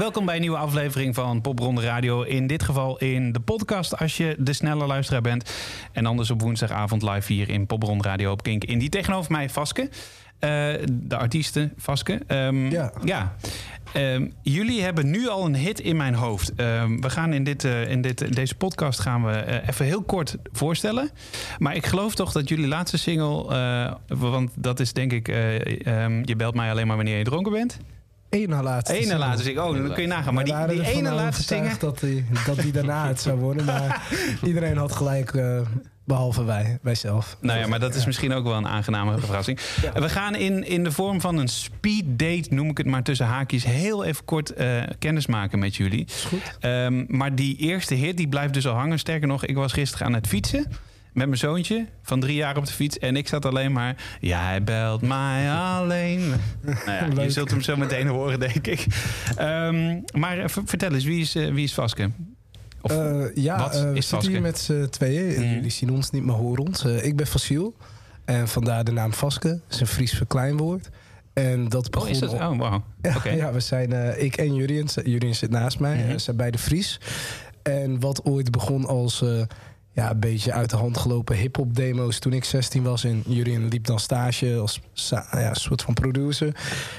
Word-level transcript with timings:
welkom 0.00 0.24
bij 0.24 0.34
een 0.34 0.40
nieuwe 0.40 0.56
aflevering 0.56 1.14
van 1.14 1.40
Popronde 1.40 1.80
Radio. 1.80 2.22
In 2.22 2.46
dit 2.46 2.62
geval 2.62 2.98
in 2.98 3.32
de 3.32 3.40
podcast 3.40 3.98
als 3.98 4.16
je 4.16 4.36
de 4.38 4.52
snelle 4.52 4.86
luisteraar 4.86 5.20
bent. 5.20 5.52
En 5.92 6.06
anders 6.06 6.30
op 6.30 6.40
woensdagavond 6.40 7.02
live 7.02 7.32
hier 7.32 7.48
in 7.48 7.66
Popronde 7.66 8.08
Radio 8.08 8.30
op 8.32 8.42
Kink. 8.42 8.64
In 8.64 8.78
die 8.78 8.88
tegenover 8.88 9.32
mij 9.32 9.50
Vaske. 9.50 9.82
Uh, 9.82 9.88
de 10.90 11.16
artiesten 11.16 11.72
Vaske. 11.76 12.20
Um, 12.28 12.70
ja. 12.70 12.92
ja. 13.04 13.36
Um, 13.96 14.32
jullie 14.42 14.82
hebben 14.82 15.10
nu 15.10 15.28
al 15.28 15.44
een 15.44 15.56
hit 15.56 15.80
in 15.80 15.96
mijn 15.96 16.14
hoofd. 16.14 16.52
Um, 16.56 17.00
we 17.00 17.10
gaan 17.10 17.32
in, 17.32 17.44
dit, 17.44 17.64
uh, 17.64 17.90
in 17.90 18.00
dit, 18.00 18.34
deze 18.34 18.54
podcast 18.54 19.00
gaan 19.00 19.24
we 19.24 19.44
uh, 19.48 19.68
even 19.68 19.84
heel 19.84 20.02
kort 20.02 20.36
voorstellen. 20.52 21.10
Maar 21.58 21.74
ik 21.74 21.86
geloof 21.86 22.14
toch 22.14 22.32
dat 22.32 22.48
jullie 22.48 22.68
laatste 22.68 22.98
single... 22.98 23.46
Uh, 23.50 24.18
want 24.18 24.50
dat 24.56 24.80
is 24.80 24.92
denk 24.92 25.12
ik... 25.12 25.26
je 26.24 26.34
belt 26.36 26.54
mij 26.54 26.70
alleen 26.70 26.86
maar 26.86 26.96
wanneer 26.96 27.18
je 27.18 27.24
dronken 27.24 27.52
bent. 27.52 27.78
Eén 28.30 28.48
na 28.48 28.62
laatste 28.62 29.00
Eén 29.02 29.08
na 29.08 29.18
laatste 29.18 29.44
single. 29.44 29.64
Oh, 29.64 29.76
dan 29.76 29.92
kun 29.92 30.02
je 30.02 30.08
nagaan. 30.08 30.34
Maar 30.34 30.44
die, 30.44 30.66
die 30.66 30.86
ene 30.86 31.10
laatste 31.10 31.42
single... 31.42 31.76
dat 31.78 31.98
die, 31.98 32.24
dat 32.46 32.60
die 32.60 32.72
daarna 32.72 33.08
het 33.08 33.20
zou 33.20 33.38
worden. 33.38 33.64
Maar 33.64 34.02
iedereen 34.44 34.76
had 34.76 34.92
gelijk... 34.92 35.32
Behalve 36.04 36.44
wij, 36.44 36.78
wij 36.82 36.94
zelf. 36.94 37.36
Nou 37.40 37.58
ja, 37.58 37.66
maar 37.66 37.80
dat 37.80 37.94
is 37.94 38.06
misschien 38.06 38.32
ook 38.32 38.44
wel 38.44 38.56
een 38.56 38.68
aangename 38.68 39.18
verrassing. 39.18 39.60
Ja. 39.82 40.00
We 40.00 40.08
gaan 40.08 40.34
in, 40.34 40.64
in 40.66 40.84
de 40.84 40.92
vorm 40.92 41.20
van 41.20 41.38
een 41.38 41.48
speed 41.48 42.04
date, 42.06 42.46
noem 42.48 42.70
ik 42.70 42.78
het 42.78 42.86
maar 42.86 43.02
tussen 43.02 43.26
haakjes, 43.26 43.64
heel 43.64 44.04
even 44.04 44.24
kort 44.24 44.60
uh, 44.60 44.82
kennis 44.98 45.26
maken 45.26 45.58
met 45.58 45.76
jullie. 45.76 46.04
Is 46.04 46.24
goed. 46.24 46.58
Um, 46.60 47.04
maar 47.08 47.34
die 47.34 47.56
eerste 47.56 47.94
hit, 47.94 48.16
die 48.16 48.28
blijft 48.28 48.54
dus 48.54 48.66
al 48.66 48.74
hangen. 48.74 48.98
Sterker 48.98 49.28
nog, 49.28 49.44
ik 49.44 49.56
was 49.56 49.72
gisteren 49.72 50.06
aan 50.06 50.14
het 50.14 50.26
fietsen 50.26 50.66
met 51.20 51.28
mijn 51.28 51.40
zoontje 51.40 51.86
van 52.02 52.20
drie 52.20 52.34
jaar 52.34 52.56
op 52.56 52.66
de 52.66 52.72
fiets. 52.72 52.98
En 52.98 53.16
ik 53.16 53.28
zat 53.28 53.46
alleen 53.46 53.72
maar. 53.72 53.96
Ja, 54.20 54.44
hij 54.44 54.64
belt 54.64 55.00
mij 55.02 55.52
alleen. 55.52 56.20
nou 56.86 57.14
ja, 57.14 57.22
je 57.22 57.30
zult 57.30 57.50
hem 57.50 57.60
zo 57.60 57.76
meteen 57.76 58.06
horen, 58.06 58.40
denk 58.40 58.66
ik. 58.66 58.86
Um, 59.40 60.04
maar 60.14 60.50
vertel 60.50 60.92
eens, 60.92 61.04
wie 61.04 61.20
is, 61.20 61.36
uh, 61.36 61.52
wie 61.52 61.64
is 61.64 61.74
Vaske? 61.74 62.10
Of, 62.80 62.92
uh, 62.92 63.34
ja, 63.34 63.74
uh, 63.74 63.92
we 63.92 64.00
zitten 64.00 64.30
hier 64.30 64.40
met 64.40 64.58
z'n 64.58 64.88
tweeën. 64.88 65.46
Mm. 65.46 65.54
Jullie 65.54 65.70
zien 65.70 65.90
ons 65.90 66.10
niet, 66.10 66.24
maar 66.24 66.36
horen 66.36 66.66
ons. 66.66 66.84
Uh, 66.84 67.04
ik 67.04 67.16
ben 67.16 67.26
Fasiel. 67.26 67.74
En 68.24 68.48
vandaar 68.48 68.84
de 68.84 68.92
naam 68.92 69.12
Vaske. 69.12 69.48
Dat 69.48 69.60
is 69.68 69.80
een 69.80 69.86
Fries 69.86 70.12
verkleinwoord. 70.12 70.90
En 71.32 71.68
dat 71.68 71.90
begon... 71.90 72.06
Oh, 72.06 72.14
is 72.14 72.18
dat? 72.18 72.32
Oh, 72.32 72.58
wow. 72.58 72.80
Ja, 73.02 73.16
okay. 73.16 73.36
ja, 73.36 73.52
we 73.52 73.60
zijn... 73.60 74.20
ik 74.20 74.36
en 74.36 74.54
Jurien. 74.54 74.88
Jurien 75.04 75.34
zit 75.34 75.50
naast 75.50 75.78
mij. 75.78 75.94
Mm 75.94 76.02
-hmm. 76.02 76.12
We 76.12 76.18
zijn 76.18 76.36
beide 76.36 76.58
Fries. 76.58 77.00
En 77.62 78.00
wat 78.00 78.24
ooit 78.24 78.50
begon 78.50 78.86
als... 78.86 79.22
ja, 80.00 80.10
een 80.10 80.20
beetje 80.20 80.52
uit 80.52 80.70
de 80.70 80.76
hand 80.76 80.98
gelopen 80.98 81.36
hip-hop 81.36 81.76
demo's 81.76 82.18
toen 82.18 82.32
ik 82.32 82.44
16 82.44 82.82
was. 82.82 83.04
En 83.04 83.22
Jurien 83.26 83.68
liep 83.68 83.86
dan 83.86 83.98
stage 83.98 84.56
als 84.56 84.80
ja, 85.32 85.54
soort 85.54 85.82
van 85.82 85.94
producer 85.94 86.56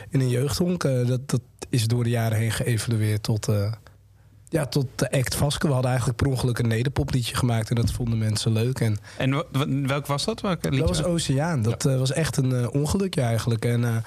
in 0.10 0.20
een 0.20 0.30
jeugdhonk. 0.30 0.82
dat, 0.82 1.30
dat 1.30 1.42
is 1.70 1.88
door 1.88 2.04
de 2.04 2.10
jaren 2.10 2.38
heen 2.38 2.52
geëvalueerd 2.52 3.24
tot 3.24 3.50
ja, 4.50 4.66
tot 4.66 4.88
de 4.96 5.12
act 5.12 5.36
Vaske. 5.36 5.68
We 5.68 5.74
hadden 5.74 5.90
eigenlijk 5.90 6.22
per 6.22 6.32
ongeluk 6.32 6.60
een 6.60 6.68
nederpopliedje 6.68 7.36
gemaakt. 7.36 7.70
En 7.70 7.76
dat 7.76 7.92
vonden 7.92 8.18
mensen 8.18 8.52
leuk. 8.52 8.80
En, 8.80 8.98
en 9.18 9.88
welk 9.88 10.06
was 10.06 10.26
dat? 10.26 10.42
Welk 10.42 10.64
liedje? 10.64 10.80
Dat 10.80 10.88
was 10.88 11.04
Oceaan. 11.04 11.62
Dat 11.62 11.84
ja. 11.84 11.92
uh, 11.92 11.98
was 11.98 12.12
echt 12.12 12.38
een 12.38 12.70
ongelukje 12.70 13.22
eigenlijk. 13.22 13.66
En 13.66 14.04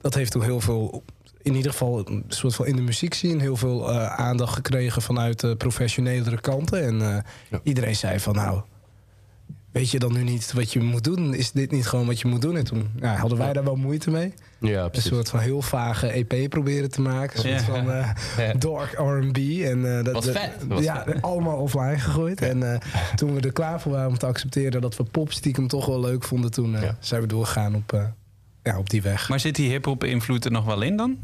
dat 0.00 0.14
heeft 0.14 0.32
toen 0.32 0.42
heel 0.42 0.60
veel... 0.60 1.02
In 1.42 1.54
ieder 1.54 1.70
geval 1.70 2.08
een 2.08 2.24
soort 2.28 2.54
van 2.54 2.66
in 2.66 2.76
de 2.76 2.82
muziek 2.82 3.14
zien. 3.14 3.40
Heel 3.40 3.56
veel 3.56 3.90
aandacht 4.00 4.54
gekregen 4.54 5.02
vanuit 5.02 5.40
de 5.40 5.56
professionelere 5.56 6.40
kanten. 6.40 6.84
En 6.84 7.24
ja. 7.50 7.60
iedereen 7.62 7.96
zei 7.96 8.20
van 8.20 8.34
nou... 8.34 8.62
Weet 9.72 9.90
je 9.90 9.98
dan 9.98 10.12
nu 10.12 10.22
niet 10.22 10.52
wat 10.52 10.72
je 10.72 10.80
moet 10.80 11.04
doen? 11.04 11.34
Is 11.34 11.52
dit 11.52 11.70
niet 11.70 11.86
gewoon 11.86 12.06
wat 12.06 12.20
je 12.20 12.28
moet 12.28 12.42
doen? 12.42 12.56
En 12.56 12.64
toen 12.64 12.90
ja, 13.00 13.14
hadden 13.16 13.38
wij 13.38 13.52
daar 13.52 13.64
wel 13.64 13.76
moeite 13.76 14.10
mee. 14.10 14.34
Ja, 14.60 14.88
een 14.92 15.02
soort 15.02 15.28
van 15.28 15.40
heel 15.40 15.62
vage 15.62 16.06
EP 16.06 16.48
proberen 16.48 16.90
te 16.90 17.00
maken. 17.00 17.50
Een 17.50 17.58
soort 17.58 17.76
van 17.76 17.88
uh, 17.88 18.10
ja. 18.36 18.52
dark 18.52 18.92
R&B. 18.92 19.36
En, 19.36 19.78
uh, 19.78 20.04
dat, 20.04 20.14
was 20.14 20.28
vet. 20.28 20.66
Was 20.68 20.84
ja, 20.84 21.02
vet. 21.04 21.22
allemaal 21.22 21.56
offline 21.56 21.98
gegooid. 21.98 22.42
En 22.42 22.58
uh, 22.58 22.76
toen 23.14 23.34
we 23.34 23.40
er 23.40 23.52
klaar 23.52 23.80
voor 23.80 23.92
waren 23.92 24.08
om 24.08 24.18
te 24.18 24.26
accepteren 24.26 24.80
dat 24.80 24.96
we 24.96 25.02
pop 25.02 25.32
stiekem 25.32 25.68
toch 25.68 25.86
wel 25.86 26.00
leuk 26.00 26.24
vonden, 26.24 26.50
toen 26.50 26.70
ja. 26.70 26.96
zijn 27.00 27.20
we 27.20 27.26
doorgegaan 27.26 27.74
op, 27.74 28.10
ja, 28.70 28.78
op 28.78 28.90
die 28.90 29.02
weg. 29.02 29.28
Maar 29.28 29.40
zit 29.40 29.54
die 29.54 29.70
hip-hop 29.70 30.04
invloed 30.04 30.44
er 30.44 30.50
nog 30.50 30.64
wel 30.64 30.82
in 30.82 30.96
dan? 30.96 31.18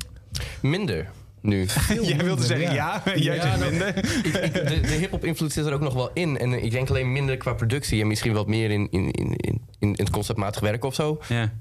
Minder. 0.61 1.11
Nu. 1.41 1.67
Jij 2.03 2.17
wilde 2.17 2.45
zeggen 2.45 2.75
ja, 2.75 3.03
ja 3.05 3.17
jij 3.17 3.41
zegt 3.41 3.71
minder. 3.71 3.97
Ik, 3.97 4.35
ik, 4.35 4.53
de 4.53 4.81
de 4.81 4.89
hip-hop 4.89 5.25
invloed 5.25 5.53
zit 5.53 5.67
er 5.67 5.73
ook 5.73 5.81
nog 5.81 5.95
wel 5.95 6.11
in. 6.15 6.39
En 6.39 6.65
ik 6.65 6.71
denk 6.71 6.89
alleen 6.89 7.13
minder 7.13 7.37
qua 7.37 7.53
productie 7.55 8.01
en 8.01 8.07
misschien 8.07 8.33
wat 8.33 8.47
meer 8.47 8.71
in, 8.71 8.89
in, 8.91 9.11
in, 9.11 9.35
in, 9.37 9.61
in 9.79 9.95
het 9.97 10.11
conceptmatig 10.11 10.61
werk 10.61 10.85
of 10.85 10.95
zo. 10.95 11.21
Ja. 11.29 11.53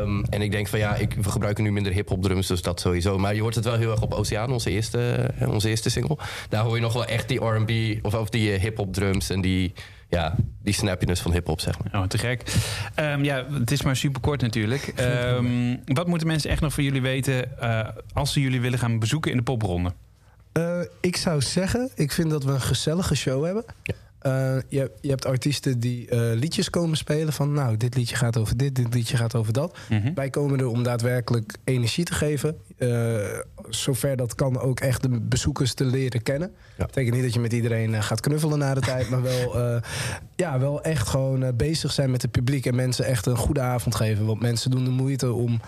Um, 0.00 0.24
en 0.24 0.42
ik 0.42 0.50
denk 0.50 0.66
van 0.66 0.78
ja, 0.78 0.94
ik, 0.94 1.14
we 1.14 1.30
gebruiken 1.30 1.64
nu 1.64 1.72
minder 1.72 1.92
hip-hop 1.92 2.22
drums, 2.22 2.46
dus 2.46 2.62
dat 2.62 2.80
sowieso. 2.80 3.18
Maar 3.18 3.34
je 3.34 3.40
hoort 3.40 3.54
het 3.54 3.64
wel 3.64 3.76
heel 3.76 3.90
erg 3.90 4.02
op 4.02 4.14
Oceaan, 4.14 4.52
onze 4.52 4.70
eerste, 4.70 5.30
onze 5.46 5.68
eerste 5.68 5.90
single. 5.90 6.18
Daar 6.48 6.64
hoor 6.64 6.74
je 6.74 6.80
nog 6.80 6.92
wel 6.92 7.04
echt 7.04 7.28
die 7.28 7.44
RB 7.44 7.98
of, 8.02 8.14
of 8.14 8.28
die 8.28 8.50
hip-hop 8.50 8.92
drums 8.92 9.30
en 9.30 9.40
die 9.40 9.72
ja, 10.08 10.34
die 10.62 10.74
snappiness 10.74 11.20
van 11.20 11.32
hip-hop, 11.32 11.60
zeg 11.60 11.78
maar. 11.78 12.02
Oh, 12.02 12.08
te 12.08 12.18
gek. 12.18 12.42
Um, 13.00 13.24
ja, 13.24 13.46
het 13.52 13.70
is 13.70 13.82
maar 13.82 13.96
super 13.96 14.20
kort 14.20 14.40
natuurlijk. 14.40 14.92
Um, 15.00 15.80
wat 15.98 16.06
moeten 16.06 16.26
mensen 16.26 16.50
echt 16.50 16.60
nog 16.60 16.72
van 16.72 16.84
jullie 16.84 17.02
weten 17.02 17.50
uh, 17.62 17.88
als 18.12 18.32
ze 18.32 18.40
jullie 18.40 18.60
willen 18.60 18.78
gaan 18.78 18.98
bezoeken 18.98 19.30
in 19.30 19.36
de 19.36 19.42
popronde? 19.42 19.92
Uh, 20.58 20.80
ik 21.00 21.16
zou 21.16 21.42
zeggen, 21.42 21.90
ik 21.94 22.12
vind 22.12 22.30
dat 22.30 22.44
we 22.44 22.52
een 22.52 22.60
gezellige 22.60 23.14
show 23.14 23.44
hebben. 23.44 23.64
Ja. 23.82 23.94
Uh, 24.26 24.56
je, 24.68 24.90
je, 25.00 25.08
hebt 25.08 25.26
artiesten 25.26 25.80
die 25.80 26.10
uh, 26.10 26.20
liedjes 26.34 26.70
komen 26.70 26.96
spelen 26.96 27.32
van... 27.32 27.52
nou, 27.52 27.76
dit 27.76 27.96
liedje 27.96 28.16
gaat 28.16 28.38
over 28.38 28.56
dit, 28.56 28.74
dit 28.74 28.94
liedje 28.94 29.16
gaat 29.16 29.34
over 29.34 29.52
dat. 29.52 29.78
Mm 29.90 30.00
-hmm. 30.00 30.14
Wij 30.14 30.30
komen 30.30 30.58
er 30.58 30.66
om 30.66 30.82
daadwerkelijk 30.82 31.54
energie 31.64 32.04
te 32.04 32.14
geven. 32.14 32.56
Uh, 32.78 33.16
zover 33.68 34.16
dat 34.16 34.34
kan 34.34 34.60
ook 34.60 34.80
echt 34.80 35.02
de 35.02 35.20
bezoekers 35.20 35.74
te 35.74 35.84
leren 35.84 36.22
kennen. 36.22 36.48
Dat 36.48 36.58
Ja. 36.76 36.86
betekent 36.86 37.14
niet 37.14 37.24
dat 37.24 37.34
je 37.34 37.40
met 37.40 37.52
iedereen 37.52 38.02
gaat 38.02 38.20
knuffelen 38.20 38.58
na 38.58 38.74
de 38.74 38.80
tijd... 38.92 39.08
maar 39.10 39.22
wel, 39.22 39.80
ja, 40.36 40.58
wel 40.58 40.82
echt 40.82 41.08
gewoon 41.08 41.56
bezig 41.56 41.92
zijn 41.92 42.10
met 42.10 42.22
het 42.22 42.30
publiek... 42.30 42.66
en 42.66 42.74
mensen 42.74 43.04
echt 43.04 43.26
een 43.26 43.36
goede 43.36 43.60
avond 43.60 43.94
geven. 43.94 44.26
Want 44.26 44.40
mensen 44.40 44.70
doen 44.70 44.84
de 44.84 44.90
moeite 44.90 45.32
om 45.32 45.60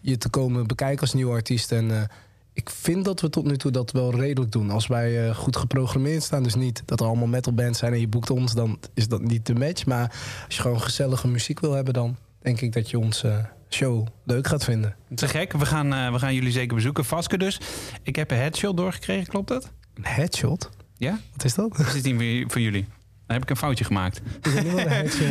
je 0.00 0.18
te 0.18 0.28
komen 0.28 0.66
bekijken 0.66 1.00
als 1.00 1.14
nieuwe 1.14 1.32
artiest... 1.32 1.72
en 1.72 2.08
ik 2.52 2.70
vind 2.70 3.04
dat 3.04 3.20
we 3.20 3.30
tot 3.30 3.44
nu 3.44 3.56
toe 3.56 3.70
dat 3.70 3.90
wel 3.90 4.14
redelijk 4.14 4.52
doen. 4.52 4.70
Als 4.70 4.86
wij 4.86 5.26
uh, 5.26 5.34
goed 5.34 5.56
geprogrammeerd 5.56 6.22
staan, 6.22 6.42
dus 6.42 6.54
niet 6.54 6.82
dat 6.84 7.00
er 7.00 7.06
allemaal 7.06 7.26
metalbands 7.26 7.78
zijn 7.78 7.92
en 7.92 8.00
je 8.00 8.08
boekt 8.08 8.30
ons, 8.30 8.54
dan 8.54 8.78
is 8.94 9.08
dat 9.08 9.22
niet 9.22 9.46
de 9.46 9.54
match. 9.54 9.86
Maar 9.86 10.12
als 10.46 10.56
je 10.56 10.62
gewoon 10.62 10.80
gezellige 10.80 11.28
muziek 11.28 11.60
wil 11.60 11.72
hebben, 11.72 11.94
dan 11.94 12.16
denk 12.38 12.60
ik 12.60 12.72
dat 12.72 12.90
je 12.90 12.98
onze 12.98 13.28
uh, 13.28 13.44
show 13.70 14.06
leuk 14.24 14.46
gaat 14.46 14.64
vinden. 14.64 14.96
Te 15.14 15.28
gek. 15.28 15.52
We 15.52 15.66
gaan, 15.66 15.92
uh, 15.92 16.12
we 16.12 16.18
gaan 16.18 16.34
jullie 16.34 16.52
zeker 16.52 16.74
bezoeken. 16.74 17.04
Vaske 17.04 17.38
dus. 17.38 17.60
Ik 18.02 18.16
heb 18.16 18.30
een 18.30 18.36
headshot 18.36 18.76
doorgekregen, 18.76 19.26
klopt 19.26 19.48
dat? 19.48 19.70
Een 19.94 20.04
headshot? 20.04 20.70
Ja. 20.96 21.18
Wat 21.32 21.44
is 21.44 21.54
dat? 21.54 21.76
Dat 21.76 21.94
is 21.94 22.02
die 22.02 22.44
voor 22.48 22.60
jullie. 22.60 22.86
Dan 23.26 23.36
heb 23.36 23.42
ik 23.42 23.50
een 23.50 23.56
foutje 23.56 23.84
gemaakt. 23.84 24.22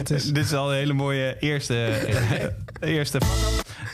Is. 0.10 0.26
Dit 0.34 0.46
is 0.46 0.54
al 0.54 0.72
een 0.72 0.78
hele 0.78 0.94
mooie 0.94 1.36
eerste... 1.40 2.08
eerste 2.80 3.20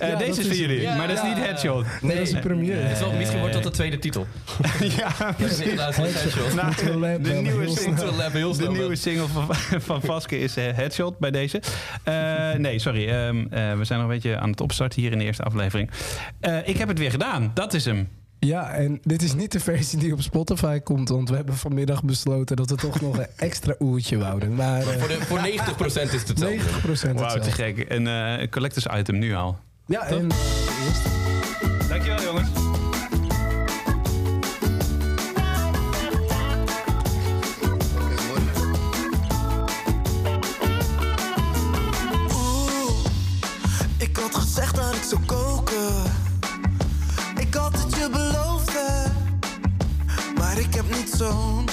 uh, 0.01 0.09
ja, 0.09 0.15
deze 0.15 0.39
is 0.39 0.47
voor 0.47 0.55
jullie, 0.55 0.81
ja, 0.81 0.95
maar 0.95 1.07
dat 1.07 1.17
is 1.17 1.23
niet 1.23 1.37
headshot. 1.37 1.85
Nee, 2.01 2.17
dat 2.17 2.27
is. 2.27 2.33
Nee. 2.33 2.95
Wel, 2.99 3.11
misschien 3.11 3.39
wordt 3.39 3.53
dat 3.53 3.63
de 3.63 3.71
tweede 3.71 3.99
titel. 3.99 4.27
ja, 4.97 5.33
precies. 5.37 5.73
Nou, 5.73 7.21
de, 7.21 7.29
nieuwe 7.31 7.69
single, 7.69 8.31
de 8.57 8.69
nieuwe 8.69 8.95
single 8.95 9.27
van, 9.27 9.55
van 9.81 10.01
Vaske 10.01 10.39
is 10.39 10.57
uh, 10.57 10.63
headshot 10.73 11.19
bij 11.19 11.31
deze. 11.31 11.61
Uh, 12.07 12.53
nee, 12.53 12.79
sorry. 12.79 13.09
Um, 13.09 13.49
we 13.49 13.85
zijn 13.85 13.99
nog 13.99 14.07
een 14.09 14.13
beetje 14.13 14.37
aan 14.37 14.49
het 14.49 14.61
opstarten 14.61 15.01
hier 15.01 15.11
in 15.11 15.17
de 15.17 15.25
eerste 15.25 15.43
aflevering. 15.43 15.89
ik 16.65 16.77
heb 16.77 16.87
het 16.87 16.99
weer 16.99 17.11
gedaan. 17.11 17.51
Dat 17.53 17.73
is 17.73 17.85
hem. 17.85 18.09
Ja, 18.39 18.69
en 18.69 18.99
dit 19.03 19.21
is 19.21 19.33
niet 19.33 19.51
de 19.51 19.59
versie 19.59 19.99
die 19.99 20.13
op 20.13 20.21
Spotify 20.21 20.79
komt. 20.79 21.09
Want 21.09 21.29
we 21.29 21.35
hebben 21.35 21.55
vanmiddag 21.55 22.03
besloten 22.03 22.55
dat 22.55 22.69
we 22.69 22.75
toch 22.75 23.01
nog 23.01 23.17
een 23.17 23.27
extra 23.47 23.75
oertje 23.79 24.17
wouden. 24.17 24.55
Maar, 24.55 24.81
uh, 24.81 24.87
voor, 24.87 25.07
de, 25.07 25.21
voor 25.21 25.39
90% 25.39 26.01
is 26.01 26.11
het 26.11 26.27
hetzelfde. 26.27 27.09
90% 27.09 27.13
Wauw, 27.13 27.39
te 27.39 27.51
gek. 27.51 27.85
Een 27.87 28.05
uh, 28.05 28.47
collectors 28.49 28.85
item 28.99 29.17
nu 29.17 29.35
al. 29.35 29.57
Ja, 29.85 30.07
en 30.07 30.23
eerst. 30.85 31.36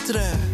Zo'n 0.07 0.54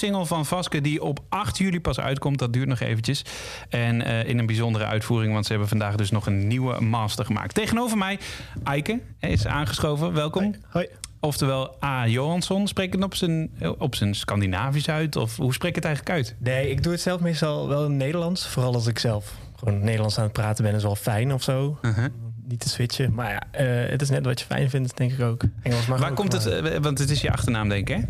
nieuwe 0.00 0.16
single 0.16 0.36
van 0.36 0.46
Vaske 0.46 0.80
die 0.80 1.02
op 1.02 1.20
8 1.28 1.58
juli 1.58 1.80
pas 1.80 2.00
uitkomt, 2.00 2.38
dat 2.38 2.52
duurt 2.52 2.68
nog 2.68 2.80
eventjes. 2.80 3.24
En 3.68 4.02
eh, 4.02 4.28
in 4.28 4.38
een 4.38 4.46
bijzondere 4.46 4.84
uitvoering, 4.84 5.32
want 5.32 5.44
ze 5.44 5.50
hebben 5.50 5.68
vandaag 5.68 5.94
dus 5.96 6.10
nog 6.10 6.26
een 6.26 6.46
nieuwe 6.46 6.80
master 6.80 7.24
gemaakt. 7.24 7.54
Tegenover 7.54 7.98
mij, 7.98 8.18
Eike 8.64 9.00
is 9.20 9.46
aangeschoven. 9.46 10.12
Welkom. 10.12 10.54
Hoi. 10.68 10.86
Oftewel 11.20 11.76
A. 11.84 12.06
Johansson. 12.06 12.68
Spreek 12.68 12.86
ik 12.86 12.92
het 12.92 13.02
op 13.04 13.14
zijn, 13.14 13.50
op 13.78 13.94
zijn 13.94 14.14
Scandinavisch 14.14 14.88
uit? 14.88 15.16
Of 15.16 15.36
hoe 15.36 15.52
spreek 15.52 15.70
ik 15.70 15.76
het 15.76 15.84
eigenlijk 15.84 16.16
uit? 16.16 16.34
Nee, 16.38 16.70
ik 16.70 16.82
doe 16.82 16.92
het 16.92 17.00
zelf 17.00 17.20
meestal 17.20 17.68
wel 17.68 17.84
in 17.84 17.96
Nederlands. 17.96 18.46
Vooral 18.46 18.74
als 18.74 18.86
ik 18.86 18.98
zelf 18.98 19.34
gewoon 19.56 19.80
Nederlands 19.84 20.18
aan 20.18 20.24
het 20.24 20.32
praten 20.32 20.64
ben, 20.64 20.74
is 20.74 20.82
wel 20.82 20.96
fijn 20.96 21.32
of 21.32 21.42
zo. 21.42 21.78
Uh-huh. 21.82 22.04
Niet 22.48 22.60
te 22.60 22.68
switchen. 22.68 23.14
Maar 23.14 23.30
ja, 23.30 23.42
eh, 23.50 23.90
het 23.90 24.02
is 24.02 24.10
net 24.10 24.24
wat 24.24 24.40
je 24.40 24.46
fijn 24.46 24.70
vindt, 24.70 24.96
denk 24.96 25.12
ik 25.12 25.20
ook. 25.20 25.42
Engels 25.62 25.86
mag 25.86 26.00
Waar 26.00 26.12
komt 26.12 26.32
het? 26.32 26.44
maar- 26.44 26.72
eh, 26.72 26.80
Want 26.82 26.98
het 26.98 27.10
is 27.10 27.20
je 27.20 27.32
achternaam, 27.32 27.68
denk 27.68 27.88
ik, 27.88 27.96
hè? 27.96 28.02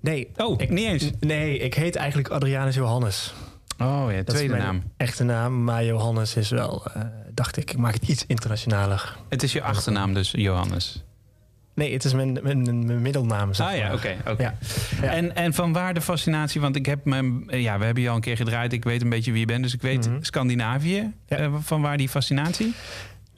Nee. 0.00 0.30
Oh, 0.36 0.60
ik, 0.60 0.70
niet 0.70 0.86
eens. 0.86 1.10
Nee, 1.20 1.58
ik 1.58 1.74
heet 1.74 1.96
eigenlijk 1.96 2.28
Adrianus 2.28 2.74
Johannes. 2.74 3.34
Oh 3.78 4.04
ja, 4.08 4.16
Dat 4.16 4.28
is 4.28 4.34
tweede 4.34 4.48
mijn 4.52 4.62
naam. 4.64 4.82
Echte 4.96 5.24
naam, 5.24 5.64
maar 5.64 5.84
Johannes 5.84 6.36
is 6.36 6.50
wel, 6.50 6.86
eh, 6.94 7.02
dacht 7.34 7.56
ik, 7.56 7.70
ik 7.70 7.76
maak 7.78 7.94
het 7.94 8.08
iets 8.08 8.24
internationaler. 8.26 9.16
Het 9.28 9.42
is 9.42 9.52
je 9.52 9.62
achternaam 9.62 10.14
dus, 10.14 10.30
Johannes. 10.36 11.02
Nee, 11.74 11.92
het 11.92 12.04
is 12.04 12.12
mijn, 12.12 12.38
mijn, 12.42 12.62
mijn, 12.62 12.86
mijn 12.86 13.02
middelnaam. 13.02 13.54
Zeg 13.54 13.66
Ah 13.66 13.76
ja, 13.76 13.92
oké. 13.94 14.16
oké. 14.26 14.42
Ja. 14.42 14.54
Ja. 15.02 15.08
En, 15.12 15.36
en 15.36 15.54
van 15.54 15.72
waar 15.72 15.94
de 15.94 16.00
fascinatie? 16.00 16.60
Want 16.60 16.76
ik 16.76 16.86
heb 16.86 17.04
mijn, 17.04 17.44
ja, 17.46 17.78
we 17.78 17.84
hebben 17.84 18.02
je 18.02 18.08
al 18.08 18.14
een 18.14 18.20
keer 18.20 18.36
gedraaid. 18.36 18.72
Ik 18.72 18.84
weet 18.84 19.02
een 19.02 19.08
beetje 19.08 19.30
wie 19.30 19.40
je 19.40 19.46
bent, 19.46 19.62
dus 19.62 19.74
ik 19.74 19.82
weet 19.82 20.08
Mhm. 20.08 20.22
Scandinavië. 20.22 21.12
Ja. 21.26 21.36
Eh, 21.36 21.54
van 21.60 21.82
waar 21.82 21.96
die 21.96 22.08
fascinatie? 22.08 22.74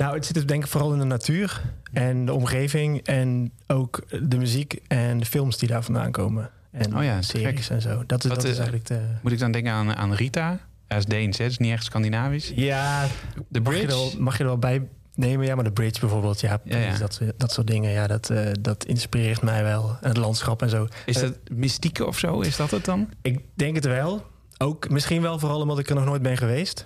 Nou, 0.01 0.15
het 0.15 0.25
zit 0.27 0.35
dus 0.35 0.47
denk 0.47 0.63
ik 0.65 0.71
vooral 0.71 0.93
in 0.93 0.99
de 0.99 1.05
natuur 1.05 1.61
en 1.93 2.25
de 2.25 2.33
omgeving 2.33 3.03
en 3.07 3.53
ook 3.67 4.03
de 4.23 4.37
muziek 4.39 4.79
en 4.87 5.19
de 5.19 5.25
films 5.25 5.59
die 5.59 5.69
daar 5.69 5.83
vandaan 5.83 6.11
komen. 6.11 6.51
En 6.71 6.97
Oh 6.97 7.03
ja, 7.05 7.23
series 7.23 7.67
gek. 7.67 7.77
en 7.77 7.83
zo. 7.83 8.03
Dat 8.07 8.25
is, 8.25 8.31
Wat, 8.31 8.41
dat 8.41 8.45
is 8.45 8.51
eh, 8.51 8.57
eigenlijk 8.57 8.87
de... 8.87 9.01
Moet 9.23 9.33
ik 9.33 9.39
dan 9.39 9.53
denken 9.53 9.73
aan, 9.73 9.97
aan 9.97 10.15
Rita? 10.15 10.59
Ja, 10.89 10.97
is 10.97 11.05
Deens, 11.05 11.39
hè? 11.39 11.45
Is 11.45 11.59
niet 11.59 11.73
echt 11.73 11.85
Scandinavisch. 11.85 12.53
Ja, 12.55 13.07
De 13.49 13.61
mag 13.61 13.75
je, 13.75 13.81
er 13.81 13.87
Bridge? 13.87 13.87
wel, 13.87 14.13
mag 14.19 14.33
je 14.37 14.43
er 14.43 14.49
wel 14.49 14.59
bij 14.59 14.83
nemen? 15.15 15.47
Ja, 15.47 15.55
maar 15.55 15.65
de 15.65 15.73
bridge 15.73 16.01
bijvoorbeeld. 16.01 16.41
Ja, 16.41 16.61
Ja, 16.65 16.77
ja. 16.79 16.83
precies, 16.97 17.19
Dat, 17.19 17.21
dat 17.37 17.53
soort 17.53 17.67
dingen. 17.67 17.91
Ja, 17.91 18.07
dat, 18.07 18.31
eh, 18.31 18.47
dat 18.61 18.85
inspireert 18.85 19.43
mij 19.43 19.63
wel. 19.63 19.97
En 20.01 20.09
het 20.09 20.17
landschap 20.17 20.63
en 20.63 20.69
zo. 20.71 20.87
Is 21.07 21.17
Eh, 21.17 21.23
dat 21.23 21.39
mystieke 21.53 22.07
of 22.07 22.19
zo? 22.19 22.41
Is 22.41 22.57
dat 22.57 22.71
het 22.71 22.85
dan? 22.85 23.09
Ik 23.23 23.41
denk 23.55 23.75
het 23.75 23.85
wel. 23.85 24.27
Ook 24.59 24.89
misschien 24.91 25.23
wel 25.23 25.39
vooral 25.39 25.61
omdat 25.61 25.79
ik 25.79 25.89
er 25.89 25.95
nog 25.95 26.05
nooit 26.05 26.23
ben 26.23 26.37
geweest. 26.37 26.85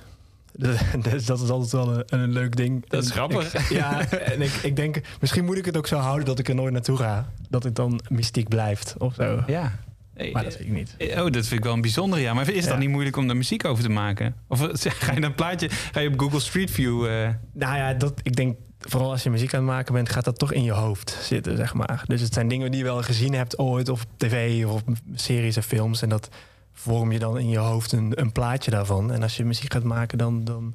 Dus 0.56 0.78
dat 1.26 1.40
is 1.42 1.48
altijd 1.50 1.70
wel 1.72 1.94
een, 1.98 2.04
een 2.06 2.32
leuk 2.32 2.56
ding. 2.56 2.88
Dat 2.88 3.02
is 3.02 3.08
En 3.08 3.14
grappig. 3.14 3.54
ik- 3.54 3.68
ja, 3.68 4.08
en 4.32 4.42
ik, 4.42 4.52
ik 4.52 4.76
denk, 4.76 5.00
misschien 5.20 5.44
moet 5.44 5.56
ik 5.58 5.64
het 5.64 5.76
ook 5.76 5.86
zo 5.86 5.96
houden 5.96 6.24
dat 6.26 6.38
ik 6.38 6.48
er 6.48 6.54
nooit 6.54 6.72
naartoe 6.72 6.96
ga. 6.96 7.28
Dat 7.48 7.62
het 7.62 7.76
dan 7.76 8.00
mystiek 8.08 8.48
blijft 8.48 8.94
of 8.98 9.14
zo. 9.14 9.42
Ja. 9.46 9.72
Maar 10.32 10.44
dat 10.44 10.56
weet 10.56 10.66
ik 10.66 10.72
niet. 10.72 10.94
eh, 10.98 11.08
Oh, 11.24 11.30
dat 11.30 11.46
vind 11.46 11.52
ik 11.52 11.64
wel 11.64 11.72
een 11.72 11.80
bijzonder, 11.80 12.18
ja. 12.18 12.34
Maar 12.34 12.48
is 12.50 12.60
het 12.60 12.68
dan 12.68 12.78
niet 12.78 12.88
moeilijk 12.88 13.16
om 13.16 13.26
daar 13.26 13.36
muziek 13.36 13.64
over 13.64 13.84
te 13.84 13.90
maken? 13.90 14.34
Of 14.48 14.60
ga 14.82 15.12
je 15.12 15.22
een 15.22 15.34
plaatje, 15.34 15.68
ga 15.70 16.00
je 16.00 16.08
op 16.08 16.18
Google 16.20 16.40
Street 16.40 16.70
View... 16.70 17.06
eh, 17.06 17.28
Nou 17.52 17.76
ja, 17.76 17.94
dat, 17.94 18.12
ik 18.22 18.36
denk 18.36 18.56
vooral 18.80 19.10
als 19.10 19.22
je 19.22 19.30
muziek 19.30 19.54
aan 19.54 19.60
het 19.60 19.70
maken 19.70 19.94
bent, 19.94 20.08
gaat 20.08 20.24
dat 20.24 20.38
toch 20.38 20.52
in 20.52 20.62
je 20.62 20.72
hoofd 20.72 21.18
zitten, 21.22 21.56
zeg 21.56 21.74
maar. 21.74 22.02
Dus 22.06 22.20
het 22.20 22.34
zijn 22.34 22.48
dingen 22.48 22.70
die 22.70 22.78
je 22.80 22.86
wel 22.86 23.02
gezien 23.02 23.32
hebt 23.34 23.58
ooit, 23.58 23.88
of 23.88 24.02
op 24.02 24.08
tv, 24.16 24.64
of 24.66 24.72
op 24.72 24.88
series 25.14 25.56
en 25.56 25.62
films. 25.62 26.02
En 26.02 26.08
dat 26.08 26.28
vorm 26.74 27.12
je 27.12 27.18
dan 27.18 27.38
in 27.38 27.48
je 27.48 27.58
hoofd 27.58 27.92
een, 27.92 28.12
een 28.14 28.32
plaatje 28.32 28.70
daarvan. 28.70 29.12
En 29.12 29.22
als 29.22 29.36
je 29.36 29.44
muziek 29.44 29.72
gaat 29.72 29.82
maken, 29.82 30.18
dan, 30.18 30.44
dan, 30.44 30.74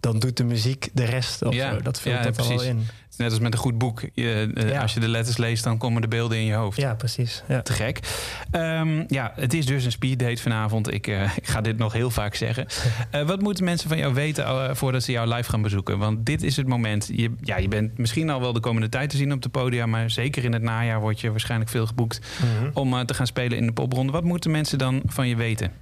dan 0.00 0.18
doet 0.18 0.36
de 0.36 0.44
muziek 0.44 0.88
de 0.92 1.04
rest 1.04 1.42
of 1.42 1.54
Ja, 1.54 1.74
zo. 1.74 1.80
Dat 1.80 2.00
vult 2.00 2.14
ja, 2.14 2.22
dat 2.22 2.38
er 2.38 2.48
wel 2.48 2.62
in. 2.62 2.86
Net 3.18 3.30
als 3.30 3.40
met 3.40 3.52
een 3.52 3.58
goed 3.58 3.78
boek. 3.78 4.02
Je, 4.14 4.50
eh, 4.54 4.68
Ja. 4.70 4.80
Als 4.82 4.94
je 4.94 5.00
de 5.00 5.08
letters 5.08 5.36
leest, 5.36 5.64
dan 5.64 5.78
komen 5.78 6.02
de 6.02 6.08
beelden 6.08 6.38
in 6.38 6.44
je 6.44 6.54
hoofd. 6.54 6.76
Ja, 6.80 6.94
precies. 6.94 7.42
Ja. 7.48 7.62
Te 7.62 7.72
gek. 7.72 8.00
Ehm, 8.50 9.04
ja, 9.08 9.32
het 9.34 9.54
is 9.54 9.66
dus 9.66 9.84
een 9.84 9.92
speeddate 9.92 10.42
vanavond. 10.42 10.92
Ik, 10.92 11.06
eh, 11.06 11.36
ik 11.36 11.46
ga 11.46 11.60
dit 11.60 11.78
nog 11.78 11.92
heel 11.92 12.10
vaak 12.10 12.34
zeggen. 12.34 12.66
Eh, 13.10 13.22
wat 13.22 13.40
moeten 13.40 13.64
mensen 13.64 13.88
van 13.88 13.98
jou 13.98 14.14
weten 14.14 14.76
voordat 14.76 15.02
ze 15.02 15.12
jou 15.12 15.28
live 15.34 15.50
gaan 15.50 15.62
bezoeken? 15.62 15.98
Want 15.98 16.26
dit 16.26 16.42
is 16.42 16.56
het 16.56 16.66
moment. 16.66 17.08
Je, 17.12 17.32
ja, 17.40 17.56
je 17.56 17.68
bent 17.68 17.98
misschien 17.98 18.30
al 18.30 18.40
wel 18.40 18.52
de 18.52 18.60
komende 18.60 18.88
tijd 18.88 19.10
te 19.10 19.16
zien 19.16 19.32
op 19.32 19.42
de 19.42 19.48
podia. 19.48 19.86
Maar 19.86 20.10
zeker 20.10 20.44
in 20.44 20.52
het 20.52 20.62
najaar 20.62 21.00
word 21.00 21.20
je 21.20 21.30
waarschijnlijk 21.30 21.70
veel 21.70 21.86
geboekt 21.86 22.20
Mhm. 22.40 22.70
om 22.72 23.06
te 23.06 23.14
gaan 23.14 23.26
spelen 23.26 23.58
in 23.58 23.66
de 23.66 23.72
popronde. 23.72 24.12
Wat 24.12 24.24
moeten 24.24 24.50
mensen 24.50 24.78
dan 24.78 25.02
van 25.06 25.28
je 25.28 25.36
weten? 25.36 25.72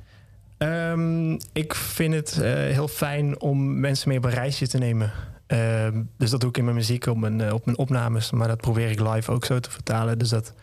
Ehm, 0.59 1.33
ik 1.53 1.75
vind 1.75 2.15
het 2.15 2.35
heel 2.73 2.89
fijn 2.89 3.41
om 3.41 3.81
mensen 3.81 4.09
mee 4.09 4.19
op 4.19 4.25
een 4.25 4.31
reisje 4.31 4.69
te 4.69 4.79
nemen. 4.79 5.13
Ehm, 5.47 6.03
dus 6.19 6.31
dat 6.31 6.41
doe 6.41 6.49
ik 6.49 6.57
in 6.57 6.65
mijn 6.65 6.77
muziek, 6.77 7.07
op 7.07 7.17
mijn, 7.17 7.41
eh, 7.41 7.53
op 7.53 7.65
mijn 7.65 7.79
opnames. 7.79 8.31
Maar 8.31 8.49
dat 8.49 8.61
probeer 8.61 8.91
ik 8.91 9.01
live 9.01 9.31
ook 9.33 9.45
zo 9.45 9.61
te 9.61 9.71
vertalen. 9.71 10.19
Dus 10.19 10.29
dat 10.29 10.55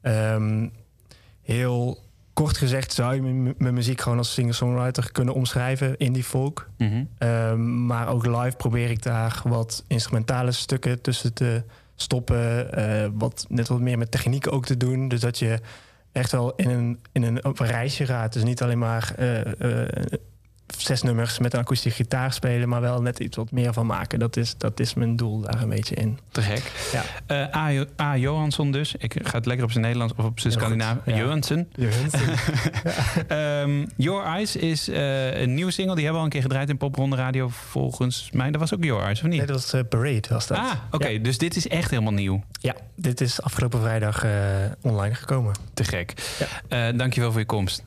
ehm, 0.00 0.68
heel 1.42 1.98
kort 2.32 2.56
gezegd 2.56 2.92
zou 2.92 3.14
je 3.14 3.22
mijn, 3.58 3.74
muziek 3.74 4.00
gewoon 4.00 4.18
als 4.18 4.32
singer-songwriter 4.32 5.12
kunnen 5.12 5.34
omschrijven 5.34 5.96
in 5.96 6.12
die 6.12 6.24
folk. 6.24 6.68
Mhm. 6.78 7.04
Ehm, 7.18 7.86
maar 7.86 8.08
ook 8.08 8.26
live 8.26 8.56
probeer 8.56 8.90
ik 8.90 9.02
daar 9.02 9.40
wat 9.44 9.84
instrumentale 9.86 10.52
stukken 10.52 11.00
tussen 11.00 11.32
te 11.32 11.62
stoppen. 11.94 12.72
eh, 12.72 13.08
wat 13.14 13.46
net 13.48 13.68
wat 13.68 13.80
meer 13.80 13.98
met 13.98 14.10
techniek 14.10 14.52
ook 14.52 14.66
te 14.66 14.76
doen. 14.76 15.08
Dus 15.08 15.20
dat 15.20 15.38
je 15.38 15.58
echt 16.12 16.32
wel 16.32 16.54
in 16.54 16.70
een, 16.70 17.00
in 17.12 17.22
een, 17.22 17.44
op 17.44 17.60
een 17.60 17.66
reisje 17.66 18.06
gaat. 18.06 18.32
Dus 18.32 18.42
niet 18.44 18.62
alleen 18.62 18.78
maar 18.78 19.12
eh, 19.16 19.40
zes 20.76 21.02
nummers 21.02 21.38
met 21.38 21.52
een 21.54 21.60
akoestische 21.60 22.02
gitaar 22.02 22.32
spelen, 22.32 22.68
maar 22.68 22.80
wel 22.80 23.02
net 23.02 23.18
iets 23.18 23.36
wat 23.36 23.50
meer 23.50 23.72
van 23.72 23.86
maken. 23.86 24.18
Dat 24.18 24.36
is, 24.36 24.54
dat 24.58 24.80
is 24.80 24.94
mijn 24.94 25.16
doel 25.16 25.40
daar 25.40 25.62
een 25.62 25.68
beetje 25.68 25.94
in. 25.94 26.18
Te 26.30 26.42
gek. 26.42 26.72
Ja. 26.92 27.02
Eh, 27.26 27.56
A. 27.56 27.68
Jo- 27.70 27.84
A. 28.00 28.16
Johansson 28.16 28.70
dus. 28.72 28.94
Ik 28.98 29.14
ga 29.22 29.36
het 29.36 29.46
lekker 29.46 29.64
op 29.64 29.70
zijn 29.70 29.82
Nederlands 29.84 30.14
of 30.16 30.24
op 30.24 30.40
zijn 30.40 30.52
Scandinavisch. 30.52 31.02
ja. 31.14 31.16
Johansson. 31.16 31.68
Ehm, 33.28 33.86
Your 33.96 34.24
Eyes 34.24 34.56
is 34.56 34.88
eh, 34.88 35.40
een 35.40 35.54
nieuwe 35.54 35.70
single. 35.70 35.94
Die 35.94 36.04
hebben 36.04 36.12
we 36.12 36.18
al 36.18 36.24
een 36.24 36.40
keer 36.40 36.42
gedraaid 36.50 36.68
in 36.68 36.76
Popronde 36.76 37.16
Radio. 37.16 37.48
Volgens 37.48 38.28
mij, 38.32 38.50
dat 38.50 38.60
was 38.60 38.74
ook 38.74 38.84
Your 38.84 39.02
Eyes, 39.02 39.18
of 39.22 39.26
niet? 39.28 39.36
Nee, 39.38 39.46
dat 39.46 39.56
was 39.56 39.72
eh, 39.72 39.80
Parade. 39.88 40.22
Was 40.28 40.46
dat. 40.46 40.58
ah, 40.58 40.72
oké. 40.90 41.20
Dus 41.20 41.38
dit 41.38 41.56
is 41.56 41.68
echt 41.68 41.90
helemaal 41.90 42.12
nieuw. 42.12 42.42
Ja, 42.60 42.74
dit 42.96 43.20
is 43.20 43.42
afgelopen 43.42 43.80
vrijdag 43.80 44.24
online 44.80 45.14
gekomen. 45.14 45.54
Te 45.74 45.84
gek. 45.84 46.14
Ja. 46.68 46.92
Dankjewel 46.92 47.30
voor 47.30 47.40
je 47.40 47.46
komst. 47.46 47.84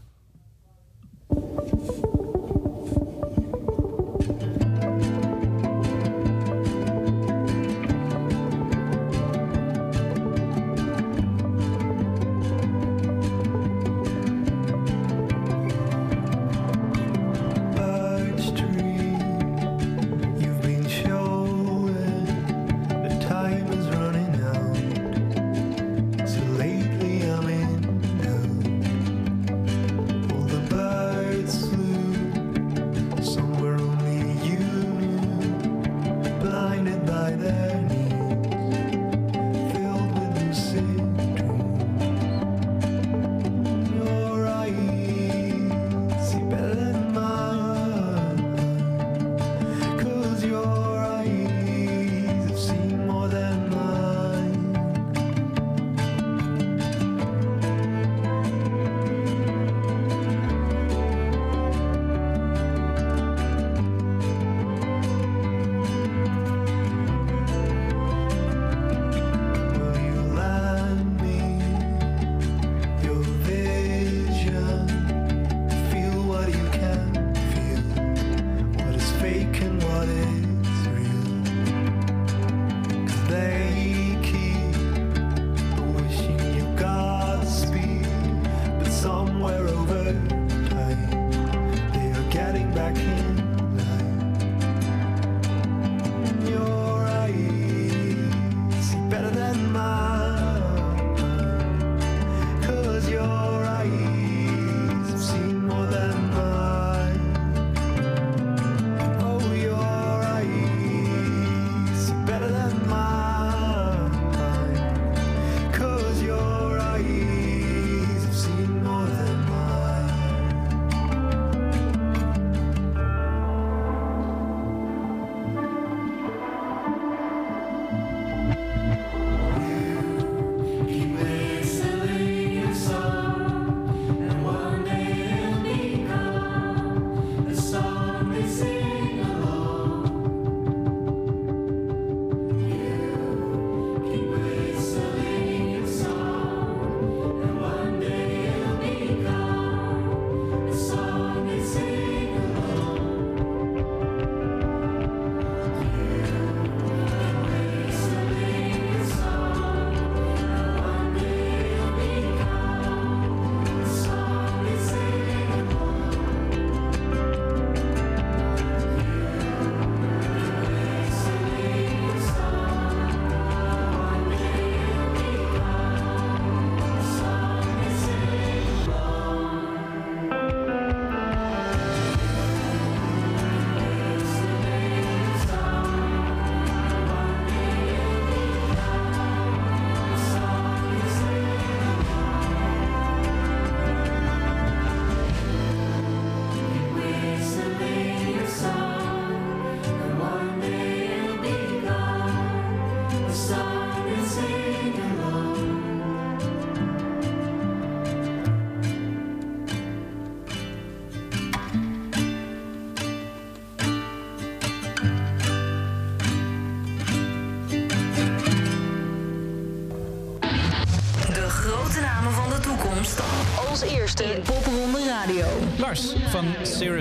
Radio. 225.25 225.45
Lars 225.77 226.13
van 226.29 226.45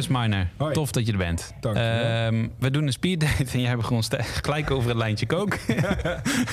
Minor. 0.08 0.46
Hoi. 0.56 0.72
Tof 0.74 0.90
dat 0.90 1.06
je 1.06 1.12
er 1.12 1.18
bent. 1.18 1.54
Dankjewel. 1.60 1.92
Ehm, 1.92 2.48
we 2.58 2.70
doen 2.70 2.86
een 2.86 2.92
speeddate 2.92 3.44
en 3.52 3.60
jij 3.70 3.76
begon 3.76 4.02
gelijk 4.42 4.70
over 4.70 4.88
het 4.88 4.98
lijntje 4.98 5.26
kook. 5.26 5.56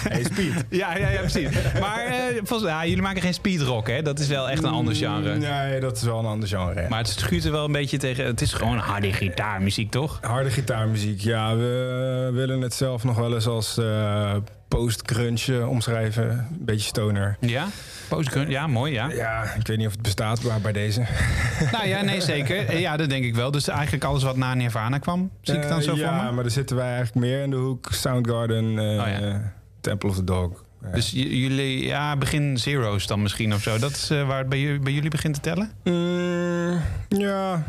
Hey, 0.10 0.24
Speed. 0.24 0.66
ja, 0.82 0.98
ja, 0.98 1.10
ja, 1.10 1.20
precies. 1.20 1.50
Maar 1.80 2.06
eh, 2.06 2.36
volgens, 2.44 2.70
ja, 2.70 2.86
jullie 2.86 3.02
maken 3.02 3.22
geen 3.22 3.34
speedrock, 3.34 3.88
hè? 3.88 4.02
Dat 4.02 4.20
is 4.20 4.28
wel 4.28 4.50
echt 4.50 4.64
een 4.64 4.70
ander 4.70 4.96
genre. 4.96 5.34
Mm, 5.34 5.40
Nee, 5.40 5.80
dat 5.80 5.98
is 5.98 6.04
wel 6.04 6.20
een 6.20 6.26
ander 6.26 6.50
genre. 6.50 6.86
Maar 6.90 7.00
het 7.00 7.08
schuurt 7.10 7.46
er 7.46 7.52
wel 7.52 7.66
een 7.66 7.72
beetje 7.72 7.98
tegen. 7.98 8.26
Het 8.26 8.42
is 8.42 8.54
gewoon 8.54 8.78
harde 8.78 9.14
gitaarmuziek, 9.14 9.92
toch? 9.92 10.18
Harde 10.22 10.50
gitaarmuziek, 10.50 11.22
ja. 11.22 11.56
We 11.56 12.30
willen 12.34 12.62
het 12.62 12.74
zelf 12.74 13.04
nog 13.04 13.16
wel 13.18 13.34
eens 13.34 13.48
als 13.48 13.78
post-grunge 14.68 15.68
omschrijven. 15.68 16.30
Een 16.30 16.46
beetje 16.66 16.88
stoner. 16.88 17.38
Ja? 17.40 17.68
Postgrunge, 18.08 18.50
ja, 18.52 18.68
mooi, 18.68 18.94
ja. 18.94 19.10
Ja, 19.12 19.44
ik 19.44 19.68
weet 19.68 19.78
niet 19.78 19.86
of 19.88 19.92
het 19.94 20.02
bestaat, 20.02 20.44
maar 20.44 20.62
bij 20.62 20.72
deze. 20.72 21.02
Nou 21.72 21.88
ja, 21.88 22.02
nee, 22.02 22.22
zeker. 22.22 22.80
Ja, 22.80 22.98
dat 22.98 23.10
denk 23.10 23.24
ik 23.26 23.36
wel. 23.36 23.52
Dus 23.52 23.68
eigenlijk 23.68 24.04
alles 24.04 24.24
wat 24.24 24.38
na 24.38 24.54
Nirvana 24.54 24.98
kwam, 24.98 25.32
zie 25.42 25.56
ik 25.56 25.62
dan 25.68 25.78
Eh, 25.78 25.84
zo 25.84 25.96
ja, 25.96 26.16
voor 26.18 26.26
me? 26.26 26.32
maar 26.32 26.44
dan 26.44 26.52
zitten 26.52 26.76
wij 26.76 26.86
eigenlijk 26.96 27.16
meer 27.16 27.42
in 27.44 27.50
de 27.50 27.56
hoek 27.56 27.88
Soundgarden, 27.92 28.80
eh 28.80 28.86
Oh 28.86 29.08
ja. 29.22 29.54
Temple 29.82 30.10
of 30.10 30.16
the 30.16 30.24
Dog. 30.24 30.64
Ja. 30.84 30.90
Dus 30.92 31.12
jullie, 31.12 31.86
ja, 31.86 32.16
begin 32.18 32.58
zero's 32.58 33.08
dan 33.08 33.22
misschien 33.22 33.54
of 33.54 33.62
zo. 33.62 33.78
Dat 33.80 33.92
is 33.92 34.10
eh, 34.10 34.28
waar 34.28 34.38
het 34.38 34.50
bij, 34.50 34.60
jullie- 34.60 34.80
bij 34.80 34.94
jullie 34.94 35.10
begint 35.10 35.34
te 35.34 35.40
tellen? 35.40 35.72
Mm, 35.84 36.82
ja, 37.08 37.64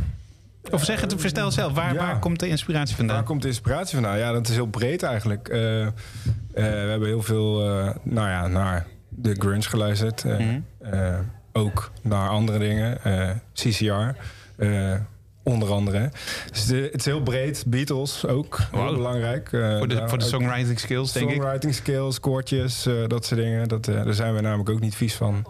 Of 0.70 0.84
zeg 0.84 1.00
het, 1.00 1.14
verstel 1.16 1.50
zelf. 1.50 1.72
Waar, 1.72 1.92
Ja. 1.94 1.98
waar 1.98 2.18
komt 2.18 2.40
de 2.40 2.48
inspiratie 2.48 2.96
Waar 2.96 3.06
vandaan? 3.06 3.25
komt 3.25 3.42
de 3.42 3.48
inspiratie 3.48 3.94
vandaan? 3.94 4.18
Ja, 4.18 4.32
dat 4.32 4.48
is 4.48 4.54
heel 4.54 4.66
breed 4.66 5.02
eigenlijk. 5.02 5.48
Eh, 5.48 5.87
eh, 5.87 5.92
we 6.52 6.60
hebben 6.62 7.08
heel 7.08 7.22
veel 7.22 7.62
eh, 7.68 7.94
nou 8.02 8.28
ja, 8.28 8.46
naar 8.46 8.87
de 9.08 9.34
grunge 9.38 9.62
geluisterd. 9.62 10.25
Mhm. 10.25 10.60
ook 11.52 11.90
naar 12.02 12.28
andere 12.28 12.58
dingen. 12.58 12.98
CCR. 13.54 14.16
onder 15.42 15.70
andere. 15.72 16.10
Dus 16.52 16.66
de- 16.66 16.88
het 16.92 17.00
is 17.00 17.04
heel 17.04 17.22
breed. 17.22 17.64
Beatles 17.66 18.26
ook. 18.26 18.58
Heel 18.72 18.94
belangrijk. 18.94 19.48
Voor 19.50 19.88
de, 19.88 19.94
daar 19.94 20.08
voor 20.08 20.18
de 20.18 20.25
songwriting 20.25 20.78
skills, 20.80 21.12
denk 21.12 21.30
ik. 21.30 21.34
Songwriting 21.37 21.75
skills, 21.75 22.20
koortjes, 22.20 22.87
dat 23.06 23.25
soort 23.25 23.40
dingen. 23.40 23.68
Dat, 23.68 23.84
daar 23.84 24.14
zijn 24.14 24.34
we 24.34 24.40
namelijk 24.40 24.70
ook 24.70 24.80
niet 24.80 24.94
vies 24.94 25.14
van. 25.14 25.44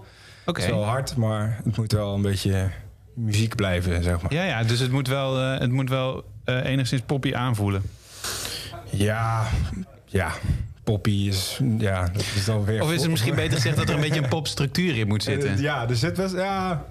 Oké. 0.46 0.60
Het 0.60 0.70
is 0.70 0.76
wel 0.76 0.84
hard, 0.84 1.16
maar 1.16 1.60
het 1.64 1.76
moet 1.76 1.92
wel 1.92 2.14
een 2.14 2.22
beetje 2.22 2.68
muziek 3.18 3.54
blijven, 3.54 4.02
zeg 4.02 4.22
maar. 4.22 4.32
Ja, 4.32 4.44
ja, 4.44 4.62
dus 4.62 4.80
het 4.80 4.90
moet 4.90 5.08
wel, 5.08 5.40
eh, 5.40 5.58
het 5.58 5.70
moet 5.70 5.88
wel 5.88 6.24
eh, 6.44 6.64
enigszins 6.64 7.02
poppy 7.06 7.34
aanvoelen. 7.34 7.82
Ja, 8.90 9.46
ja. 10.04 10.32
Poppy 10.84 11.10
is, 11.10 11.60
ja, 11.78 12.08
dat 12.12 12.24
is 12.34 12.44
dan 12.44 12.64
weer... 12.64 12.82
Of 12.82 12.92
is 12.92 13.00
het 13.00 13.10
misschien 13.10 13.34
beter 13.34 13.52
gezegd 13.52 13.76
dat 13.76 13.88
er 13.88 13.94
een 13.94 14.00
beetje 14.00 14.22
een 14.22 14.28
popstructuur 14.38 14.96
in 14.96 15.08
moet 15.08 15.22
zitten? 15.22 15.60
Ja, 15.60 15.88
er 15.88 15.96
zit 15.96 16.16
best, 16.16 16.34
ja, 16.34 16.84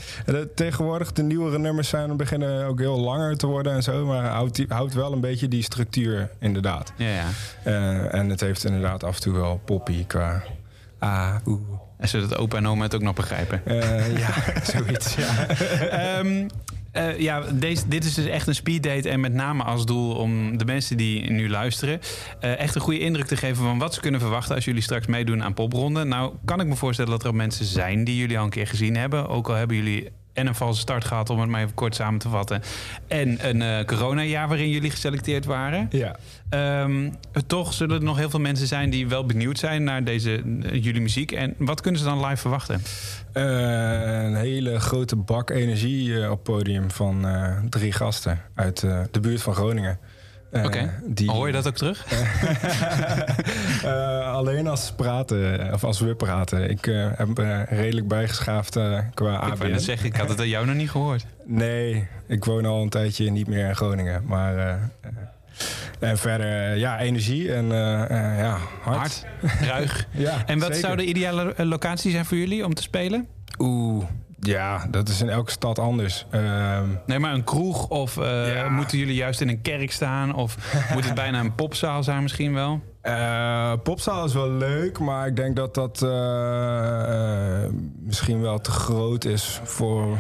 tegenwoordig 0.56 1.14
de 1.14 1.24
nieuwere 1.24 1.60
nummers 1.60 1.90
zijn 1.90 2.18
beginnen 2.18 2.66
ook 2.66 2.80
heel 2.80 3.00
langer 3.00 3.38
te 3.38 3.48
worden 3.48 3.74
en 3.74 3.84
zo, 3.84 4.06
maar 4.06 4.30
houdt, 4.68 4.94
wel 4.94 5.14
een 5.14 5.20
beetje 5.20 5.48
die 5.48 5.64
structuur 5.64 6.30
inderdaad. 6.40 6.94
Ja, 6.96 7.08
ja. 7.08 7.26
Eh, 7.64 8.14
en 8.14 8.30
het 8.30 8.40
heeft 8.40 8.66
inderdaad 8.66 9.04
af 9.04 9.16
en 9.16 9.22
toe 9.22 9.34
wel 9.34 9.62
poppy 9.66 10.06
qua 10.06 10.44
ah, 11.00 11.36
oeh. 11.46 11.77
En 11.98 12.08
zodat 12.08 12.38
opa 12.38 12.58
en 12.58 12.68
oma 12.68 12.84
het 12.84 12.96
ook 12.96 13.02
nog 13.02 13.16
begrijpen. 13.16 13.62
Eh, 13.66 14.18
ja, 14.18 14.30
zoiets. 14.74 15.16
Ja. 15.16 15.48
Ehm, 15.48 16.48
eh, 16.92 17.20
ja, 17.20 17.42
deze, 17.54 17.88
dit 17.88 18.06
is 18.06 18.14
dus 18.14 18.26
echt 18.26 18.48
een 18.48 18.56
speeddate. 18.56 19.10
En 19.10 19.20
met 19.20 19.34
name 19.34 19.64
als 19.64 19.86
doel 19.86 20.16
om 20.16 20.58
de 20.58 20.66
mensen 20.66 20.98
die 20.98 21.32
nu 21.32 21.50
luisteren... 21.50 22.00
eh, 22.40 22.60
echt 22.60 22.76
een 22.76 22.82
goede 22.82 23.00
indruk 23.00 23.28
te 23.28 23.38
geven 23.38 23.64
van 23.64 23.78
wat 23.78 23.94
ze 23.94 24.00
kunnen 24.00 24.20
verwachten... 24.20 24.56
als 24.56 24.66
jullie 24.66 24.82
straks 24.82 25.06
meedoen 25.06 25.44
aan 25.44 25.54
popronde. 25.54 26.04
Nou, 26.04 26.34
kan 26.46 26.60
ik 26.60 26.68
me 26.68 26.76
voorstellen 26.76 27.12
dat 27.12 27.22
er 27.24 27.28
ook 27.28 27.36
mensen 27.36 27.66
zijn 27.66 28.04
die 28.04 28.18
jullie 28.18 28.38
al 28.38 28.44
een 28.44 28.50
keer 28.50 28.68
gezien 28.68 28.96
hebben. 28.96 29.28
Ook 29.30 29.50
al 29.50 29.56
hebben 29.56 29.78
jullie 29.78 30.12
en 30.34 30.48
een 30.48 30.56
valse 30.56 30.80
start 30.80 31.06
gehad, 31.06 31.30
om 31.30 31.40
het 31.40 31.50
maar 31.50 31.62
even 31.62 31.74
kort 31.74 31.96
samen 31.96 32.20
te 32.20 32.30
vatten. 32.30 32.62
En 33.08 33.48
een 33.50 33.62
eh 33.62 33.86
coronajaar 33.86 34.48
waarin 34.48 34.70
jullie 34.70 34.90
geselecteerd 34.92 35.46
waren. 35.46 35.88
ja. 35.92 36.16
Ehm, 36.50 37.10
toch 37.48 37.74
zullen 37.74 37.96
er 37.98 38.04
nog 38.04 38.18
heel 38.18 38.30
veel 38.30 38.40
mensen 38.40 38.68
zijn 38.68 38.90
die 38.90 39.08
wel 39.08 39.26
benieuwd 39.26 39.60
zijn 39.60 39.84
naar 39.84 40.04
deze, 40.04 40.32
eh, 40.64 40.84
jullie 40.84 41.02
muziek. 41.02 41.32
En 41.32 41.54
wat 41.58 41.82
kunnen 41.82 42.00
ze 42.02 42.08
dan 42.08 42.26
live 42.26 42.38
verwachten? 42.38 42.82
Eh, 43.34 43.44
een 44.24 44.36
hele 44.36 44.80
grote 44.80 45.16
bak 45.16 45.50
energie 45.50 46.22
eh, 46.24 46.32
op 46.32 46.44
podium 46.44 46.92
van 46.92 47.26
drie 47.70 47.92
gasten 47.92 48.42
uit 48.56 48.80
de 49.12 49.20
buurt 49.22 49.42
van 49.42 49.54
Groningen. 49.56 50.00
Oké, 50.52 50.94
die- 51.06 51.32
hoor 51.32 51.48
je 51.48 51.54
dat 51.54 51.68
ook 51.68 51.76
terug? 51.76 52.06
Alleen 54.38 54.68
als 54.68 54.86
ze 54.86 54.96
praten, 54.96 55.74
of 55.74 55.84
als 55.84 56.00
we 56.00 56.16
praten. 56.16 56.70
Ik 56.70 56.86
heb 57.16 57.38
redelijk 57.70 58.08
bijgeschaafd 58.08 58.72
qua 58.74 59.00
Ik 59.12 59.20
wou 59.20 59.36
ABN. 59.52 59.70
net 59.72 59.84
zeggen, 59.84 60.08
ik 60.08 60.16
had 60.16 60.30
het 60.30 60.40
aan 60.40 60.48
jou 60.48 60.66
nog 60.66 60.76
niet 60.76 60.90
gehoord. 60.92 61.26
Nee, 61.46 62.08
ik 62.28 62.46
woon 62.46 62.66
al 62.66 62.82
een 62.82 62.90
tijdje 62.90 63.32
niet 63.32 63.48
meer 63.48 63.68
in 63.68 63.76
Groningen. 63.76 64.22
Maar 64.26 64.80
en 66.00 66.18
verder, 66.18 66.72
eh, 66.72 66.78
ja, 66.78 67.00
energie 67.00 67.54
en 67.54 67.72
eh, 67.72 68.04
eh, 68.04 68.40
ja, 68.40 68.58
hard. 68.82 68.98
Hard, 68.98 69.26
ruig. 69.72 70.08
Ja, 70.12 70.44
En 70.46 70.60
wat 70.60 70.68
zeker. 70.68 70.82
zou 70.86 70.96
de 70.98 71.06
ideale 71.06 71.54
locatie 71.66 72.12
zijn 72.12 72.26
voor 72.26 72.38
jullie 72.38 72.66
om 72.66 72.74
te 72.74 72.82
spelen? 72.82 73.28
Oeh, 73.60 74.06
ja, 74.40 74.88
dat 74.92 75.10
is 75.10 75.22
in 75.22 75.30
elke 75.30 75.52
stad 75.52 75.80
anders. 75.80 76.26
Ehm, 76.32 76.86
Nee, 77.06 77.20
maar 77.20 77.34
een 77.34 77.44
kroeg 77.44 77.88
of 77.88 78.16
Ja. 78.16 78.70
moeten 78.70 78.98
jullie 78.98 79.16
juist 79.16 79.42
in 79.42 79.50
een 79.50 79.62
kerk 79.62 79.92
staan? 79.92 80.36
Of 80.36 80.58
moet 80.94 81.06
het 81.06 81.14
bijna 81.16 81.40
een 81.40 81.56
popzaal 81.56 82.04
zijn 82.04 82.22
misschien 82.22 82.54
wel? 82.54 82.82
Popzaal 83.84 84.26
is 84.26 84.34
wel 84.34 84.52
leuk, 84.52 85.00
maar 85.00 85.28
ik 85.28 85.36
denk 85.36 85.56
dat 85.56 85.74
dat 85.76 86.02
misschien 88.04 88.42
wel 88.42 88.60
te 88.60 88.72
groot 88.72 89.26
is 89.26 89.60
voor 89.64 90.20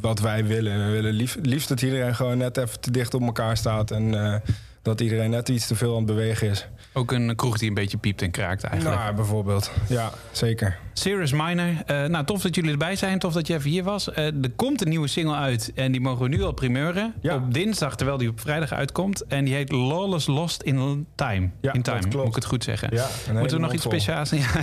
wat 0.00 0.20
wij 0.20 0.44
willen. 0.46 0.86
We 0.86 0.92
willen 0.92 1.12
lief, 1.12 1.36
liefst 1.42 1.68
dat 1.68 1.82
iedereen 1.82 2.14
gewoon 2.14 2.38
net 2.38 2.56
even 2.56 2.80
te 2.80 2.90
dicht 2.90 3.14
op 3.14 3.22
elkaar 3.22 3.56
staat 3.56 3.90
en 3.90 4.42
dat 4.84 5.00
iedereen 5.00 5.30
net 5.30 5.48
iets 5.48 5.66
te 5.66 5.74
veel 5.74 5.90
aan 5.90 5.96
het 5.96 6.06
bewegen 6.06 6.48
is. 6.48 6.66
Ook 6.92 7.12
een 7.12 7.36
kroeg 7.36 7.58
die 7.58 7.68
een 7.68 7.74
beetje 7.74 7.98
piept 7.98 8.22
en 8.22 8.30
kraakt 8.30 8.64
eigenlijk. 8.64 9.00
Nou, 9.00 9.14
bijvoorbeeld. 9.14 9.70
Ja, 9.88 10.10
zeker. 10.32 10.78
Cirrus 10.92 11.32
Minor. 11.32 11.68
Eh, 11.86 12.04
nou, 12.04 12.24
tof 12.24 12.42
dat 12.42 12.54
jullie 12.54 12.70
erbij 12.70 12.96
zijn. 12.96 13.18
Tof 13.18 13.32
dat 13.32 13.46
je 13.46 13.54
even 13.54 13.70
hier 13.70 13.84
was. 13.84 14.12
Eh, 14.12 14.26
er 14.26 14.50
komt 14.56 14.82
een 14.82 14.88
nieuwe 14.88 15.06
single 15.06 15.34
uit. 15.34 15.72
En 15.74 15.92
die 15.92 16.00
mogen 16.00 16.22
we 16.22 16.28
nu 16.28 16.42
al 16.42 16.52
primeuren. 16.52 17.14
Ja. 17.20 17.34
Op 17.34 17.54
dinsdag, 17.54 17.96
terwijl 17.96 18.18
die 18.18 18.28
op 18.28 18.40
vrijdag 18.40 18.72
uitkomt. 18.72 19.24
En 19.26 19.44
die 19.44 19.54
heet 19.54 19.72
Lawless 19.72 20.26
Lost 20.26 20.62
in 20.62 21.06
Time. 21.14 21.50
Ja, 21.60 21.72
in 21.72 21.82
Time, 21.82 22.00
moet 22.16 22.26
ik 22.26 22.34
het 22.34 22.44
goed 22.44 22.64
zeggen. 22.64 22.88
Ja, 22.92 23.08
Moeten 23.32 23.56
we 23.56 23.62
nog 23.62 23.72
iets 23.72 23.82
speciaals... 23.82 24.30
Ja, 24.44 24.60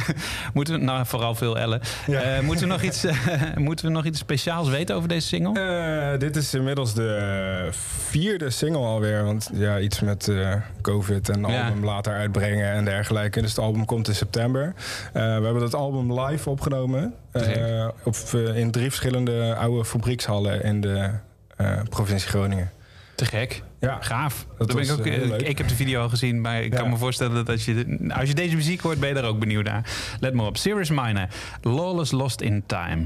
moeten 0.53 0.73
we, 0.73 0.83
nou, 0.83 1.05
vooral 1.05 1.35
veel 1.35 1.57
Ellen. 1.57 1.81
Ja. 2.07 2.21
Eh, 2.21 2.41
moeten, 2.41 2.67
we 2.67 2.71
nog 2.71 2.81
iets, 2.81 3.05
moeten 3.55 3.85
we 3.85 3.91
nog 3.91 4.05
iets 4.05 4.19
speciaals 4.19 4.69
weten 4.69 4.95
over 4.95 5.09
deze 5.09 5.27
single? 5.27 6.17
Dit 6.17 6.35
is 6.35 6.53
inmiddels 6.53 6.93
de 6.93 7.69
vierde 8.09 8.49
single 8.49 8.81
alweer. 8.81 9.23
Want 9.23 9.49
ja, 9.53 9.79
iets 9.79 9.99
met 9.99 10.10
eh, 10.17 10.53
COVID 10.81 11.29
en 11.29 11.45
Ja. 11.47 11.63
album 11.65 11.83
later 11.85 12.13
uitbrengen 12.13 12.71
en 12.71 12.85
dergelijke. 12.85 13.41
Dus 13.41 13.49
het 13.49 13.59
album 13.59 13.85
komt 13.85 14.07
in 14.07 14.15
september. 14.15 14.73
Eh, 15.13 15.13
we 15.13 15.19
hebben 15.43 15.59
dat 15.59 15.75
album 15.75 16.19
live 16.19 16.49
opgenomen. 16.49 17.13
eh, 17.31 17.87
op, 18.03 18.15
in 18.55 18.71
drie 18.71 18.87
verschillende 18.87 19.55
oude 19.55 19.85
fabriekshallen 19.85 20.63
in 20.63 20.81
de 20.81 21.09
provincie 21.89 22.29
Groningen. 22.29 22.71
Te 23.15 23.25
gek. 23.25 23.63
Ja, 23.79 23.97
Gaaf. 24.01 24.45
Dat 24.57 24.67
ben 24.67 24.83
ik, 24.83 24.91
ook, 24.91 25.05
ik 25.41 25.57
heb 25.57 25.67
de 25.67 25.75
video 25.75 26.01
al 26.01 26.09
gezien, 26.09 26.41
maar 26.41 26.61
ik 26.61 26.73
Ja. 26.73 26.79
kan 26.79 26.89
me 26.89 26.97
voorstellen 26.97 27.35
dat 27.35 27.49
als 27.49 27.65
je, 27.65 28.07
als 28.17 28.29
je 28.29 28.35
deze 28.35 28.55
muziek 28.55 28.81
hoort, 28.81 28.99
ben 28.99 29.09
je 29.09 29.15
daar 29.15 29.23
ook 29.25 29.39
benieuwd 29.39 29.65
naar. 29.65 29.89
Let 30.19 30.33
maar 30.33 30.45
op. 30.45 30.57
Serious 30.57 30.89
Minor. 30.89 31.27
Lawless 31.61 32.11
Lost 32.11 32.41
in 32.41 32.63
Time. 32.65 33.05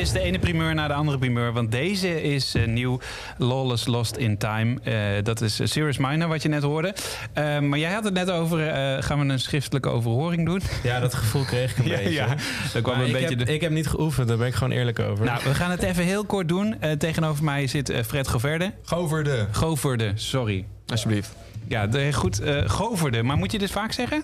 Is 0.00 0.12
de 0.12 0.20
ene 0.20 0.38
primeur 0.38 0.74
naar 0.74 0.88
de 0.88 0.94
andere 0.94 1.18
primeur. 1.18 1.52
Want 1.52 1.72
deze 1.72 2.22
is 2.22 2.54
eh, 2.54 2.66
nieuw. 2.66 3.00
Lawless 3.38 3.86
Lost 3.86 4.16
in 4.16 4.38
Time. 4.38 4.80
Eh, 4.82 4.94
dat 5.22 5.40
is 5.40 5.60
eh, 5.60 5.66
Serious 5.66 5.98
Minor, 5.98 6.28
wat 6.28 6.42
je 6.42 6.48
net 6.48 6.62
hoorde. 6.62 6.94
Eh, 7.32 7.58
maar 7.58 7.78
jij 7.78 7.92
had 7.92 8.04
het 8.04 8.14
net 8.14 8.30
over... 8.30 8.68
eh, 8.68 9.02
gaan 9.02 9.26
we 9.26 9.32
een 9.32 9.38
schriftelijke 9.40 9.88
overhoring 9.88 10.46
doen? 10.46 10.60
Ja, 10.82 11.00
dat 11.00 11.14
gevoel 11.14 11.44
kreeg 11.44 11.70
ik 11.70 11.78
een 11.78 11.84
Ja, 11.90 11.96
beetje. 11.96 12.10
ja. 12.12 12.26
Daar 12.72 12.82
kwam 12.82 12.94
Maar 12.96 13.04
een 13.04 13.06
ik, 13.06 13.12
beetje 13.12 13.36
heb, 13.36 13.46
de- 13.46 13.52
ik 13.54 13.60
heb 13.60 13.70
niet 13.72 13.86
geoefend, 13.86 14.28
daar 14.28 14.36
ben 14.36 14.46
ik 14.46 14.54
gewoon 14.54 14.72
eerlijk 14.72 14.98
over. 14.98 15.24
Nou, 15.24 15.40
we 15.44 15.54
gaan 15.54 15.70
het 15.70 15.82
even 15.82 16.04
heel 16.04 16.24
kort 16.24 16.48
doen. 16.48 16.76
Eh, 16.80 16.92
tegenover 16.92 17.44
mij 17.44 17.66
zit 17.66 17.92
Fred 18.06 18.28
Goverde. 18.28 18.72
Goverde. 18.84 19.46
Goverde, 19.50 20.12
sorry. 20.14 20.64
Alsjeblieft. 20.86 21.34
Ja, 21.68 21.86
de, 21.86 22.12
goed. 22.12 22.40
eh 22.40 22.68
Goverde. 22.68 23.22
Maar 23.22 23.36
moet 23.36 23.52
je 23.52 23.58
dit 23.58 23.70
vaak 23.70 23.92
zeggen? 23.92 24.22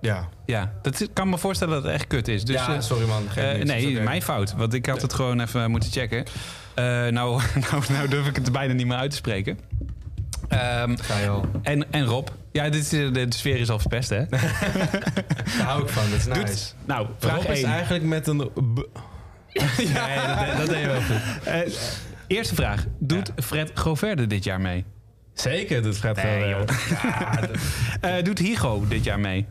Ja. 0.00 0.28
Ja, 0.46 0.72
dat 0.82 1.00
is- 1.00 1.08
kan 1.12 1.28
me 1.28 1.38
voorstellen 1.38 1.74
dat 1.74 1.82
het 1.82 1.92
echt 1.92 2.06
kut 2.06 2.28
is. 2.28 2.44
Dus, 2.44 2.54
ja, 2.56 2.74
eh, 2.74 2.80
sorry 2.80 3.06
man. 3.06 3.22
Eh, 3.34 3.52
niks, 3.52 3.64
nee, 3.64 4.00
mijn 4.00 4.22
fout. 4.22 4.54
Want 4.56 4.74
ik 4.74 4.86
had 4.86 5.02
het 5.02 5.12
gewoon 5.14 5.40
even 5.40 5.70
moeten 5.70 5.90
checken. 5.90 6.24
Eh, 6.74 6.84
nou, 6.84 7.42
nou, 7.70 7.82
nou 7.88 8.08
durf 8.08 8.26
ik 8.26 8.36
het 8.36 8.52
bijna 8.52 8.72
niet 8.72 8.86
meer 8.86 8.96
uit 8.96 9.10
te 9.10 9.16
spreken. 9.16 9.58
Ga 10.48 11.18
je 11.22 11.28
al. 11.28 11.44
en, 11.62 11.92
en 11.92 12.04
Rob. 12.04 12.28
Ja, 12.52 12.68
dit 12.68 12.82
is, 12.82 12.88
de, 12.88 13.26
sfeer 13.28 13.56
is 13.60 13.70
al 13.70 13.78
verpest, 13.78 14.08
hè? 14.10 14.26
Daar 14.28 15.66
hou 15.66 15.82
ik 15.82 15.88
van, 15.88 16.10
dat 16.10 16.18
is 16.18 16.26
nice. 16.26 16.40
Doet, 16.44 16.74
nou, 16.84 17.06
vraag 17.18 17.36
Rob 17.36 17.50
is 17.50 17.62
1. 17.62 17.70
eigenlijk 17.72 18.04
met 18.04 18.26
een... 18.26 18.38
b- 18.74 18.86
Nee, 19.78 20.16
dat, 20.46 20.56
dat 20.56 20.66
deed 20.68 20.80
je 20.80 20.86
wel 20.86 21.00
goed. 21.00 21.44
Eh, 21.44 21.60
eerste 22.26 22.54
vraag. 22.54 22.84
Doet 22.98 23.32
Fred 23.36 23.70
Goverde 23.74 24.26
dit 24.26 24.44
jaar 24.44 24.60
mee? 24.60 24.84
Zeker, 25.34 25.82
dat 25.82 26.16
Nee, 26.16 26.38
wel... 26.40 26.48
joh. 26.48 26.60
eh, 28.00 28.18
Eh, 28.18 28.24
doet 28.24 28.38
Higo 28.38 28.84
dit 28.88 29.04
jaar 29.04 29.20
mee? 29.20 29.46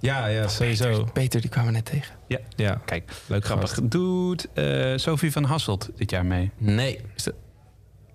Ja, 0.00 0.26
ja, 0.26 0.48
sowieso. 0.48 1.04
Peter, 1.12 1.40
die 1.40 1.50
kwamen 1.50 1.70
we 1.70 1.76
net 1.76 1.84
tegen. 1.84 2.14
Ja. 2.28 2.38
Ja. 2.56 2.80
Kijk, 2.84 3.10
leuk 3.26 3.44
grappig. 3.44 3.78
Doet 3.82 4.48
eh 4.54 4.92
Sophie 4.96 5.32
van 5.32 5.44
Hasselt 5.44 5.90
dit 5.96 6.10
jaar 6.10 6.26
mee? 6.26 6.50
Nee. 6.58 7.00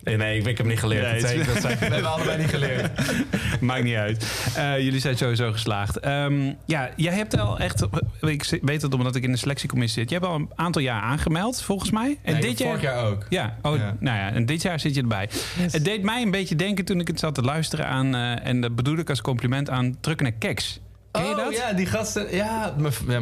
Nee, 0.04 0.18
nee, 0.18 0.40
ik, 0.40 0.46
ik 0.46 0.58
heb 0.58 0.66
niet 0.66 0.80
geleerd. 0.80 1.22
Nee, 1.22 1.38
dat 1.38 1.46
dat 1.48 1.62
zei, 1.62 1.76
We 1.80 1.86
hebben 1.86 2.12
allebei 2.12 2.38
niet 2.38 2.50
geleerd. 2.50 2.90
Maakt 3.62 3.84
niet 3.84 3.96
uit. 3.96 4.52
Eh, 4.56 4.80
jullie 4.80 5.00
zijn 5.00 5.18
sowieso 5.18 5.52
geslaagd. 5.52 6.00
Ehm, 6.00 6.54
ja, 6.66 6.90
jij 6.96 7.14
hebt 7.14 7.38
al 7.40 7.60
echt... 7.60 7.86
Ik 8.22 8.60
weet 8.62 8.82
het 8.82 8.94
omdat 8.94 9.16
ik 9.16 9.24
in 9.24 9.32
de 9.32 9.38
selectiecommissie 9.38 10.00
zit. 10.02 10.10
Je 10.10 10.16
hebt 10.16 10.28
al 10.28 10.36
een 10.36 10.50
aantal 10.56 10.82
jaar 10.82 11.02
aangemeld, 11.02 11.62
volgens 11.62 11.92
mij. 11.92 12.20
En 12.24 12.34
Nee, 12.34 12.42
dit 12.42 12.58
jaar... 12.58 12.68
Vorig 12.68 12.84
jaar 12.84 13.06
ook. 13.06 13.26
Ja, 13.30 13.58
oh, 13.62 13.76
Ja. 13.78 13.96
nou 14.00 14.18
ja, 14.18 14.32
en 14.32 14.46
dit 14.46 14.62
jaar 14.62 14.80
zit 14.80 14.96
je 14.96 15.02
erbij. 15.02 15.30
Het 15.60 15.86
deed 15.86 16.04
mij 16.04 16.22
een 16.22 16.32
beetje 16.32 16.56
denken 16.56 16.86
toen 16.86 17.00
ik 17.00 17.08
het 17.08 17.20
zat 17.20 17.36
te 17.36 17.42
luisteren 17.42 17.88
aan... 17.88 18.16
eh, 18.16 18.46
en 18.48 18.62
dat 18.62 18.76
bedoel 18.76 18.98
ik 18.98 19.10
als 19.10 19.22
compliment 19.22 19.70
aan 19.70 19.98
Trukken 20.00 20.26
en 20.26 20.38
Keks. 20.38 20.80
Ken 21.18 21.26
je 21.30 21.36
oh, 21.36 21.44
dat? 21.44 21.54
ja, 21.56 21.74
die 21.74 21.86
gasten. 21.86 22.36
Ja, 22.36 22.74
mijn- 22.78 22.94
ja, 23.08 23.20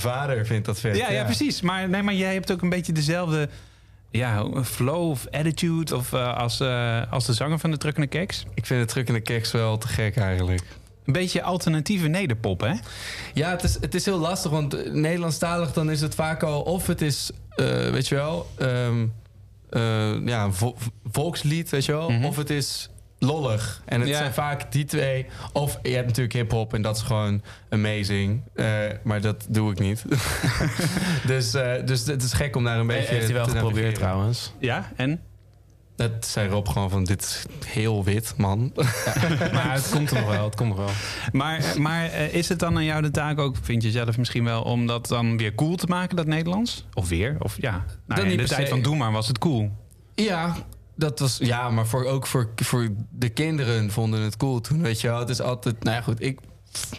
vader 0.00 0.46
vindt 0.46 0.66
dat 0.66 0.80
vet. 0.80 0.96
Ja, 0.96 1.10
ja, 1.10 1.24
precies. 1.24 1.60
Maar, 1.60 1.88
nee, 1.88 2.02
maar 2.02 2.14
jij 2.14 2.32
hebt 2.32 2.52
ook 2.52 2.62
een 2.62 2.68
beetje 2.68 2.92
dezelfde 2.92 3.48
ja, 4.10 4.44
flow 4.64 5.10
of 5.10 5.26
attitude 5.30 5.96
of, 5.96 6.12
eh, 6.12 6.36
als, 6.36 6.60
eh, 6.60 7.12
als 7.12 7.26
de 7.26 7.32
zanger 7.32 7.58
van 7.58 7.70
de 7.70 7.76
Trukken 7.76 8.02
en 8.02 8.08
Keks. 8.08 8.44
Ik 8.54 8.66
vind 8.66 8.94
de 9.06 9.20
keks 9.20 9.50
wel 9.52 9.78
te 9.78 9.88
gek 9.88 10.16
eigenlijk. 10.16 10.62
Een 11.04 11.12
beetje 11.12 11.42
alternatieve 11.42 12.08
nederpop, 12.08 12.60
hè? 12.60 12.72
Ja, 13.34 13.50
het 13.50 13.62
is, 13.62 13.76
het 13.80 13.94
is 13.94 14.04
heel 14.04 14.18
lastig, 14.18 14.50
want 14.50 14.92
Nederlandstalig 14.94 15.72
dan 15.72 15.90
is 15.90 16.00
het 16.00 16.14
vaak 16.14 16.42
al... 16.42 16.60
of 16.62 16.86
het 16.86 17.00
is, 17.02 17.30
eh, 17.56 17.66
weet 17.66 18.08
je 18.08 18.14
wel, 18.14 18.50
eh, 19.70 20.26
ja, 20.26 20.50
vo- 20.50 20.76
volkslied, 21.10 21.70
weet 21.70 21.84
je 21.84 21.92
wel... 21.92 22.10
Mhm. 22.10 22.24
of 22.24 22.36
het 22.36 22.50
is 22.50 22.90
lollig. 23.20 23.82
En 23.84 24.00
het 24.00 24.08
Ja. 24.08 24.16
zijn 24.16 24.32
vaak 24.32 24.72
die 24.72 24.84
twee. 24.84 25.26
Of 25.52 25.78
je 25.82 25.90
hebt 25.90 26.06
natuurlijk 26.06 26.34
hip-hop 26.34 26.74
en 26.74 26.82
dat 26.82 26.96
is 26.96 27.02
gewoon 27.02 27.42
amazing. 27.68 28.42
Eh, 28.54 28.66
maar 29.02 29.20
dat 29.20 29.46
doe 29.48 29.70
ik 29.70 29.78
niet. 29.78 30.04
dus, 31.26 31.54
eh, 31.54 31.72
dus 31.86 32.06
het 32.06 32.22
is 32.22 32.32
gek 32.32 32.56
om 32.56 32.64
daar 32.64 32.78
een 32.78 32.86
beetje. 32.86 33.14
heeft 33.14 33.24
hij 33.24 33.34
wel 33.34 33.44
te 33.44 33.50
geprobeerd 33.50 33.76
navigeren. 33.84 34.08
trouwens. 34.08 34.52
Ja, 34.58 34.92
en? 34.96 35.20
Dat 35.96 36.26
zei 36.26 36.48
Rob 36.48 36.68
gewoon 36.68 36.90
van: 36.90 37.04
dit 37.04 37.22
is 37.22 37.44
heel 37.66 38.04
wit, 38.04 38.34
man. 38.36 38.72
Maar 39.52 39.72
het 39.72 39.88
komt 39.90 40.10
er 40.10 40.16
nog 40.20 40.28
wel, 40.30 40.44
het 40.44 40.54
komt 40.56 40.68
nog 40.68 40.78
wel. 40.78 40.90
Maar, 41.32 41.62
maar 41.78 42.04
eh, 42.04 42.34
is 42.34 42.48
het 42.48 42.58
dan 42.58 42.76
aan 42.76 42.84
jou 42.84 43.02
de 43.02 43.10
taak 43.10 43.38
ook, 43.38 43.56
vind 43.62 43.82
je 43.82 43.90
zelf 43.90 44.18
misschien 44.18 44.44
wel, 44.44 44.62
om 44.62 44.86
dat 44.86 45.06
dan 45.08 45.36
weer 45.36 45.54
cool 45.54 45.76
te 45.76 45.86
maken, 45.86 46.16
dat 46.16 46.26
Nederlands? 46.26 46.86
Of 46.94 47.08
weer? 47.08 47.36
Of 47.38 47.56
ja, 47.60 47.70
nou, 48.06 48.20
ja, 48.20 48.26
in 48.26 48.36
niet 48.36 48.48
de 48.48 48.54
tijd 48.54 48.68
van 48.68 48.82
Doe 48.82 48.96
maar 48.96 49.12
was 49.12 49.28
het 49.28 49.38
cool. 49.38 49.70
Ja, 50.14 50.56
dat 51.00 51.18
was. 51.18 51.38
Ja, 51.42 51.70
maar 51.70 51.86
voor, 51.86 52.04
ook 52.04 52.26
voor, 52.26 52.50
voor 52.56 52.88
de 53.10 53.28
kinderen 53.28 53.90
vonden 53.90 54.20
het 54.20 54.36
cool 54.36 54.60
toen. 54.60 54.82
Weet 54.82 55.00
je 55.00 55.08
wel, 55.08 55.18
het 55.18 55.28
is 55.28 55.40
altijd. 55.40 55.84
Nou 55.84 55.96
ja, 55.96 56.02
goed. 56.02 56.22
Ik, 56.22 56.38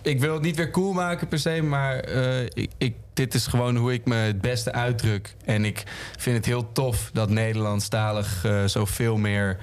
ik 0.02 0.20
wil 0.20 0.34
het 0.34 0.44
niet 0.44 0.56
weer 0.56 0.72
cool 0.72 0.94
maken 0.94 1.28
per 1.28 1.40
se, 1.40 1.62
maar 1.62 2.00
eh, 2.00 2.44
ik, 2.44 2.70
ik, 2.78 2.96
dit 3.14 3.34
is 3.34 3.48
gewoon 3.48 3.76
hoe 3.76 3.94
ik 3.94 4.06
me 4.06 4.16
het 4.16 4.42
beste 4.42 4.72
uitdruk. 4.72 5.36
En 5.46 5.66
ik 5.66 5.84
vind 6.18 6.36
het 6.38 6.46
heel 6.46 6.72
tof 6.72 7.10
dat 7.14 7.30
Nederlandstalig 7.30 8.46
eh 8.46 8.64
zoveel 8.66 9.18
meer 9.18 9.58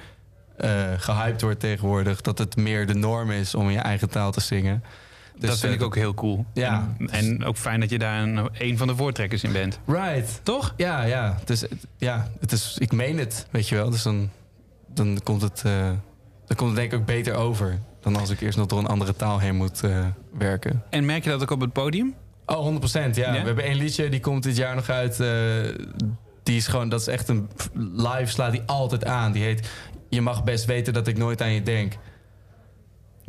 eh 0.57 0.93
gehyped 0.97 1.41
wordt 1.41 1.59
tegenwoordig. 1.59 2.21
Dat 2.21 2.37
het 2.37 2.55
meer 2.55 2.87
de 2.87 2.93
norm 2.93 3.31
is 3.31 3.55
om 3.55 3.67
in 3.67 3.73
je 3.73 3.79
eigen 3.79 4.09
taal 4.09 4.31
te 4.31 4.41
zingen. 4.41 4.83
Dus, 5.39 5.49
dat 5.49 5.59
vind 5.59 5.73
eh, 5.73 5.79
ik 5.79 5.85
ook 5.85 5.95
heel 5.95 6.13
cool. 6.13 6.45
Ja. 6.53 6.95
En, 6.97 7.09
en 7.09 7.45
ook 7.45 7.57
fijn 7.57 7.79
dat 7.79 7.89
je 7.89 7.99
daar 7.99 8.23
een, 8.23 8.49
een 8.53 8.77
van 8.77 8.87
de 8.87 8.95
voortrekkers 8.95 9.43
in 9.43 9.51
bent. 9.51 9.79
Right. 9.85 10.39
Toch? 10.43 10.73
Ja, 10.77 11.03
ja. 11.03 11.39
Dus 11.45 11.65
ja, 11.97 12.27
het 12.39 12.51
is, 12.51 12.77
ik 12.79 12.91
meen 12.91 13.17
het, 13.17 13.47
weet 13.51 13.69
je 13.69 13.75
wel. 13.75 13.89
Dus 13.89 14.03
dan, 14.03 14.29
dan, 14.87 15.19
komt 15.23 15.41
het, 15.41 15.61
eh, 15.65 15.89
dan 16.45 16.57
komt 16.57 16.69
het 16.69 16.75
denk 16.75 16.91
ik 16.91 16.99
ook 16.99 17.05
beter 17.05 17.35
over. 17.35 17.79
Dan 18.01 18.15
als 18.15 18.29
ik 18.29 18.41
eerst 18.41 18.57
nog 18.57 18.67
door 18.67 18.79
een 18.79 18.87
andere 18.87 19.15
taal 19.15 19.39
heen 19.39 19.55
moet 19.55 19.83
eh, 19.83 20.05
werken. 20.37 20.83
En 20.89 21.05
merk 21.05 21.23
je 21.23 21.29
dat 21.29 21.41
ook 21.41 21.51
op 21.51 21.61
het 21.61 21.73
podium? 21.73 22.15
Oh, 22.45 22.55
100 22.55 22.79
procent, 22.79 23.15
ja. 23.15 23.33
Ja? 23.33 23.39
We 23.39 23.45
hebben 23.45 23.63
één 23.63 23.77
liedje, 23.77 24.09
die 24.09 24.19
komt 24.19 24.43
dit 24.43 24.57
jaar 24.57 24.75
nog 24.75 24.89
uit. 24.89 25.17
die 26.43 26.57
is 26.57 26.67
gewoon, 26.67 26.89
dat 26.89 27.01
is 27.01 27.07
echt 27.07 27.27
een... 27.27 27.49
Live 27.93 28.25
slaat 28.25 28.51
die 28.51 28.61
altijd 28.65 29.05
aan. 29.05 29.31
Die 29.31 29.43
heet... 29.43 29.69
Je 30.09 30.21
mag 30.21 30.43
best 30.43 30.65
weten 30.65 30.93
dat 30.93 31.07
ik 31.07 31.17
nooit 31.17 31.41
aan 31.41 31.51
je 31.51 31.61
denk. 31.61 31.97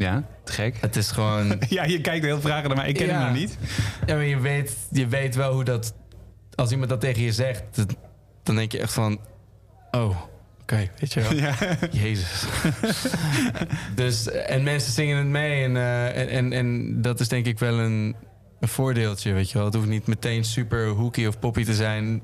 Ja, 0.01 0.25
te 0.45 0.53
gek. 0.53 0.77
Het 0.81 0.97
is 0.97 1.11
gewoon... 1.11 1.61
Ja, 1.69 1.85
je 1.85 2.01
kijkt 2.01 2.25
heel 2.25 2.41
vragen 2.41 2.69
naar 2.69 2.77
mij. 2.77 2.89
Ik 2.89 2.95
ken 2.95 3.07
Ja. 3.07 3.19
hem 3.19 3.29
nog 3.29 3.37
niet. 3.37 3.59
Ja, 4.07 4.15
maar 4.15 4.25
je 4.25 4.39
weet, 4.41 4.77
je 4.91 5.07
weet 5.07 5.35
wel 5.35 5.53
hoe 5.53 5.65
dat... 5.65 5.95
Als 6.55 6.71
iemand 6.71 6.91
dat 6.91 7.01
tegen 7.01 7.23
je 7.23 7.33
zegt, 7.33 7.63
dat- 7.71 7.97
dan 8.43 8.55
denk 8.57 8.73
je 8.73 8.79
echt 8.81 8.93
van... 8.93 9.21
Oh, 9.91 10.17
oké, 10.63 10.89
weet 10.99 11.13
je 11.13 11.21
wel. 11.21 11.35
Ja. 11.45 11.55
Jezus. 11.91 12.45
dus, 13.95 14.31
en 14.31 14.63
mensen 14.63 14.93
zingen 14.93 15.17
het 15.19 15.27
mee. 15.27 15.65
En, 15.65 15.77
eh, 15.77 16.21
en, 16.21 16.29
en, 16.29 16.53
en 16.53 17.01
dat 17.03 17.21
is 17.21 17.29
denk 17.29 17.47
ik 17.47 17.59
wel 17.59 17.79
een, 17.79 18.17
een 18.61 18.69
voordeeltje, 18.69 19.33
weet 19.33 19.51
je 19.51 19.57
wel. 19.57 19.67
Het 19.67 19.75
hoeft 19.75 19.89
niet 19.89 20.07
meteen 20.07 20.45
super 20.45 20.87
hooky 20.89 21.27
of 21.27 21.39
poppy 21.39 21.65
te 21.65 21.75
zijn... 21.75 22.23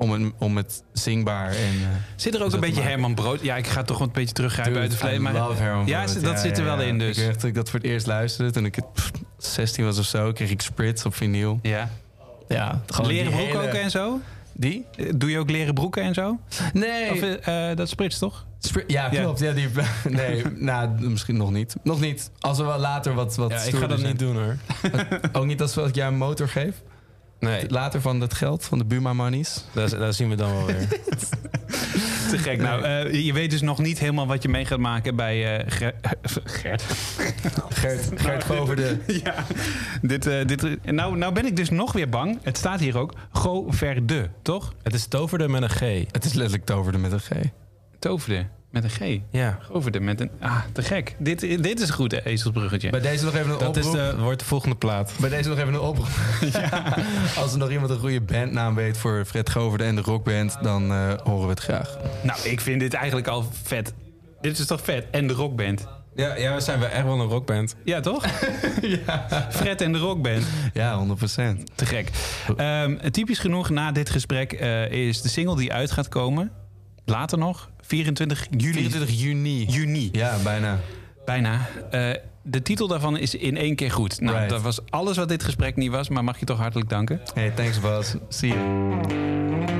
om 0.00 0.10
het, 0.12 0.32
om 0.38 0.56
het 0.56 0.82
zingbaar 0.92 1.48
en... 1.48 1.54
eh, 1.56 1.86
Zit 2.16 2.34
er 2.34 2.44
ook 2.44 2.52
een 2.52 2.60
beetje 2.60 2.80
Herman 2.80 3.14
Brood? 3.14 3.42
Ja, 3.42 3.56
ik 3.56 3.66
ga 3.66 3.82
toch 3.82 4.00
een 4.00 4.10
beetje 4.12 4.34
teruggrijpen 4.34 4.72
Dude, 4.72 4.84
uit 4.84 4.92
het 4.92 5.00
verleden. 5.00 5.20
I 5.20 5.32
Maar 5.32 5.86
ja, 5.86 6.06
dat 6.20 6.40
zit 6.40 6.58
er 6.58 6.64
wel 6.64 6.80
in 6.80 6.98
dus. 6.98 7.08
Ik 7.08 7.16
weet 7.16 7.26
echt 7.26 7.40
dat 7.40 7.48
ik 7.50 7.54
dat 7.54 7.70
voor 7.70 7.78
het 7.80 7.88
eerst 7.88 8.06
luisterde. 8.06 8.50
Toen 8.52 8.64
ik 8.64 8.74
het, 8.74 8.92
pff, 8.92 9.10
16 9.38 9.84
was 9.84 9.98
of 9.98 10.04
zo, 10.04 10.32
kreeg 10.32 10.50
ik 10.50 10.60
Spritz 10.60 11.04
op 11.04 11.14
vinyl. 11.14 11.58
Ja. 11.62 11.90
Ja, 12.48 12.80
gewoon 12.86 13.10
Leren 13.10 13.32
broeken 13.32 13.56
hele- 13.60 13.68
ook 13.68 13.74
en 13.74 13.90
zo? 13.90 14.20
Die? 14.52 14.86
Doe 15.16 15.30
je 15.30 15.38
ook 15.38 15.50
leren 15.50 15.74
broeken 15.74 16.02
en 16.02 16.14
zo? 16.14 16.38
Nee. 16.72 17.10
Of 17.10 17.20
eh, 17.22 17.76
dat 17.76 17.88
sprits 17.88 18.18
toch? 18.18 18.46
Spri- 18.58 18.84
ja, 18.86 19.08
Ja. 19.12 19.22
klopt. 19.22 19.40
Ja, 19.40 19.52
die, 19.52 19.68
nee, 20.08 20.42
nou, 20.54 20.88
misschien 21.08 21.36
nog 21.36 21.50
niet. 21.50 21.76
Nog 21.82 22.00
niet. 22.00 22.30
Als 22.40 22.58
we 22.58 22.64
wel 22.64 22.78
later 22.78 23.14
wat, 23.14 23.36
wat 23.36 23.50
Ja, 23.50 23.60
ik 23.62 23.74
ga 23.74 23.86
dat 23.86 23.98
zijn. 23.98 24.10
niet 24.10 24.18
doen 24.18 24.34
hoor. 24.36 24.56
Ook 25.32 25.46
niet 25.46 25.60
als 25.60 25.76
ik 25.76 25.94
jou 25.94 26.12
een 26.12 26.18
motor 26.18 26.48
geef? 26.48 26.74
Nee, 27.40 27.70
Later 27.70 28.00
van 28.00 28.20
dat 28.20 28.34
geld, 28.34 28.64
van 28.64 28.78
de 28.78 28.84
Buma 28.84 29.12
Monies? 29.12 29.64
daar, 29.72 29.88
daar 29.90 30.12
zien 30.12 30.28
we 30.28 30.34
dan 30.34 30.52
wel 30.52 30.66
weer. 30.66 30.88
Te 32.30 32.38
gek. 32.38 32.60
Nou, 32.60 32.82
eh, 32.82 33.24
je 33.24 33.32
weet 33.32 33.50
dus 33.50 33.60
nog 33.60 33.78
niet 33.78 33.98
helemaal 33.98 34.26
wat 34.26 34.42
je 34.42 34.48
mee 34.48 34.64
gaat 34.64 34.78
maken 34.78 35.16
bij 35.16 35.58
eh, 35.58 35.64
Ger- 35.72 35.94
Gert. 36.44 36.82
Gert, 37.68 38.10
Gert 38.14 38.44
Goverde. 38.44 38.98
ja, 39.24 39.34
dit, 40.02 40.26
eh, 40.26 40.46
dit, 40.46 40.84
nou, 40.92 41.16
nou 41.16 41.32
ben 41.32 41.46
ik 41.46 41.56
dus 41.56 41.70
nog 41.70 41.92
weer 41.92 42.08
bang. 42.08 42.38
Het 42.42 42.56
staat 42.56 42.80
hier 42.80 42.98
ook. 42.98 43.12
Goverde, 43.30 44.30
toch? 44.42 44.74
Het 44.82 44.94
is 44.94 45.06
toverde 45.06 45.48
met 45.48 45.62
een 45.62 45.70
G. 45.70 45.80
Het 46.10 46.24
is 46.24 46.32
letterlijk 46.32 46.64
toverde 46.64 46.98
met 46.98 47.12
een 47.12 47.20
G. 47.20 47.28
Toverde, 47.98 48.46
met 48.70 48.84
een 48.84 48.90
G. 48.90 49.20
Ja. 49.30 49.58
Goverde, 49.62 50.00
met 50.00 50.20
een... 50.20 50.30
Ah, 50.40 50.58
te 50.72 50.82
gek. 50.82 51.14
Dit, 51.18 51.40
dit 51.40 51.80
is 51.80 51.88
een 51.88 51.94
goed, 51.94 52.12
ezelsbruggetje. 52.24 52.90
Bij 52.90 53.00
deze 53.00 53.24
nog 53.24 53.34
even 53.34 53.50
een 53.50 53.58
Dat 53.58 53.76
is 53.76 53.86
oproep. 53.86 54.10
de, 54.10 54.16
wordt 54.22 54.38
de 54.38 54.44
volgende 54.44 54.76
plaat. 54.76 55.12
Bij 55.20 55.30
deze 55.30 55.48
nog 55.48 55.58
even 55.58 55.74
een 55.74 55.80
oproep. 55.80 56.08
Als 57.40 57.52
er 57.52 57.58
nog 57.58 57.70
iemand 57.70 57.90
een 57.90 57.98
goede 57.98 58.20
bandnaam 58.20 58.74
weet 58.74 58.96
voor 58.98 59.24
Fred 59.24 59.50
Goverde 59.50 59.84
en 59.84 59.94
de 59.94 60.02
rockband, 60.02 60.58
dan 60.62 60.92
eh, 60.92 61.12
horen 61.22 61.44
we 61.44 61.50
het 61.50 61.60
graag. 61.60 61.96
Nou, 62.22 62.40
ik 62.48 62.60
vind 62.60 62.80
dit 62.80 62.94
eigenlijk 62.94 63.26
al 63.26 63.44
vet. 63.62 63.92
Dit 64.40 64.58
is 64.58 64.66
toch 64.66 64.80
vet? 64.84 65.06
En 65.10 65.26
de 65.26 65.32
rockband. 65.32 65.86
Ja, 66.14 66.36
ja, 66.36 66.54
we 66.54 66.60
zijn 66.60 66.80
wel 66.80 66.88
echt 66.88 67.04
wel 67.04 67.20
een 67.20 67.28
rockband. 67.28 67.76
Ja, 67.84 68.00
toch? 68.00 68.24
ja. 69.06 69.26
Fred 69.50 69.80
en 69.80 69.92
de 69.92 69.98
rockband. 69.98 70.44
Ja, 70.72 71.06
100% 71.06 71.12
Te 71.74 71.86
gek. 71.86 72.10
Ehm, 72.56 73.10
typisch 73.10 73.38
genoeg 73.38 73.70
na 73.70 73.92
dit 73.92 74.10
gesprek 74.10 74.52
eh, 74.52 74.90
is 74.90 75.22
de 75.22 75.28
single 75.28 75.56
die 75.56 75.72
uit 75.72 75.90
gaat 75.90 76.08
komen. 76.08 76.50
Later 77.10 77.38
nog. 77.38 77.70
24 77.80 78.46
juli. 78.50 78.72
24 78.72 79.20
juni. 79.20 79.64
juni. 79.64 80.08
Ja, 80.12 80.36
bijna. 80.42 80.78
Bijna. 81.24 81.66
Eh, 81.90 82.10
de 82.42 82.62
titel 82.62 82.88
daarvan 82.88 83.16
is 83.16 83.34
in 83.34 83.56
één 83.56 83.74
keer 83.74 83.90
goed. 83.90 84.20
Nou, 84.20 84.34
Right. 84.34 84.50
dat 84.50 84.62
was 84.62 84.78
alles 84.90 85.16
wat 85.16 85.28
dit 85.28 85.44
gesprek 85.44 85.76
niet 85.76 85.90
was. 85.90 86.08
Maar 86.08 86.24
mag 86.24 86.38
je 86.38 86.46
toch 86.46 86.58
hartelijk 86.58 86.88
danken. 86.88 87.20
Hey, 87.34 87.50
thanks 87.50 87.80
Bas. 87.80 88.14
See 88.28 88.48
you. 88.48 89.79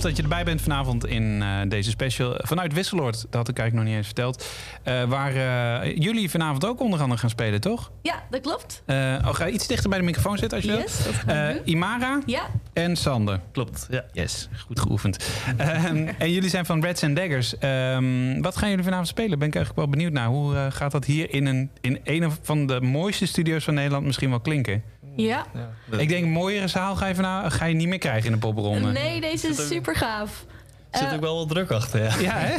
Tof 0.00 0.08
dat 0.08 0.16
je 0.16 0.22
erbij 0.22 0.44
bent 0.44 0.60
vanavond 0.62 1.06
in 1.06 1.42
eh, 1.42 1.48
deze 1.68 1.90
special 1.90 2.34
vanuit 2.38 2.72
Wisseloord. 2.72 3.20
Dat 3.20 3.34
had 3.34 3.48
ik 3.48 3.58
eigenlijk 3.58 3.74
nog 3.74 3.84
niet 3.84 3.94
eens 3.94 4.06
verteld. 4.06 4.46
Eh, 4.82 5.04
waar 5.04 5.34
eh, 5.82 5.96
jullie 5.96 6.30
vanavond 6.30 6.64
ook 6.64 6.80
onder 6.80 7.00
andere 7.00 7.20
gaan 7.20 7.30
spelen, 7.30 7.60
toch? 7.60 7.90
Ja, 8.02 8.22
dat 8.30 8.40
klopt. 8.40 8.82
Eh, 8.86 8.96
oh, 8.96 9.34
ga 9.34 9.48
iets 9.48 9.66
dichter 9.66 9.88
bij 9.88 9.98
de 9.98 10.04
microfoon 10.04 10.38
zitten 10.38 10.58
als 10.58 10.66
je 10.66 10.72
Yes, 10.76 11.02
wilt? 11.04 11.16
Eh. 11.26 11.48
Imara 11.64 12.20
Ja, 12.26 12.42
en 12.72 12.96
Sander. 12.96 13.40
Klopt, 13.52 13.86
ja. 13.90 14.04
Yes, 14.12 14.48
goed 14.66 14.80
geoefend. 14.80 15.30
Ehm, 15.56 16.08
en 16.18 16.32
jullie 16.32 16.50
zijn 16.50 16.66
van 16.66 16.80
Reds 16.80 17.04
and 17.04 17.16
Daggers. 17.16 17.58
Ehm, 17.58 18.40
wat 18.40 18.56
gaan 18.56 18.68
jullie 18.68 18.84
vanavond 18.84 19.08
spelen? 19.08 19.38
Ben 19.38 19.48
ik 19.48 19.54
eigenlijk 19.54 19.86
wel 19.86 19.96
benieuwd 19.96 20.12
naar. 20.12 20.26
Hoe 20.28 20.54
eh, 20.54 20.66
gaat 20.70 20.92
dat 20.92 21.04
hier 21.04 21.34
in 21.34 21.46
een, 21.46 21.70
in 21.80 21.98
een 22.04 22.32
van 22.42 22.66
de 22.66 22.80
mooiste 22.80 23.26
studio's 23.26 23.64
van 23.64 23.74
Nederland 23.74 24.04
misschien 24.04 24.30
wel 24.30 24.40
klinken? 24.40 24.82
Ja. 25.16 25.46
Ik 25.90 26.08
denk 26.08 26.24
een 26.24 26.30
mooiere 26.30 26.68
zaal 26.68 26.96
ga 26.96 27.06
je, 27.06 27.14
vanavond, 27.14 27.52
ga 27.52 27.64
je 27.64 27.74
niet 27.74 27.88
meer 27.88 27.98
krijgen 27.98 28.26
in 28.26 28.32
de 28.32 28.38
popronde. 28.38 28.90
Nee, 28.92 29.20
deze 29.20 29.48
is 29.48 29.68
super 29.68 29.96
gaaf. 29.96 30.44
Er 30.90 30.98
zit 30.98 31.08
Eh, 31.08 31.14
ook 31.14 31.20
wel 31.20 31.36
wat 31.36 31.48
druk 31.48 31.70
achter, 31.70 32.02
ja. 32.02 32.14
Ja, 32.20 32.32
hè? 32.38 32.54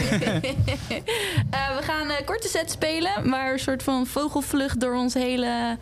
Eh, 1.49 1.77
we 1.77 1.83
gaan 1.83 2.09
een 2.09 2.25
korte 2.25 2.47
set 2.47 2.71
spelen, 2.71 3.29
waar 3.29 3.51
een 3.53 3.59
soort 3.59 3.83
van 3.83 4.05
vogelvlucht 4.05 4.79
door 4.79 4.95
ons 4.95 5.13
hele 5.13 5.77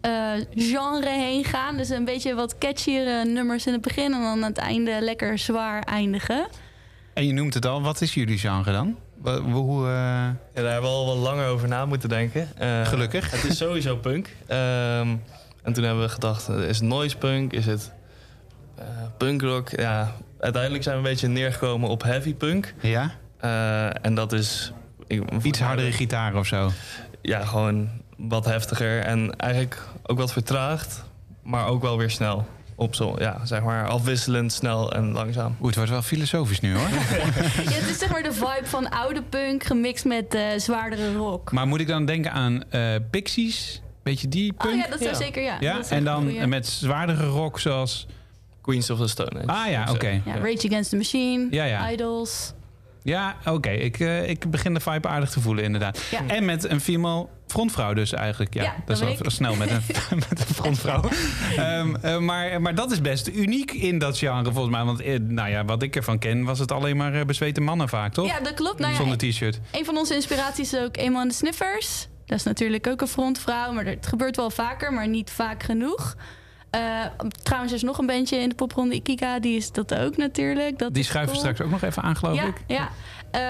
eh, 0.00 0.32
genre 0.54 1.08
heen 1.10 1.44
gaan. 1.44 1.76
Dus 1.76 1.88
een 1.88 2.04
beetje 2.04 2.34
wat 2.34 2.58
catchiere 2.58 3.24
nummers 3.24 3.66
in 3.66 3.72
het 3.72 3.82
begin 3.82 4.04
en 4.04 4.10
dan 4.20 4.24
aan 4.26 4.42
het 4.42 4.58
einde 4.58 4.96
lekker 5.00 5.38
zwaar 5.38 5.82
eindigen. 5.82 6.46
En 7.14 7.26
je 7.26 7.32
noemt 7.32 7.54
het 7.54 7.66
al. 7.66 7.82
Wat 7.82 8.00
is 8.00 8.14
jullie 8.14 8.38
genre 8.38 8.72
dan? 8.72 8.96
Hoe, 9.52 9.86
eh, 9.86 9.92
Ja, 9.92 10.36
daar 10.52 10.72
hebben 10.72 10.90
we 10.90 10.96
al 10.96 11.06
wat 11.06 11.16
langer 11.16 11.48
over 11.48 11.68
na 11.68 11.86
moeten 11.86 12.08
denken. 12.08 12.48
Eh, 12.58 12.86
Gelukkig. 12.86 13.30
Het 13.30 13.44
is 13.44 13.56
sowieso 13.56 13.96
punk. 13.96 14.28
Ehm, 14.46 15.08
en 15.66 15.72
toen 15.72 15.84
hebben 15.84 16.02
we 16.02 16.08
gedacht, 16.08 16.48
eh, 16.48 16.68
is 16.68 16.78
het 16.78 16.88
noise 16.88 17.16
punk? 17.16 17.52
Is 17.52 17.66
het 17.66 17.92
eh 18.78 18.84
punkrock? 19.18 19.68
Ja, 19.70 20.12
uiteindelijk 20.40 20.82
zijn 20.82 20.94
we 20.96 21.02
een 21.02 21.08
beetje 21.10 21.28
neergekomen 21.28 21.88
op 21.88 22.02
heavy 22.02 22.34
punk. 22.34 22.74
ja? 22.80 23.10
Eh, 23.40 24.04
en 24.04 24.14
dat 24.14 24.32
is... 24.32 24.72
ik- 25.06 25.42
Iets 25.42 25.60
hardere 25.60 25.92
gitaar 25.92 26.34
of 26.36 26.46
zo. 26.46 26.70
Ja, 27.22 27.44
gewoon 27.44 27.88
wat 28.16 28.44
heftiger. 28.44 29.00
En 29.00 29.36
eigenlijk 29.36 29.82
ook 30.02 30.18
wat 30.18 30.32
vertraagd, 30.32 31.04
maar 31.42 31.66
ook 31.66 31.82
wel 31.82 31.98
weer 31.98 32.10
snel. 32.10 32.46
Op 32.78 32.94
zo, 32.94 33.14
ja, 33.18 33.40
zeg 33.44 33.62
maar 33.62 33.88
afwisselend, 33.88 34.52
snel 34.52 34.92
en 34.92 35.12
langzaam. 35.12 35.56
Oeh, 35.58 35.66
het 35.66 35.76
wordt 35.76 35.90
wel 35.90 36.02
filosofisch 36.02 36.60
nu 36.60 36.74
hoor. 36.76 36.88
Ja, 37.64 37.70
het 37.70 37.88
is 37.90 37.98
zeg 37.98 38.10
maar 38.10 38.22
de 38.22 38.32
vibe 38.32 38.60
van 38.66 38.88
oude 38.90 39.22
punk 39.22 39.64
gemixt 39.64 40.04
met 40.04 40.34
eh, 40.34 40.42
zwaardere 40.56 41.14
rock. 41.14 41.52
maar 41.52 41.66
moet 41.66 41.80
ik 41.80 41.86
dan 41.86 42.04
denken 42.04 42.32
aan 42.32 42.62
eh 42.70 42.94
Pixies? 43.10 43.82
Beetje 44.06 44.28
die 44.28 44.52
punk? 44.52 44.74
Oh 44.74 44.80
ja, 44.80 44.86
dat 44.88 44.98
zou 44.98 45.10
Ja. 45.10 45.16
zeker, 45.16 45.42
ja. 45.42 45.56
Ja, 45.60 45.80
en 45.88 46.04
dan 46.04 46.22
goeie. 46.22 46.46
met 46.46 46.66
zwaardere 46.66 47.26
rock 47.26 47.60
zoals... 47.60 48.06
Queens 48.60 48.90
of 48.90 48.98
the 48.98 49.06
Stone 49.08 49.42
Age. 49.46 49.46
Ah 49.46 49.70
ja, 49.70 49.86
oké. 49.90 50.22
Ja, 50.24 50.34
Rage 50.34 50.66
Against 50.66 50.90
the 50.90 50.96
Machine, 50.96 51.46
Ja, 51.50 51.64
ja. 51.64 51.90
Idols. 51.90 52.52
Ja, 53.02 53.36
oké. 53.44 53.70
Ik, 53.70 54.00
eh, 54.00 54.28
ik 54.28 54.50
begin 54.50 54.74
de 54.74 54.80
vibe 54.80 55.08
aardig 55.08 55.30
te 55.30 55.40
voelen 55.40 55.64
inderdaad. 55.64 56.00
Ja. 56.10 56.20
En 56.26 56.44
met 56.44 56.70
een 56.70 56.80
female 56.80 57.26
frontvrouw 57.46 57.92
dus 57.94 58.12
eigenlijk. 58.12 58.54
Ja, 58.54 58.62
Ja, 58.62 58.74
dat, 58.84 58.98
dat 58.98 59.08
is 59.08 59.18
wel 59.18 59.30
snel 59.30 59.54
met 59.54 59.70
een, 59.70 59.82
met 60.28 60.40
een 60.48 60.54
frontvrouw. 60.54 61.02
Ehm, 61.56 61.94
eh, 61.94 62.18
maar, 62.18 62.60
maar 62.62 62.74
dat 62.74 62.90
is 62.90 63.00
best 63.00 63.28
uniek 63.28 63.72
in 63.72 63.98
dat 63.98 64.18
genre 64.18 64.52
volgens 64.52 64.74
mij. 64.74 64.84
Want 64.84 65.00
eh, 65.00 65.18
nou 65.20 65.50
ja, 65.50 65.64
wat 65.64 65.82
ik 65.82 65.96
ervan 65.96 66.18
ken 66.18 66.44
was 66.44 66.58
het 66.58 66.72
alleen 66.72 66.96
maar 66.96 67.14
eh, 67.14 67.24
bezweten 67.24 67.62
mannen 67.62 67.88
vaak, 67.88 68.12
toch? 68.12 68.26
Ja, 68.26 68.40
dat 68.40 68.54
klopt. 68.54 68.78
Nou 68.78 68.90
ja, 68.92 68.96
Zonder 68.98 69.16
t-shirt. 69.18 69.60
Een 69.72 69.84
van 69.84 69.96
onze 69.96 70.14
inspiraties 70.14 70.72
is 70.72 70.80
ook 70.80 70.96
eenmaal 70.96 71.26
de 71.28 71.32
Sniffers. 71.34 72.08
Dat 72.26 72.38
is 72.38 72.44
natuurlijk 72.44 72.86
ook 72.86 73.00
een 73.00 73.06
frontvrouw, 73.08 73.72
maar 73.72 73.84
het 73.84 74.06
gebeurt 74.06 74.36
wel 74.36 74.50
vaker, 74.50 74.92
maar 74.92 75.08
niet 75.08 75.30
vaak 75.30 75.62
genoeg. 75.62 76.16
Eh, 76.70 76.80
trouwens, 77.42 77.72
er 77.72 77.78
is 77.78 77.84
nog 77.84 77.98
een 77.98 78.06
bandje 78.06 78.36
in 78.36 78.48
de 78.48 78.54
popronde, 78.54 78.94
Ikika, 78.94 79.38
die 79.40 79.56
is 79.56 79.72
dat 79.72 79.94
ook 79.94 80.16
natuurlijk. 80.16 80.78
Dat 80.78 80.94
Die 80.94 81.04
schuiven 81.04 81.34
cool. 81.36 81.44
straks 81.44 81.60
ook 81.60 81.70
nog 81.80 81.82
even 81.90 82.02
aan, 82.02 82.16
geloof 82.16 82.36
Ja, 82.36 82.44
ik. 82.46 82.54
ja. 82.66 82.88
Eh, 83.30 83.40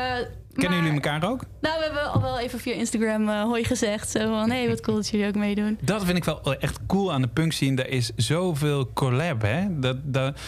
Kennen 0.52 0.78
maar- 0.78 0.88
jullie 0.88 0.92
elkaar 1.02 1.30
ook? 1.30 1.44
Nou, 1.60 1.78
we 1.78 1.84
hebben 1.84 2.12
al 2.12 2.20
wel 2.22 2.38
even 2.38 2.58
via 2.60 2.72
Instagram 2.72 3.28
eh, 3.28 3.42
hoi 3.42 3.64
gezegd. 3.64 4.10
Zo 4.10 4.18
van, 4.18 4.50
hey, 4.50 4.68
wat 4.68 4.80
cool 4.80 4.96
dat 4.96 5.08
jullie 5.08 5.26
ook 5.26 5.34
meedoen. 5.34 5.78
Dat 5.82 6.04
vind 6.04 6.16
ik 6.16 6.24
wel 6.24 6.54
echt 6.58 6.78
cool 6.86 7.12
aan 7.12 7.22
de 7.22 7.28
punk 7.28 7.52
scene. 7.52 7.82
Er 7.82 7.88
is 7.90 8.12
zoveel 8.16 8.92
collab, 8.92 9.42
hè? 9.42 9.78
Dat, 9.80 9.96
dat, 10.02 10.40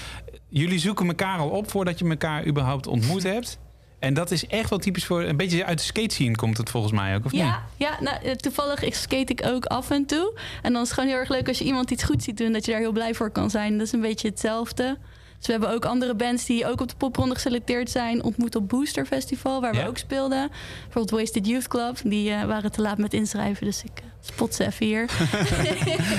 jullie 0.48 0.78
zoeken 0.78 1.06
elkaar 1.06 1.38
al 1.38 1.48
op 1.48 1.70
voordat 1.70 1.98
je 1.98 2.08
elkaar 2.08 2.46
überhaupt 2.46 2.86
ontmoet 2.86 3.22
hebt. 3.22 3.58
En 3.98 4.14
dat 4.14 4.30
is 4.30 4.46
echt 4.46 4.70
wel 4.70 4.78
typisch 4.78 5.04
voor... 5.04 5.22
Een 5.22 5.36
beetje 5.36 5.64
uit 5.64 5.78
de 5.78 5.84
skate 5.84 6.14
scene 6.14 6.36
komt 6.36 6.56
het 6.56 6.70
volgens 6.70 6.92
mij 6.92 7.14
ook, 7.16 7.24
of 7.24 7.32
niet? 7.32 7.40
Ja, 7.40 7.62
ja 7.76 7.96
nou, 8.00 8.22
eh, 8.22 8.32
toevallig 8.32 8.82
ik 8.82 8.94
skate 8.94 9.32
ik 9.32 9.46
ook 9.46 9.64
af 9.64 9.90
en 9.90 10.06
toe. 10.06 10.38
En 10.62 10.72
dan 10.72 10.82
is 10.82 10.88
het 10.88 10.98
gewoon 10.98 11.08
heel 11.08 11.18
erg 11.18 11.28
leuk 11.28 11.48
als 11.48 11.58
je 11.58 11.64
iemand 11.64 11.90
iets 11.90 12.04
goed 12.04 12.22
ziet 12.22 12.36
doen... 12.36 12.52
dat 12.52 12.64
je 12.64 12.70
daar 12.70 12.80
heel 12.80 12.92
blij 12.92 13.14
voor 13.14 13.30
kan 13.30 13.50
zijn. 13.50 13.78
Dat 13.78 13.86
is 13.86 13.92
een 13.92 14.00
beetje 14.00 14.28
hetzelfde. 14.28 14.98
Dus 15.38 15.46
we 15.46 15.52
hebben 15.52 15.70
ook 15.70 15.84
andere 15.84 16.14
bands 16.14 16.44
die 16.44 16.66
ook 16.66 16.80
op 16.80 16.88
de 16.88 16.96
popronde 16.96 17.34
geselecteerd 17.34 17.90
zijn... 17.90 18.22
ontmoet 18.22 18.56
op 18.56 18.68
Booster 18.68 19.06
Festival, 19.06 19.60
waar 19.60 19.74
Ja. 19.74 19.82
we 19.82 19.88
ook 19.88 19.98
speelden. 19.98 20.50
Bijvoorbeeld 20.82 21.20
Wasted 21.20 21.46
Youth 21.46 21.68
Club. 21.68 21.96
Die 22.04 22.30
eh, 22.30 22.44
waren 22.44 22.72
te 22.72 22.80
laat 22.82 22.98
met 22.98 23.14
inschrijven, 23.14 23.66
dus 23.66 23.82
ik 23.82 23.90
eh, 23.94 24.04
spot 24.20 24.54
ze 24.54 24.66
even 24.66 24.86
hier. 24.86 25.02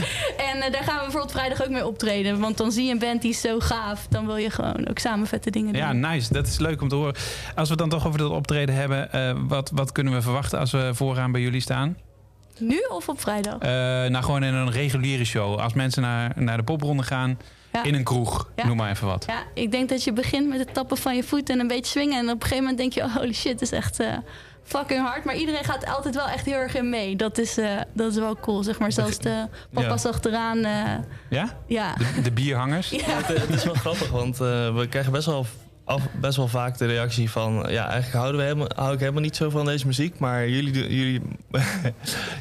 en 0.51 0.61
eh, 0.61 0.71
daar 0.71 0.83
gaan 0.83 0.95
we 0.95 1.01
bijvoorbeeld 1.01 1.31
vrijdag 1.31 1.63
ook 1.63 1.69
mee 1.69 1.85
optreden. 1.87 2.39
Want 2.39 2.57
dan 2.57 2.71
zie 2.71 2.85
je 2.85 2.91
een 2.91 2.99
band 2.99 3.21
die 3.21 3.31
is 3.31 3.41
zo 3.41 3.59
gaaf... 3.59 4.07
dan 4.09 4.25
wil 4.25 4.37
je 4.37 4.49
gewoon 4.49 4.87
ook 4.89 4.99
samen 4.99 5.27
vette 5.27 5.49
dingen 5.51 5.73
doen. 5.73 5.81
Ja, 5.81 5.93
nice. 5.93 6.33
Dat 6.33 6.47
is 6.47 6.59
leuk 6.59 6.81
om 6.81 6.87
te 6.87 6.95
horen. 6.95 7.13
Als 7.55 7.69
we 7.69 7.69
het 7.69 7.77
dan 7.77 7.89
toch 7.89 8.07
over 8.07 8.19
dat 8.19 8.31
optreden 8.31 8.75
hebben... 8.75 9.11
eh, 9.11 9.35
wat, 9.47 9.71
wat 9.73 9.91
kunnen 9.91 10.13
we 10.13 10.21
verwachten 10.21 10.59
als 10.59 10.71
we 10.71 10.89
vooraan 10.93 11.31
bij 11.31 11.41
jullie 11.41 11.61
staan? 11.61 11.97
Nu 12.57 12.79
of 12.89 13.09
op 13.09 13.21
vrijdag? 13.21 13.57
Eh, 13.59 13.69
nou, 14.11 14.23
gewoon 14.23 14.43
in 14.43 14.53
een 14.53 14.71
reguliere 14.71 15.25
show. 15.25 15.59
Als 15.59 15.73
mensen 15.73 16.01
naar, 16.01 16.31
naar 16.35 16.57
de 16.57 16.63
popronde 16.63 17.03
gaan... 17.03 17.39
Ja. 17.73 17.83
in 17.83 17.93
een 17.93 18.03
kroeg, 18.03 18.49
Ja. 18.55 18.65
noem 18.67 18.77
maar 18.77 18.89
even 18.89 19.07
wat. 19.07 19.23
Ja, 19.27 19.43
ik 19.53 19.71
denk 19.71 19.89
dat 19.89 20.03
je 20.03 20.13
begint 20.13 20.47
met 20.49 20.59
het 20.59 20.73
tappen 20.73 20.97
van 20.97 21.15
je 21.15 21.23
voeten 21.23 21.53
en 21.53 21.59
een 21.61 21.67
beetje 21.67 21.85
swingen. 21.85 22.17
En 22.17 22.25
op 22.29 22.33
een 22.33 22.41
gegeven 22.41 22.57
moment 22.57 22.77
denk 22.77 22.93
je, 22.93 23.03
oh, 23.03 23.15
holy 23.15 23.33
shit, 23.33 23.51
het 23.51 23.61
is 23.61 23.71
echt 23.71 23.99
fucking 24.69 25.05
hard. 25.05 25.23
Maar 25.23 25.35
iedereen 25.35 25.63
gaat 25.63 25.85
altijd 25.85 26.15
wel 26.15 26.27
echt 26.27 26.45
heel 26.45 26.55
erg 26.57 26.75
in 26.75 26.89
mee. 26.89 27.15
Dat 27.15 27.37
is, 27.37 27.57
eh, 27.57 27.77
dat 27.93 28.11
is 28.11 28.17
wel 28.17 28.35
cool, 28.35 28.63
zeg 28.63 28.79
maar. 28.79 28.91
Zelfs 28.91 29.17
de 29.17 29.45
papa's 29.73 30.05
achteraan, 30.05 30.63
eh, 30.63 30.93
Ja? 31.29 31.57
ja. 31.67 31.93
De, 31.93 32.21
de 32.21 32.31
bierhangers? 32.31 32.89
Ja. 32.89 33.03
Het, 33.05 33.27
het 33.27 33.49
is 33.49 33.63
wel 33.63 33.73
grappig, 33.73 34.09
want 34.09 34.33
eh, 34.41 34.75
we 34.75 34.87
krijgen 34.89 35.11
best 35.11 35.25
wel, 35.25 35.45
af, 35.89 36.07
best 36.19 36.37
wel 36.37 36.47
vaak 36.47 36.77
de 36.77 36.85
reactie 36.85 37.29
van... 37.29 37.53
ja, 37.53 37.83
eigenlijk 37.83 38.13
houden 38.13 38.37
we 38.37 38.43
helemaal, 38.43 38.69
hou 38.75 38.93
ik 38.93 38.99
helemaal 38.99 39.21
niet 39.21 39.35
zo 39.35 39.49
van 39.49 39.65
deze 39.65 39.85
muziek... 39.85 40.19
maar 40.19 40.49
jullie, 40.49 40.73
jullie, 40.95 41.21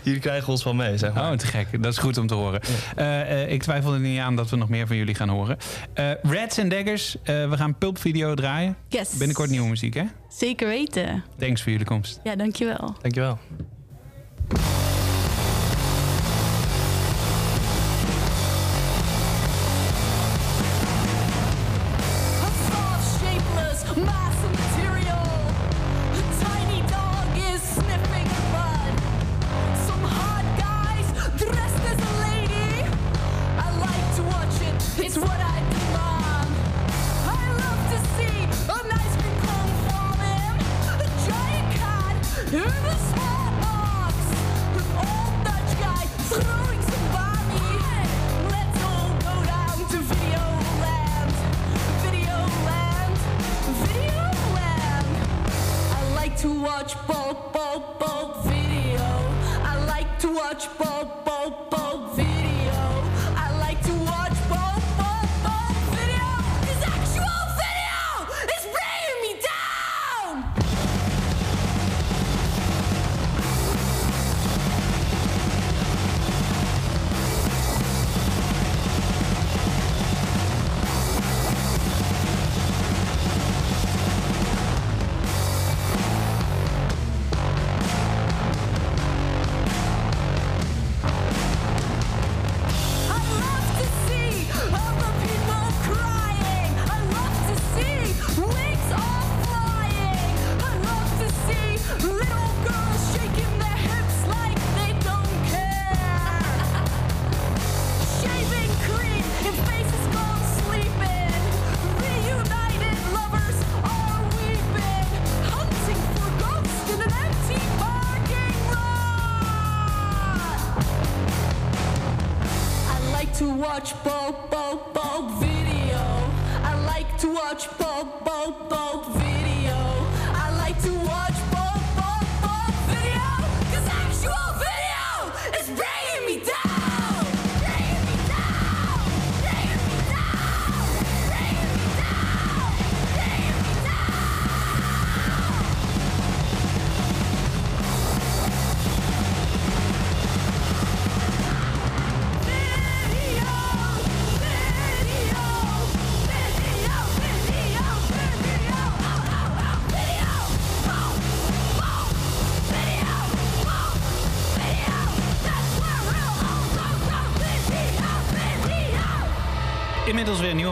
jullie 0.04 0.20
krijgen 0.20 0.48
ons 0.48 0.64
wel 0.64 0.74
mee, 0.74 0.98
zeg 0.98 1.12
maar. 1.12 1.30
Oh, 1.30 1.36
te 1.36 1.46
gek. 1.46 1.82
Dat 1.82 1.92
is 1.92 1.98
goed 1.98 2.18
om 2.18 2.26
te 2.26 2.34
horen. 2.34 2.60
Eh, 2.96 3.42
eh, 3.42 3.52
ik 3.52 3.62
twijfel 3.62 3.92
er 3.92 4.00
niet 4.00 4.20
aan 4.20 4.36
dat 4.36 4.50
we 4.50 4.56
nog 4.56 4.68
meer 4.68 4.86
van 4.86 4.96
jullie 4.96 5.14
gaan 5.14 5.28
horen. 5.28 5.56
Eh 5.94 6.10
Reds 6.22 6.58
and 6.58 6.70
Daggers, 6.70 7.16
eh, 7.22 7.48
we 7.50 7.56
gaan 7.56 7.78
Pulp 7.78 7.98
Video 7.98 8.34
draaien. 8.34 8.76
Yes. 8.88 9.10
Binnenkort 9.10 9.50
nieuwe 9.50 9.68
muziek, 9.68 9.94
hè? 9.94 10.04
Zeker 10.28 10.68
weten. 10.68 11.24
Thanks 11.38 11.62
voor 11.62 11.70
jullie 11.70 11.86
komst. 11.86 12.20
Ja, 12.24 12.36
dankjewel. 12.36 12.96
Dankjewel. 13.00 13.38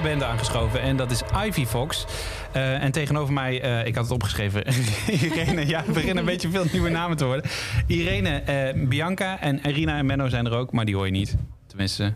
Band 0.06 0.22
aangeschoven 0.22 0.80
en 0.80 0.96
dat 0.96 1.10
is 1.10 1.22
Ivy 1.46 1.66
Fox. 1.66 2.04
Eh, 2.52 2.82
en 2.82 2.92
tegenover 2.92 3.32
mij, 3.32 3.60
eh, 3.62 3.86
ik 3.86 3.94
had 3.94 4.04
het 4.04 4.12
opgeschreven, 4.12 4.64
Irene. 5.20 5.66
Ja, 5.66 5.82
beginnen 5.86 6.16
een 6.16 6.24
beetje 6.24 6.50
veel 6.50 6.64
nieuwe 6.72 6.88
namen 6.88 7.16
te 7.16 7.24
worden. 7.24 7.50
Irene, 7.86 8.40
eh, 8.40 8.88
Bianca 8.88 9.40
en 9.40 9.60
Irina 9.66 9.96
en 9.98 10.06
Menno 10.06 10.28
zijn 10.28 10.46
er 10.46 10.52
ook, 10.52 10.72
maar 10.72 10.84
die 10.84 10.94
hoor 10.94 11.04
je 11.06 11.12
niet. 11.12 11.36
Tenminste, 11.66 12.12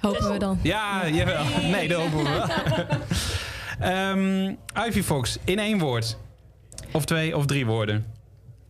Hopen 0.00 0.32
we 0.32 0.38
dan. 0.38 0.58
ja, 0.62 1.08
jawel. 1.08 1.44
Nee, 1.62 1.88
dat 1.88 2.00
hopen 2.00 2.18
we 2.18 2.30
wel. 2.30 2.46
Ehm, 3.90 4.54
Ivy 4.86 5.02
Fox, 5.02 5.38
in 5.44 5.58
één 5.58 5.78
woord. 5.78 6.16
Of 6.92 7.04
twee 7.04 7.36
of 7.36 7.46
drie 7.46 7.66
woorden. 7.66 8.06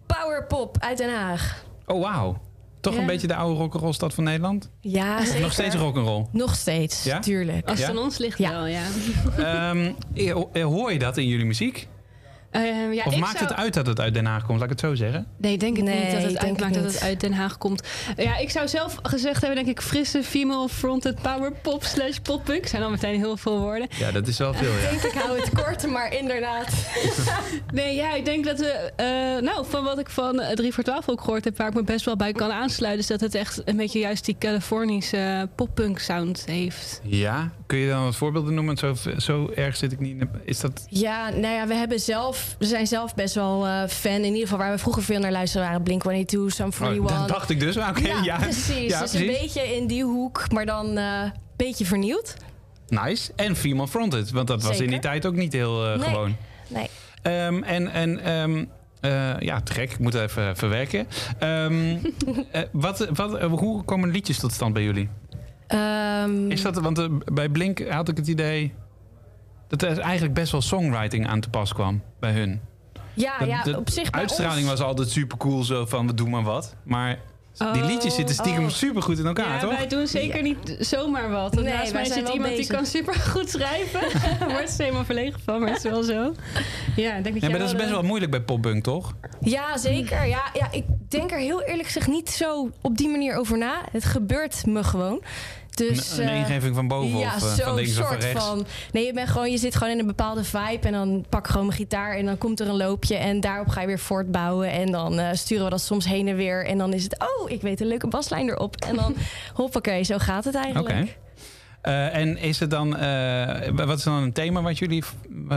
Powerpop 0.07 0.77
uit 0.79 0.99
Den 0.99 1.15
Haag. 1.15 1.65
Oh, 1.87 2.03
wauw. 2.03 2.41
Toch 2.81 2.95
Ja. 2.95 3.01
een 3.01 3.07
beetje 3.07 3.27
de 3.27 3.35
oude 3.35 3.61
rock'n'roll 3.61 3.93
stad 3.93 4.15
van 4.15 4.25
Nederland? 4.25 4.71
Ja, 4.81 5.25
zeker. 5.25 5.41
nog 5.41 5.53
steeds 5.53 5.75
rock'n'roll? 5.75 6.27
Nog 6.33 6.55
steeds, 6.57 7.05
Ja? 7.05 7.19
tuurlijk. 7.21 7.69
Als 7.69 7.79
Ja? 7.79 7.87
het 7.87 7.97
aan 7.97 8.03
ons 8.03 8.19
ligt 8.19 8.39
Ja. 8.39 8.51
wel, 8.51 8.67
ja. 8.67 8.83
Ehm, 9.37 9.93
eh, 10.53 10.65
hoor 10.65 10.93
je 10.93 10.99
dat 10.99 11.17
in 11.17 11.27
jullie 11.27 11.47
muziek? 11.47 11.89
Ehm, 12.51 12.93
ja 12.93 13.05
of 13.05 13.13
ik 13.15 13.19
maakt 13.21 13.39
zou- 13.39 13.51
het 13.51 13.59
uit 13.59 13.75
dat 13.75 13.87
het 13.87 14.01
uit 14.01 14.15
Den 14.15 14.27
Haag 14.27 14.45
komt, 14.47 14.55
laat 14.61 14.71
ik 14.71 14.71
het 14.71 14.81
zo 14.81 14.95
zeggen? 14.95 15.27
Nee, 15.37 15.53
ik 15.53 15.61
denk 15.61 15.77
het 15.77 15.85
Nee, 15.85 15.95
niet 15.95 16.05
dat 16.11 16.21
ik 16.21 16.23
het 16.27 16.31
denk 16.41 16.45
uitmaakt 16.45 16.75
dat 16.75 16.85
het 16.93 17.03
uit 17.03 17.21
Den 17.21 17.33
Haag 17.33 17.59
komt. 17.59 17.83
Ja, 18.17 18.37
ik 18.37 18.51
zou 18.51 18.69
zelf 18.69 18.97
gezegd 19.03 19.41
hebben, 19.43 19.65
denk 19.65 19.79
ik, 19.79 19.85
frisse 19.85 20.23
female-fronted 20.23 21.23
power 21.23 21.53
pop 21.63 21.85
slash 21.85 22.17
poppunk. 22.19 22.67
Zijn 22.67 22.83
al 22.83 22.91
meteen 22.91 23.19
heel 23.19 23.37
veel 23.37 23.59
woorden. 23.61 23.89
Ja, 23.99 24.13
dat 24.13 24.27
is 24.29 24.39
wel 24.39 24.55
veel, 24.55 24.73
Ik 24.75 24.83
ja. 24.83 24.91
denk, 24.91 25.03
ik 25.03 25.13
hou 25.13 25.41
het 25.41 25.51
kort, 25.65 25.87
maar 25.87 26.13
inderdaad. 26.15 26.69
Nee, 27.73 27.95
ja, 27.95 28.15
ik 28.15 28.25
denk 28.25 28.45
dat 28.45 28.59
we... 28.59 28.93
eh, 28.97 29.07
nou, 29.43 29.67
van 29.69 29.85
wat 29.85 29.99
ik 29.99 30.09
van 30.11 30.41
eh, 30.41 30.55
3 30.55 30.73
voor 30.75 30.85
12 30.85 31.09
ook 31.09 31.21
gehoord 31.21 31.45
heb... 31.45 31.57
waar 31.57 31.69
ik 31.69 31.75
me 31.75 31.83
best 31.83 32.05
wel 32.05 32.17
bij 32.17 32.33
kan 32.33 32.51
aansluiten... 32.53 33.01
is 33.03 33.07
dat 33.07 33.21
het 33.21 33.35
echt 33.35 33.63
een 33.65 33.77
beetje 33.77 33.99
juist 33.99 34.25
die 34.25 34.37
Californische 34.39 35.49
poppunk 35.55 35.99
sound 35.99 36.43
heeft. 36.47 37.01
Ja, 37.05 37.51
kun 37.67 37.79
je 37.79 37.89
dan 37.89 38.05
wat 38.05 38.17
voorbeelden 38.17 38.55
noemen? 38.55 38.77
Zo, 38.77 38.95
zo 39.17 39.51
erg 39.55 39.77
zit 39.77 39.93
ik 39.93 40.01
niet 40.01 40.11
in. 40.11 40.19
de- 40.19 40.29
Is 40.45 40.61
dat... 40.61 40.87
Ja, 40.89 41.29
nou 41.31 41.55
ja, 41.55 41.67
we 41.67 41.75
hebben 41.75 42.01
zelf, 42.01 42.38
we 42.59 42.67
zijn 42.67 42.87
zelf 42.87 43.15
best 43.15 43.35
wel 43.35 43.67
eh, 43.67 43.89
fan. 43.89 44.13
In 44.13 44.25
ieder 44.25 44.41
geval 44.41 44.59
waar 44.59 44.73
we 44.73 44.79
vroeger 44.79 45.03
veel 45.03 45.19
naar 45.21 45.33
luisteren 45.33 45.67
waren. 45.67 45.83
Blink-182, 45.83 46.47
Sum 46.47 46.71
41. 46.71 46.99
Oh, 46.99 47.19
dat 47.19 47.29
dacht 47.29 47.51
ik 47.51 47.61
dus. 47.61 47.77
maar 47.77 47.91
Oké, 47.91 48.09
ja, 48.09 48.23
ja, 48.23 48.37
precies. 48.51 48.91
Ja, 48.91 49.01
dus 49.01 49.13
een 49.13 49.27
beetje 49.27 49.77
in 49.77 49.87
die 49.87 50.05
hoek, 50.05 50.53
maar 50.53 50.67
dan 50.67 50.97
een 50.97 51.33
beetje 51.57 51.85
vernieuwd. 51.85 52.37
Nice. 52.89 53.33
En 53.37 53.57
female 53.57 53.89
fronted, 53.89 54.31
want 54.31 54.47
dat 54.47 54.63
was 54.63 54.81
in 54.81 54.91
die 54.91 54.99
tijd 54.99 55.27
ook 55.27 55.35
niet 55.35 55.53
heel 55.53 55.87
eh, 55.87 55.99
Nee. 55.99 56.09
gewoon. 56.09 56.37
Nee. 56.69 56.91
Ehm, 57.23 57.63
en 57.63 57.93
en 57.93 58.21
ehm, 58.25 58.65
eh, 59.01 59.41
ja, 59.41 59.61
te 59.61 59.73
gek. 59.73 59.93
Ik 59.93 59.99
moet 59.99 60.15
even 60.15 60.57
verwerken. 60.57 61.07
Ehm, 61.39 61.97
eh, 62.53 62.63
wat, 62.73 63.09
wat, 63.15 63.35
eh, 63.35 63.47
hoe 63.53 63.85
komen 63.85 64.11
liedjes 64.11 64.39
tot 64.39 64.53
stand 64.53 64.73
bij 64.73 64.83
jullie? 64.83 65.09
Is 66.49 66.63
dat, 66.63 66.81
want 66.81 66.99
eh, 66.99 67.07
bij 67.33 67.49
Blink 67.49 67.89
had 67.89 68.09
ik 68.09 68.17
het 68.17 68.27
idee 68.27 68.73
dat 69.69 69.83
er 69.83 69.99
eigenlijk 69.99 70.35
best 70.35 70.53
wel 70.53 70.61
songwriting 70.63 71.29
aan 71.29 71.41
te 71.41 71.49
pas 71.51 71.73
kwam 71.73 72.03
bij 72.21 72.33
hun. 72.33 72.61
ja, 73.15 73.39
Dat- 73.39 73.49
ja, 73.49 73.63
de 73.63 73.77
op 73.79 73.91
zich 73.91 74.11
bij 74.11 74.21
uitstraling 74.21 74.69
ons- 74.69 74.79
was 74.79 74.89
altijd 74.89 75.11
super 75.11 75.37
cool, 75.39 75.65
zo 75.65 75.87
van 75.87 76.07
we 76.07 76.15
doen 76.15 76.31
maar 76.31 76.43
wat. 76.43 76.75
Maar 76.85 77.19
die 77.73 77.83
Oh. 77.83 77.89
liedjes 77.89 78.15
zitten 78.15 78.35
stiekem 78.35 78.65
Oh. 78.65 78.71
super 78.71 79.03
goed 79.03 79.19
in 79.19 79.27
elkaar, 79.27 79.55
ja, 79.55 79.59
toch? 79.61 79.77
wij 79.77 79.87
doen 79.87 80.07
zeker 80.07 80.37
Ja. 80.37 80.43
niet 80.43 80.77
zomaar 80.81 81.31
wat. 81.31 81.55
Want 81.55 81.67
Nee, 81.67 81.75
naast 81.77 81.93
wij 81.93 82.03
mij 82.03 82.11
zit 82.13 82.29
iemand 82.29 82.51
bezig. 82.51 82.67
die 82.67 82.77
kan 82.77 82.87
super 82.87 83.15
goed 83.15 83.51
schrijven. 83.51 84.01
Daar 84.39 84.49
wordt 84.57 84.71
ze 84.71 84.83
helemaal 84.83 85.05
verlegen 85.05 85.41
van, 85.45 85.61
maar 85.61 85.69
het 85.69 85.85
is 85.85 85.91
wel 85.91 86.03
zo. 86.03 86.35
Ja, 86.97 87.15
ik 87.17 87.23
denk 87.23 87.35
dat, 87.35 87.43
Ja, 87.43 87.49
maar 87.51 87.59
dat 87.59 87.69
is 87.69 87.75
best 87.75 87.89
de- 87.89 87.95
wel 87.95 88.03
moeilijk 88.03 88.31
bij 88.31 88.41
popbunk, 88.43 88.83
toch? 88.85 89.15
Ja, 89.41 89.77
zeker. 89.77 90.27
Ja, 90.27 90.43
ja, 90.53 90.69
ik 90.73 90.85
denk 91.09 91.31
er 91.31 91.39
heel 91.39 91.63
eerlijk 91.63 91.87
gezegd 91.87 92.07
niet 92.07 92.31
zo 92.31 92.71
op 92.81 92.97
die 92.97 93.09
manier 93.09 93.37
over 93.37 93.59
na. 93.59 93.81
Het 93.93 94.05
gebeurt 94.05 94.67
me 94.67 94.85
gewoon. 94.85 95.23
Dus, 95.79 96.17
een, 96.19 96.23
een 96.23 96.29
eh, 96.29 96.39
ingeving 96.39 96.75
van 96.75 96.89
boven 96.89 97.19
ja, 97.19 97.35
of 97.37 97.59
eh, 97.59 97.65
van 97.65 97.75
links 97.75 97.91
of 97.91 97.97
van 97.97 98.07
soort 98.07 98.23
rechts. 98.23 98.45
van. 98.45 98.67
Nee, 98.93 99.07
je, 99.07 99.13
bent 99.13 99.29
gewoon, 99.29 99.51
je 99.51 99.59
zit 99.59 99.77
gewoon 99.77 99.93
in 99.93 99.99
een 99.99 100.07
bepaalde 100.07 100.45
vibe. 100.45 100.87
En 100.87 100.93
dan 100.93 101.25
pak 101.29 101.41
ik 101.45 101.51
gewoon 101.51 101.67
mijn 101.67 101.79
gitaar. 101.79 102.17
En 102.17 102.27
dan 102.27 102.39
komt 102.39 102.61
er 102.61 102.69
een 102.69 102.77
loopje. 102.77 103.17
En 103.17 103.41
daarop 103.41 103.69
ga 103.69 103.81
je 103.81 103.87
weer 103.87 103.99
voortbouwen. 103.99 104.71
En 104.71 104.91
dan 104.91 105.19
eh, 105.19 105.29
sturen 105.33 105.65
we 105.65 105.71
dat 105.71 105.81
soms 105.81 106.07
heen 106.07 106.29
en 106.29 106.37
weer. 106.37 106.67
En 106.67 106.79
dan 106.79 106.93
is 106.93 107.03
het. 107.03 107.17
Oh, 107.19 107.51
ik 107.51 107.61
weet 107.63 107.81
een 107.81 107.87
leuke 107.87 108.07
baslijn 108.09 108.49
erop. 108.49 108.77
En 108.77 108.97
dan 108.97 109.15
hoppakee, 109.55 110.03
zo 110.03 110.19
gaat 110.19 110.45
het 110.45 110.55
eigenlijk. 110.55 110.99
Oké. 110.99 111.09
Eh, 111.81 112.17
en 112.17 112.37
is 112.37 112.61
het 112.61 112.71
dan, 112.71 112.91
wat 113.87 113.99
is 113.99 114.05
dan 114.05 114.23
een 114.23 114.33
thema 114.33 114.63
wat 114.63 114.79
jullie, 114.79 115.03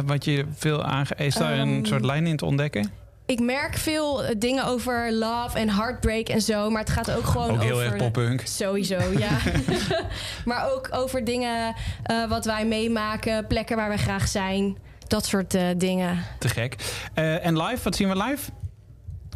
wat 0.06 0.26
je 0.26 0.46
veel 0.56 0.84
aange... 0.84 1.16
Is 1.18 1.36
daar 1.36 1.58
een 1.60 1.76
Ehm, 1.76 1.86
soort 1.86 2.06
lijn 2.06 2.28
in 2.28 2.36
te 2.38 2.46
ontdekken? 2.46 3.01
Ik 3.32 3.40
merk 3.40 3.78
veel 3.78 4.24
eh, 4.24 4.36
dingen 4.38 4.66
over 4.66 5.14
love 5.14 5.58
en 5.58 5.70
heartbreak 5.70 6.28
en 6.28 6.42
zo. 6.42 6.70
Maar 6.70 6.82
het 6.82 6.90
gaat 6.90 7.12
ook 7.12 7.26
gewoon 7.26 7.50
Ook 7.50 7.56
over. 7.56 7.66
heel 7.66 7.82
erg 7.82 7.96
poppunk. 7.96 8.42
Sowieso, 8.46 9.00
ja. 9.18 9.38
maar 10.46 10.72
ook 10.72 10.90
over 10.92 11.24
dingen 11.24 11.76
eh, 12.04 12.30
wat 12.30 12.46
wij 12.46 12.66
meemaken, 12.66 13.48
plekken 13.48 13.76
waar 13.76 13.90
we 13.90 13.98
graag 13.98 14.28
zijn. 14.28 14.78
Dat 15.08 15.26
soort 15.26 15.54
eh, 15.54 15.64
dingen. 15.78 16.24
Te 16.40 16.50
gek. 16.50 16.76
En 17.14 17.58
live, 17.62 17.84
wat 17.84 17.96
zien 17.96 18.10
we 18.10 18.24
live? 18.24 18.52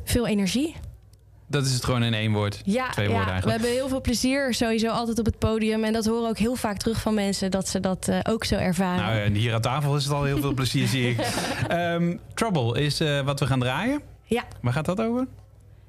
Veel 0.03 0.27
energie. 0.27 0.75
Dat 1.47 1.65
is 1.65 1.73
het 1.73 1.85
gewoon 1.85 2.03
in 2.03 2.13
één 2.13 2.31
woord. 2.33 2.61
Ja, 2.65 2.89
Twee 2.89 3.05
ja 3.05 3.11
woorden 3.11 3.25
we 3.27 3.31
eigenlijk. 3.31 3.61
hebben 3.61 3.79
heel 3.79 3.89
veel 3.89 4.01
plezier 4.01 4.53
sowieso 4.53 4.87
altijd 4.87 5.19
op 5.19 5.25
het 5.25 5.39
podium. 5.39 5.83
En 5.83 5.93
dat 5.93 6.05
horen 6.05 6.23
we 6.23 6.29
ook 6.29 6.37
heel 6.37 6.55
vaak 6.55 6.77
terug 6.77 7.01
van 7.01 7.13
mensen 7.13 7.51
dat 7.51 7.67
ze 7.67 7.79
dat 7.79 8.07
eh, 8.07 8.19
ook 8.29 8.43
zo 8.43 8.55
ervaren. 8.55 9.03
Nou, 9.03 9.17
en 9.19 9.33
hier 9.33 9.53
aan 9.53 9.61
tafel 9.61 9.95
is 9.95 10.03
het 10.03 10.13
al 10.13 10.23
heel 10.23 10.39
veel 10.39 10.53
plezier, 10.61 10.87
zie 10.87 11.09
ik. 11.09 11.19
Ehm, 11.67 12.17
Trouble 12.33 12.81
is 12.81 12.99
eh, 12.99 13.21
wat 13.21 13.39
we 13.39 13.45
gaan 13.45 13.59
draaien. 13.59 14.01
Ja. 14.23 14.43
Waar 14.61 14.73
gaat 14.73 14.85
dat 14.85 15.01
over? 15.01 15.27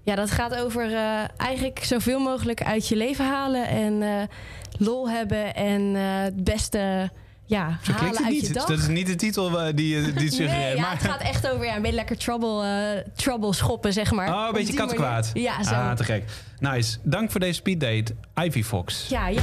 Ja, 0.03 0.15
dat 0.15 0.31
gaat 0.31 0.55
over 0.55 0.93
eh, 0.93 1.25
eigenlijk 1.37 1.85
zoveel 1.85 2.19
mogelijk 2.19 2.63
uit 2.63 2.89
je 2.89 2.97
leven 2.97 3.25
halen. 3.25 3.69
En 3.69 4.29
lol 4.79 5.11
hebben 5.11 5.55
en 5.55 5.83
het 5.95 6.45
beste 6.45 7.11
ja, 7.47 7.79
Zo 7.83 7.93
halen 7.93 7.97
klinkt 7.99 8.17
het 8.19 8.27
uit 8.27 8.35
niet. 8.35 8.47
je 8.47 8.53
dag. 8.53 8.67
Dat 8.67 8.79
is 8.79 8.87
niet 8.87 9.07
de 9.07 9.15
titel 9.15 9.61
eh, 9.61 9.75
die, 9.75 9.89
je- 9.97 10.13
die 10.13 10.25
het 10.25 10.35
suggereert. 10.35 10.65
Nee, 10.67 10.75
ja, 10.75 10.81
maar... 10.81 10.91
het 10.91 11.03
gaat 11.05 11.21
echt 11.21 11.51
over 11.51 11.65
ja, 11.67 11.77
een 11.77 11.83
beetje 11.83 11.97
lekker 11.97 12.17
trouble, 12.19 12.65
eh, 12.65 13.13
trouble 13.17 13.55
schoppen, 13.55 13.93
zeg 13.93 14.13
maar. 14.13 14.29
Oh, 14.29 14.45
een 14.47 14.53
beetje 14.53 14.75
kattenkwaad. 14.75 15.31
Ja, 15.35 15.63
zo. 15.63 15.75
Ah, 15.75 15.93
te 15.93 16.05
gek. 16.05 16.25
Nice. 16.59 16.99
Dank 17.03 17.31
voor 17.31 17.41
deze 17.41 17.53
speeddate. 17.55 18.15
Ivy 18.35 18.63
Fox. 18.63 19.09
Ja, 19.09 19.29
ja. 19.29 19.41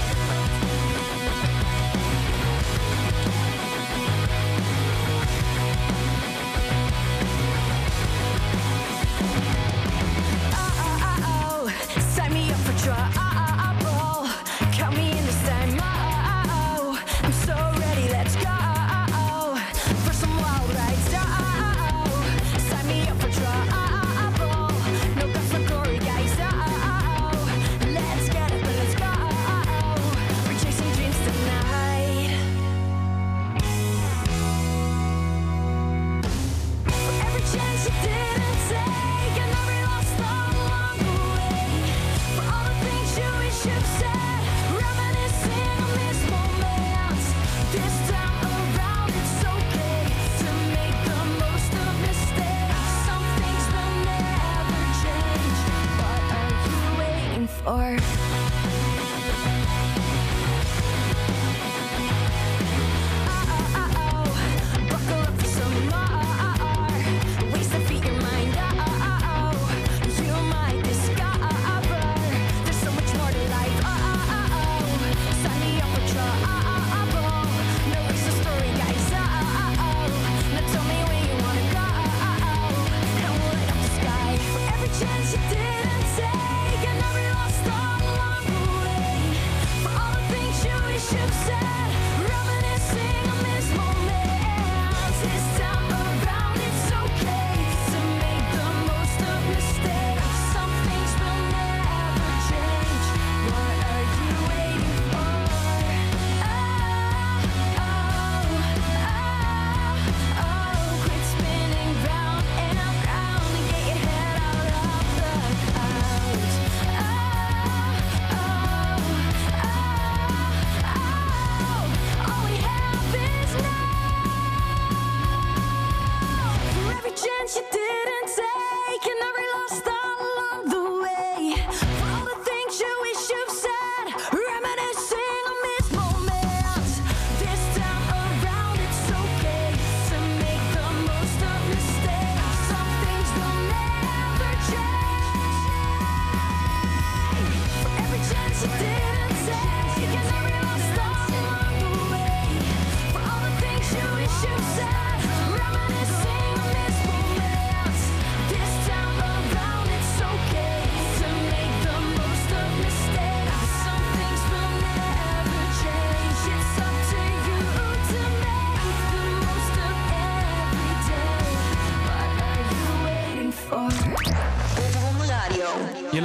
Me 12.30 12.52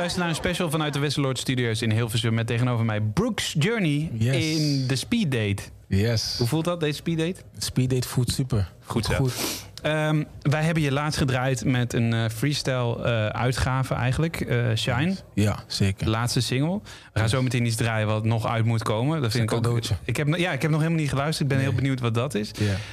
luistert 0.09 0.27
naar 0.37 0.47
een 0.47 0.53
special 0.55 0.71
vanuit 0.71 0.93
de 0.93 0.99
Wesseloord 0.99 1.39
Studios 1.39 1.83
in 1.83 1.91
Hilversum... 1.91 2.35
met 2.35 2.47
tegenover 2.47 2.85
mij 2.85 3.01
Brooks 3.01 3.55
Journey 3.59 4.11
Yes. 4.19 4.37
in 4.37 4.87
de 4.87 4.97
Speed 4.97 5.31
Date. 5.33 5.63
Yes. 5.87 6.35
Hoe 6.39 6.47
voelt 6.47 6.65
dat, 6.65 6.81
deze 6.81 6.97
Speed 6.97 7.19
Date? 7.19 7.41
Speed 7.59 7.91
date 7.91 8.09
voelt 8.09 8.31
super. 8.31 8.73
Goed 8.85 9.05
zo. 9.05 9.15
Goed. 9.15 9.58
Ehm, 9.89 10.24
wij 10.43 10.62
hebben 10.62 10.82
je 10.82 10.93
laatst 10.93 11.18
gedraaid 11.18 11.64
met 11.64 11.93
een 11.93 12.12
eh, 12.12 12.24
freestyle 12.28 13.03
eh, 13.03 13.26
uitgave 13.26 13.95
eigenlijk, 13.95 14.41
eh, 14.41 14.74
Shine. 14.74 15.14
Ja, 15.34 15.59
zeker. 15.66 16.09
Laatste 16.09 16.41
single. 16.41 16.80
We 17.12 17.18
gaan 17.18 17.28
zo 17.28 17.43
meteen 17.43 17.66
iets 17.66 17.76
draaien 17.76 18.07
wat 18.07 18.24
nog 18.24 18.47
uit 18.47 18.64
moet 18.64 18.82
komen. 18.82 19.22
Dat 19.22 19.30
vind 19.30 19.53
ik 19.53 19.66
ook. 19.66 19.80
Ik 20.05 20.16
heb, 20.16 20.36
ja, 20.36 20.53
ik 20.53 20.62
heb 20.62 20.70
nog 20.70 20.80
helemaal 20.80 21.01
niet 21.01 21.09
geluisterd. 21.09 21.51
Ik 21.51 21.57
ben 21.57 21.66
heel 21.66 21.74
benieuwd 21.74 22.01
wat 22.01 22.14
dat 22.14 22.34
is. 22.34 22.51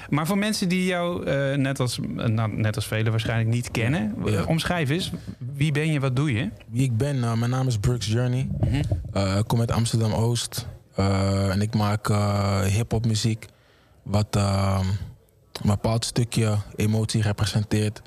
Maar 0.09 0.27
voor 0.27 0.37
mensen 0.37 0.69
die 0.69 0.85
jou, 0.85 1.25
net, 1.57 1.79
als, 1.79 1.99
nou, 2.15 2.53
net 2.53 2.75
als 2.75 2.87
velen 2.87 3.11
waarschijnlijk, 3.11 3.49
niet 3.49 3.71
kennen, 3.71 4.15
omschrijf 4.47 4.89
eens. 4.89 5.11
Wie 5.53 5.71
ben 5.71 5.91
je, 5.91 5.99
wat 5.99 6.15
doe 6.15 6.33
je? 6.33 6.49
Wie 6.67 6.83
ik 6.83 6.97
ben, 6.97 7.19
nou, 7.19 7.37
mijn 7.37 7.51
naam 7.51 7.67
is 7.67 7.77
Brooks 7.77 8.07
Journey. 8.07 8.47
Mhm. 8.59 9.37
Ik 9.37 9.47
kom 9.47 9.59
uit 9.59 9.71
Amsterdam 9.71 10.13
Oost. 10.13 10.67
En 11.51 11.61
ik 11.61 11.73
maak 11.73 12.07
hip-hop 12.67 13.05
muziek. 13.05 13.45
Wat 14.03 14.35
eh, 14.35 14.79
een 15.61 15.69
bepaald 15.69 16.05
stukje 16.05 16.57
emotie 16.75 17.21
representeert. 17.21 18.01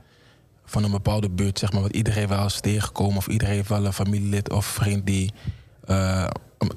Van 0.65 0.85
een 0.85 0.91
bepaalde 0.91 1.31
buurt, 1.31 1.59
zeg 1.59 1.73
maar. 1.73 1.83
Wat 1.83 1.95
iedereen 1.95 2.29
wel 2.29 2.45
is 2.45 2.61
tegengekomen. 2.61 3.17
Of 3.17 3.27
iedereen 3.27 3.55
heeft 3.55 3.69
wel 3.69 3.85
een 3.85 3.93
familielid 3.93 4.51
of 4.51 4.67
vriend 4.67 5.07
die 5.07 5.33
eh, 5.89 6.27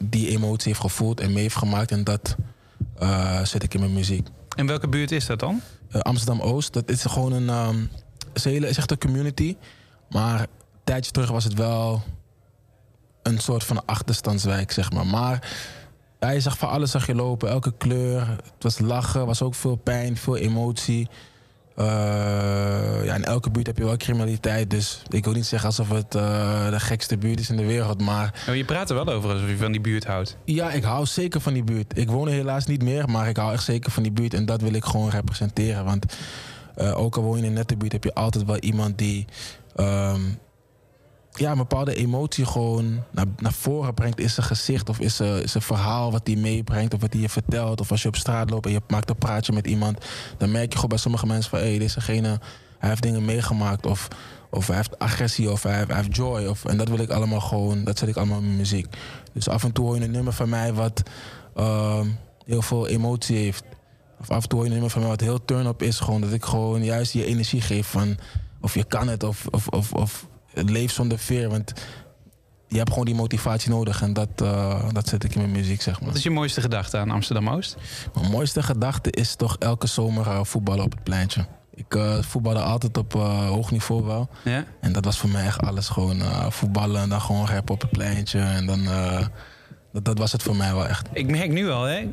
die 0.04 0.30
emotie 0.30 0.68
heeft 0.68 0.80
gevoeld 0.80 1.20
en 1.20 1.34
mee 1.34 1.42
heeft 1.42 1.56
gemaakt. 1.56 1.92
En 1.92 2.04
dat 2.04 2.36
eh, 2.98 3.44
zet 3.44 3.64
ik 3.64 3.74
in 3.74 3.80
mijn 3.80 3.94
muziek. 3.94 4.28
En 4.56 4.66
welke 4.66 4.88
buurt 4.88 5.12
is 5.12 5.26
dat 5.26 5.40
dan? 5.40 5.62
Eh, 5.90 6.02
Amsterdam 6.02 6.42
Oost. 6.42 6.74
Dat 6.74 6.90
is 6.90 7.04
gewoon 7.04 7.32
een, 7.32 7.50
ehm, 7.50 7.86
is 8.34 8.44
hele, 8.44 8.70
is 8.70 8.78
echt 8.78 8.92
een 8.92 8.98
community. 8.98 9.56
Maar 10.10 10.40
een 10.40 10.48
tijdje 10.84 11.12
terug 11.12 11.30
was 11.30 11.44
het 11.44 11.54
wel 11.54 12.04
een 13.24 13.40
soort 13.40 13.64
van 13.64 13.86
achterstandswijk, 13.86 14.72
zeg 14.72 14.92
maar. 14.92 15.08
Maar 15.08 15.52
ja, 16.22 16.30
je 16.30 16.40
zag 16.40 16.58
van 16.58 16.70
alles 16.70 16.92
zag 16.92 17.08
je 17.08 17.16
lopen, 17.16 17.50
elke 17.50 17.74
kleur. 17.78 18.28
Het 18.30 18.64
was 18.64 18.80
lachen, 18.80 19.26
was 19.26 19.42
ook 19.42 19.56
veel 19.56 19.76
pijn, 19.76 20.18
veel 20.18 20.38
emotie. 20.38 21.08
Eh, 21.76 21.86
ja, 23.06 23.16
in 23.16 23.24
elke 23.24 23.50
buurt 23.50 23.68
heb 23.68 23.78
je 23.78 23.84
wel 23.86 23.98
criminaliteit. 23.98 24.70
Dus 24.70 25.02
ik 25.10 25.24
wil 25.24 25.34
niet 25.34 25.46
zeggen 25.46 25.68
alsof 25.68 25.90
het 25.90 26.16
eh, 26.16 26.70
de 26.70 26.80
gekste 26.80 27.18
buurt 27.18 27.40
is 27.40 27.50
in 27.50 27.58
de 27.58 27.66
wereld. 27.66 28.02
Maar 28.02 28.44
Oh, 28.50 28.56
je 28.56 28.66
praat 28.66 28.90
er 28.90 28.96
wel 28.96 29.08
over 29.10 29.32
alsof 29.32 29.50
je 29.50 29.58
van 29.58 29.72
die 29.72 29.82
buurt 29.82 30.06
houdt. 30.06 30.38
ja, 30.46 30.72
ik 30.72 30.84
hou 30.84 31.06
zeker 31.06 31.42
van 31.42 31.54
die 31.54 31.64
buurt. 31.64 31.98
Ik 31.98 32.10
woon 32.10 32.28
er 32.28 32.34
helaas 32.34 32.66
niet 32.66 32.84
meer, 32.84 33.10
maar 33.10 33.28
ik 33.30 33.38
hou 33.38 33.54
echt 33.54 33.64
zeker 33.64 33.92
van 33.92 34.04
die 34.04 34.12
buurt. 34.12 34.34
En 34.34 34.46
dat 34.46 34.62
wil 34.62 34.74
ik 34.74 34.86
gewoon 34.86 35.10
representeren. 35.10 35.86
Want 35.86 36.06
eh, 36.76 36.98
ook 36.98 37.16
al 37.18 37.24
woon 37.24 37.38
je 37.38 37.42
in 37.44 37.48
een 37.48 37.54
nette 37.54 37.78
buurt, 37.78 37.92
heb 37.92 38.04
je 38.04 38.14
altijd 38.14 38.46
wel 38.46 38.58
iemand 38.58 38.98
die 38.98 39.26
ehm, 39.76 40.22
ja, 41.32 41.52
een 41.52 41.58
bepaalde 41.58 41.96
emotie 41.96 42.46
gewoon 42.46 43.04
naar, 43.12 43.26
naar 43.38 43.54
voren 43.54 43.94
brengt. 43.94 44.20
Is 44.20 44.34
zijn 44.34 44.46
gezicht 44.46 44.90
of 44.90 45.00
is 45.00 45.16
zijn, 45.16 45.44
is 45.44 45.52
zijn 45.52 45.64
verhaal 45.64 46.12
wat 46.12 46.28
hij 46.28 46.36
meebrengt 46.36 46.94
of 46.94 47.02
wat 47.02 47.14
hij 47.14 47.22
je 47.22 47.30
vertelt. 47.30 47.82
Of 47.82 47.92
als 47.92 48.02
je 48.02 48.08
op 48.08 48.16
straat 48.16 48.50
loopt 48.50 48.66
en 48.66 48.72
je 48.72 48.82
maakt 48.88 49.10
een 49.10 49.16
praatje 49.16 49.54
met 49.54 49.68
iemand, 49.68 50.06
dan 50.38 50.52
merk 50.52 50.68
je 50.70 50.76
gewoon 50.76 50.90
bij 50.90 50.98
sommige 50.98 51.26
mensen 51.26 51.50
van 51.50 51.60
hé, 51.60 51.70
hey, 51.70 51.78
dezegene 51.78 52.40
hij 52.82 52.90
heeft 52.90 53.02
dingen 53.02 53.26
meegemaakt. 53.26 53.86
Of, 53.86 54.08
of 54.50 54.68
hij 54.68 54.76
heeft 54.76 55.00
agressie 55.00 55.52
of 55.52 55.64
hij 55.64 55.86
heeft 55.88 56.16
joy. 56.16 56.46
Of, 56.46 56.66
en 56.66 56.78
dat 56.78 56.90
wil 56.90 57.00
ik 57.00 57.10
allemaal 57.10 57.40
gewoon, 57.40 57.84
dat 57.84 57.98
zet 57.98 58.10
ik 58.10 58.16
allemaal 58.16 58.38
in 58.38 58.46
mijn 58.46 58.58
muziek. 58.58 58.88
Dus 59.34 59.50
af 59.50 59.64
en 59.64 59.72
toe 59.72 59.86
hoor 59.86 59.96
je 59.96 60.04
een 60.04 60.12
nummer 60.12 60.34
van 60.34 60.50
mij 60.50 60.74
wat 60.74 61.04
ehm, 61.56 62.08
heel 62.46 62.62
veel 62.62 62.88
emotie 62.88 63.38
heeft. 63.38 63.64
Of 64.20 64.30
af 64.30 64.44
en 64.44 64.50
toe 64.50 64.60
hoor 64.60 64.68
je 64.68 64.74
een 64.74 64.80
nummer 64.80 64.92
van 64.92 65.02
mij 65.02 65.10
wat 65.10 65.22
heel 65.22 65.46
turn-up 65.46 65.82
is. 65.82 66.00
Gewoon 66.00 66.22
dat 66.22 66.34
ik 66.34 66.46
gewoon 66.46 66.84
juist 66.84 67.14
je 67.14 67.26
energie 67.26 67.62
geef 67.62 67.88
van 67.88 68.18
of 68.62 68.74
je 68.74 68.84
kan 68.84 69.08
het 69.08 69.24
of, 69.24 69.48
of, 69.52 69.68
of, 69.68 69.94
of 69.94 70.28
leef 70.54 70.92
zonder 70.92 71.20
veer. 71.20 71.50
Want 71.50 71.74
je 72.68 72.78
hebt 72.78 72.90
gewoon 72.90 73.06
die 73.06 73.16
motivatie 73.16 73.70
nodig 73.70 74.02
en 74.02 74.14
dat, 74.14 74.30
eh, 74.36 74.90
dat 74.92 75.08
zet 75.08 75.24
ik 75.24 75.36
in 75.36 75.42
mijn 75.42 75.52
muziek, 75.52 75.82
zeg 75.82 76.00
maar. 76.00 76.10
Wat 76.10 76.18
is 76.18 76.24
je 76.24 76.30
mooiste 76.30 76.62
gedachte 76.62 76.98
aan 76.98 77.12
Amsterdam-Oost? 77.12 77.78
Mijn 78.14 78.32
mooiste 78.32 78.64
gedachte 78.64 79.12
is 79.12 79.36
toch 79.36 79.56
elke 79.60 79.88
zomer 79.88 80.28
eh, 80.28 80.44
voetballen 80.44 80.84
op 80.86 80.92
het 80.92 81.04
pleintje. 81.04 81.46
Ik 81.74 81.96
eh 81.96 82.22
voetbalde 82.22 82.60
altijd 82.60 82.98
op 82.98 83.14
hoog 83.14 83.72
niveau 83.72 84.04
wel. 84.04 84.30
Ja? 84.44 84.66
En 84.82 84.92
dat 84.94 85.06
was 85.06 85.18
voor 85.18 85.30
mij 85.30 85.46
echt 85.46 85.62
alles. 85.62 85.90
Gewoon 85.90 86.22
voetballen 86.52 87.02
en 87.02 87.10
dan 87.10 87.22
gewoon 87.22 87.48
rap 87.48 87.70
op 87.70 87.82
het 87.82 87.92
pleintje. 87.92 88.40
En 88.40 88.66
dan, 88.66 88.84
dat, 89.94 90.06
dat 90.06 90.18
was 90.18 90.32
het 90.32 90.44
voor 90.44 90.56
mij 90.56 90.74
wel 90.74 90.88
echt. 90.88 91.08
Ik 91.14 91.30
merk 91.30 91.52
nu 91.52 91.70
al, 91.70 91.84
hè, 91.84 92.08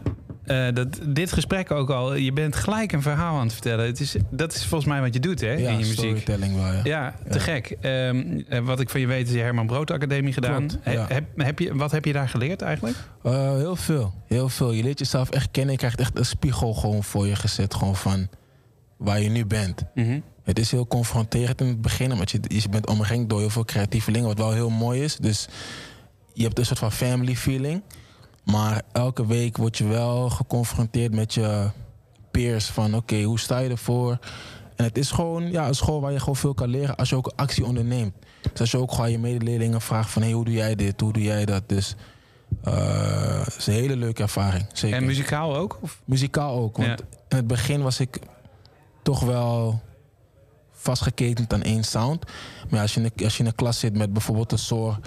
eh, 0.49 0.75
dat 0.75 0.99
dit 1.07 1.33
gesprek 1.33 1.71
ook 1.71 1.91
al, 1.91 2.15
je 2.15 2.33
bent 2.33 2.57
gelijk 2.57 2.93
een 2.93 3.03
verhaal 3.03 3.37
aan 3.37 3.43
het 3.45 3.53
vertellen. 3.53 3.87
Het 3.87 4.01
is, 4.01 4.17
dat 4.31 4.55
is 4.55 4.67
volgens 4.67 4.91
mij 4.91 5.01
wat 5.01 5.15
je 5.15 5.21
doet, 5.21 5.41
hè, 5.41 5.53
Ja, 5.53 5.71
in 5.71 5.79
je 5.79 5.87
muziek. 5.87 6.27
wel, 6.27 6.39
ja. 6.73 6.81
Ja, 6.85 7.15
te 7.29 7.39
Ja. 7.39 7.45
gek. 7.45 7.77
Ehm, 7.81 8.41
eh, 8.49 8.59
wat 8.61 8.81
ik 8.81 8.91
van 8.91 9.01
je 9.01 9.07
weet 9.07 9.27
is 9.29 9.35
je 9.35 9.41
Herman 9.41 9.67
Brood 9.67 9.91
Academie 9.91 10.33
gedaan. 10.33 10.67
Klopt, 10.67 10.79
He- 10.85 10.93
ja. 10.93 11.07
heb, 11.09 11.25
heb 11.37 11.59
je, 11.59 11.75
wat 11.77 11.91
heb 11.91 12.05
je 12.05 12.13
daar 12.13 12.29
geleerd 12.29 12.63
eigenlijk? 12.63 12.97
Eh, 13.23 13.53
heel 13.57 13.77
veel, 13.77 14.15
heel 14.27 14.49
veel. 14.49 14.73
Je 14.73 14.83
leert 14.83 14.99
jezelf 14.99 15.31
echt 15.31 15.49
kennen. 15.51 15.73
Je 15.73 15.79
krijgt 15.79 16.01
echt 16.01 16.19
een 16.19 16.27
spiegel 16.27 16.75
gewoon 16.75 17.05
voor 17.05 17.27
je 17.27 17.37
gezet. 17.37 17.75
Gewoon 17.75 17.97
van 17.97 18.29
waar 18.97 19.21
je 19.21 19.29
nu 19.31 19.47
bent. 19.47 19.83
Mhm. 19.95 20.21
Het 20.45 20.59
is 20.59 20.71
heel 20.71 20.87
confronterend 20.87 21.61
in 21.61 21.67
het 21.67 21.81
begin. 21.81 22.17
Want 22.17 22.31
je, 22.31 22.41
je 22.49 22.69
bent 22.69 22.87
omringd 22.87 23.29
door 23.31 23.39
heel 23.41 23.51
veel 23.51 23.65
creatievelingen. 23.65 24.27
Wat 24.29 24.39
wel 24.39 24.53
heel 24.53 24.71
mooi 24.71 25.03
is. 25.03 25.17
Dus 25.17 25.49
je 26.33 26.43
hebt 26.43 26.59
een 26.59 26.67
soort 26.67 26.79
van 26.79 26.93
family 26.93 27.37
feeling. 27.37 27.83
Maar 28.51 28.83
elke 28.93 29.27
week 29.27 29.57
word 29.57 29.79
je 29.79 29.87
wel 29.87 30.31
geconfronteerd 30.31 31.15
met 31.15 31.35
je 31.35 31.71
peers. 32.31 32.67
Van 32.67 32.95
oké, 32.95 33.23
hoe 33.23 33.39
sta 33.39 33.59
je 33.59 33.71
ervoor? 33.71 34.19
En 34.77 34.85
het 34.85 34.99
is 34.99 35.11
gewoon 35.11 35.51
ja, 35.51 35.67
een 35.69 35.75
school 35.75 36.01
waar 36.01 36.13
je 36.13 36.19
gewoon 36.19 36.37
veel 36.37 36.55
kan 36.55 36.69
leren 36.69 36.97
als 36.97 37.09
je 37.09 37.17
ook 37.17 37.33
actie 37.37 37.65
onderneemt. 37.65 38.15
Dus 38.53 38.61
als 38.61 38.71
je 38.71 38.79
ook 38.79 38.93
gewoon 38.93 39.11
je 39.11 39.19
medeleerlingen 39.19 39.81
vraagt 39.81 40.11
van... 40.11 40.23
Hey, 40.23 40.33
hoe 40.33 40.45
doe 40.45 40.55
jij 40.55 40.75
dit? 40.75 41.01
Hoe 41.01 41.13
doe 41.13 41.23
jij 41.23 41.45
dat? 41.45 41.63
Dus 41.69 41.95
eh, 42.63 43.45
het 43.45 43.57
is 43.57 43.67
een 43.67 43.73
hele 43.73 43.97
leuke 43.97 44.23
ervaring. 44.23 44.67
Zeker. 44.73 44.97
En 44.97 45.05
muzikaal 45.05 45.57
ook? 45.57 45.79
Of? 45.81 46.01
Muzikaal 46.05 46.59
ook. 46.59 46.77
Want 46.77 46.89
Ja. 46.89 46.97
in 47.29 47.37
het 47.37 47.47
begin 47.47 47.83
was 47.83 48.01
ik 48.01 48.19
toch 49.03 49.21
wel 49.21 49.81
vastgeketend 50.73 51.53
aan 51.53 51.63
één 51.63 51.85
sound. 51.85 52.25
Maar 52.69 52.81
als 52.81 52.95
je, 52.95 53.01
in 53.01 53.11
de, 53.15 53.25
als 53.25 53.37
je 53.37 53.43
in 53.43 53.49
een 53.49 53.55
klas 53.55 53.79
zit 53.79 53.97
met 53.97 54.13
bijvoorbeeld 54.13 54.53
een 54.53 54.59
Soar... 54.59 54.99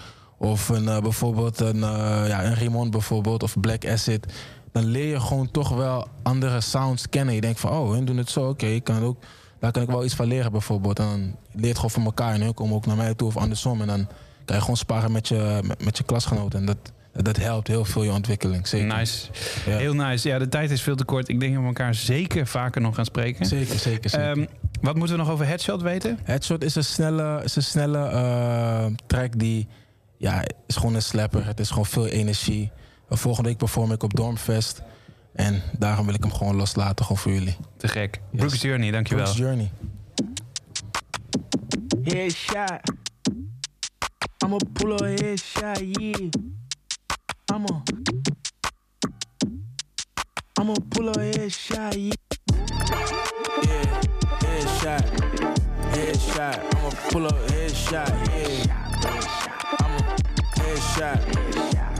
of 0.42 0.70
een, 0.70 0.88
eh, 0.88 1.00
bijvoorbeeld 1.00 1.60
een, 1.60 1.84
eh, 1.84 2.24
ja, 2.28 2.44
een 2.44 2.56
Raymond 2.56 2.92
bijvoorbeeld, 2.92 3.44
of 3.44 3.60
Black 3.60 3.88
Acid... 3.88 4.26
dan 4.72 4.86
leer 4.86 5.08
je 5.08 5.20
gewoon 5.20 5.52
toch 5.52 5.70
wel 5.70 6.08
andere 6.24 6.62
sounds 6.62 7.10
kennen. 7.10 7.36
Je 7.36 7.42
denkt 7.42 7.60
van, 7.60 7.72
oh, 7.72 7.92
hun 7.92 8.06
doen 8.06 8.18
het 8.18 8.30
zo, 8.30 8.48
oké, 8.48 8.66
ik 8.66 8.84
kan 8.84 9.04
ook... 9.04 9.18
daar 9.60 9.72
kan 9.72 9.82
ik 9.82 9.90
wel 9.90 10.04
iets 10.04 10.16
van 10.16 10.28
leren 10.28 10.52
bijvoorbeeld. 10.52 11.00
En 11.00 11.06
dan 11.06 11.20
leer 11.52 11.62
je 11.62 11.68
het 11.68 11.76
gewoon 11.76 11.92
van 11.92 12.06
elkaar 12.06 12.34
en 12.34 12.42
hun 12.42 12.54
komen 12.54 12.76
ook 12.76 12.86
naar 12.86 12.96
mij 12.96 13.14
toe 13.14 13.28
of 13.28 13.38
andersom. 13.38 13.82
En 13.82 13.88
dan 13.88 14.08
kan 14.46 14.56
je 14.56 14.62
gewoon 14.62 14.78
sparen 14.78 15.12
met 15.12 15.28
je, 15.28 15.60
met, 15.64 15.84
met 15.84 15.98
je 15.98 16.04
klasgenoten. 16.04 16.60
En 16.60 16.66
dat, 16.66 16.92
dat 17.14 17.38
helpt 17.38 17.68
heel 17.68 17.86
veel 17.86 18.04
je 18.04 18.12
ontwikkeling, 18.12 18.68
zeker. 18.68 18.98
Nice. 18.98 19.28
Ja. 19.66 19.78
Heel 19.78 19.94
nice. 19.94 20.28
Ja, 20.28 20.40
de 20.40 20.50
tijd 20.50 20.72
is 20.72 20.82
veel 20.82 20.96
te 20.96 21.06
kort. 21.06 21.30
Ik 21.30 21.40
denk 21.40 21.54
dat 21.54 21.62
we 21.62 21.68
elkaar 21.68 21.96
zeker 21.96 22.48
vaker 22.48 22.82
nog 22.82 22.96
gaan 22.96 23.06
spreken. 23.06 23.46
Zeker, 23.46 23.80
zeker, 23.80 24.10
zeker. 24.10 24.30
Ehm, 24.30 24.46
wat 24.82 24.96
moeten 24.96 25.16
we 25.16 25.22
nog 25.24 25.32
over 25.32 25.46
Headshot 25.46 25.82
weten? 25.82 26.20
Headshot 26.24 26.64
is 26.64 26.76
een 26.76 26.84
snelle, 26.84 27.42
is 27.44 27.56
een 27.56 27.64
snelle 27.64 28.08
eh, 28.08 28.86
track 29.08 29.40
die... 29.40 29.68
Ja, 30.22 30.44
is 30.68 30.76
gewoon 30.76 30.96
een 30.96 31.02
slapper. 31.02 31.46
Het 31.46 31.60
is 31.60 31.70
gewoon 31.70 31.86
veel 31.86 32.08
energie. 32.08 32.72
Volgende 33.10 33.50
week 33.50 33.58
perform 33.58 33.92
ik 33.92 34.04
op 34.04 34.16
Dormfest. 34.16 34.82
En 35.34 35.62
daarom 35.78 36.06
wil 36.06 36.16
ik 36.16 36.24
hem 36.24 36.34
gewoon 36.34 36.56
loslaten, 36.56 37.06
gewoon 37.06 37.22
voor 37.22 37.32
jullie. 37.32 37.58
Te 37.78 37.88
gek. 37.88 38.22
Brooks 38.32 38.62
Journey, 38.62 38.92
dankjewel. 38.92 39.24
Brooks 39.24 39.40
Journey. 39.40 39.72
Headshot. 42.04 42.80
I'ma 44.44 44.58
pull 44.74 44.92
a 44.92 45.04
headshot, 45.04 45.80
yeah. 45.80 46.30
I'ma. 47.54 47.84
I'ma 50.60 50.74
pull 50.90 51.08
a 51.08 51.20
headshot, 51.20 51.96
yeah. 51.96 52.12
Yeah, 53.62 54.00
headshot. 54.44 55.04
Headshot. 55.96 56.60
I'ma 56.76 56.90
pull 57.10 57.26
a 57.26 57.34
headshot, 57.34 58.28
yeah. 58.28 58.81
Headshot. 60.72 61.20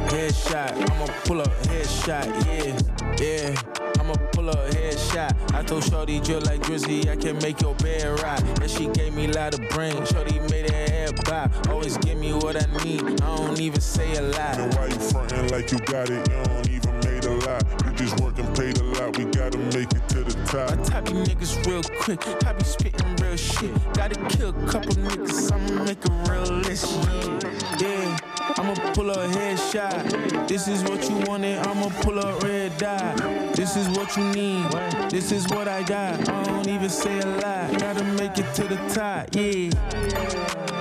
Headshot. 0.08 0.92
I'ma 0.92 1.06
pull 1.26 1.42
a 1.42 1.48
headshot, 1.68 2.26
yeah. 2.48 2.80
Yeah. 3.20 3.62
I'ma 4.00 4.14
pull 4.32 4.48
a 4.48 4.56
headshot. 4.70 5.54
I 5.54 5.62
told 5.64 5.84
Shorty 5.84 6.22
drill 6.22 6.40
like 6.46 6.62
Drizzy, 6.62 7.10
I 7.10 7.18
can 7.18 7.38
make 7.40 7.60
your 7.60 7.76
bed 7.76 8.08
rock. 8.22 8.40
And 8.62 8.72
she 8.72 8.88
gave 8.88 9.14
me 9.14 9.26
a 9.26 9.34
lot 9.34 9.54
of 9.56 9.68
brain. 9.72 9.94
Shorty 10.06 10.40
made 10.50 10.70
her 10.72 10.90
head 10.90 11.12
bop. 11.26 11.52
Always 11.68 11.98
give 11.98 12.18
me 12.18 12.32
what 12.32 12.56
I 12.56 12.84
need. 12.86 13.04
I 13.04 13.36
don't 13.36 13.60
even 13.60 13.82
say 13.82 14.16
a 14.16 14.22
lot. 14.22 14.56
Then 14.56 14.70
why 14.72 14.88
you 14.88 15.00
frontin' 15.00 15.48
like 15.50 15.70
you 15.74 15.80
got 15.80 16.10
it? 16.10 16.26
You 16.30 16.44
don't 16.46 16.70
even 16.70 17.00
made 17.02 17.26
a 17.26 17.34
lot. 17.46 17.64
You 17.86 17.92
just 17.92 18.22
work 18.22 18.40
and 18.40 18.56
paid 18.56 18.78
a 18.78 18.84
lot. 18.84 19.18
We 19.18 19.26
gotta 19.26 19.58
make 19.58 19.92
it 19.92 20.08
to 20.10 20.24
the 20.24 20.46
top. 20.46 20.72
I 20.72 20.84
top 20.84 21.10
you 21.10 21.16
niggas 21.16 21.66
real 21.68 21.84
quick. 22.00 22.26
I 22.48 22.54
be 22.54 22.64
spitting 22.64 23.16
real 23.18 23.36
shit. 23.36 23.94
Gotta 23.96 24.16
kill 24.30 24.52
a 24.52 24.68
couple 24.68 24.94
niggas. 24.94 25.52
I'ma 25.52 25.84
make 25.84 26.06
a 26.06 26.32
real 26.32 26.56
list. 26.64 26.88
Yeah, 27.78 27.90
yeah. 28.00 28.21
I'ma 28.62 28.76
pull 28.94 29.10
a 29.10 29.28
headshot. 29.28 30.48
This 30.48 30.68
is 30.68 30.84
what 30.84 31.10
you 31.10 31.18
wanted. 31.28 31.58
I'ma 31.66 31.90
pull 32.02 32.20
a 32.20 32.38
red 32.42 32.78
dot. 32.78 33.18
This 33.56 33.76
is 33.76 33.90
what 33.90 34.16
you 34.16 34.24
need. 34.34 34.72
This 35.10 35.32
is 35.32 35.48
what 35.48 35.68
I 35.68 35.82
got. 35.82 36.30
I 36.30 36.44
don't 36.44 36.68
even 36.68 36.90
say 36.90 37.20
a 37.22 37.26
lot. 37.26 37.80
Gotta 37.80 38.04
make 38.04 38.38
it 38.38 38.54
to 38.54 38.64
the 38.64 38.78
top. 38.94 39.34
Yeah, 39.36 39.72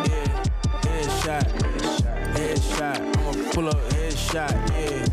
yeah. 0.04 0.44
Headshot. 0.84 1.46
Headshot. 2.36 3.16
I'ma 3.16 3.32
pull 3.52 3.68
a 3.68 3.74
headshot, 3.74 4.54
yeah. 4.76 5.06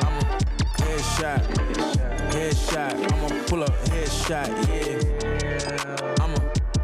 I'ma 0.00 0.22
headshot, 0.78 1.42
headshot. 2.32 2.94
I'ma 3.12 3.28
pull 3.46 3.62
a 3.64 3.70
headshot, 3.90 4.48
yeah. 4.68 6.24
I'ma 6.24 6.40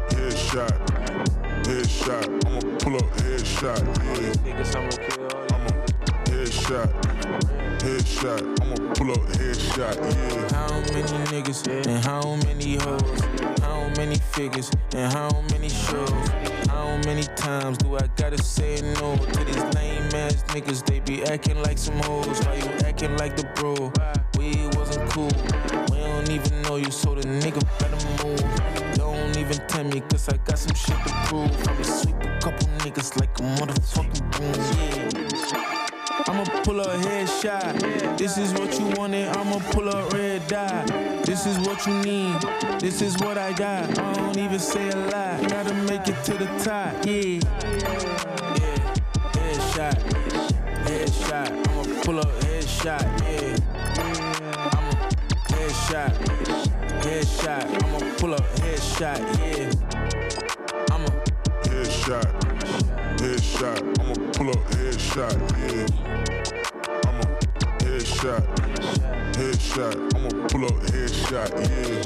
Headshot, 0.09 0.86
headshot. 1.67 2.45
I'ma 2.45 2.59
pull 2.79 2.95
up 2.95 3.09
headshot, 3.17 3.83
yeah. 3.83 4.31
niggas, 4.45 4.75
I'ma 4.75 4.89
kill 5.03 5.25
all 5.35 5.43
I'ma 5.53 5.71
headshot, 6.31 6.89
headshot. 7.83 8.41
I'ma 8.61 8.93
pull 8.93 9.11
up 9.11 9.25
headshot, 9.35 9.95
yeah. 9.99 10.55
How 10.55 10.71
many 10.93 11.17
niggas 11.31 11.67
and 11.67 12.05
how 12.05 12.35
many 12.47 12.77
hoes? 12.77 13.59
How 13.61 13.89
many 13.97 14.15
figures 14.15 14.71
and 14.95 15.11
how 15.11 15.41
many 15.51 15.67
shows? 15.69 16.29
How 16.69 16.97
many 17.05 17.23
times 17.35 17.77
do 17.79 17.97
I 17.97 18.07
gotta 18.15 18.41
say 18.41 18.79
no 19.01 19.17
to 19.17 19.43
these 19.43 19.63
lame 19.75 20.15
ass 20.15 20.43
niggas? 20.53 20.85
They 20.85 21.01
be 21.01 21.23
acting 21.25 21.61
like 21.63 21.77
some 21.77 21.97
hoes. 22.03 22.45
Why 22.45 22.55
you 22.55 22.69
acting 22.87 23.17
like 23.17 23.35
the 23.35 23.43
bro? 23.55 23.91
We 24.37 24.67
wasn't 24.77 25.09
cool. 25.09 25.31
We 25.91 25.99
don't 25.99 26.31
even 26.31 26.61
know 26.61 26.77
you, 26.77 26.91
so 26.91 27.13
the 27.15 27.27
nigga 27.27 27.61
better 27.79 28.25
move. 28.25 28.76
Even 29.49 29.65
tell 29.67 29.83
me, 29.85 30.01
cause 30.01 30.27
I 30.27 30.35
got 30.43 30.59
some 30.59 30.75
shit 30.75 30.97
to 31.05 31.13
prove. 31.27 31.69
I'ma 31.69 31.81
sweep 31.83 32.15
a 32.17 32.39
couple 32.41 32.67
niggas 32.79 33.17
like 33.17 33.39
a 33.39 33.43
motherfucking 33.43 34.29
broom, 34.33 34.53
yeah. 34.75 36.27
I'ma 36.27 36.43
pull 36.63 36.81
up 36.81 36.87
headshot. 37.05 38.17
This 38.17 38.37
is 38.37 38.51
what 38.55 38.77
you 38.77 38.87
wanted. 38.97 39.29
I'ma 39.29 39.59
pull 39.71 39.87
a 39.87 40.05
red 40.09 40.45
dot. 40.49 40.87
This 41.25 41.45
is 41.45 41.57
what 41.59 41.87
you 41.87 41.93
need. 42.01 42.35
This 42.81 43.01
is 43.01 43.17
what 43.19 43.37
I 43.37 43.53
got. 43.53 43.97
I 43.97 44.13
don't 44.15 44.37
even 44.37 44.59
say 44.59 44.89
a 44.89 44.95
lie. 44.97 45.41
Gotta 45.47 45.73
make 45.75 46.09
it 46.09 46.21
to 46.25 46.33
the 46.33 46.47
top. 46.59 47.05
Yeah. 47.05 47.39
Yeah. 48.59 48.95
Headshot. 49.31 49.95
Headshot. 50.83 51.67
I'ma 51.69 52.03
pull 52.03 52.19
up 52.19 52.27
headshot. 52.41 53.01
Yeah. 53.21 53.55
I'ma 54.73 54.91
headshot. 55.47 56.76
Headshot. 57.07 57.65
I'ma 57.83 57.99
pull 58.17 58.33
up 58.33 58.41
headshot. 58.57 59.19
Yeah. 59.39 59.71
I'ma 60.93 61.09
Headshot, 61.63 62.29
headshot. 63.19 63.81
I'ma 63.99 64.13
pull 64.33 64.49
up 64.49 64.71
headshot, 64.71 65.37
yeah. 65.61 65.87
I'ma 67.07 67.25
headshot, 67.79 68.43
headshot. 69.37 69.95
I'ma 70.15 70.29
pull 70.49 70.65
up 70.65 70.77
headshot, 70.91 71.51
yeah. 71.69 72.01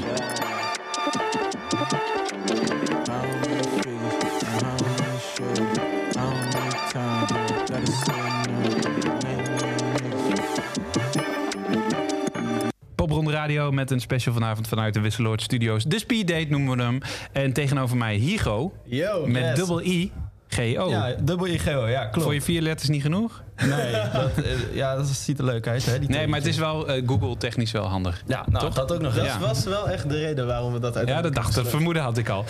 Popronde 13.12 13.38
Radio 13.38 13.72
met 13.72 13.90
een 13.90 14.00
special 14.00 14.34
vanavond 14.34 14.68
vanuit 14.68 14.94
de 14.94 15.00
Wisseloord 15.00 15.42
Studios. 15.42 15.84
De 15.84 15.98
Speed 15.98 16.28
Date 16.28 16.46
noemen 16.48 16.76
we 16.76 16.82
hem. 16.82 16.98
En 17.32 17.52
tegenover 17.52 17.96
mij 17.96 18.16
Higo. 18.16 18.72
Yo, 18.84 19.26
met 19.26 19.42
yes. 19.42 19.54
dubbel 19.54 19.82
I. 19.82 20.12
G-O. 20.48 20.88
Ja, 20.88 21.14
dubbel 21.22 21.46
IGO, 21.46 21.88
ja, 21.88 22.04
klopt. 22.04 22.22
Voor 22.22 22.34
je 22.34 22.42
vier 22.42 22.62
letters 22.62 22.88
niet 22.88 23.02
genoeg? 23.02 23.42
Nee, 23.56 23.92
dat, 24.12 24.44
eh, 24.44 24.74
ja, 24.74 24.96
dat 24.96 25.06
ziet 25.06 25.38
er 25.38 25.44
leuk 25.44 25.66
uit, 25.66 25.86
hè? 25.86 25.98
Die 25.98 26.08
Nee, 26.08 26.26
maar 26.26 26.38
het 26.38 26.48
is 26.48 26.58
wel 26.58 26.88
eh, 26.88 27.02
Google 27.06 27.36
technisch 27.36 27.72
wel 27.72 27.86
handig. 27.86 28.22
Ja, 28.26 28.44
nou, 28.48 28.64
Toch? 28.64 28.74
dat 28.74 28.92
ook 28.92 29.00
nog. 29.00 29.16
Ja. 29.16 29.38
Dat 29.38 29.48
was 29.48 29.64
wel 29.64 29.88
echt 29.88 30.08
de 30.08 30.18
reden 30.18 30.46
waarom 30.46 30.72
we 30.72 30.78
dat 30.78 30.96
uit. 30.96 31.08
Ja, 31.08 31.22
dat 31.22 31.34
dacht 31.34 31.56
ik. 31.56 31.66
vermoeden 31.66 32.02
had 32.02 32.18
ik 32.18 32.28
al. 32.28 32.44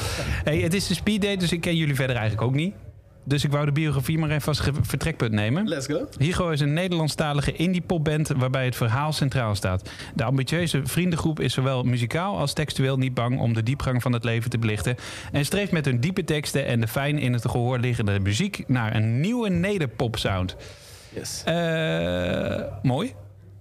Hey, 0.45 0.59
het 0.59 0.75
is 0.75 0.87
de 0.87 0.95
Speed 0.95 1.23
Date, 1.23 1.37
dus 1.37 1.53
ik 1.53 1.61
ken 1.61 1.77
jullie 1.77 1.95
verder 1.95 2.17
eigenlijk 2.17 2.47
ook 2.49 2.55
niet. 2.55 2.75
Dus 3.25 3.45
ik 3.45 3.51
wou 3.51 3.65
de 3.65 3.73
biografie 3.73 4.19
maar 4.19 4.31
even 4.31 4.49
als 4.49 4.61
vertrekpunt 4.83 5.33
nemen. 5.33 5.69
Let's 5.69 5.87
go. 5.87 6.09
Higo 6.19 6.49
is 6.51 6.61
een 6.61 6.73
Nederlandstalige 6.73 7.53
indie-popband 7.53 8.29
waarbij 8.37 8.65
het 8.65 8.77
verhaal 8.77 9.13
centraal 9.13 9.55
staat. 9.55 9.91
De 10.15 10.25
ambitieuze 10.25 10.81
vriendengroep 10.85 11.41
is 11.41 11.55
zowel 11.55 11.83
muzikaal 11.83 12.39
als 12.39 12.53
textueel 12.53 12.97
niet 12.99 13.15
bang 13.15 13.41
om 13.41 13.53
de 13.53 13.63
diepgang 13.63 14.03
van 14.03 14.13
het 14.13 14.25
leven 14.25 14.51
te 14.51 14.59
belichten. 14.59 14.97
En 15.33 15.45
streeft 15.45 15.73
met 15.73 15.85
hun 15.85 16.01
diepe 16.01 16.25
teksten 16.25 16.67
en 16.67 16.81
de 16.81 16.89
fijn 16.89 17.19
in 17.19 17.33
het 17.33 17.49
gehoor 17.49 17.79
liggende 17.79 18.21
muziek 18.21 18.65
naar 18.67 18.97
een 18.97 19.21
nieuwe 19.21 19.49
nederpop-sound. 19.49 20.57
Yes. 21.15 21.43
Eh, 21.45 22.63
mooi. 22.83 23.13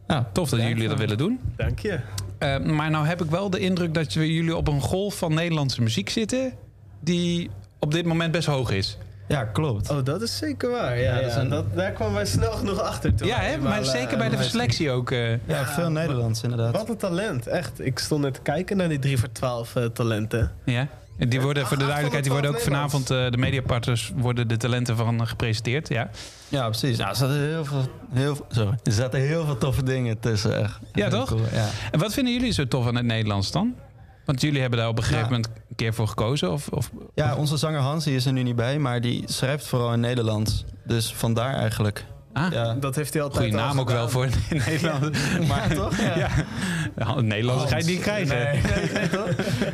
Nou, 0.07 0.23
Tof 0.31 0.49
dat 0.49 0.61
jullie 0.61 0.87
dat 0.87 0.97
willen 0.97 1.17
doen. 1.17 1.39
Dank 1.55 1.79
je. 1.79 1.99
Eh, 2.37 2.59
maar 2.59 2.89
nou 2.89 3.05
heb 3.05 3.21
ik 3.23 3.29
wel 3.29 3.49
de 3.49 3.59
indruk 3.59 3.93
dat 3.93 4.13
we- 4.13 4.33
jullie 4.33 4.55
op 4.55 4.67
een 4.67 4.81
golf 4.81 5.17
van 5.17 5.33
Nederlandse 5.33 5.81
muziek 5.81 6.09
zitten... 6.09 6.53
die 6.99 7.49
op 7.79 7.91
dit 7.91 8.05
moment 8.05 8.31
best 8.31 8.47
hoog 8.47 8.71
is. 8.71 8.97
Ja, 9.31 9.43
klopt. 9.43 9.89
Oh, 9.89 10.03
dat 10.03 10.21
is 10.21 10.37
zeker 10.37 10.69
waar. 10.69 10.99
Ja, 10.99 11.43
dat 11.43 11.65
daar 11.75 11.91
kwamen 11.91 12.13
wij 12.15 12.25
snel 12.25 12.51
genoeg 12.51 12.79
achter. 12.81 13.15
Toen 13.15 13.27
Ja, 13.27 13.37
hè? 13.39 13.57
maar 13.57 13.79
eh, 13.81 13.85
zeker 13.85 14.17
bij 14.17 14.29
de 14.29 14.43
selectie 14.43 14.91
ook. 14.91 15.11
eh. 15.11 15.31
Ja, 15.47 15.65
veel 15.65 15.89
Nederlands 15.91 16.43
inderdaad. 16.43 16.71
Wat 16.71 16.89
een 16.89 16.97
talent, 16.97 17.47
echt. 17.47 17.85
Ik 17.85 17.99
stond 17.99 18.21
net 18.23 18.33
te 18.33 18.41
kijken 18.41 18.77
naar 18.77 18.89
die 18.89 18.99
3 18.99 19.17
voor 19.17 19.31
12 19.31 19.75
eh, 19.75 19.85
talenten. 19.85 20.51
Ja. 20.65 20.87
En 21.17 21.29
die 21.29 21.41
worden, 21.41 21.65
voor 21.67 21.77
de 21.77 21.83
duidelijkheid, 21.83 22.23
die 22.23 22.33
worden 22.33 22.51
ook 22.51 22.59
vanavond, 22.59 23.09
eh, 23.11 23.31
de 23.31 23.37
mediapartners 23.37 24.11
worden 24.15 24.47
de 24.47 24.57
talenten 24.57 24.95
van 24.95 25.21
eh, 25.21 25.27
gepresenteerd. 25.27 25.87
Ja, 25.89 26.09
Ja, 26.49 26.69
precies. 26.69 26.97
Nou, 26.97 27.09
er, 27.09 27.15
zaten 27.15 27.39
heel 27.39 27.65
veel, 27.65 27.85
heel, 28.13 28.45
sorry. 28.49 28.77
er 28.83 28.91
zaten 28.91 29.19
heel 29.19 29.45
veel 29.45 29.57
toffe 29.57 29.83
dingen 29.83 30.19
tussen. 30.19 30.57
Echt. 30.63 30.79
ja 30.93 31.09
toch? 31.09 31.27
cool, 31.29 31.41
ja. 31.53 31.67
En 31.91 31.99
wat 31.99 32.13
vinden 32.13 32.33
jullie 32.33 32.51
zo 32.51 32.67
tof 32.67 32.87
aan 32.87 32.95
het 32.95 33.05
Nederlands 33.05 33.51
dan? 33.51 33.75
Want 34.25 34.41
jullie 34.41 34.61
hebben 34.61 34.79
daar 34.79 34.87
op 34.87 34.97
een 34.97 35.03
gegeven 35.03 35.23
Ja. 35.23 35.29
moment 35.29 35.47
een 35.69 35.75
keer 35.75 35.93
voor 35.93 36.07
gekozen? 36.07 36.51
Of, 36.51 36.67
of, 36.67 36.91
ja, 37.13 37.35
onze 37.35 37.57
zanger 37.57 37.79
Hans 37.79 38.03
die 38.03 38.15
is 38.15 38.25
er 38.25 38.31
nu 38.33 38.43
niet 38.43 38.55
bij, 38.55 38.79
maar 38.79 39.01
die 39.01 39.23
schrijft 39.25 39.67
vooral 39.67 39.93
in 39.93 39.99
Nederlands. 39.99 40.65
Dus 40.85 41.13
vandaar 41.13 41.53
eigenlijk. 41.55 42.05
Ah, 42.33 42.51
ja. 42.51 42.73
Dat 42.73 42.95
heeft 42.95 43.13
hij 43.13 43.21
altijd 43.23 43.43
Goeie 43.43 43.59
al 43.59 43.67
naam 43.67 43.79
ook 43.79 43.89
wel 43.89 44.09
voor 44.09 44.25
in 44.25 44.61
Nederland. 44.65 45.11
Maar, 45.47 45.69
Ja, 45.69 45.75
toch? 45.75 45.97
Ja. 45.97 46.29
Ja, 46.97 47.21
Nederlands 47.21 47.65
ga 47.71 47.77
je 47.77 47.83
niet 47.83 47.99
krijgen. 48.01 48.35
Nee, 48.37 48.61
nee, 48.61 48.91
nee, 48.91 49.09
toch? 49.09 49.29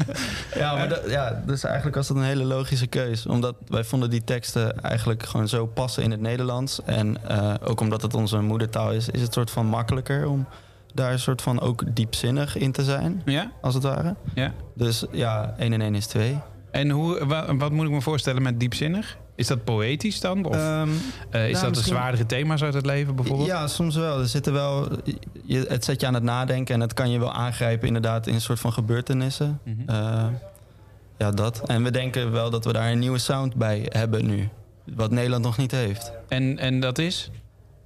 Ja, 0.62 0.76
maar 0.76 0.90
dat- 0.90 1.10
ja, 1.10 1.44
dus 1.46 1.64
eigenlijk 1.64 1.96
was 1.96 2.08
dat 2.08 2.18
een 2.18 2.24
hele 2.24 2.44
logische 2.44 2.88
keus. 2.88 3.26
Omdat 3.26 3.56
wij 3.68 3.84
vonden 3.84 4.10
die 4.10 4.24
teksten 4.24 4.82
eigenlijk 4.84 5.26
gewoon 5.26 5.48
zo 5.48 5.66
passen 5.66 6.04
in 6.04 6.12
het 6.12 6.22
Nederlands. 6.22 6.80
En 6.86 7.18
eh, 7.28 7.54
ook 7.64 7.80
omdat 7.82 8.02
het 8.02 8.14
onze 8.14 8.40
moedertaal 8.42 8.92
is, 8.92 9.10
is 9.10 9.22
het 9.22 9.34
soort 9.34 9.52
van 9.52 9.66
makkelijker 9.66 10.28
om 10.28 10.48
daar 10.98 11.12
een 11.12 11.20
soort 11.20 11.42
van 11.42 11.60
ook 11.60 11.84
diepzinnig 11.96 12.58
in 12.58 12.72
te 12.72 12.84
zijn. 12.84 13.22
Ja? 13.26 13.52
Als 13.62 13.74
het 13.74 13.84
ware. 13.84 14.16
Ja. 14.36 14.54
Dus 14.76 15.06
ja, 15.12 15.54
1 15.58 15.74
en 15.74 15.82
1 15.82 15.96
is 15.96 16.06
2. 16.08 16.38
En 16.72 16.90
hoe, 16.90 17.26
wa- 17.26 17.56
wat 17.56 17.72
moet 17.72 17.86
ik 17.86 17.92
me 17.92 18.02
voorstellen 18.02 18.42
met 18.42 18.60
diepzinnig? 18.60 19.18
Is 19.36 19.48
dat 19.48 19.64
poëtisch 19.64 20.20
dan? 20.20 20.46
Of 20.46 20.56
Ehm, 20.56 20.90
eh, 21.30 21.46
is 21.48 21.52
nou, 21.52 21.52
dat 21.52 21.62
de 21.62 21.68
misschien- 21.70 21.84
zwaardere 21.96 22.26
thema's 22.26 22.64
uit 22.64 22.74
het 22.74 22.86
leven 22.86 23.16
bijvoorbeeld? 23.16 23.48
Ja, 23.48 23.68
soms 23.68 23.96
wel. 23.96 24.20
Er 24.20 24.28
zitten 24.28 24.54
wel 24.54 24.88
je, 25.46 25.66
het 25.70 25.86
zet 25.86 26.02
je 26.02 26.08
aan 26.08 26.14
het 26.14 26.24
nadenken 26.24 26.76
en 26.76 26.82
het 26.82 26.94
kan 26.94 27.10
je 27.10 27.20
wel 27.20 27.34
aangrijpen 27.34 27.88
inderdaad 27.88 28.28
in 28.28 28.34
een 28.34 28.42
soort 28.42 28.60
van 28.60 28.74
gebeurtenissen. 28.74 29.60
Mhm. 29.64 29.90
Eh, 29.90 30.26
ja, 31.18 31.32
dat. 31.32 31.62
En 31.66 31.84
we 31.84 31.92
denken 31.92 32.32
wel 32.32 32.50
dat 32.50 32.66
we 32.66 32.74
daar 32.74 32.92
een 32.92 33.00
nieuwe 33.00 33.18
sound 33.18 33.56
bij 33.56 33.86
hebben 33.90 34.26
nu. 34.26 34.50
Wat 34.96 35.12
Nederland 35.12 35.44
nog 35.44 35.58
niet 35.58 35.72
heeft. 35.72 36.12
En, 36.28 36.58
en 36.60 36.80
dat 36.80 36.98
is? 36.98 37.32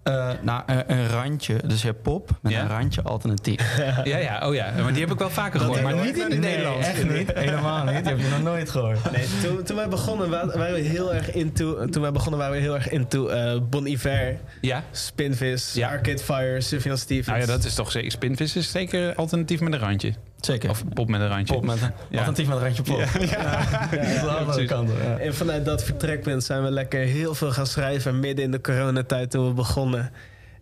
Eh, 0.03 0.29
nou, 0.41 0.61
een, 0.65 0.91
een 0.91 1.07
randje. 1.07 1.59
Dus 1.67 1.81
je 1.81 1.87
hebt 1.87 2.01
pop 2.01 2.29
met 2.41 2.51
Ja. 2.51 2.61
een 2.61 2.67
randje 2.67 3.01
alternatief. 3.01 3.77
Ja, 4.03 4.17
ja, 4.17 4.47
oh 4.47 4.55
ja. 4.55 4.71
Maar 4.81 4.91
die 4.91 5.01
heb 5.01 5.11
ik 5.11 5.19
wel 5.19 5.29
vaker 5.29 5.59
gehoord. 5.59 5.81
Maar 5.81 5.95
niet 6.05 6.17
in 6.17 6.29
het 6.31 6.39
Nederlands. 6.39 6.87
echt 6.87 7.09
niet. 7.09 7.31
Helemaal 7.45 7.85
niet. 7.85 7.93
Die 8.03 8.13
heb 8.13 8.19
je 8.19 8.27
nog 8.29 8.41
nooit 8.43 8.69
gehoord. 8.69 9.11
Nee, 9.11 9.25
toen, 9.43 9.63
toen 9.63 9.75
wij 9.75 9.87
begonnen 9.87 10.29
wa- 10.29 10.45
waren 10.57 10.73
we 10.73 10.79
heel 10.79 11.13
erg 11.13 11.31
into. 11.31 11.85
Toen 11.85 12.01
wij 12.01 12.11
begonnen 12.11 12.39
waren 12.39 12.55
we 12.55 12.61
heel 12.61 12.75
erg 12.75 12.89
into 12.89 13.27
eh 13.27 13.59
Bon 13.69 13.85
Iver, 13.85 14.37
Ja. 14.61 14.83
Spinvis, 14.91 15.73
Ja. 15.73 15.89
Arcade 15.89 16.17
Fire, 16.19 16.61
Sufjan 16.61 16.97
Stevens. 16.97 17.27
Nou 17.27 17.39
ja, 17.39 17.45
dat 17.45 17.63
is 17.63 17.73
toch 17.73 17.91
zeker. 17.91 18.11
Spinvis 18.11 18.55
is 18.55 18.71
zeker 18.71 19.15
alternatief 19.15 19.59
met 19.59 19.73
een 19.73 19.79
randje. 19.79 20.13
Zeker. 20.41 20.69
Of 20.69 20.83
pop 20.93 21.09
met 21.09 21.21
een 21.21 21.27
randje. 21.27 21.53
Pop 21.53 21.65
met 21.65 21.81
een, 21.81 21.91
Ja. 22.09 22.17
alternatief 22.17 22.47
met 22.47 22.57
een 22.57 22.63
randje 22.63 22.83
pop. 22.83 22.97
Ja. 22.97 23.07
Ja, 24.25 24.43
precies. 24.43 24.67
kant 24.69 24.89
ja. 25.03 25.17
En 25.17 25.35
vanuit 25.35 25.65
dat 25.65 25.83
vertrekpunt 25.83 26.43
zijn 26.43 26.63
we 26.63 26.71
lekker 26.71 26.99
heel 26.99 27.33
veel 27.35 27.51
gaan 27.51 27.67
schrijven 27.67 28.19
midden 28.19 28.45
in 28.45 28.51
de 28.51 28.61
coronatijd 28.61 29.31
toen 29.31 29.47
we 29.47 29.53
begonnen. 29.53 30.11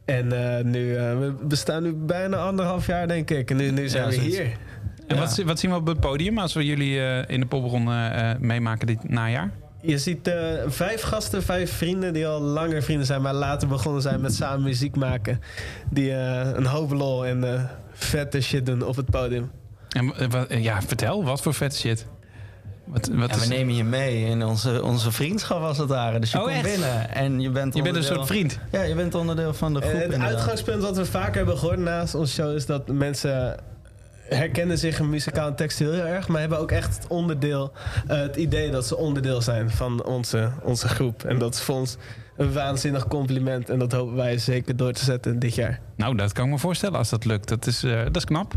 En 0.06 0.58
eh, 0.58 0.64
nu, 0.64 0.96
eh, 0.96 1.04
we 1.20 1.36
bestaan 1.44 1.84
nu 1.84 1.94
bijna 1.94 2.38
anderhalf 2.38 2.88
jaar, 2.88 3.08
denk 3.08 3.30
ik. 3.30 3.50
En 3.52 3.58
nu, 3.58 3.72
nu 3.72 3.88
zijn 3.90 4.04
Ja, 4.04 4.10
we 4.10 4.22
hier. 4.26 4.52
En 5.08 5.18
wat, 5.18 5.42
wat 5.46 5.60
zien 5.60 5.72
we 5.72 5.78
op 5.78 5.88
het 5.88 6.00
podium 6.00 6.38
als 6.38 6.54
we 6.54 6.66
jullie 6.66 7.00
eh, 7.02 7.24
in 7.34 7.40
de 7.40 7.46
popronde 7.46 7.92
eh, 7.92 8.32
meemaken 8.40 8.88
dit 8.88 9.10
najaar? 9.10 9.52
Je 9.82 9.98
ziet 9.98 10.28
eh, 10.28 10.36
vijf 10.68 11.02
gasten, 11.02 11.44
vijf 11.44 11.72
vrienden 11.78 12.14
die 12.14 12.28
al 12.28 12.42
langer 12.42 12.84
vrienden 12.84 13.06
zijn, 13.06 13.22
maar 13.22 13.34
later 13.34 13.68
begonnen 13.68 14.02
zijn 14.02 14.22
met 14.22 14.34
samen 14.34 14.64
muziek 14.64 14.96
maken. 14.96 15.42
Die 15.90 16.12
eh, 16.12 16.50
een 16.54 16.66
hoop 16.66 16.92
lol 16.92 17.26
en 17.26 17.54
eh, 17.54 17.64
vette 17.94 18.42
shit 18.42 18.66
doen 18.66 18.82
op 18.84 18.96
het 18.96 19.10
podium. 19.10 19.52
En, 19.90 20.14
eh, 20.16 20.28
wat- 20.30 20.48
eh, 20.48 20.64
ja, 20.64 20.82
vertel, 20.82 21.24
wat 21.24 21.42
voor 21.42 21.54
vet 21.54 21.76
shit? 21.76 22.06
Wat, 22.86 23.10
wat 23.14 23.30
Ja, 23.30 23.40
we 23.40 23.46
nemen 23.48 23.76
je 23.76 23.84
mee 23.84 24.26
in 24.26 24.44
onze, 24.44 24.84
onze 24.84 25.12
vriendschap 25.12 25.62
als 25.62 25.78
het 25.78 25.90
ware. 25.90 26.20
Dus 26.20 26.32
je 26.32 26.38
Oh, 26.38 26.44
komt 26.44 26.56
echt? 26.56 26.64
binnen 26.72 27.14
en 27.14 27.40
je 27.42 27.50
bent 27.50 27.76
Je 27.76 27.82
bent 27.82 27.96
een 27.96 28.04
soort 28.04 28.28
vriend. 28.28 28.60
Ja, 28.72 28.82
je 28.82 28.96
bent 28.96 29.16
onderdeel 29.16 29.54
van 29.54 29.74
de 29.74 29.82
En 29.82 29.88
groep 29.88 30.02
het 30.02 30.12
inderdaad. 30.12 30.36
uitgangspunt 30.38 30.82
wat 30.82 30.98
we 30.98 31.06
vaak 31.06 31.36
hebben 31.36 31.58
gehoord 31.58 31.80
naast 31.80 32.16
onze 32.16 32.34
show 32.34 32.56
is 32.56 32.66
dat 32.66 32.88
mensen 32.88 33.58
herkennen 34.30 34.78
zich 34.78 35.00
in 35.00 35.10
muzikaal 35.10 35.48
en 35.48 35.56
textiel 35.56 35.92
heel 35.92 36.06
erg, 36.06 36.28
maar 36.28 36.40
hebben 36.40 36.60
ook 36.60 36.72
echt 36.72 36.96
het 36.96 37.08
onderdeel, 37.08 37.72
eh, 38.08 38.18
het 38.20 38.36
idee 38.36 38.72
dat 38.72 38.88
ze 38.88 38.98
onderdeel 38.98 39.42
zijn 39.42 39.70
van 39.72 40.04
onze, 40.06 40.52
onze 40.64 40.88
groep. 40.88 41.24
En 41.24 41.38
dat 41.40 41.54
is 41.54 41.62
voor 41.62 41.76
ons 41.76 41.98
een 42.38 42.54
waanzinnig 42.54 43.08
compliment. 43.08 43.70
En 43.70 43.80
dat 43.80 43.92
hopen 43.92 44.16
wij 44.16 44.38
zeker 44.38 44.76
door 44.76 44.92
te 44.92 45.04
zetten 45.04 45.40
dit 45.40 45.56
jaar. 45.56 45.80
Nou, 45.96 46.16
dat 46.16 46.32
kan 46.34 46.46
ik 46.46 46.52
me 46.52 46.58
voorstellen 46.58 46.98
als 46.98 47.10
dat 47.10 47.26
lukt. 47.26 47.48
Dat 47.48 47.66
is, 47.68 47.84
eh, 47.84 48.04
dat 48.04 48.16
is 48.16 48.26
knap. 48.26 48.54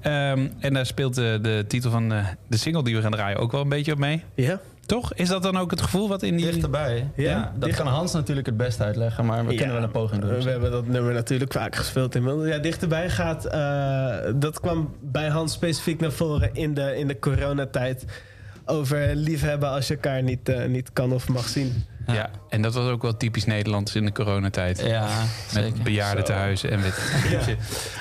Ehm, 0.00 0.48
en 0.58 0.74
daar 0.74 0.86
speelt 0.86 1.14
de, 1.14 1.38
de 1.42 1.64
titel 1.68 1.90
van 1.90 2.12
eh, 2.12 2.26
de 2.48 2.56
single 2.56 2.84
die 2.84 2.96
we 2.96 3.02
gaan 3.02 3.10
draaien 3.10 3.38
ook 3.38 3.52
wel 3.52 3.60
een 3.60 3.68
beetje 3.68 3.92
op 3.92 3.98
mee. 3.98 4.22
Ja. 4.34 4.60
Toch? 4.86 5.14
Is 5.14 5.28
dat 5.28 5.42
dan 5.42 5.56
ook 5.56 5.70
het 5.70 5.80
gevoel 5.80 6.08
wat 6.08 6.22
in 6.22 6.36
die... 6.36 6.50
Dichterbij. 6.50 7.10
Ja, 7.14 7.52
dat 7.58 7.68
dicht- 7.68 7.78
kan 7.78 7.86
Hans 7.86 8.12
natuurlijk 8.12 8.46
het 8.46 8.56
best 8.56 8.80
uitleggen, 8.80 9.24
maar 9.26 9.44
we 9.46 9.50
Ja, 9.52 9.56
kunnen 9.58 9.74
wel 9.74 9.84
een 9.84 9.90
poging 9.90 10.20
doen. 10.22 10.42
We 10.42 10.50
hebben 10.50 10.70
dat 10.70 10.86
nummer 10.86 11.12
natuurlijk 11.14 11.52
vaak 11.52 11.76
gespeeld 11.76 12.14
inmiddels. 12.14 12.46
Ja, 12.48 12.58
dichterbij 12.58 13.10
gaat. 13.10 13.44
eh, 13.44 14.32
dat 14.34 14.60
kwam 14.60 14.94
bij 15.00 15.28
Hans 15.28 15.52
specifiek 15.52 16.00
naar 16.00 16.12
voren 16.12 16.50
in 16.54 16.74
de, 16.74 16.96
in 16.96 17.06
de 17.08 17.18
coronatijd. 17.18 18.04
Over 18.64 19.14
liefhebben 19.16 19.68
als 19.68 19.88
je 19.88 19.94
elkaar 19.94 20.22
niet, 20.22 20.48
eh, 20.48 20.66
niet 20.68 20.92
kan 20.92 21.12
of 21.12 21.28
mag 21.28 21.48
zien. 21.48 21.84
Ja. 22.06 22.30
en 22.48 22.62
dat 22.62 22.74
was 22.74 22.88
ook 22.90 23.02
wel 23.02 23.16
typisch 23.16 23.44
Nederlands 23.44 23.94
in 23.94 24.04
de 24.04 24.12
coronatijd. 24.12 24.82
Ja, 24.86 25.08
Met 25.54 25.64
zeker. 25.64 25.82
bejaarden 25.82 26.26
Zo. 26.26 26.32
tehuizen 26.32 26.70
en 26.70 26.78
Ja. 27.30 27.40
je. 27.46 27.56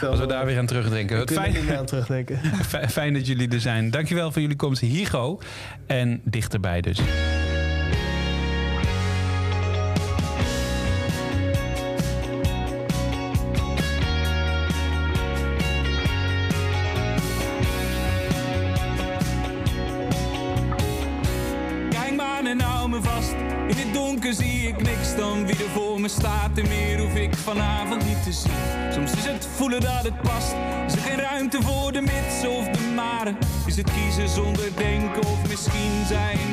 Als 0.08 0.20
we 0.20 0.26
daar 0.26 0.46
weer 0.46 0.58
aan 0.58 0.66
terugdenken. 0.66 1.18
Wat 1.18 1.30
er 1.30 1.36
fijn, 1.36 1.54
niet 1.54 1.66
meer 1.66 1.78
aan 1.78 1.86
terugdenken. 1.86 2.40
Fi- 2.68 2.88
fijn 3.00 3.14
dat 3.14 3.28
jullie 3.28 3.50
er 3.50 3.60
zijn. 3.62 3.92
Dankjewel 3.92 4.32
voor 4.32 4.42
jullie 4.42 4.56
komst, 4.58 4.82
Higo. 4.82 5.40
En 5.88 6.22
dichterbij 6.24 6.82
dus. 6.82 6.98
Voelen 29.76 29.96
dat 29.96 30.12
het 30.12 30.22
past. 30.22 30.56
Is 30.88 30.94
er 30.94 31.02
geen 31.02 31.20
ruimte 31.20 31.62
voor 31.62 31.92
de 31.92 32.02
mits 32.02 32.48
of 32.48 32.68
de 32.68 32.92
maren? 32.96 33.38
Is 33.66 33.76
het 33.76 33.92
kiezen 33.92 34.30
zonder 34.30 34.76
denken 34.76 35.24
of 35.26 35.48
misschien 35.48 36.06
zijn 36.08 36.45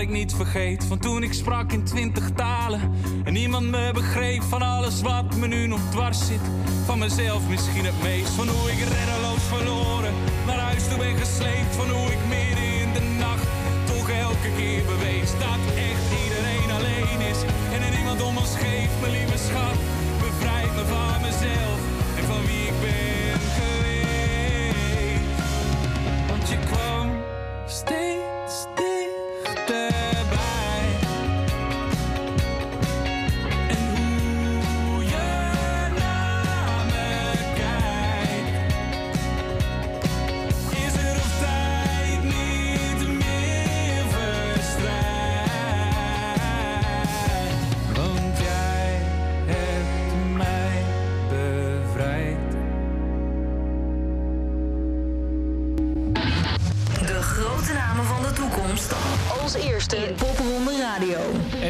ik 0.00 0.08
niet 0.08 0.34
vergeet. 0.34 0.84
Van 0.84 0.98
toen 0.98 1.22
ik 1.22 1.32
sprak 1.32 1.72
in 1.72 1.84
twintig 1.84 2.30
talen 2.30 2.80
en 3.24 3.32
niemand 3.32 3.70
me 3.70 3.90
begreep. 3.92 4.42
Van 4.42 4.62
alles 4.62 5.00
wat 5.00 5.36
me 5.36 5.46
nu 5.46 5.66
nog 5.66 5.80
dwars 5.90 6.26
zit. 6.26 6.40
Van 6.84 6.98
mezelf 6.98 7.48
misschien 7.48 7.84
het 7.84 8.02
meest. 8.02 8.28
Van 8.28 8.48
hoe 8.48 8.70
ik 8.70 8.78
reddeloos 8.78 9.42
verloren 9.42 10.14
naar 10.46 10.58
huis 10.58 10.88
toe 10.88 10.98
ben 10.98 11.16
gesleept. 11.16 11.76
Van 11.76 11.90
hoe 11.90 12.12
ik 12.12 12.22
midden 12.28 12.68
in 12.82 12.92
de 12.92 13.04
nacht 13.18 13.46
toch 13.84 14.10
elke 14.10 14.50
keer 14.56 14.82
bewees 14.84 15.30
dat 15.30 15.60
echt 15.88 16.06
iedereen 16.24 16.70
alleen 16.76 17.20
is. 17.32 17.40
En 17.74 17.82
er 17.82 17.92
niemand 17.96 18.22
om 18.22 18.36
ons 18.36 18.54
geeft, 18.56 19.00
mijn 19.00 19.12
lieve 19.12 19.38
schat. 19.46 19.78
Bevrijd 20.20 20.72
me 20.76 20.84
van 20.94 21.20
mezelf 21.28 21.78
en 22.18 22.24
van 22.24 22.42
wie 22.46 22.66
ik 22.70 22.76
ben 22.80 23.39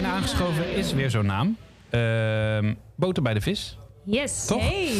En 0.00 0.06
aangeschoven 0.06 0.76
is 0.76 0.92
weer 0.92 1.10
zo'n 1.10 1.26
naam. 1.26 1.56
Ehm 1.90 2.74
boter 2.96 3.22
bij 3.22 3.34
de 3.34 3.40
vis. 3.40 3.78
Yes. 4.04 4.44
Toch? 4.46 4.68
Hey. 4.68 4.92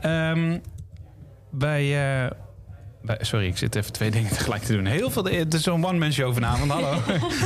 Ehm, 0.00 0.58
bij, 1.50 1.82
eh, 2.24 2.30
bij- 3.02 3.18
Sorry, 3.20 3.46
ik 3.46 3.56
zit 3.56 3.74
even 3.74 3.92
twee 3.92 4.10
dingen 4.10 4.30
tegelijk 4.30 4.62
te 4.62 4.72
doen. 4.72 4.86
Heel 4.86 5.10
veel. 5.10 5.24
Het 5.24 5.54
is 5.54 5.62
zo'n 5.62 5.84
one-man 5.86 6.12
show 6.12 6.32
vanavond. 6.34 6.70
Hallo. 6.70 6.94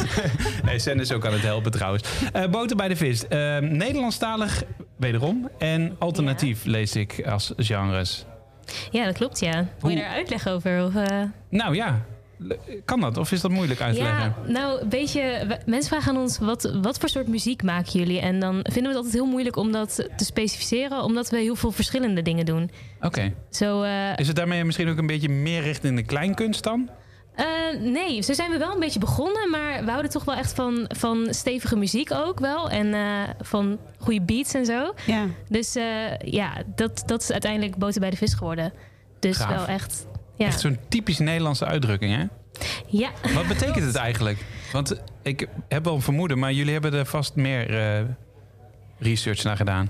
nee, 0.64 0.78
Sen 0.78 1.00
is 1.00 1.12
ook 1.12 1.26
aan 1.26 1.32
het 1.32 1.42
helpen 1.42 1.70
trouwens. 1.70 2.02
Eh 2.32 2.46
boter 2.50 2.76
bij 2.76 2.88
de 2.88 2.96
vis. 2.96 3.28
Ehm, 3.28 3.76
Nederlandstalig 3.76 4.62
wederom. 4.96 5.48
En 5.58 5.96
alternatief 5.98 6.64
lees 6.64 6.96
ik 6.96 7.26
als 7.26 7.52
genres. 7.56 8.24
Ja, 8.90 9.04
dat 9.04 9.14
klopt, 9.14 9.40
ja. 9.40 9.66
Wil 9.80 9.90
je 9.90 9.96
daar 9.96 10.10
uitleg 10.10 10.48
over? 10.48 10.84
Of, 10.84 10.94
eh? 10.94 11.22
Nou 11.48 11.74
ja, 11.74 12.04
kan 12.84 13.00
dat? 13.00 13.16
Of 13.16 13.32
is 13.32 13.40
dat 13.40 13.50
moeilijk 13.50 13.80
uit 13.80 13.94
te 13.94 14.00
Ja, 14.02 14.04
leggen? 14.12 14.52
nou, 14.52 14.80
een 14.80 14.88
beetje. 14.88 15.46
Mensen 15.66 15.90
vragen 15.90 16.14
aan 16.14 16.20
ons: 16.20 16.38
wat, 16.38 16.78
wat 16.82 16.98
voor 16.98 17.08
soort 17.08 17.26
muziek 17.28 17.62
maken 17.62 17.92
jullie? 17.98 18.20
En 18.20 18.40
dan 18.40 18.54
vinden 18.62 18.82
we 18.82 18.88
het 18.88 18.96
altijd 18.96 19.14
heel 19.14 19.26
moeilijk 19.26 19.56
om 19.56 19.72
dat 19.72 19.94
te 20.16 20.24
specificeren, 20.24 21.02
omdat 21.02 21.28
we 21.30 21.36
heel 21.38 21.56
veel 21.56 21.70
verschillende 21.72 22.22
dingen 22.22 22.46
doen. 22.46 22.70
Oké. 23.00 23.32
Zo, 23.50 23.82
eh, 23.82 24.16
Is 24.16 24.26
het 24.26 24.36
daarmee 24.36 24.64
misschien 24.64 24.88
ook 24.88 24.98
een 24.98 25.06
beetje 25.06 25.28
meer 25.28 25.62
richting 25.62 25.96
de 25.96 26.02
kleinkunst 26.04 26.62
dan? 26.64 26.90
eh, 27.34 27.44
nee, 27.80 28.22
zo 28.22 28.32
zijn 28.32 28.50
we 28.50 28.58
wel 28.58 28.72
een 28.74 28.80
beetje 28.80 28.98
begonnen, 28.98 29.50
maar 29.50 29.84
we 29.84 29.90
houden 29.90 30.10
toch 30.10 30.24
wel 30.24 30.34
echt 30.34 30.52
van, 30.52 30.84
van 30.96 31.26
stevige 31.30 31.76
muziek 31.76 32.12
ook 32.12 32.38
wel. 32.40 32.70
En 32.70 32.94
eh, 32.94 33.00
van 33.40 33.78
goede 33.98 34.20
beats 34.22 34.54
en 34.54 34.64
zo. 34.66 34.94
Ja. 35.06 35.26
Dus 35.48 35.76
eh, 35.76 36.18
ja, 36.24 36.52
dat, 36.74 37.02
dat 37.06 37.22
is 37.22 37.32
uiteindelijk 37.32 37.76
boter 37.76 38.00
bij 38.00 38.10
de 38.10 38.16
vis 38.16 38.34
geworden. 38.34 38.72
Dus 39.18 39.36
Gaaf. 39.36 39.48
wel 39.56 39.66
echt. 39.66 40.06
Ja. 40.38 40.46
Echt 40.46 40.60
zo'n 40.60 40.78
typisch 40.88 41.18
Nederlandse 41.18 41.64
uitdrukking, 41.66 42.14
hè? 42.16 42.24
ja. 42.86 43.10
Wat 43.34 43.46
betekent 43.46 43.84
het 43.84 43.94
eigenlijk? 43.94 44.44
Want 44.72 45.00
ik 45.22 45.48
heb 45.68 45.84
wel 45.84 45.94
een 45.94 46.02
vermoeden, 46.02 46.38
maar 46.38 46.52
jullie 46.52 46.72
hebben 46.72 46.92
er 46.94 47.06
vast 47.06 47.34
meer 47.34 47.78
eh, 47.98 48.04
research 48.98 49.42
naar 49.42 49.56
gedaan. 49.56 49.88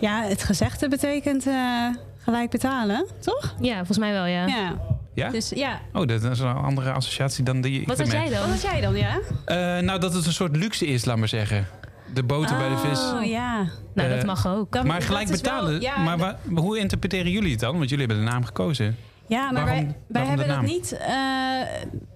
Ja, 0.00 0.22
het 0.22 0.42
gezegde 0.42 0.88
betekent 0.88 1.46
eh, 1.46 1.86
gelijk 2.18 2.50
betalen, 2.50 3.06
toch? 3.20 3.54
Ja, 3.60 3.76
volgens 3.76 3.98
mij 3.98 4.12
wel, 4.12 4.24
ja. 4.26 4.46
Ja. 4.46 4.76
Ja? 5.14 5.28
Dus 5.30 5.48
ja. 5.54 5.80
Oh, 5.92 6.06
dat 6.06 6.22
is 6.22 6.38
een 6.38 6.54
andere 6.54 6.92
associatie 6.92 7.44
dan 7.44 7.60
die 7.60 7.86
Wat 7.86 7.98
had 7.98 8.10
jij 8.12 8.28
dan? 8.28 8.40
Wat 8.40 8.48
had 8.48 8.62
jij 8.62 8.80
dan, 8.80 8.96
ja? 8.96 9.18
Eh, 9.44 9.82
nou, 9.82 10.00
dat 10.00 10.14
het 10.14 10.26
een 10.26 10.32
soort 10.32 10.56
luxe 10.56 10.86
is, 10.86 11.04
laat 11.04 11.16
maar 11.16 11.28
zeggen. 11.28 11.66
De 12.14 12.22
boter 12.22 12.56
bij 12.56 12.68
de 12.68 12.76
vis. 12.76 12.98
Oh, 13.00 13.24
ja. 13.24 13.60
Eh, 13.60 14.24
Dan- 14.70 14.86
maar 14.86 15.02
gelijk 15.02 15.26
dat 15.26 15.34
is 15.36 15.40
wel- 15.42 15.52
betalen. 15.60 15.80
ja, 15.80 15.96
maar 15.98 16.18
dat- 16.18 16.36
hoe 16.54 16.78
interpreteren 16.78 17.30
jullie 17.30 17.50
het 17.50 17.60
dan? 17.60 17.76
Want 17.78 17.90
jullie 17.90 18.06
hebben 18.06 18.24
de 18.24 18.30
naam 18.30 18.44
gekozen. 18.44 18.96
Ja, 19.30 19.50
maar 19.50 19.64
Waarom- 19.64 19.84
wij, 19.84 19.84
wij 19.84 19.94
waarom 20.06 20.28
hebben 20.38 20.48
dat 20.56 20.62
niet 20.66 20.92
eh, 20.92 21.60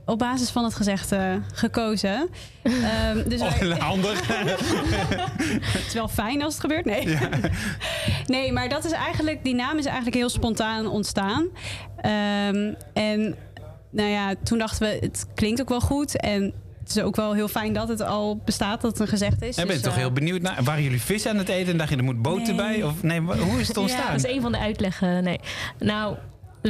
op 0.04 0.18
basis 0.18 0.50
van 0.50 0.64
het 0.64 0.74
gezegde 0.74 1.40
gekozen. 1.52 2.28
Ehm, 2.62 3.28
dus 3.28 3.40
wij- 3.40 3.76
handig. 3.78 4.26
het 5.72 5.86
is 5.86 5.94
wel 5.94 6.08
fijn 6.08 6.42
als 6.42 6.52
het 6.52 6.60
gebeurt, 6.60 6.84
nee. 6.84 7.18
nee, 8.26 8.52
maar 8.52 8.68
dat 8.68 8.84
is 8.84 8.92
eigenlijk, 8.92 9.44
die 9.44 9.54
naam 9.54 9.78
is 9.78 9.84
eigenlijk 9.84 10.16
heel 10.16 10.28
spontaan 10.28 10.86
ontstaan. 10.86 11.46
Ehm, 11.96 12.72
en 12.92 13.34
nou 13.90 14.08
ja, 14.08 14.34
toen 14.42 14.58
dachten 14.58 14.88
we, 14.88 14.98
het 15.00 15.26
klinkt 15.34 15.60
ook 15.60 15.68
wel 15.68 15.80
goed. 15.80 16.16
En 16.20 16.52
het 16.80 16.96
is 16.96 17.02
ook 17.02 17.16
wel 17.16 17.32
heel 17.34 17.48
fijn 17.48 17.72
dat 17.72 17.88
het 17.88 18.00
al 18.00 18.40
bestaat, 18.44 18.80
dat 18.80 18.90
het 18.90 19.00
een 19.00 19.06
gezegd 19.08 19.42
is. 19.42 19.56
En 19.56 19.66
ben 19.66 19.74
Dus, 19.74 19.84
toch 19.84 19.92
eh, 19.92 19.98
heel 19.98 20.12
benieuwd 20.12 20.42
naar? 20.42 20.62
Waren 20.62 20.82
jullie 20.82 21.00
vis 21.02 21.26
aan 21.26 21.36
het 21.36 21.48
eten 21.48 21.72
en 21.72 21.78
dacht 21.78 21.90
je 21.90 21.96
er 21.96 22.04
moet 22.04 22.22
boter 22.22 22.54
bij? 22.54 22.82
Of 22.82 23.02
nee, 23.02 23.20
hoe 23.20 23.60
is 23.60 23.68
het 23.68 23.76
ontstaan? 23.76 24.04
Ja, 24.04 24.10
dat 24.12 24.24
is 24.24 24.30
een 24.34 24.40
van 24.40 24.52
de 24.52 24.58
uitleggen. 24.58 25.24
Nee. 25.24 25.40
Nou, 25.78 26.16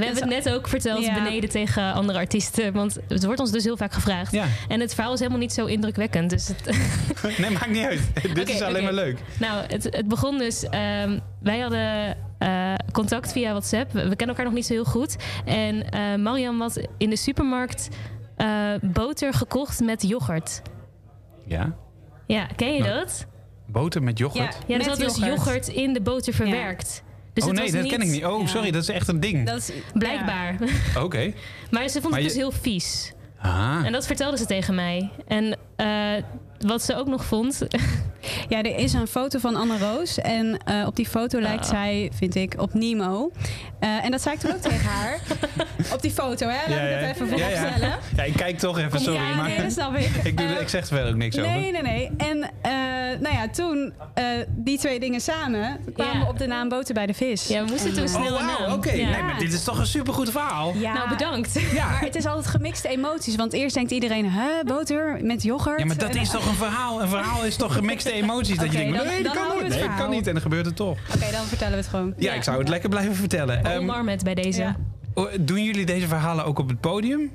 we 0.00 0.04
hebben 0.04 0.22
het 0.34 0.44
net 0.44 0.54
ook 0.54 0.68
verteld 0.68 1.04
Ja. 1.04 1.14
beneden 1.14 1.50
tegen 1.50 1.92
andere 1.92 2.18
artiesten. 2.18 2.72
Want 2.72 2.98
het 3.08 3.24
wordt 3.24 3.40
ons 3.40 3.50
dus 3.50 3.64
heel 3.64 3.76
vaak 3.76 3.92
gevraagd. 3.92 4.32
Ja. 4.32 4.44
En 4.68 4.80
het 4.80 4.94
verhaal 4.94 5.12
is 5.12 5.18
helemaal 5.18 5.40
niet 5.40 5.52
zo 5.52 5.66
indrukwekkend. 5.66 6.30
Dus 6.30 6.48
het, 6.48 6.76
Nee, 7.38 7.50
maakt 7.50 7.70
niet 7.70 7.84
uit. 7.84 8.00
Dit 8.34 8.48
is 8.48 8.60
alleen 8.62 8.82
maar 8.84 8.92
leuk. 8.92 9.18
Nou, 9.38 9.64
het, 9.68 9.84
het 9.84 10.08
begon 10.08 10.38
dus. 10.38 10.62
ehm, 10.68 11.18
wij 11.42 11.58
hadden 11.58 12.16
eh, 12.38 12.74
contact 12.92 13.32
via 13.32 13.50
WhatsApp. 13.50 13.92
We, 13.92 13.98
we 14.08 14.16
kennen 14.16 14.28
elkaar 14.28 14.44
nog 14.44 14.54
niet 14.54 14.66
zo 14.66 14.72
heel 14.72 14.84
goed. 14.84 15.16
En 15.44 15.90
eh 15.90 16.14
Mariam 16.14 16.60
had 16.60 16.80
in 16.98 17.10
de 17.10 17.16
supermarkt 17.16 17.88
eh, 18.36 18.48
boter 18.82 19.32
gekocht 19.34 19.80
met 19.80 20.08
yoghurt. 20.08 20.62
Ja. 21.46 21.74
Ja, 22.26 22.46
ken 22.56 22.72
je 22.74 22.80
Nou, 22.80 22.94
dat? 22.94 23.26
Boter 23.66 24.02
met 24.02 24.18
yoghurt? 24.18 24.58
Ja, 24.66 24.72
er 24.72 24.76
met 24.76 24.86
zat 24.86 24.96
dus 24.96 25.16
yoghurt. 25.16 25.34
yoghurt 25.36 25.68
in 25.68 25.92
de 25.92 26.00
boter 26.00 26.32
verwerkt. 26.32 27.02
Dus 27.34 27.44
oh 27.44 27.50
nee, 27.50 27.72
dat 27.72 27.86
ken 27.86 28.00
ik 28.00 28.08
niet. 28.08 28.24
Oh, 28.24 28.46
sorry, 28.46 28.70
dat 28.70 28.82
is 28.82 28.88
echt 28.88 29.08
een 29.08 29.20
ding. 29.20 29.46
Dat 29.46 29.56
is, 29.58 29.70
Blijkbaar. 29.94 30.56
Oké. 31.04 31.32
Maar 31.70 31.88
ze 31.88 32.00
vond 32.00 32.12
Maar 32.12 32.22
het 32.22 32.32
je- 32.32 32.38
dus 32.38 32.48
heel 32.48 32.60
vies. 32.62 33.12
Ah. 33.40 33.80
En 33.84 33.92
dat 33.92 34.06
vertelde 34.06 34.36
ze 34.36 34.46
tegen 34.46 34.74
mij. 34.74 35.10
En 35.28 35.56
eh, 35.76 35.88
wat 36.58 36.82
ze 36.82 36.96
ook 36.96 37.06
nog 37.06 37.24
vond. 37.24 37.58
Ja, 38.48 38.58
er 38.62 38.76
is 38.78 38.92
een 38.92 39.06
foto 39.06 39.38
van 39.38 39.56
Anne 39.56 39.78
Roos. 39.78 40.18
En 40.18 40.58
eh, 40.64 40.86
op 40.86 40.96
die 40.96 41.06
foto 41.08 41.40
lijkt 41.40 41.64
Ah. 41.64 41.70
zij, 41.70 42.10
vind 42.14 42.34
ik, 42.34 42.54
op 42.60 42.74
Nemo. 42.74 43.30
Eh, 43.80 44.04
en 44.04 44.10
dat 44.10 44.22
zei 44.22 44.34
ik 44.34 44.40
toen 44.40 44.52
ook 44.52 44.60
tegen 44.60 44.86
haar. 44.88 45.18
Op 45.94 46.02
die 46.02 46.10
foto, 46.10 46.48
hè? 46.48 46.74
Laat 46.74 46.82
ik 46.84 47.00
dat 47.00 47.10
even 47.16 47.26
ja, 47.26 47.36
vooropstellen. 47.36 47.88
ja. 47.88 47.98
ja, 48.16 48.22
ik 48.22 48.32
kijk 48.32 48.58
toch 48.58 48.78
even, 48.78 49.00
sorry. 49.00 49.20
Ja, 49.20 49.34
maar 49.34 49.48
nee, 49.48 49.62
dat 49.62 49.72
snap 49.72 49.96
ik. 49.96 50.10
ik, 50.24 50.36
doe, 50.36 50.46
ik 50.46 50.68
zeg 50.68 50.80
er 50.80 50.86
verder 50.86 51.08
ook 51.12 51.16
niks 51.18 51.38
over. 51.38 51.50
Nee, 51.50 51.70
nee, 51.72 51.82
nee. 51.82 52.10
En 52.16 52.50
nou 53.20 53.34
ja, 53.34 53.48
toen 53.52 53.92
eh, 54.14 54.24
die 54.48 54.78
twee 54.78 55.00
dingen 55.00 55.20
samen 55.20 55.78
kwamen 55.94 56.20
we 56.20 56.26
op 56.26 56.38
de 56.38 56.46
naam 56.46 56.68
Boter 56.68 56.94
bij 56.94 57.06
de 57.06 57.14
Vis. 57.14 57.46
Ja, 57.48 57.64
we 57.64 57.70
moesten 57.70 57.94
toen 57.94 58.08
snel 58.08 58.22
Oh, 58.22 58.30
wauw, 58.46 58.58
naam. 58.66 58.72
oké. 58.72 58.92
Ja. 58.92 59.10
Nee, 59.10 59.22
maar 59.22 59.38
dit 59.38 59.52
is 59.52 59.64
toch 59.64 59.78
een 59.78 59.86
supergoed 59.86 60.30
verhaal? 60.30 60.72
Ja. 60.76 60.92
Nou, 60.92 61.08
bedankt. 61.08 61.54
Maar 61.74 62.00
het 62.00 62.14
is 62.16 62.26
altijd 62.26 62.46
gemixte 62.46 62.88
emoties. 62.88 63.36
Want 63.36 63.52
eerst 63.52 63.74
denkt 63.74 63.90
iedereen, 63.90 64.30
hè, 64.30 64.64
boter 64.64 65.18
met 65.22 65.42
yoghurt. 65.42 65.78
Ja, 65.78 65.84
maar 65.84 65.96
dat 65.98 66.14
is 66.14 66.30
toch 66.30 66.46
een 66.46 66.54
verhaal? 66.54 67.02
Een 67.02 67.08
verhaal 67.08 67.44
is 67.44 67.56
toch 67.56 67.74
gemixte 67.74 68.12
emoties? 68.22 68.56
Dat 68.58 68.72
je 68.72 68.78
denkt, 68.78 68.96
dan- 68.98 69.06
nee, 69.06 69.22
dat 69.22 69.32
kan 69.32 69.58
het 69.58 69.68
Nee, 69.68 69.78
dat 69.80 69.94
kan 69.96 70.10
niet. 70.10 70.26
En 70.26 70.32
dan 70.32 70.42
gebeurt 70.42 70.66
het 70.66 70.76
toch. 70.76 70.98
Oké, 71.14 71.30
dan 71.32 71.44
vertellen 71.44 71.72
we 71.72 71.78
het 71.80 71.88
gewoon. 71.88 72.14
Ja, 72.16 72.32
ik 72.32 72.42
zou 72.42 72.58
het 72.58 72.68
lekker 72.68 72.88
blijven 72.88 73.14
vertellen. 73.14 73.64
Ehm, 73.64 73.78
Omarm 73.78 74.08
het 74.08 74.24
bij 74.24 74.34
deze. 74.34 74.74
oh, 75.14 75.30
doen 75.40 75.62
jullie 75.64 75.86
deze 75.86 76.06
verhalen 76.08 76.44
ook 76.44 76.58
op 76.58 76.68
het 76.68 76.80
podium? 76.80 77.30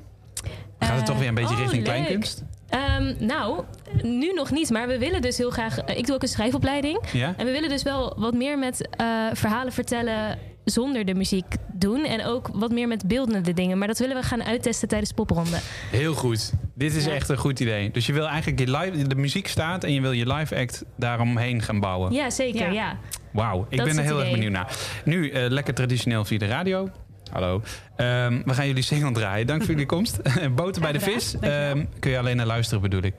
Gaat 0.78 0.96
het 0.96 1.06
toch 1.06 1.18
weer 1.18 1.28
een 1.28 1.34
beetje 1.34 1.54
oh, 1.54 1.60
richting 1.60 1.86
leuk. 1.86 1.94
kleinkunst? 1.94 2.42
Ehm, 2.70 3.14
nou, 3.18 3.64
nu 4.02 4.32
nog 4.32 4.50
niet, 4.50 4.70
maar 4.70 4.88
we 4.88 4.98
willen 4.98 5.22
dus 5.22 5.36
heel 5.38 5.50
graag. 5.50 5.78
eh, 5.78 5.98
ik 5.98 6.06
doe 6.06 6.14
ook 6.14 6.22
een 6.22 6.28
schrijfopleiding. 6.28 7.00
Ja? 7.12 7.34
En 7.36 7.46
we 7.46 7.52
willen 7.52 7.68
dus 7.68 7.82
wel 7.82 8.14
wat 8.16 8.34
meer 8.34 8.58
met 8.58 8.88
eh, 8.96 9.06
verhalen 9.32 9.72
vertellen 9.72 10.38
zonder 10.64 11.04
de 11.04 11.14
muziek 11.14 11.54
doen. 11.72 12.04
En 12.04 12.24
ook 12.24 12.48
wat 12.52 12.70
meer 12.70 12.88
met 12.88 13.06
beeldende 13.08 13.52
dingen. 13.52 13.78
Maar 13.78 13.88
dat 13.88 13.98
willen 13.98 14.16
we 14.16 14.22
gaan 14.22 14.44
uittesten 14.44 14.88
tijdens 14.88 15.12
popronde. 15.12 15.58
Heel 15.90 16.14
goed. 16.14 16.52
Dit 16.74 16.94
is 16.94 17.06
echt 17.06 17.28
een 17.28 17.36
goed 17.36 17.60
idee. 17.60 17.90
Dus 17.90 18.06
je 18.06 18.12
wil 18.12 18.26
eigenlijk 18.26 18.58
je 18.58 18.76
live, 18.78 19.06
de 19.06 19.14
muziek 19.14 19.46
staat 19.48 19.84
en 19.84 19.92
je 19.92 20.00
wil 20.00 20.12
je 20.12 20.32
live 20.32 20.56
act 20.56 20.84
daaromheen 20.96 21.62
gaan 21.62 21.80
bouwen. 21.80 22.12
Ja, 22.12 22.30
zeker. 22.30 22.72
Ja. 22.72 22.98
Wauw, 23.32 23.66
ik 23.68 23.76
Dat 23.78 23.86
ben 23.86 23.98
er 23.98 24.04
heel 24.04 24.20
erg 24.20 24.30
benieuwd 24.30 24.52
naar. 24.52 24.76
Nu 25.04 25.30
eh, 25.30 25.48
lekker 25.48 25.74
traditioneel 25.74 26.24
via 26.24 26.38
de 26.38 26.46
radio. 26.46 26.90
Hallo. 27.32 27.62
Ehm, 27.96 28.42
we 28.44 28.54
gaan 28.54 28.66
jullie 28.66 28.82
single 28.82 29.12
draaien. 29.12 29.46
Dank 29.46 29.60
voor 29.60 29.70
jullie 29.70 29.86
komst. 29.96 30.20
Boter 30.54 30.82
bij 30.82 30.92
de 30.92 31.00
vis. 31.00 31.38
Ehm, 31.40 31.84
kun 31.98 32.10
je 32.10 32.18
alleen 32.18 32.36
naar 32.36 32.46
luisteren, 32.46 32.82
bedoel 32.82 33.02
ik. 33.02 33.14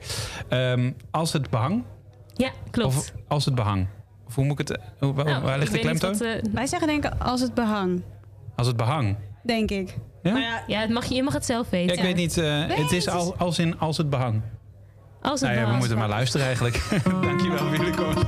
Ehm, 0.48 0.90
als 1.10 1.32
het 1.32 1.50
behang. 1.50 1.82
Ja, 2.34 2.50
klopt. 2.70 2.96
Of 2.96 3.12
als 3.28 3.44
het 3.44 3.54
behang. 3.54 3.86
Of 4.26 4.34
hoe 4.34 4.44
moet 4.44 4.60
ik 4.60 4.68
het... 4.68 4.78
Hoe, 4.98 5.12
waar- 5.14 5.24
Nou, 5.24 5.42
waar 5.42 5.58
ligt 5.58 5.72
de 5.72 5.78
klemtoon? 5.78 6.10
wat, 6.12 6.20
eh, 6.20 6.42
Wij 6.52 6.66
zeggen 6.66 6.88
denk 6.88 7.04
ik 7.04 7.12
als 7.18 7.40
het 7.40 7.54
behang, 7.54 8.02
Als 8.56 8.66
het 8.66 8.76
behang. 8.76 9.16
denk 9.42 9.70
ik. 9.70 9.94
Ja? 10.22 10.36
Ja, 10.38 10.62
Ja, 10.66 10.80
het 10.80 10.90
mag, 10.90 11.04
je 11.04 11.14
je 11.14 11.22
mag 11.22 11.32
het 11.32 11.44
zelf 11.46 11.64
Ja, 11.70 11.76
weten. 11.76 11.96
ik 11.96 12.02
weet 12.02 12.16
niet. 12.16 12.38
eh, 12.38 12.44
Nee, 12.44 12.82
het 12.82 12.92
is 12.92 13.08
al, 13.08 13.34
als 13.36 13.58
in 13.58 13.78
als 13.78 13.96
het 13.96 14.10
behang. 14.10 14.42
Als 15.22 15.40
het 15.40 15.50
nou 15.50 15.62
ja, 15.62 15.70
we 15.72 15.76
moeten 15.76 15.98
maar 15.98 16.08
luisteren 16.08 16.46
eigenlijk. 16.46 16.82
Dankjewel 17.22 17.58
voor 17.58 17.76
jullie 17.76 17.94
komst. 17.94 18.24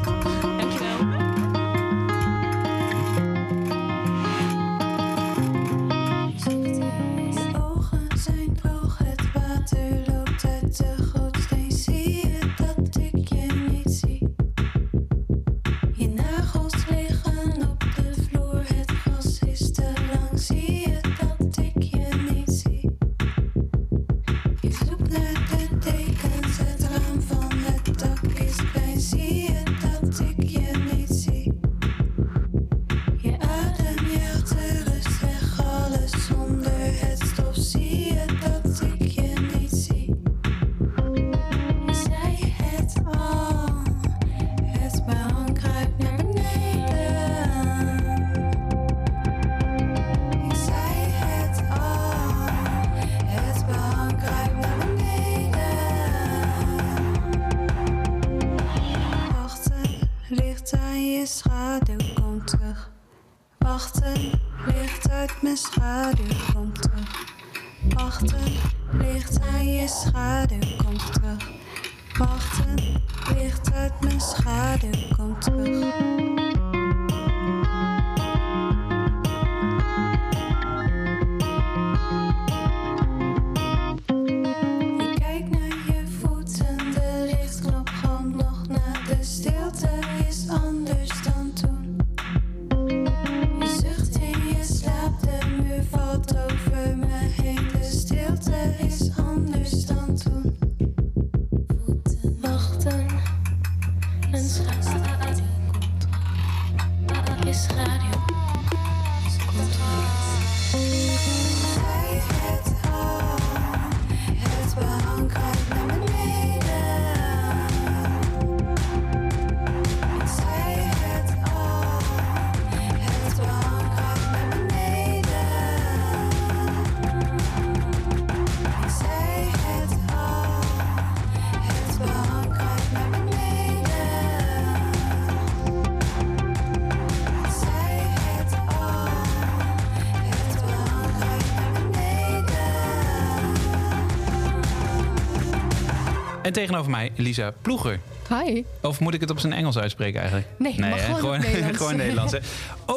Tegenover 146.55 146.90
mij 146.90 147.11
Lisa 147.16 147.52
Ploeger. 147.62 148.00
Hi. 148.28 148.62
Of 148.80 149.00
moet 149.00 149.14
ik 149.14 149.20
het 149.20 149.30
op 149.30 149.38
zijn 149.38 149.52
Engels 149.52 149.78
uitspreken 149.78 150.18
eigenlijk? 150.20 150.48
Nee, 150.59 150.72
gewoon 150.98 151.40
Nederlands. 151.46 151.76
gewoon 151.76 151.96
Nederlands. 151.96 152.32
hè? 152.32 152.38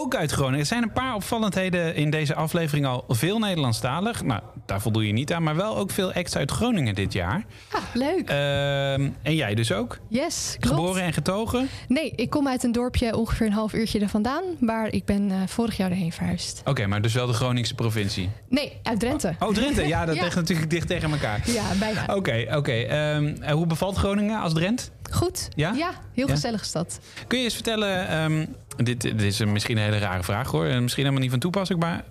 Ook 0.07 0.15
uit 0.15 0.31
Groningen. 0.31 0.59
Er 0.59 0.65
zijn 0.65 0.83
een 0.83 0.91
paar 0.91 1.15
opvallendheden 1.15 1.95
in 1.95 2.09
deze 2.09 2.35
aflevering 2.35 2.85
al 2.85 3.05
veel 3.07 3.39
Nederlandstalig. 3.39 4.23
Nou, 4.23 4.41
daar 4.65 4.81
voldoe 4.81 5.07
je 5.07 5.13
niet 5.13 5.33
aan. 5.33 5.43
Maar 5.43 5.55
wel 5.55 5.77
ook 5.77 5.91
veel 5.91 6.13
acts 6.13 6.35
uit 6.35 6.51
Groningen 6.51 6.95
dit 6.95 7.13
jaar. 7.13 7.45
Ah, 7.71 7.81
leuk. 7.93 8.29
Ehm, 8.29 9.09
en 9.21 9.35
jij 9.35 9.55
dus 9.55 9.71
ook? 9.71 9.97
Yes, 10.09 10.55
klopt. 10.59 10.75
Geboren 10.75 11.01
en 11.03 11.13
getogen? 11.13 11.69
Nee, 11.87 12.13
ik 12.15 12.29
kom 12.29 12.47
uit 12.47 12.63
een 12.63 12.71
dorpje 12.71 13.15
ongeveer 13.15 13.45
een 13.45 13.51
half 13.53 13.73
uurtje 13.73 13.99
er 13.99 14.09
vandaan. 14.09 14.43
Maar 14.59 14.93
ik 14.93 15.05
ben 15.05 15.31
eh, 15.31 15.37
vorig 15.45 15.77
jaar 15.77 15.91
erheen 15.91 16.11
verhuisd. 16.11 16.61
Oké, 16.65 16.85
maar 16.87 17.01
dus 17.01 17.13
wel 17.13 17.27
de 17.27 17.33
Groningse 17.33 17.75
provincie. 17.75 18.29
Nee, 18.49 18.79
uit 18.83 18.99
Drenthe. 18.99 19.35
Oh, 19.39 19.53
Drenthe. 19.53 19.87
Ja, 19.87 20.05
dat 20.05 20.15
ligt 20.21 20.35
natuurlijk 20.35 20.69
dicht 20.69 20.87
tegen 20.87 21.11
elkaar. 21.11 21.41
Ja, 21.45 21.63
bijna. 21.79 22.05
Oké, 22.15 22.45
oké. 22.55 22.71
Ehm, 22.71 23.35
eh, 23.41 23.51
hoe 23.53 23.65
bevalt 23.65 23.97
Groningen 23.97 24.39
als 24.39 24.53
Drent? 24.53 24.91
Goed. 25.11 25.49
Ja? 25.55 25.73
heel 25.73 26.27
Ja? 26.27 26.33
gezellige 26.33 26.65
stad. 26.65 26.99
Kun 27.27 27.37
je 27.37 27.43
eens 27.43 27.53
vertellen, 27.53 28.07
ehm, 28.07 28.45
dit, 28.83 29.01
dit 29.01 29.21
is 29.21 29.45
misschien 29.45 29.77
een 29.77 29.83
hele 29.83 29.97
rare 29.97 30.23
vraag 30.23 30.51
hoor, 30.51 30.65
en 30.65 30.81
misschien 30.81 31.03
helemaal 31.03 31.23
niet 31.23 31.31
van 31.31 31.41
toepassing, 31.41 31.79
maar 31.79 32.03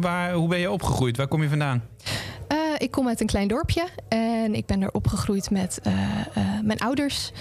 waar, 0.00 0.32
hoe 0.32 0.48
ben 0.48 0.58
je 0.58 0.70
opgegroeid? 0.70 1.16
Waar 1.16 1.28
kom 1.28 1.42
je 1.42 1.48
vandaan? 1.48 1.82
Eh, 2.48 2.58
ik 2.78 2.90
kom 2.90 3.08
uit 3.08 3.20
een 3.20 3.26
klein 3.26 3.48
dorpje 3.48 3.88
en 4.08 4.54
ik 4.54 4.66
ben 4.66 4.82
er 4.82 4.90
opgegroeid 4.92 5.50
met 5.50 5.80
eh, 5.82 5.92
eh, 6.34 6.60
mijn 6.62 6.78
ouders. 6.78 7.32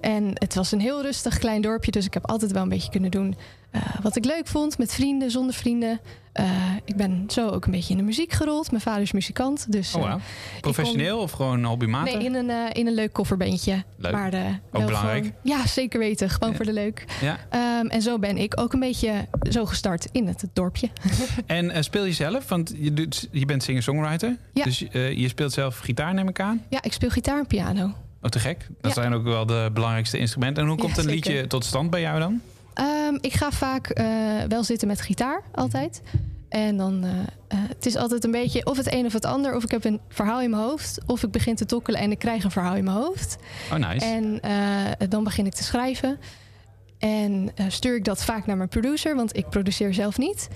En 0.00 0.30
het 0.34 0.54
was 0.54 0.72
een 0.72 0.80
heel 0.80 1.02
rustig 1.02 1.38
klein 1.38 1.62
dorpje, 1.62 1.90
dus 1.90 2.06
ik 2.06 2.14
heb 2.14 2.26
altijd 2.26 2.52
wel 2.52 2.62
een 2.62 2.68
beetje 2.68 2.90
kunnen 2.90 3.10
doen 3.10 3.36
wat 4.02 4.16
ik 4.16 4.24
leuk 4.24 4.46
vond. 4.46 4.78
Met 4.78 4.94
vrienden, 4.94 5.30
zonder 5.30 5.54
vrienden. 5.54 6.00
Eh, 6.34 6.46
ik 6.84 6.96
ben 6.96 7.24
zo 7.28 7.48
ook 7.48 7.64
een 7.64 7.70
beetje 7.70 7.90
in 7.92 7.96
de 7.98 8.04
muziek 8.04 8.32
gerold. 8.32 8.70
Mijn 8.70 8.82
vader 8.82 9.02
is 9.02 9.12
muzikant. 9.12 9.72
Dus, 9.72 9.94
Oh, 9.94 10.02
eh, 10.04 10.10
kon- 10.10 10.20
Professioneel 10.60 11.18
of 11.18 11.30
gewoon 11.32 11.64
hobbymatig? 11.64 12.14
Nee, 12.14 12.24
in 12.24 12.34
een, 12.34 12.50
eh, 12.50 12.56
in 12.72 12.86
een 12.86 12.94
leuk 12.94 13.12
kofferbandje. 13.12 13.82
Leuk. 13.96 14.12
Maar, 14.12 14.60
Ook 14.72 14.86
belangrijk. 14.86 15.24
gewoon- 15.24 15.58
ja, 15.58 15.66
zeker 15.66 15.98
weten. 15.98 16.30
Gewoon 16.30 16.54
voor 16.54 16.64
de 16.64 16.72
leuk. 16.72 17.04
Ja. 17.20 17.38
Ehm, 17.50 17.86
en 17.86 18.02
zo 18.02 18.18
ben 18.18 18.36
ik 18.36 18.60
ook 18.60 18.72
een 18.72 18.80
beetje 18.80 19.28
zo 19.50 19.64
gestart 19.64 20.08
in 20.12 20.26
het 20.26 20.44
dorpje. 20.52 20.88
En 21.46 21.84
speel 21.84 22.04
je 22.04 22.12
zelf? 22.12 22.48
Want 22.48 22.74
je, 22.78 22.92
doet, 22.94 23.28
je 23.32 23.44
bent 23.44 23.62
singer-songwriter. 23.62 24.36
Ja. 24.52 24.64
Dus 24.64 24.78
je 24.92 25.28
speelt 25.28 25.52
zelf 25.52 25.78
gitaar, 25.78 26.14
neem 26.14 26.28
ik 26.28 26.40
aan. 26.40 26.62
Ja, 26.68 26.82
ik 26.82 26.92
speel 26.92 27.10
gitaar 27.10 27.38
en 27.38 27.46
piano. 27.46 27.84
Oh, 28.22 28.30
te 28.30 28.38
gek. 28.38 28.66
Dat 28.80 28.92
zijn 28.92 29.12
ook 29.14 29.24
wel 29.24 29.46
de 29.46 29.70
belangrijkste 29.74 30.18
instrumenten. 30.18 30.62
En 30.62 30.68
hoe 30.68 30.78
komt 30.78 30.96
een 30.96 31.06
liedje 31.06 31.46
tot 31.46 31.64
stand 31.64 31.90
bij 31.90 32.00
jou 32.00 32.18
dan? 32.18 32.40
Ehm, 32.74 33.16
ik 33.20 33.32
ga 33.32 33.50
vaak 33.50 33.88
eh, 33.88 34.06
wel 34.48 34.64
zitten 34.64 34.88
met 34.88 35.00
gitaar, 35.00 35.42
altijd. 35.52 36.02
En 36.48 36.76
dan, 36.76 37.04
eh, 37.04 37.58
het 37.68 37.86
is 37.86 37.96
altijd 37.96 38.24
een 38.24 38.30
beetje 38.30 38.66
of 38.66 38.76
het 38.76 38.92
een 38.92 39.06
of 39.06 39.12
het 39.12 39.24
ander. 39.24 39.54
Of 39.54 39.64
ik 39.64 39.70
heb 39.70 39.84
een 39.84 40.00
verhaal 40.08 40.40
in 40.40 40.50
mijn 40.50 40.62
hoofd. 40.62 40.98
Of 41.06 41.22
ik 41.22 41.30
begin 41.30 41.54
te 41.54 41.64
tokkelen 41.64 42.00
en 42.00 42.10
ik 42.10 42.18
krijg 42.18 42.44
een 42.44 42.50
verhaal 42.50 42.74
in 42.74 42.84
mijn 42.84 42.96
hoofd. 42.96 43.36
Oh, 43.72 43.78
nice. 43.78 44.06
En 44.06 44.40
dan 45.08 45.24
begin 45.24 45.46
ik 45.46 45.54
te 45.54 45.62
schrijven. 45.62 46.18
En 46.98 47.50
stuur 47.68 47.96
ik 47.96 48.04
dat 48.04 48.24
vaak 48.24 48.46
naar 48.46 48.56
mijn 48.56 48.68
producer, 48.68 49.16
want 49.16 49.36
ik 49.36 49.48
produceer 49.48 49.94
zelf 49.94 50.18
niet. 50.18 50.48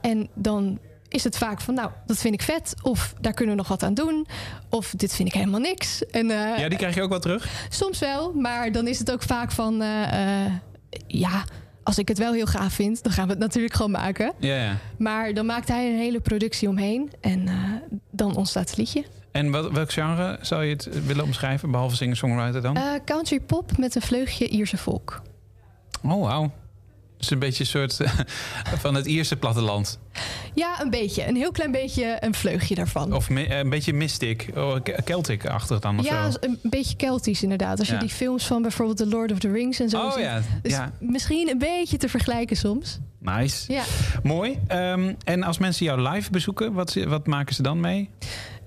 En 0.00 0.28
dan 0.34 0.78
is 1.08 1.24
het 1.24 1.38
vaak 1.38 1.60
van, 1.60 1.74
nou, 1.74 1.90
dat 2.06 2.18
vind 2.18 2.34
ik 2.34 2.42
vet. 2.42 2.74
Of 2.82 3.14
daar 3.20 3.32
kunnen 3.32 3.54
we 3.54 3.60
nog 3.60 3.70
wat 3.70 3.82
aan 3.82 3.94
doen. 3.94 4.26
Of 4.70 4.94
dit 4.96 5.14
vind 5.14 5.28
ik 5.28 5.34
helemaal 5.34 5.60
niks. 5.60 6.06
En, 6.06 6.28
ja, 6.28 6.68
die 6.68 6.78
krijg 6.78 6.94
je 6.94 7.02
ook 7.02 7.10
wel 7.10 7.20
terug? 7.20 7.66
Soms 7.68 7.98
wel, 7.98 8.32
maar 8.32 8.72
dan 8.72 8.86
is 8.86 8.98
het 8.98 9.12
ook 9.12 9.22
vaak 9.22 9.52
van... 9.52 9.82
ja, 11.06 11.44
als 11.82 11.98
ik 11.98 12.08
het 12.08 12.18
wel 12.18 12.32
heel 12.32 12.46
gaaf 12.46 12.72
vind, 12.72 13.02
dan 13.02 13.12
gaan 13.12 13.24
we 13.24 13.30
het 13.30 13.40
natuurlijk 13.40 13.74
gewoon 13.74 13.90
maken. 13.90 14.32
Ja, 14.38 14.54
ja. 14.56 14.76
Maar 14.98 15.34
dan 15.34 15.46
maakt 15.46 15.68
hij 15.68 15.90
een 15.90 15.98
hele 15.98 16.20
productie 16.20 16.68
omheen. 16.68 17.12
En 17.20 17.48
eh, 17.48 17.54
dan 18.10 18.36
ontstaat 18.36 18.68
het 18.68 18.78
liedje. 18.78 19.04
En 19.30 19.50
wat, 19.50 19.70
welk 19.70 19.92
genre 19.92 20.38
zou 20.40 20.64
je 20.64 20.72
het 20.72 21.06
willen 21.06 21.24
omschrijven, 21.24 21.70
behalve 21.70 21.96
singer-songwriter 21.96 22.62
dan? 22.62 22.76
Eh, 22.76 22.82
country 23.04 23.40
pop 23.40 23.78
met 23.78 23.94
een 23.94 24.02
vleugje 24.02 24.48
Ierse 24.48 24.76
volk. 24.76 25.22
oh, 26.02 26.22
wauw. 26.22 26.50
Dus 27.24 27.32
een 27.32 27.38
beetje 27.38 27.60
een 27.64 27.70
soort 27.70 28.00
eh, 28.00 28.10
van 28.84 28.94
het 28.94 29.06
Ierse 29.06 29.36
platteland. 29.36 29.98
Ja, 30.54 30.80
een 30.80 30.90
beetje. 30.90 31.26
Een 31.28 31.36
heel 31.36 31.52
klein 31.52 31.70
beetje 31.72 32.16
een 32.20 32.34
vleugje 32.34 32.74
daarvan. 32.74 33.12
Of 33.12 33.30
eh, 33.30 33.58
een 33.58 33.70
beetje 33.70 33.92
mystic, 33.92 34.50
oh, 34.56 34.76
Celtic-achtig 35.04 35.78
dan 35.80 35.98
of 35.98 36.04
ja, 36.04 36.30
zo. 36.30 36.38
een 36.40 36.58
beetje 36.62 36.96
Keltisch 36.96 37.42
inderdaad. 37.42 37.78
Als 37.78 37.88
je 37.88 37.96
die 37.96 38.08
films 38.08 38.46
van 38.46 38.62
bijvoorbeeld 38.62 38.96
The 38.96 39.06
Lord 39.06 39.32
of 39.32 39.38
the 39.38 39.50
Rings 39.50 39.80
en 39.80 39.88
zo 39.88 39.98
Oh 39.98 40.12
ziet. 40.12 40.22
ja, 40.22 40.40
Dus 40.62 40.72
ja. 40.72 40.92
misschien 41.00 41.48
een 41.48 41.58
beetje 41.58 41.96
te 41.96 42.08
vergelijken 42.08 42.56
soms. 42.56 42.98
Nice. 43.20 43.72
Ja. 43.72 43.82
Mooi. 44.22 44.58
Ehm, 44.66 45.14
en 45.24 45.42
als 45.42 45.58
mensen 45.58 45.84
jou 45.86 46.08
live 46.08 46.30
bezoeken, 46.30 46.72
wat, 46.72 46.94
wat 46.94 47.26
maken 47.26 47.54
ze 47.54 47.62
dan 47.62 47.80
mee? 47.80 48.10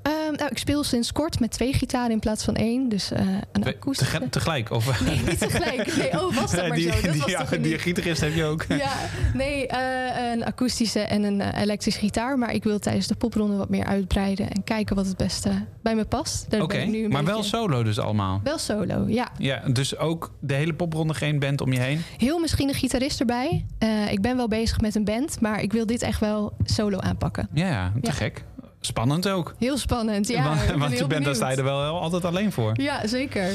Ehm, 0.08 0.34
nou, 0.36 0.50
ik 0.52 0.58
speel 0.58 0.84
sinds 0.84 1.12
kort 1.12 1.40
met 1.40 1.52
twee 1.52 1.74
gitaren 1.74 2.12
in 2.12 2.20
plaats 2.20 2.44
van 2.44 2.56
één. 2.56 2.90
Dus 2.90 3.12
eh, 3.12 3.26
een 3.52 3.66
akoestische. 3.66 4.18
tege- 4.18 4.30
tegelijk? 4.30 4.72
Of... 4.72 5.02
Nee, 5.06 5.20
niet 5.28 5.40
tegelijk. 5.40 5.96
Nee, 5.98 6.12
oh, 6.12 6.36
was 6.36 6.52
dat 6.52 6.68
maar 6.68 6.78
die, 6.78 6.92
zo. 6.92 7.02
Dat 7.02 7.12
die, 7.12 7.22
was 7.22 7.32
ja, 7.32 7.44
die 7.44 7.60
niet. 7.60 7.82
gitarist 7.82 8.22
heb 8.22 8.34
je 8.36 8.44
ook. 8.44 8.66
Ja, 8.78 8.92
nee, 9.34 9.68
eh, 9.68 10.32
een 10.34 10.46
akoestische 10.46 11.00
en 11.00 11.24
een 11.24 11.42
eh, 11.42 11.62
elektrische 11.62 12.00
gitaar. 12.00 12.38
Maar 12.38 12.54
ik 12.54 12.64
wil 12.64 12.80
tijdens 12.80 13.08
de 13.08 13.16
popronde 13.16 13.56
wat 13.56 13.70
meer 13.70 13.86
uitbreiden 13.86 14.50
en 14.50 14.64
kijken 14.64 14.96
wat 14.96 15.06
het 15.06 15.18
beste 15.18 15.50
bij 15.82 15.96
me 15.96 16.06
past. 16.06 16.46
Oké, 16.60 16.86
maar 17.10 17.26
wel 17.26 17.44
solo 17.44 17.84
dus 17.84 18.00
allemaal? 18.00 18.42
Wel 18.44 18.58
solo, 18.58 19.06
ja. 19.08 19.30
Ja, 19.38 19.62
dus 19.70 19.98
ook 19.98 20.32
de 20.40 20.54
hele 20.54 20.74
popronde 20.74 21.14
geen 21.14 21.40
band 21.40 21.62
om 21.62 21.74
je 21.74 21.80
heen? 21.80 22.02
Heel 22.18 22.40
misschien 22.40 22.68
een 22.68 22.74
gitarist 22.76 23.20
erbij. 23.20 23.66
Ik 24.12 24.22
ben 24.22 24.36
wel 24.38 24.48
bezig 24.48 24.82
met 24.82 24.96
een 24.96 25.04
band, 25.06 25.42
maar 25.42 25.62
ik 25.62 25.72
wil 25.74 25.86
dit 25.86 26.02
echt 26.02 26.20
wel 26.20 26.54
solo 26.64 26.98
aanpakken. 27.00 27.48
Ja, 27.54 27.68
ja 27.68 27.92
te 28.02 28.08
Ja. 28.08 28.12
gek. 28.12 28.44
Spannend 28.88 29.28
ook. 29.30 29.56
Heel 29.60 29.78
spannend, 29.78 30.28
ja. 30.28 30.56
want 30.78 30.98
je 30.98 31.08
bent, 31.08 31.26
daar 31.26 31.36
sta 31.36 31.50
je 31.50 31.58
er 31.58 31.64
wel 31.64 32.00
altijd 32.02 32.26
alleen 32.26 32.52
voor. 32.52 32.72
Ja, 32.82 33.08
zeker. 33.08 33.52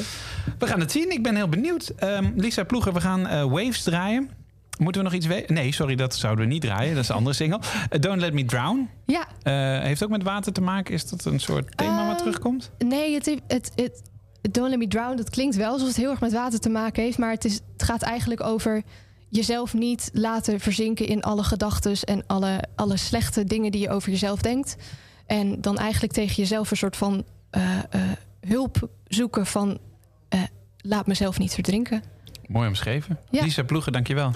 We 0.58 0.66
gaan 0.66 0.80
het 0.80 0.92
zien. 0.92 1.10
Ik 1.10 1.22
ben 1.22 1.36
heel 1.36 1.48
benieuwd. 1.48 1.92
Ehm, 1.96 2.30
Lisa 2.36 2.64
Ploeger, 2.64 2.92
we 2.92 3.00
gaan 3.00 3.26
eh, 3.26 3.42
Waves 3.42 3.82
draaien. 3.82 4.30
Moeten 4.78 5.02
we 5.02 5.08
nog 5.08 5.16
iets 5.16 5.26
weten? 5.26 5.54
Nee, 5.54 5.72
sorry, 5.72 5.94
dat 5.94 6.14
zouden 6.14 6.44
we 6.44 6.52
niet 6.52 6.62
draaien. 6.62 6.94
Dat 6.94 7.02
is 7.02 7.08
een 7.08 7.14
andere 7.14 7.34
single. 7.34 7.60
Eh, 7.88 8.00
Don't 8.00 8.20
Let 8.20 8.32
Me 8.32 8.44
Drown. 8.44 8.88
Ja. 9.06 9.26
Eh, 9.42 9.84
heeft 9.84 10.04
ook 10.04 10.10
met 10.10 10.22
water 10.22 10.52
te 10.52 10.60
maken. 10.60 10.94
Is 10.94 11.08
dat 11.08 11.24
een 11.24 11.40
soort 11.40 11.76
thema 11.76 11.96
wat 11.96 12.08
Ehm, 12.08 12.16
terugkomt? 12.16 12.70
Nee, 12.78 13.14
het, 13.14 13.36
het, 13.46 13.72
het, 13.74 14.02
Don't 14.50 14.70
Let 14.70 14.78
Me 14.78 14.88
Drown, 14.88 15.16
dat 15.16 15.30
klinkt 15.30 15.56
wel 15.56 15.72
alsof 15.72 15.88
het 15.88 15.96
heel 15.96 16.10
erg 16.10 16.20
met 16.20 16.32
water 16.32 16.58
te 16.58 16.68
maken 16.68 17.02
heeft. 17.02 17.18
Maar 17.18 17.30
het, 17.30 17.44
is, 17.44 17.60
het 17.72 17.82
gaat 17.82 18.02
eigenlijk 18.02 18.42
over 18.42 18.82
jezelf 19.28 19.74
niet 19.74 20.10
laten 20.12 20.60
verzinken 20.60 21.06
in 21.06 21.22
alle 21.22 21.42
gedachten 21.42 21.96
en 22.04 22.24
alle, 22.26 22.62
alle 22.74 22.96
slechte 22.96 23.44
dingen 23.44 23.70
die 23.72 23.80
je 23.80 23.90
over 23.90 24.10
jezelf 24.10 24.40
denkt. 24.40 24.76
En 25.26 25.60
dan 25.60 25.78
eigenlijk 25.78 26.12
tegen 26.12 26.34
jezelf 26.34 26.70
een 26.70 26.76
soort 26.76 26.96
van 26.96 27.24
eh, 27.50 27.78
eh, 27.90 28.00
hulp 28.40 28.88
zoeken 29.06 29.46
van 29.46 29.78
eh, 30.28 30.42
laat 30.76 31.06
mezelf 31.06 31.38
niet 31.38 31.54
verdrinken. 31.54 32.02
Mooi 32.48 32.68
omschreven. 32.68 33.18
Ja. 33.30 33.42
Lisa 33.42 33.62
Ploeger, 33.62 33.92
dankjewel. 33.92 34.32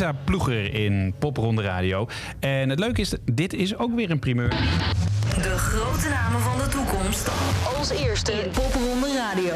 Lisa 0.00 0.18
Ploeger 0.24 0.74
in 0.74 1.14
Popronde 1.18 1.62
Radio. 1.62 2.08
En 2.38 2.68
het 2.68 2.78
leuke 2.78 3.00
is, 3.00 3.14
dit 3.32 3.52
is 3.52 3.76
ook 3.76 3.94
weer 3.94 4.10
een 4.10 4.18
primeur. 4.18 4.48
De 4.48 5.54
grote 5.58 6.08
namen 6.08 6.40
van 6.40 6.58
de 6.58 6.68
toekomst. 6.68 7.30
Als 7.76 7.90
eerste 7.90 8.32
in 8.32 8.50
Popronde 8.50 9.14
Radio. 9.16 9.54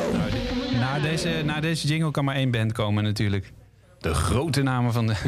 Na 0.78 0.98
deze, 0.98 1.42
na 1.44 1.60
deze 1.60 1.86
jingle 1.86 2.10
kan 2.10 2.24
maar 2.24 2.34
één 2.34 2.50
band 2.50 2.72
komen 2.72 3.04
natuurlijk. 3.04 3.52
De 4.04 4.14
grote 4.14 4.62
namen 4.62 4.92
van 4.92 5.06
de... 5.06 5.14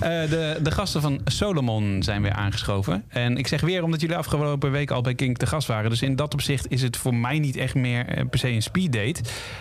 Eh, 0.00 0.30
de, 0.30 0.58
de 0.62 0.70
gasten 0.70 1.00
van 1.00 1.20
Solomon 1.24 2.02
zijn 2.02 2.22
weer 2.22 2.32
aangeschoven. 2.32 3.04
En 3.08 3.36
ik 3.36 3.46
zeg 3.46 3.60
weer 3.60 3.82
omdat 3.82 4.00
jullie 4.00 4.16
afgelopen 4.16 4.70
week 4.70 4.90
al 4.90 5.00
bij 5.00 5.14
Kink 5.14 5.36
te 5.36 5.46
gast 5.46 5.68
waren. 5.68 5.90
Dus 5.90 6.02
in 6.02 6.16
dat 6.16 6.32
opzicht 6.32 6.70
is 6.70 6.82
het 6.82 6.96
voor 6.96 7.14
mij 7.14 7.38
niet 7.38 7.56
echt 7.56 7.74
meer 7.74 8.06
eh, 8.06 8.24
per 8.30 8.38
se 8.38 8.48
een 8.48 8.62
speeddate. 8.62 9.20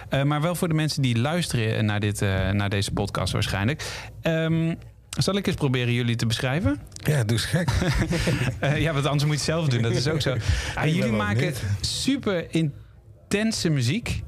Eh, 0.09 0.23
maar 0.23 0.41
wel 0.41 0.55
voor 0.55 0.67
de 0.67 0.73
mensen 0.73 1.01
die 1.01 1.17
luisteren 1.19 1.85
naar, 1.85 1.99
dit, 1.99 2.19
naar 2.51 2.69
deze 2.69 2.91
podcast 2.91 3.33
waarschijnlijk. 3.33 3.83
Ehm, 4.21 4.75
zal 5.09 5.35
ik 5.35 5.47
eens 5.47 5.55
proberen 5.55 5.93
jullie 5.93 6.15
te 6.15 6.25
beschrijven? 6.25 6.79
Ja, 6.93 7.23
doe 7.23 7.37
eens 7.37 7.45
gek. 7.45 7.69
Ja, 8.85 8.93
want 8.93 9.05
anders 9.05 9.23
moet 9.23 9.33
je 9.33 9.51
het 9.51 9.55
zelf 9.55 9.67
doen. 9.67 9.81
Dat 9.81 9.91
is 9.91 10.07
ook 10.07 10.21
zo. 10.21 10.35
Ah, 10.75 10.85
jullie 10.85 11.11
maken 11.11 11.53
super 11.81 12.45
intense 12.49 13.69
muziek. 13.69 14.21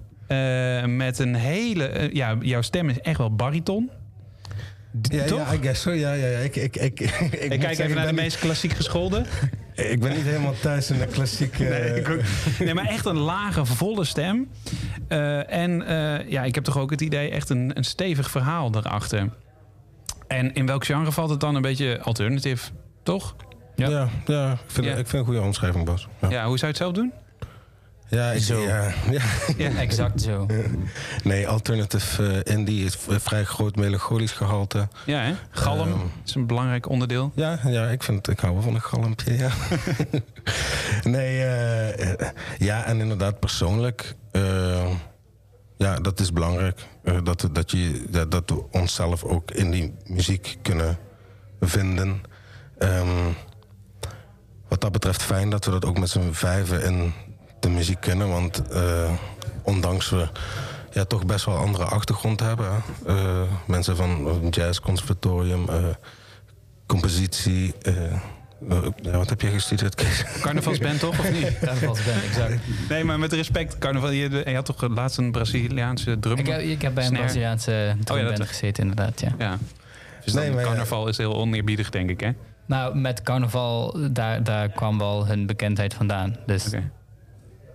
met 0.86 1.20
een 1.20 1.36
hele... 1.36 2.10
ja, 2.14 2.38
jouw 2.42 2.62
stem 2.62 2.90
is 2.90 3.00
echt 3.00 3.18
wel 3.18 3.36
bariton. 3.36 3.92
Ja, 5.02 5.24
Toch? 5.24 5.50
ja, 5.52 5.54
I 5.54 5.58
guess 5.62 5.82
so. 5.82 5.92
Ja, 5.92 6.14
ja, 6.14 6.28
ja. 6.28 6.38
Ik, 6.38 6.56
ik, 6.56 6.76
ik, 6.76 7.00
ik, 7.00 7.10
kijk 7.50 7.62
zeggen, 7.62 7.84
even 7.86 7.96
naar 7.96 8.08
de 8.08 8.14
meest 8.14 8.40
klassiek 8.40 8.74
geschoolde. 8.74 9.20
niet- 9.20 9.30
Ik 9.92 10.00
ben 10.00 10.12
niet 10.16 10.24
helemaal 10.26 10.54
thuis 10.62 10.92
in 10.92 11.00
de 11.00 11.06
klassieke... 11.06 11.64
Nee, 11.70 12.08
ook. 12.10 12.20
nee, 12.60 12.74
maar 12.74 12.86
echt 12.86 13.06
een 13.06 13.18
lage, 13.18 13.66
volle 13.66 14.04
stem. 14.06 14.50
Eh, 15.08 15.54
en 15.54 15.82
eh, 15.88 16.30
ja, 16.30 16.44
ik 16.44 16.56
heb 16.56 16.64
toch 16.64 16.78
ook 16.78 16.90
het 16.92 17.02
idee, 17.02 17.30
echt 17.30 17.50
een, 17.50 17.72
een 17.78 17.84
stevig 17.84 18.32
verhaal 18.32 18.76
erachter. 18.76 19.30
En 20.28 20.54
in 20.54 20.66
welk 20.66 20.86
genre 20.86 21.12
valt 21.12 21.30
het 21.30 21.40
dan? 21.40 21.56
Een 21.56 21.62
beetje 21.62 22.02
alternative, 22.02 22.72
toch? 23.04 23.36
Ja, 23.76 24.10
ja, 24.26 24.52
ik, 24.52 24.60
vind, 24.68 24.86
Ja. 24.88 24.92
ik 24.92 25.08
vind 25.08 25.14
een 25.14 25.26
goede 25.26 25.42
omschrijving, 25.42 25.86
Bas. 25.86 26.08
Ja, 26.22 26.30
Ja, 26.30 26.46
hoe 26.46 26.58
zou 26.58 26.60
je 26.60 26.68
het 26.68 26.78
zelf 26.78 26.92
doen? 26.94 27.12
Ja, 28.12 28.32
ik, 28.32 28.42
Zo. 28.42 28.60
ja, 28.60 28.84
ja. 29.12 29.22
Ja. 29.58 29.70
Exact 29.76 30.22
zo. 30.22 30.46
Nee, 31.24 31.48
alternative 31.48 32.42
eh, 32.44 32.54
indie 32.56 32.86
is 32.86 32.96
v- 32.96 33.22
vrij 33.22 33.44
groot 33.44 33.76
melancholisch 33.76 34.32
gehalte. 34.32 34.88
Ja, 35.06 35.20
hè? 35.22 35.34
Galm 35.52 35.88
Ehm, 35.88 36.00
is 36.26 36.36
een 36.36 36.48
belangrijk 36.48 36.90
onderdeel. 36.90 37.32
Ja, 37.36 37.60
ja 37.66 37.88
ik, 37.88 38.04
vind, 38.04 38.28
ik 38.30 38.40
hou 38.40 38.54
wel 38.54 38.62
van 38.64 38.74
een 38.76 38.82
galmpje, 38.82 39.38
ja. 39.38 39.50
nee, 41.16 41.40
eh, 41.44 42.12
eh, 42.12 42.28
ja, 42.58 42.86
en 42.86 43.00
inderdaad 43.00 43.40
persoonlijk... 43.40 44.16
eh, 44.32 44.88
ja, 45.78 45.96
dat 46.00 46.20
is 46.20 46.34
belangrijk. 46.34 46.80
Eh, 47.04 47.18
dat, 47.24 47.42
we- 47.42 47.52
dat, 47.52 47.72
je, 47.72 48.04
dat, 48.10 48.32
dat 48.32 48.50
we 48.50 48.64
onszelf 48.72 49.24
ook 49.24 49.52
in 49.52 49.72
die 49.72 49.94
muziek 50.06 50.56
kunnen 50.62 50.98
vinden. 51.60 52.22
Ehm, 52.78 53.08
wat 54.68 54.82
dat 54.82 54.92
betreft 54.92 55.22
fijn 55.24 55.50
dat 55.50 55.66
we 55.66 55.72
dat 55.72 55.86
ook 55.86 56.00
met 56.00 56.10
z'n 56.10 56.32
vijven 56.32 56.84
in 56.84 57.14
de 57.62 57.70
muziek 57.70 58.00
kunnen. 58.02 58.30
Want 58.30 58.68
eh, 58.70 59.12
ondanks 59.64 60.10
we 60.10 60.28
ja, 60.92 61.06
toch 61.06 61.26
best 61.26 61.46
wel 61.46 61.56
andere 61.58 61.84
achtergrond 61.84 62.40
hebben. 62.40 62.68
hè. 62.72 62.78
Eh, 63.16 63.42
mensen 63.68 63.96
van 63.96 64.26
het 64.44 64.56
jazzconservatorium, 64.56 65.70
eh, 65.70 65.76
compositie. 66.86 67.74
eh, 67.82 68.04
eh, 68.70 68.78
ja, 69.02 69.12
wat 69.18 69.30
heb 69.30 69.42
jij 69.42 69.52
gestudeerd, 69.52 69.96
Kees? 69.96 70.24
Carnavalsband 70.42 71.00
toch, 71.00 71.20
of 71.20 71.32
niet? 71.32 71.58
Carnavalsband, 71.64 72.24
exact. 72.24 72.54
Nee, 72.90 73.04
maar 73.04 73.20
met 73.20 73.34
respect, 73.34 73.78
carnaval. 73.78 74.10
Je, 74.10 74.44
je 74.46 74.56
had 74.56 74.66
toch 74.66 74.88
laatst 74.90 75.18
een 75.18 75.32
Braziliaanse 75.32 76.20
drum? 76.20 76.38
Ik 76.38 76.48
heb, 76.48 76.60
ik 76.60 76.82
heb 76.82 76.94
bij 76.94 77.04
een 77.04 77.10
snare? 77.10 77.24
Braziliaanse 77.24 77.96
drumband 78.04 78.38
dat- 78.38 78.48
gezeten, 78.48 78.84
inderdaad, 78.84 79.20
ja. 79.22 79.36
Ja. 79.38 79.58
Dus 80.26 80.34
Nee, 80.34 80.52
maar 80.52 80.64
carnaval 80.64 81.08
is 81.08 81.18
heel 81.18 81.36
oneerbiedig, 81.36 81.90
denk 81.90 82.10
ik, 82.10 82.20
hè? 82.20 82.30
Nou, 82.66 82.98
met 82.98 83.22
carnaval, 83.22 83.98
daar, 84.12 84.44
daar 84.44 84.70
kwam 84.70 84.98
wel 84.98 85.28
hun 85.28 85.46
bekendheid 85.46 85.94
vandaan. 85.94 86.36
Dus 86.46 86.66
Oké. 86.68 86.92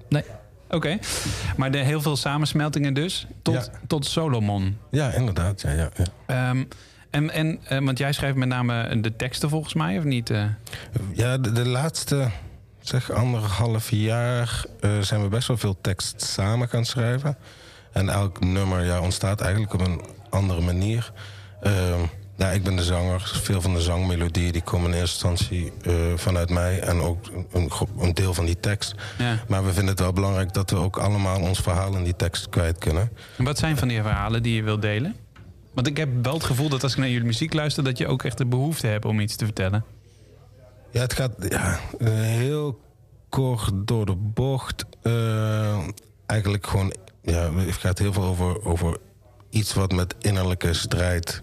Nee. 0.09 0.25
Oké. 0.71 0.99
Maar 1.57 1.71
de, 1.71 1.79
heel 1.79 2.01
veel 2.01 2.17
samensmeltingen 2.17 2.95
dus, 2.95 3.27
tot, 3.43 3.55
Ja. 3.55 3.65
tot 3.87 4.07
Solomon. 4.07 4.79
Ja, 4.91 5.11
inderdaad. 5.13 5.61
Ja, 5.61 5.71
ja, 5.71 5.91
ja. 5.97 6.05
Ehm, 6.27 6.65
en, 7.11 7.31
en, 7.31 7.59
eh, 7.69 7.79
want 7.79 7.99
jij 7.99 8.13
schrijft 8.13 8.37
met 8.37 8.49
name 8.49 9.01
de 9.01 9.17
teksten 9.17 9.49
volgens 9.49 9.75
mij, 9.75 9.99
of 9.99 10.05
niet? 10.05 10.31
eh? 10.31 10.45
Ja, 11.13 11.39
de, 11.39 11.53
de 11.53 11.67
laatste 11.69 12.29
zeg 12.81 13.11
anderhalf 13.11 13.91
jaar 13.91 14.65
eh, 14.81 14.99
zijn 15.01 15.23
we 15.23 15.29
best 15.29 15.49
wel 15.49 15.57
veel 15.57 15.79
tekst 15.81 16.23
samen 16.23 16.69
gaan 16.69 16.85
schrijven. 16.85 17.37
En 17.93 18.09
elk 18.09 18.41
nummer 18.41 18.85
ja, 18.85 19.01
ontstaat 19.01 19.41
eigenlijk 19.41 19.75
op 19.75 19.81
een 19.81 20.01
andere 20.31 20.61
manier. 20.61 21.13
Ehm, 21.61 22.01
ja, 22.37 22.51
ik 22.51 22.63
ben 22.63 22.77
de 22.77 22.85
zanger. 22.85 23.33
Veel 23.43 23.61
van 23.61 23.75
de 23.75 23.81
zangmelodieën 23.81 24.53
die 24.53 24.63
komen 24.63 24.91
in 24.91 24.99
eerste 24.99 25.29
instantie 25.29 25.73
eh, 25.83 25.95
vanuit 26.17 26.51
mij. 26.51 26.81
En 26.81 27.01
ook 27.01 27.27
een, 27.53 27.71
een, 27.99 28.15
deel 28.15 28.35
van 28.35 28.45
die 28.45 28.61
tekst. 28.61 28.95
Ja. 29.19 29.39
Maar 29.49 29.65
we 29.65 29.73
vinden 29.73 29.91
het 29.91 30.01
wel 30.01 30.13
belangrijk 30.13 30.53
dat 30.53 30.71
we 30.71 30.77
ook 30.77 30.97
allemaal 30.97 31.41
ons 31.41 31.59
verhaal 31.61 31.97
in 31.97 32.05
die 32.05 32.17
tekst 32.17 32.49
kwijt 32.49 32.79
kunnen. 32.79 33.11
En 33.39 33.45
wat 33.45 33.59
zijn 33.59 33.77
van 33.77 33.89
die 33.89 34.03
verhalen 34.03 34.43
die 34.43 34.55
je 34.55 34.63
wilt 34.63 34.83
delen? 34.83 35.17
Want 35.75 35.87
ik 35.87 35.97
heb 35.97 36.09
wel 36.23 36.35
het 36.35 36.45
gevoel 36.45 36.69
dat 36.69 36.83
als 36.83 36.93
ik 36.93 36.99
naar 36.99 37.09
jullie 37.09 37.27
muziek 37.27 37.55
luister... 37.55 37.85
dat 37.85 37.99
je 37.99 38.07
ook 38.07 38.23
echt 38.23 38.39
de 38.39 38.47
behoefte 38.47 38.87
hebt 38.87 39.05
om 39.05 39.21
iets 39.21 39.37
te 39.37 39.45
vertellen. 39.45 39.85
Ja, 40.91 41.01
het 41.01 41.13
gaat 41.13 41.33
ja, 41.49 41.81
heel 42.05 42.81
kort 43.29 43.71
door 43.75 44.07
de 44.07 44.17
bocht. 44.17 44.85
Eh, 45.03 45.79
eigenlijk 46.27 46.67
gewoon, 46.67 46.95
ja, 47.23 47.55
het 47.55 47.75
gaat 47.75 47.99
heel 47.99 48.13
veel 48.13 48.23
over, 48.23 48.65
over 48.65 48.99
iets 49.51 49.75
wat 49.75 49.93
met 49.93 50.15
innerlijke 50.19 50.73
strijd 50.73 51.43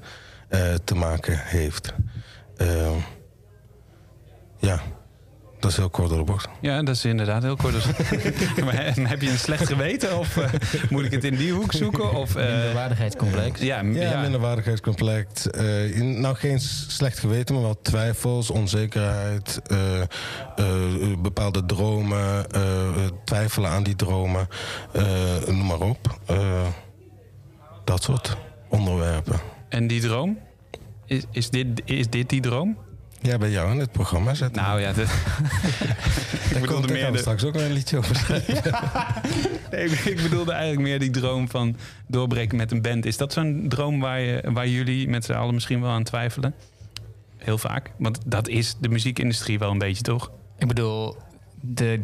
eh, 0.53 0.73
te 0.83 0.95
maken 0.95 1.37
heeft. 1.43 1.93
Eh, 2.57 2.91
ja, 4.57 4.79
dat 5.59 5.71
is 5.71 5.77
heel 5.77 5.89
kort 5.89 6.09
door 6.09 6.17
de 6.17 6.23
bocht. 6.23 6.47
Ja, 6.61 6.83
dat 6.83 6.95
is 6.95 7.05
inderdaad 7.05 7.43
heel 7.43 7.55
kort. 7.55 7.73
Dus, 7.73 7.85
maar 8.65 8.73
he- 8.75 9.01
heb 9.07 9.21
je 9.21 9.29
een 9.29 9.37
slecht 9.37 9.67
geweten? 9.67 10.17
Of 10.19 10.37
eh, 10.37 10.49
moet 10.89 11.03
ik 11.05 11.11
het 11.11 11.23
in 11.23 11.35
die 11.35 11.51
hoek 11.53 11.71
zoeken? 11.73 12.13
Of, 12.13 12.35
eh, 12.35 12.45
Minderwaardigheidscomplex. 12.51 13.59
Ja, 13.61 13.81
Ja, 13.81 14.01
ja. 14.01 14.21
minderwaardigheidscomplex. 14.21 15.49
Eh, 15.49 15.95
in- 15.97 16.21
nou, 16.21 16.35
geen 16.35 16.59
slecht 16.59 17.19
geweten, 17.19 17.55
maar 17.55 17.63
wel 17.63 17.81
twijfels, 17.81 18.49
onzekerheid, 18.49 19.61
eh, 19.67 20.01
eh, 20.01 20.07
bepaalde 21.21 21.65
dromen, 21.65 22.51
eh, 22.51 22.89
twijfelen 23.25 23.69
aan 23.69 23.83
die 23.83 23.95
dromen, 23.95 24.47
eh, 24.93 25.03
noem 25.47 25.65
maar 25.65 25.81
op. 25.81 26.19
Eh, 26.25 26.65
dat 27.83 28.03
soort 28.03 28.37
onderwerpen. 28.69 29.39
En 29.73 29.87
die 29.87 30.01
droom? 30.01 30.39
Is, 31.05 31.23
is, 31.31 31.49
dit, 31.49 31.81
is 31.85 32.09
dit 32.09 32.29
die 32.29 32.41
droom? 32.41 32.77
Ja, 33.21 33.37
bij 33.37 33.49
jou 33.51 33.71
in 33.71 33.79
het 33.79 33.91
programma 33.91 34.33
zetten. 34.33 34.61
Nou 34.61 34.81
ja, 34.81 34.93
dat, 34.93 35.07
Daar 36.51 36.61
bedoelde 36.61 37.01
komt, 37.01 37.13
de- 37.13 37.17
straks 37.17 37.43
ook 37.43 37.53
nog 37.53 37.61
een 37.61 37.71
liedje 37.73 37.97
over 37.97 38.15
schrijven. 38.15 38.61
nee, 39.71 39.85
ik, 39.85 39.99
ik 39.99 40.21
bedoelde 40.21 40.51
eigenlijk 40.51 40.81
meer 40.81 40.99
die 40.99 41.09
droom 41.09 41.49
van 41.49 41.75
doorbreken 42.07 42.57
met 42.57 42.71
een 42.71 42.81
band. 42.81 43.05
Is 43.05 43.17
dat 43.17 43.33
zo'n 43.33 43.65
droom 43.67 43.99
waar, 43.99 44.19
je, 44.19 44.43
waar 44.53 44.67
jullie 44.67 45.09
met 45.09 45.25
z'n 45.25 45.31
allen 45.33 45.53
misschien 45.53 45.81
wel 45.81 45.91
aan 45.91 46.03
twijfelen? 46.03 46.53
Heel 47.37 47.57
vaak. 47.57 47.91
Want 47.97 48.19
dat 48.25 48.47
is 48.47 48.75
de 48.79 48.89
muziekindustrie 48.89 49.59
wel 49.59 49.71
een 49.71 49.77
beetje, 49.77 50.03
toch? 50.03 50.31
Ik 50.57 50.67
bedoel, 50.67 51.15
de, 51.61 52.01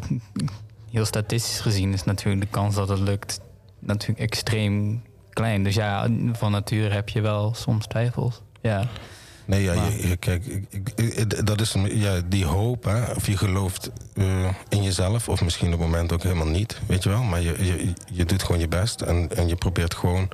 heel 0.91 1.05
statistisch 1.05 1.59
gezien 1.59 1.93
is 1.93 2.03
natuurlijk 2.03 2.41
de 2.41 2.51
kans 2.51 2.75
dat 2.75 2.89
het 2.89 2.99
lukt 2.99 3.39
natuurlijk 3.79 4.19
extreem 4.19 5.01
klein. 5.39 5.63
Dus 5.63 5.75
ja, 5.75 6.07
van 6.33 6.51
nature 6.51 6.89
heb 6.93 7.09
je 7.09 7.21
wel 7.21 7.53
soms 7.53 7.87
twijfels. 7.87 8.41
Ja. 8.61 8.87
Nee, 9.45 9.63
ja, 9.63 9.73
Maar- 9.73 9.91
je, 10.07 10.15
kijk, 10.17 10.45
ik- 10.69 11.45
dat 11.45 11.61
is 11.61 11.75
ja, 11.89 12.21
die 12.27 12.45
hoop, 12.45 12.83
hè, 12.83 13.11
of 13.11 13.27
je 13.27 13.37
gelooft 13.37 13.91
eh, 14.15 14.49
in 14.69 14.83
jezelf, 14.83 15.29
of 15.29 15.41
misschien 15.41 15.73
op 15.73 15.79
het 15.79 15.89
moment 15.89 16.11
ook 16.11 16.23
helemaal 16.23 16.47
niet, 16.47 16.79
weet 16.87 17.03
je 17.03 17.09
wel. 17.09 17.23
Maar 17.23 17.41
je, 17.41 17.65
je, 17.65 17.93
je 18.11 18.25
doet 18.25 18.43
gewoon 18.43 18.61
je 18.61 18.67
best 18.67 19.01
en, 19.01 19.29
en 19.35 19.47
je 19.47 19.55
probeert 19.55 19.93
gewoon, 19.95 20.29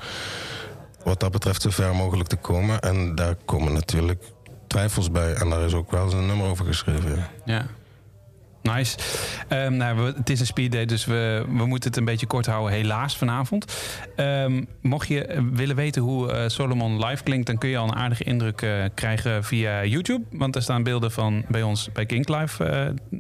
wat 1.04 1.20
dat 1.20 1.32
betreft, 1.32 1.62
zo 1.62 1.70
ver 1.70 1.96
mogelijk 1.96 2.30
te 2.30 2.36
komen. 2.36 2.80
En 2.80 3.16
daar 3.16 3.36
komen 3.46 3.74
natuurlijk 3.74 4.24
twijfels 4.68 5.12
bij. 5.12 5.34
En 5.34 5.50
daar 5.50 5.62
is 5.62 5.74
ook 5.74 5.92
wel 5.92 6.04
eens 6.04 6.14
een 6.14 6.26
nummer 6.26 6.48
over 6.48 6.66
geschreven. 6.66 7.16
ja. 7.16 7.30
Ja. 7.46 7.66
Nice. 8.74 8.98
Ehm, 9.48 9.76
nou, 9.78 9.98
we- 9.98 10.14
het 10.18 10.30
is 10.30 10.40
een 10.40 10.46
speeddate, 10.46 10.86
dus 10.86 11.06
we, 11.06 11.46
we 11.48 11.66
moeten 11.66 11.90
het 11.90 11.98
een 12.00 12.06
beetje 12.06 12.26
kort 12.28 12.46
houden, 12.46 12.74
helaas 12.74 13.18
vanavond. 13.18 13.66
Ehm, 14.16 14.64
mocht 14.82 15.08
je 15.08 15.48
willen 15.52 15.76
weten 15.76 16.02
hoe 16.02 16.32
eh, 16.32 16.50
Solomon 16.50 17.06
live 17.06 17.24
klinkt, 17.24 17.46
dan 17.48 17.58
kun 17.58 17.70
je 17.70 17.78
al 17.78 17.88
een 17.88 17.96
aardige 17.96 18.24
indruk 18.24 18.62
eh, 18.62 18.84
krijgen 18.94 19.44
via 19.44 19.84
YouTube. 19.86 20.24
Want 20.32 20.56
er 20.56 20.62
staan 20.62 20.84
beelden 20.84 21.12
van 21.12 21.46
bij 21.48 21.64
ons 21.64 21.92
bij 21.92 22.06
Kink 22.06 22.30
Live 22.30 22.64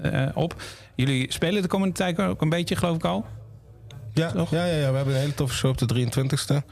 eh, 0.01 0.26
op. 0.34 0.55
Jullie 0.95 1.31
spelen 1.31 1.61
de 1.61 1.67
komende 1.67 1.93
tijd 1.93 2.19
ook 2.22 2.41
een 2.41 2.49
beetje, 2.49 2.76
geloof 2.76 2.95
ik 2.95 3.05
al. 3.05 3.26
Ja, 4.13 4.31
ja, 4.35 4.45
ja, 4.49 4.65
ja, 4.65 4.89
we 4.89 4.95
hebben 4.95 5.13
een 5.13 5.19
hele 5.19 5.34
toffe 5.34 5.55
show 5.55 5.72
op 5.72 5.77
de 5.77 5.85
23e. 5.85 6.63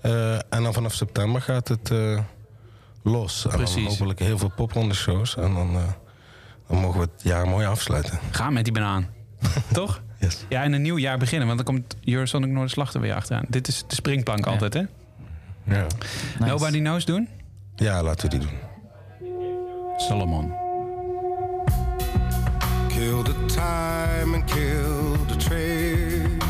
Eh, 0.00 0.32
en 0.34 0.62
dan 0.62 0.72
vanaf 0.72 0.94
september 0.94 1.40
gaat 1.42 1.68
het 1.68 1.92
los. 3.02 3.44
En 3.46 3.56
Precies. 3.56 3.74
dan 3.74 3.84
hopelijk 3.84 4.18
heel 4.18 4.38
veel 4.38 4.52
popronde 4.56 4.94
shows. 4.94 5.36
En 5.36 5.54
dan, 5.54 5.76
dan 6.68 6.78
mogen 6.78 7.00
we 7.00 7.08
het 7.14 7.22
jaar 7.22 7.48
mooi 7.48 7.66
afsluiten. 7.66 8.18
Ga 8.30 8.50
met 8.50 8.64
die 8.64 8.72
banaan. 8.72 9.06
Toch? 9.72 10.02
Yes. 10.18 10.44
Ja, 10.48 10.62
en 10.62 10.72
een 10.72 10.82
nieuw 10.82 10.98
jaar 10.98 11.18
beginnen, 11.18 11.46
want 11.46 11.64
dan 11.64 11.74
komt 11.74 11.96
Eurosonic 12.04 12.50
Noorderslag 12.50 12.92
er 12.94 13.00
weer 13.00 13.14
achteraan. 13.14 13.44
Dit 13.48 13.68
is 13.68 13.84
de 13.86 13.94
springplank 13.94 14.46
altijd, 14.46 14.74
hè? 14.74 14.82
Ja. 15.64 15.86
Nobody 16.38 16.78
Knows 16.78 17.04
doen? 17.04 17.28
Ja, 17.76 18.02
laten 18.02 18.30
we 18.30 18.38
die 18.38 18.48
doen. 18.48 18.58
Solomon. 19.96 20.52
Kill 22.88 23.22
the 23.22 23.44
time 23.46 24.34
and 24.34 24.44
kill 24.44 25.16
the 25.26 25.36
trade. 25.36 26.42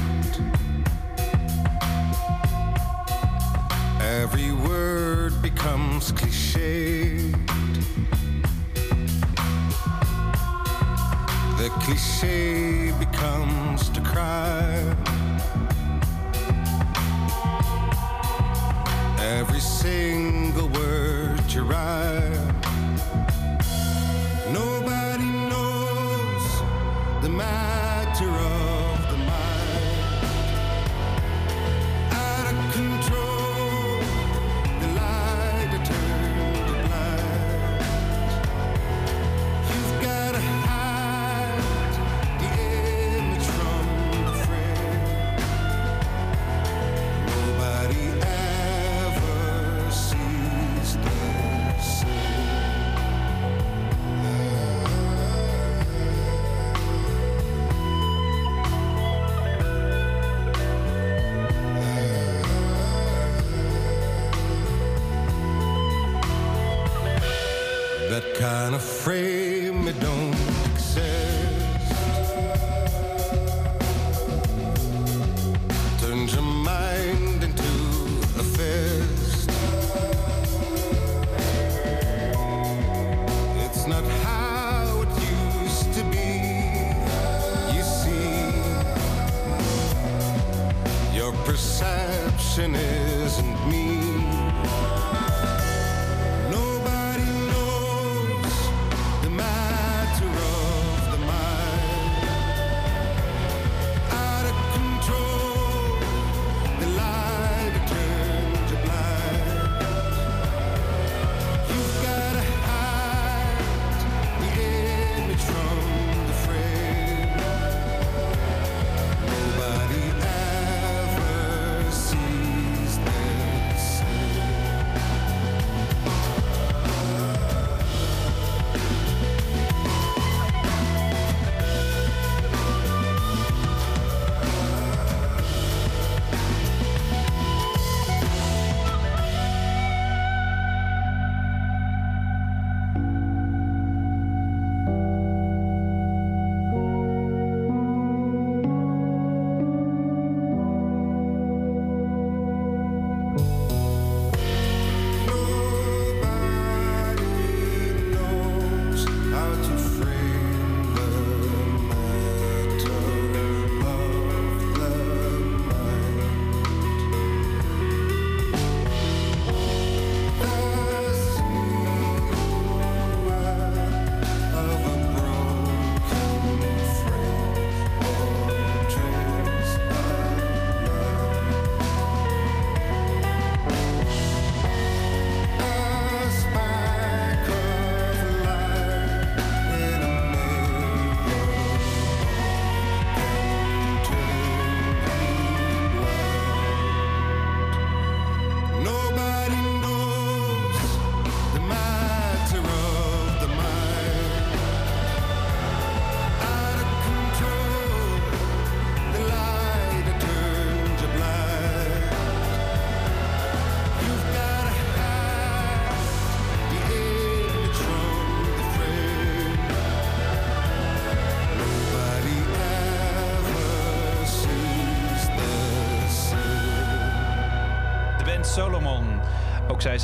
Every 4.23 4.53
word 4.53 5.41
becomes 5.41 6.13
cliched. 6.13 7.44
The 11.65 11.71
cliche 11.81 12.93
becomes 12.99 13.89
the 13.89 14.03
crime. 14.03 14.99
Every 19.19 19.61
single 19.61 20.69
word 20.69 21.41
you 21.51 21.63
write. 21.63 22.44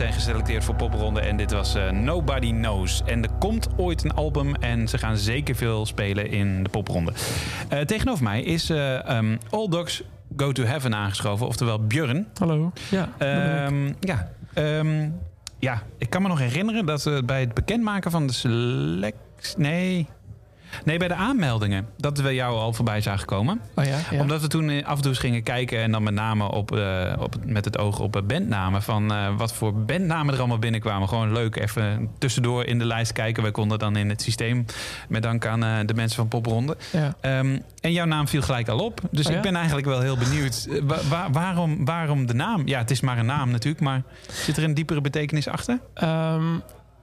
Zijn 0.00 0.12
geselecteerd 0.12 0.64
voor 0.64 0.74
popronde 0.74 1.20
en 1.20 1.36
dit 1.36 1.52
was 1.52 1.74
eh, 1.74 1.90
Nobody 1.90 2.50
Knows. 2.50 3.02
En 3.04 3.22
er 3.22 3.30
komt 3.38 3.68
ooit 3.76 4.04
een 4.04 4.14
album 4.14 4.54
en 4.54 4.88
ze 4.88 4.98
gaan 4.98 5.16
zeker 5.16 5.54
veel 5.54 5.86
spelen 5.86 6.30
in 6.30 6.62
de 6.62 6.68
popronde. 6.68 7.12
Eh, 7.68 7.80
tegenover 7.80 8.24
mij 8.24 8.42
is 8.42 8.70
eh, 8.70 9.08
ehm, 9.08 9.36
All 9.50 9.68
Dogs 9.68 10.02
Go 10.36 10.52
to 10.52 10.62
Heaven 10.62 10.94
aangeschoven, 10.94 11.46
oftewel 11.46 11.86
Björn. 11.86 12.26
Hallo. 12.38 12.72
Ja. 12.90 13.08
Ehm, 13.18 13.92
ja, 14.00 14.30
ehm, 14.54 15.08
ja, 15.58 15.82
ik 15.98 16.10
kan 16.10 16.22
me 16.22 16.28
nog 16.28 16.38
herinneren 16.38 16.86
dat 16.86 17.26
bij 17.26 17.40
het 17.40 17.54
bekendmaken 17.54 18.10
van 18.10 18.26
de 18.26 18.32
select... 18.32 19.54
Nee... 19.56 20.06
Nee, 20.84 20.98
bij 20.98 21.08
de 21.08 21.14
aanmeldingen. 21.14 21.86
Dat 21.96 22.20
we 22.20 22.34
jou 22.34 22.56
al 22.58 22.72
voorbij 22.72 23.00
zagen 23.00 23.26
komen. 23.26 23.60
Oh 23.74 23.84
ja, 23.84 23.98
ja. 24.10 24.20
Omdat 24.20 24.40
we 24.40 24.46
toen 24.46 24.68
eh, 24.70 24.86
af 24.86 24.96
en 24.96 25.00
toe 25.02 25.10
eens 25.10 25.20
gingen 25.20 25.42
kijken... 25.42 25.78
en 25.82 25.92
dan 25.92 26.02
met 26.02 26.14
name 26.14 26.50
op, 26.50 26.76
eh, 26.76 27.12
op, 27.18 27.34
met 27.44 27.64
het 27.64 27.78
oog 27.78 27.98
op 28.00 28.16
eh, 28.16 28.22
bandnamen... 28.22 28.82
van 28.82 29.36
wat 29.36 29.52
voor 29.52 29.74
bandnamen 29.74 30.32
er 30.34 30.38
allemaal 30.38 30.58
binnenkwamen. 30.58 31.08
Gewoon 31.08 31.32
leuk 31.32 31.56
even 31.56 32.08
tussendoor 32.18 32.64
in 32.64 32.78
de 32.78 32.84
lijst 32.84 33.12
kijken. 33.12 33.42
Wij 33.42 33.52
konden 33.52 33.78
dan 33.78 33.96
in 33.96 34.08
het 34.08 34.22
systeem... 34.22 34.64
met 35.08 35.22
dank 35.22 35.46
aan 35.46 35.86
de 35.86 35.94
mensen 35.94 36.16
van 36.16 36.28
Popronde. 36.28 36.76
Ja. 36.92 37.14
Ehm, 37.20 37.58
en 37.80 37.92
jouw 37.92 38.06
naam 38.06 38.28
viel 38.28 38.42
gelijk 38.42 38.68
al 38.68 38.78
op. 38.78 39.00
Dus 39.10 39.26
Oh 39.26 39.32
ik 39.34 39.42
ben 39.42 39.56
eigenlijk 39.56 39.86
wel 39.86 40.00
heel 40.00 40.16
benieuwd. 40.16 40.68
wa- 40.82 40.98
wa- 41.08 41.30
waarom, 41.30 41.84
waarom 41.84 42.26
de 42.26 42.34
naam? 42.34 42.62
Ja, 42.66 42.78
het 42.78 42.90
is 42.90 43.00
maar 43.00 43.18
een 43.18 43.26
naam 43.26 43.50
natuurlijk. 43.50 43.82
Maar 43.82 44.02
zit 44.32 44.56
er 44.56 44.64
een 44.64 44.74
diepere 44.74 45.00
betekenis 45.00 45.48
achter? 45.48 45.78
Ehm, 45.94 46.44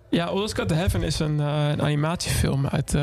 ja, 0.10 0.26
All 0.26 0.38
Got 0.54 0.68
to 0.68 0.76
Heaven 0.76 1.04
is 1.04 1.20
een, 1.20 1.40
een 1.40 1.82
animatiefilm 1.82 2.68
uit 2.68 2.95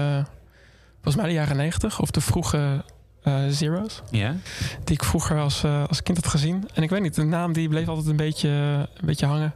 volgens 1.05 1.17
mij 1.17 1.27
de 1.27 1.33
jaren 1.33 1.57
90 1.57 2.01
of 2.01 2.11
de 2.11 2.21
vroege 2.21 2.85
eh, 3.23 3.43
Zero's. 3.49 4.03
Ja. 4.11 4.37
Die 4.85 4.95
ik 4.95 5.05
vroeger 5.05 5.41
als, 5.41 5.65
eh, 5.65 5.85
als 5.89 6.03
kind 6.03 6.17
had 6.17 6.27
gezien. 6.27 6.69
En 6.75 6.83
ik 6.83 6.91
weet 6.91 7.01
niet, 7.03 7.15
de 7.15 7.25
naam 7.25 7.53
die 7.53 7.69
bleef 7.69 7.89
altijd 7.89 8.07
een 8.07 8.17
beetje, 8.17 8.49
een 8.49 9.07
beetje 9.07 9.27
hangen. 9.27 9.55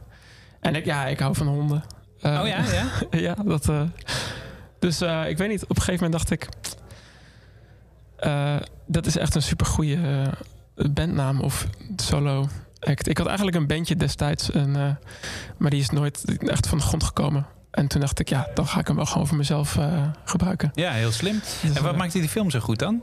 En 0.59 0.75
ik, 0.75 0.85
ja, 0.85 1.05
ik 1.05 1.19
hou 1.19 1.35
van 1.35 1.47
honden. 1.47 1.83
Eh, 2.21 2.39
Oh 2.41 2.47
ja, 2.47 2.63
ja? 2.63 2.87
ja, 3.19 3.35
dat. 3.45 3.71
dus 4.79 5.01
ik 5.01 5.37
weet 5.37 5.49
niet, 5.49 5.63
op 5.63 5.75
een 5.77 5.81
gegeven 5.81 6.03
moment 6.03 6.11
dacht 6.11 6.31
ik. 6.31 6.47
dat 8.87 9.05
is 9.05 9.17
echt 9.17 9.35
een 9.35 9.41
supergoeie 9.41 9.99
bandnaam 10.75 11.41
of 11.41 11.67
solo 11.95 12.47
act. 12.79 13.07
Ik 13.07 13.17
had 13.17 13.27
eigenlijk 13.27 13.57
een 13.57 13.67
bandje 13.67 13.95
destijds, 13.95 14.53
een, 14.53 14.75
eh, 14.75 14.95
maar 15.57 15.69
die 15.69 15.79
is 15.79 15.89
nooit 15.89 16.37
echt 16.39 16.67
van 16.67 16.77
de 16.77 16.83
grond 16.83 17.03
gekomen. 17.03 17.45
En 17.71 17.87
toen 17.87 18.01
dacht 18.01 18.19
ik, 18.19 18.29
ja, 18.29 18.47
dan 18.53 18.67
ga 18.67 18.79
ik 18.79 18.87
hem 18.87 18.95
wel 18.95 19.05
gewoon 19.05 19.27
voor 19.27 19.37
mezelf 19.37 19.77
eh, 19.77 20.03
gebruiken. 20.25 20.71
Ja, 20.73 20.91
heel 20.91 21.11
slim. 21.11 21.39
Dus, 21.61 21.75
en 21.75 21.83
wat 21.83 21.91
eh, 21.91 21.97
maakt 21.97 22.11
die 22.11 22.29
film 22.29 22.49
zo 22.49 22.59
goed 22.59 22.79
dan? 22.79 23.01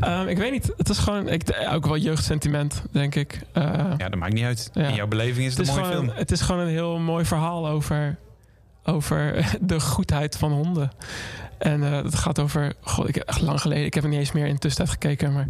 Ehm, 0.00 0.26
ik 0.28 0.38
weet 0.38 0.52
niet. 0.52 0.72
Het 0.76 0.88
is 0.88 0.98
gewoon 0.98 1.28
ik, 1.28 1.66
ook 1.72 1.86
wel 1.86 1.96
jeugdsentiment, 1.96 2.82
denk 2.90 3.14
ik. 3.14 3.40
Eh, 3.52 3.62
Ja, 3.98 4.08
dat 4.08 4.14
maakt 4.14 4.32
niet 4.32 4.44
uit. 4.44 4.70
Ja. 4.72 4.86
In 4.88 4.94
jouw 4.94 5.06
beleving 5.06 5.46
is 5.46 5.56
het, 5.56 5.68
een 5.68 5.74
mooie 5.74 5.86
gewoon, 5.86 6.04
film. 6.04 6.16
Het 6.18 6.30
is 6.30 6.40
gewoon 6.40 6.60
een 6.60 6.68
heel 6.68 6.98
mooi 6.98 7.24
verhaal 7.24 7.68
over, 7.68 8.16
over 8.84 9.46
de 9.60 9.80
goedheid 9.80 10.36
van 10.36 10.52
honden. 10.52 10.92
En 11.58 11.82
eh, 11.82 12.02
het 12.02 12.14
gaat 12.14 12.38
over, 12.38 12.72
god, 12.80 13.08
ik, 13.08 13.16
echt 13.16 13.40
lang 13.40 13.60
geleden, 13.60 13.84
ik 13.84 13.94
heb 13.94 14.02
er 14.02 14.08
niet 14.08 14.18
eens 14.18 14.32
meer 14.32 14.46
in 14.46 14.54
de 14.54 14.60
tussentijd 14.60 14.98
gekeken, 15.02 15.32
maar 15.32 15.46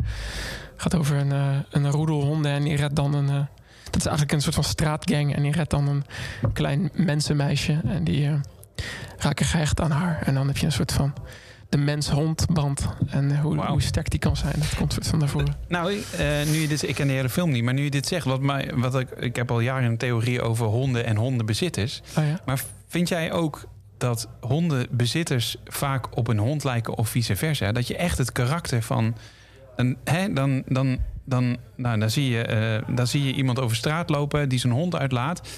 het 0.72 0.82
gaat 0.82 0.94
over 0.94 1.16
een, 1.16 1.32
eh, 1.32 1.56
een 1.70 1.90
roedel 1.90 2.22
honden 2.22 2.52
en 2.52 2.62
die 2.62 2.76
redt 2.76 2.96
dan 2.96 3.14
een. 3.14 3.46
Eh, 3.94 4.02
dat 4.02 4.12
is 4.12 4.18
eigenlijk 4.18 4.32
een 4.32 4.40
soort 4.40 4.54
van 4.54 4.64
straatgang 4.64 5.34
en 5.34 5.42
die 5.42 5.52
redt 5.52 5.70
dan 5.70 5.88
een 5.88 6.04
klein 6.52 6.90
mensenmeisje 6.94 7.80
en 7.84 8.04
die 8.04 8.26
eh, 8.26 8.34
raken 9.18 9.46
gehecht 9.46 9.80
aan 9.80 9.90
haar. 9.90 10.22
En 10.24 10.34
dan 10.34 10.46
heb 10.46 10.56
je 10.56 10.66
een 10.66 10.72
soort 10.72 10.92
van 10.92 11.12
de 11.68 11.76
mens-hond 11.78 12.46
band 12.52 12.86
en 13.06 13.40
hoe, 13.40 13.66
hoe 13.66 13.82
sterk 13.82 14.10
die 14.10 14.18
kan 14.18 14.36
zijn. 14.36 14.54
Dat 14.58 14.74
komt 14.74 14.92
soort 14.92 15.06
van 15.06 15.18
naar 15.18 15.28
voren. 15.28 15.56
Nou, 15.68 15.92
eh, 15.92 16.26
nu 16.46 16.58
je 16.58 16.68
dit, 16.68 16.88
ik 16.88 16.94
ken 16.94 17.06
de 17.06 17.12
hele 17.12 17.28
film 17.28 17.50
niet, 17.50 17.64
maar 17.64 17.74
nu 17.74 17.82
je 17.82 17.90
dit 17.90 18.06
zegt, 18.06 18.24
wat 18.24 18.40
mij, 18.40 18.70
wat 18.74 18.98
ik, 18.98 19.10
ik 19.10 19.36
heb 19.36 19.50
al 19.50 19.60
jaren 19.60 19.90
een 19.90 19.96
theorie 19.96 20.42
over 20.42 20.66
honden 20.66 21.04
en 21.04 21.16
hondenbezitters. 21.16 22.02
Oh 22.18 22.26
ja? 22.26 22.40
Maar 22.44 22.62
vind 22.88 23.08
jij 23.08 23.32
ook 23.32 23.64
dat 23.98 24.28
hondenbezitters 24.40 25.56
vaak 25.64 26.16
op 26.16 26.28
een 26.28 26.38
hond 26.38 26.64
lijken 26.64 26.94
of 26.94 27.08
vice 27.08 27.36
versa? 27.36 27.72
Dat 27.72 27.86
je 27.86 27.96
echt 27.96 28.18
het 28.18 28.32
karakter 28.32 28.82
van. 28.82 29.16
Een, 29.76 29.96
hè, 30.04 30.32
dan, 30.32 30.62
dan, 30.66 30.98
dan, 31.24 31.56
nou, 31.76 31.98
dan, 31.98 32.10
zie 32.10 32.30
je, 32.30 32.42
eh, 32.42 32.94
dan 32.96 33.06
zie 33.06 33.24
je 33.24 33.32
iemand 33.32 33.60
over 33.60 33.76
straat 33.76 34.10
lopen 34.10 34.48
die 34.48 34.58
zijn 34.58 34.72
hond 34.72 34.96
uitlaat. 34.96 35.48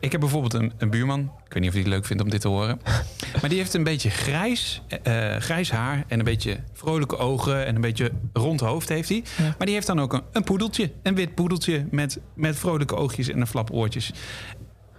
Ik 0.00 0.12
heb 0.12 0.20
bijvoorbeeld 0.20 0.54
een, 0.54 0.72
een 0.78 0.90
buurman. 0.90 1.20
Ik 1.20 1.52
weet 1.52 1.62
niet 1.62 1.68
of 1.68 1.72
hij 1.74 1.82
het 1.82 1.92
leuk 1.92 2.04
vindt 2.04 2.22
om 2.22 2.30
dit 2.30 2.40
te 2.40 2.48
horen. 2.48 2.80
Maar 3.40 3.48
die 3.50 3.58
heeft 3.58 3.74
een 3.74 3.84
beetje 3.84 4.10
grijs, 4.10 4.82
eh, 5.02 5.36
grijs 5.36 5.70
haar 5.70 6.04
en 6.08 6.18
een 6.18 6.24
beetje 6.24 6.58
vrolijke 6.72 7.16
ogen 7.16 7.66
en 7.66 7.74
een 7.74 7.80
beetje 7.80 8.12
rond 8.32 8.60
hoofd 8.60 8.88
heeft 8.88 9.08
hij. 9.08 9.22
Maar 9.38 9.66
die 9.66 9.74
heeft 9.74 9.86
dan 9.86 10.00
ook 10.00 10.12
een, 10.12 10.22
een 10.32 10.44
poedeltje, 10.44 10.90
een 11.02 11.14
wit 11.14 11.34
poedeltje 11.34 11.86
met, 11.90 12.18
met 12.34 12.58
vrolijke 12.58 12.96
oogjes 12.96 13.28
en 13.28 13.40
een 13.40 13.46
flap 13.46 13.72
oortjes. 13.72 14.12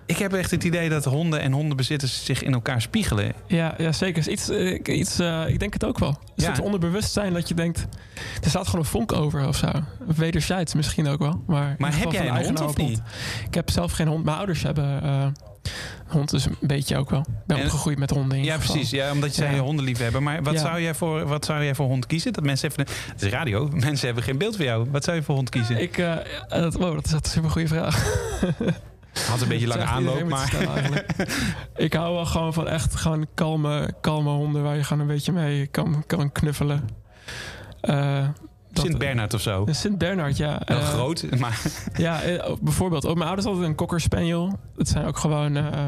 Ik 0.10 0.18
heb 0.18 0.34
echt 0.34 0.52
het 0.52 0.64
idee 0.64 0.90
dat 0.90 1.06
honden 1.06 1.40
en 1.42 1.52
hondenbezitters 1.52 2.26
zich 2.26 2.44
in 2.44 2.54
elkaar 2.54 2.82
spiegelen. 2.82 3.34
Ja, 3.48 3.74
ja 3.78 3.92
zeker. 3.92 4.18
Is 4.20 4.28
Iets, 4.28 4.50
eh, 4.50 4.98
iets, 4.98 5.20
eh, 5.20 5.48
ik 5.48 5.60
denk 5.60 5.74
het 5.74 5.86
ook 5.86 6.00
wel. 6.00 6.18
Is 6.36 6.44
Ja. 6.44 6.52
het 6.52 6.60
onderbewustzijn 6.62 7.34
dat 7.34 7.48
je 7.48 7.54
denkt... 7.54 7.88
er 8.44 8.50
staat 8.50 8.66
gewoon 8.66 8.82
een 8.82 8.92
vonk 8.92 9.14
over 9.14 9.48
of 9.48 9.56
zo. 9.56 9.72
Wederzijds 10.16 10.74
misschien 10.74 11.08
ook 11.08 11.20
wel. 11.20 11.44
Maar, 11.48 11.76
Maar 11.78 11.98
heb 11.98 12.12
jij 12.12 12.30
een 12.30 12.44
hond 12.46 12.62
of 12.62 12.78
hond. 12.78 13.02
Ik 13.48 13.54
heb 13.54 13.70
zelf 13.70 13.92
geen 13.92 14.08
hond. 14.08 14.24
Mijn 14.26 14.38
ouders 14.38 14.62
hebben 14.64 15.04
eh, 15.04 15.28
hond, 16.08 16.30
dus 16.30 16.46
een 16.46 16.56
beetje 16.62 16.98
ook 16.98 17.10
wel. 17.10 17.20
Ik 17.20 17.26
ben 17.48 17.58
En- 17.58 17.64
opgegroeid 17.64 17.98
met 18.00 18.10
honden 18.10 18.38
in 18.38 18.44
Ja, 18.44 18.56
geval. 18.56 18.72
precies. 18.76 18.92
Ja, 18.92 19.12
omdat 19.12 19.36
je 19.36 19.42
zei 19.42 19.56
Ja. 19.56 19.62
hondenliefhebber. 19.62 20.24
Maar 20.24 20.44
wat, 20.44 20.54
Ja. 20.54 20.60
zou 20.60 20.82
jij 20.82 20.94
voor, 20.96 21.26
wat 21.28 21.46
zou 21.46 21.64
jij 21.64 21.76
voor 21.76 21.86
hond 21.88 22.06
kiezen? 22.06 22.34
Dat 22.34 22.44
mensen 22.44 22.70
even. 22.70 22.86
Het 23.12 23.22
is 23.22 23.30
radio. 23.30 23.68
Mensen 23.74 24.06
hebben 24.06 24.24
geen 24.24 24.38
beeld 24.38 24.56
van 24.56 24.66
jou. 24.66 24.88
Wat 24.92 25.04
zou 25.04 25.18
je 25.18 25.24
voor 25.24 25.36
hond 25.36 25.50
kiezen? 25.50 25.82
Ik, 25.82 25.98
eh, 25.98 26.16
dat, 26.50 26.74
wow, 26.74 26.94
dat 26.96 27.06
is 27.06 27.14
echt 27.14 27.26
een 27.26 27.32
super 27.32 27.50
goede 27.50 27.68
vraag. 27.68 28.04
Had 29.28 29.42
een 29.42 29.48
beetje 29.48 29.68
lange 29.68 29.84
aanloop, 29.84 30.24
maar. 30.30 31.06
ik 31.76 31.94
hou 31.94 32.14
wel 32.16 32.26
gewoon 32.26 32.54
van 32.54 32.68
echt 32.68 32.96
gewoon 32.96 33.28
kalme, 33.34 33.94
kalme 34.02 34.30
honden 34.30 34.64
waar 34.64 34.76
je 34.76 34.84
gewoon 34.84 35.02
een 35.02 35.08
beetje 35.08 35.32
mee 35.32 35.68
kan, 35.68 36.04
kan 36.08 36.32
knuffelen. 36.32 36.90
Eh, 37.82 38.28
dat- 38.72 38.86
Sint 38.86 38.98
Bernard 38.98 39.34
of 39.34 39.42
zo. 39.42 39.64
Een 39.68 39.76
Sint 39.76 39.98
Bernard, 39.98 40.38
ja. 40.38 40.62
Wel 40.66 40.78
Eh, 40.80 40.88
groot, 40.88 41.26
maar. 41.40 41.60
Ja, 41.98 42.22
eh, 42.22 42.54
bijvoorbeeld. 42.62 43.06
Ook 43.06 43.16
mijn 43.16 43.26
ouders 43.28 43.48
hadden 43.48 43.66
een 43.66 43.76
cocker 43.76 44.02
spaniel. 44.02 44.60
Het 44.78 44.88
zijn 44.88 45.06
ook 45.06 45.18
gewoon, 45.18 45.56
eh, 45.56 45.88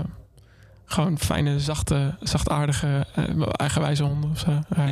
gewoon 0.86 1.18
fijne, 1.20 1.60
zachte, 1.60 2.16
zachtaardige, 2.20 3.06
eh, 3.16 3.24
eigenwijze 3.52 4.04
honden 4.04 4.30
of 4.30 4.40
zo. 4.40 4.60
Ja. 4.76 4.86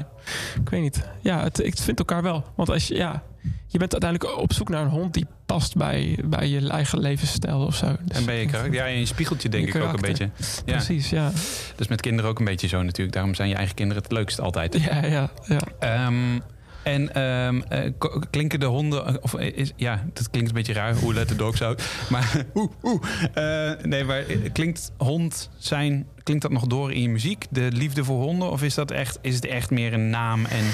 Ik 0.62 0.70
weet 0.70 0.82
niet. 0.82 1.10
Ja, 1.22 1.44
het, 1.44 1.64
ik 1.64 1.78
vind 1.78 2.00
elkaar 2.00 2.22
wel. 2.24 2.44
Want 2.56 2.70
als 2.70 2.88
je, 2.88 2.96
ja, 2.96 3.24
je 3.68 3.78
bent 3.78 3.92
uiteindelijk 3.92 4.40
op 4.40 4.54
zoek 4.54 4.70
naar 4.70 4.82
een 4.82 4.90
hond 4.90 5.14
die 5.14 5.26
past 5.46 5.76
bij, 5.76 6.20
bij 6.26 6.48
je 6.48 6.70
eigen 6.70 7.00
levensstijl 7.00 7.66
of 7.66 7.76
zo. 7.76 7.96
Dus- 8.02 8.18
En 8.18 8.26
ben 8.26 8.36
je 8.36 8.46
karakter. 8.46 8.74
Ja, 8.74 8.86
in 8.86 9.00
je 9.00 9.06
spiegeltje 9.06 9.50
denk 9.50 9.74
Je 9.74 9.80
ik 9.80 9.84
ook 9.84 9.94
een 9.94 10.02
beetje. 10.02 10.30
Ja. 10.66 10.76
Precies, 10.76 11.10
ja. 11.10 11.32
Dus 11.76 11.88
met 11.88 12.02
kinderen 12.02 12.30
ook 12.30 12.40
een 12.40 12.46
beetje 12.46 12.68
zo 12.68 12.84
natuurlijk. 12.84 13.16
Daarom 13.16 13.36
zijn 13.36 13.50
je 13.50 13.56
eigen 13.56 13.76
kinderen 13.76 14.04
het 14.04 14.12
leukst 14.12 14.40
altijd. 14.40 14.82
Ja, 14.82 15.06
ja, 15.06 15.30
ja. 15.48 15.60
Ehm, 15.80 16.40
en 16.84 17.14
ehm, 17.14 17.62
eh, 17.62 17.92
klinken 18.30 18.60
de 18.60 18.66
honden... 18.66 19.24
Of 19.24 19.36
is, 19.36 19.72
ja, 19.76 20.04
dat 20.14 20.30
klinkt 20.30 20.50
een 20.50 20.56
beetje 20.56 20.74
raar. 20.74 20.96
Hoe 20.96 21.14
let 21.14 21.28
the 21.28 21.36
dogs 21.36 21.62
out. 21.62 21.84
Maar 22.10 22.46
oeh, 22.56 22.72
oeh. 22.84 23.02
Eh, 23.34 23.84
nee, 23.84 24.04
maar 24.04 24.20
eh, 24.20 24.38
klinkt 24.54 24.92
hond 24.98 25.50
zijn... 25.58 26.08
Klinkt 26.24 26.44
dat 26.44 26.52
nog 26.54 26.68
door 26.68 26.94
in 26.94 27.02
je 27.02 27.10
muziek? 27.10 27.46
De 27.50 27.68
liefde 27.72 28.04
voor 28.04 28.24
honden? 28.24 28.52
Of 28.52 28.64
is, 28.64 28.74
dat 28.74 28.92
echt, 28.92 29.20
is 29.22 29.36
het 29.36 29.46
echt 29.46 29.70
meer 29.70 29.94
een 29.94 30.10
naam 30.10 30.46
en... 30.46 30.66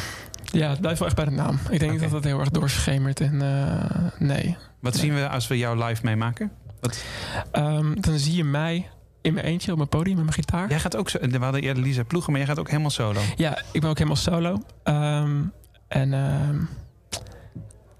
Ja, 0.55 0.69
het 0.69 0.79
blijft 0.81 0.99
wel 0.99 1.07
echt 1.07 1.17
bij 1.17 1.25
de 1.25 1.31
naam. 1.31 1.59
Ik 1.69 1.79
denk 1.79 1.91
niet 1.91 2.01
dat 2.01 2.11
dat 2.11 2.23
heel 2.23 2.39
erg 2.39 2.49
doorschemert. 2.49 3.19
En, 3.19 3.41
eh, 3.41 4.05
nee. 4.19 4.57
Wat 4.79 4.95
zien 4.95 5.13
we 5.13 5.29
als 5.29 5.47
we 5.47 5.57
jou 5.57 5.83
live 5.83 6.01
meemaken? 6.05 6.51
Wat? 6.81 7.03
Ehm, 7.51 7.93
dan 8.01 8.17
zie 8.19 8.35
je 8.35 8.43
mij 8.43 8.89
in 9.21 9.33
mijn 9.33 9.45
eentje 9.45 9.71
op 9.71 9.77
mijn 9.77 9.89
podium 9.89 10.15
met 10.15 10.23
mijn 10.23 10.35
gitaar. 10.37 10.69
Jij 10.69 10.79
gaat 10.79 10.95
ook... 10.95 11.09
zo- 11.09 11.19
We 11.21 11.37
hadden 11.37 11.61
eerder 11.61 11.83
Lisa 11.83 12.03
Ploegen, 12.03 12.31
maar 12.31 12.41
jij 12.41 12.49
gaat 12.49 12.59
ook 12.59 12.67
helemaal 12.69 12.89
solo. 12.89 13.19
Ja, 13.35 13.61
ik 13.71 13.81
ben 13.81 13.89
ook 13.89 13.97
helemaal 13.97 14.17
solo. 14.17 14.61
Ehm, 14.83 15.41
en 15.87 16.13
ehm, 16.13 16.59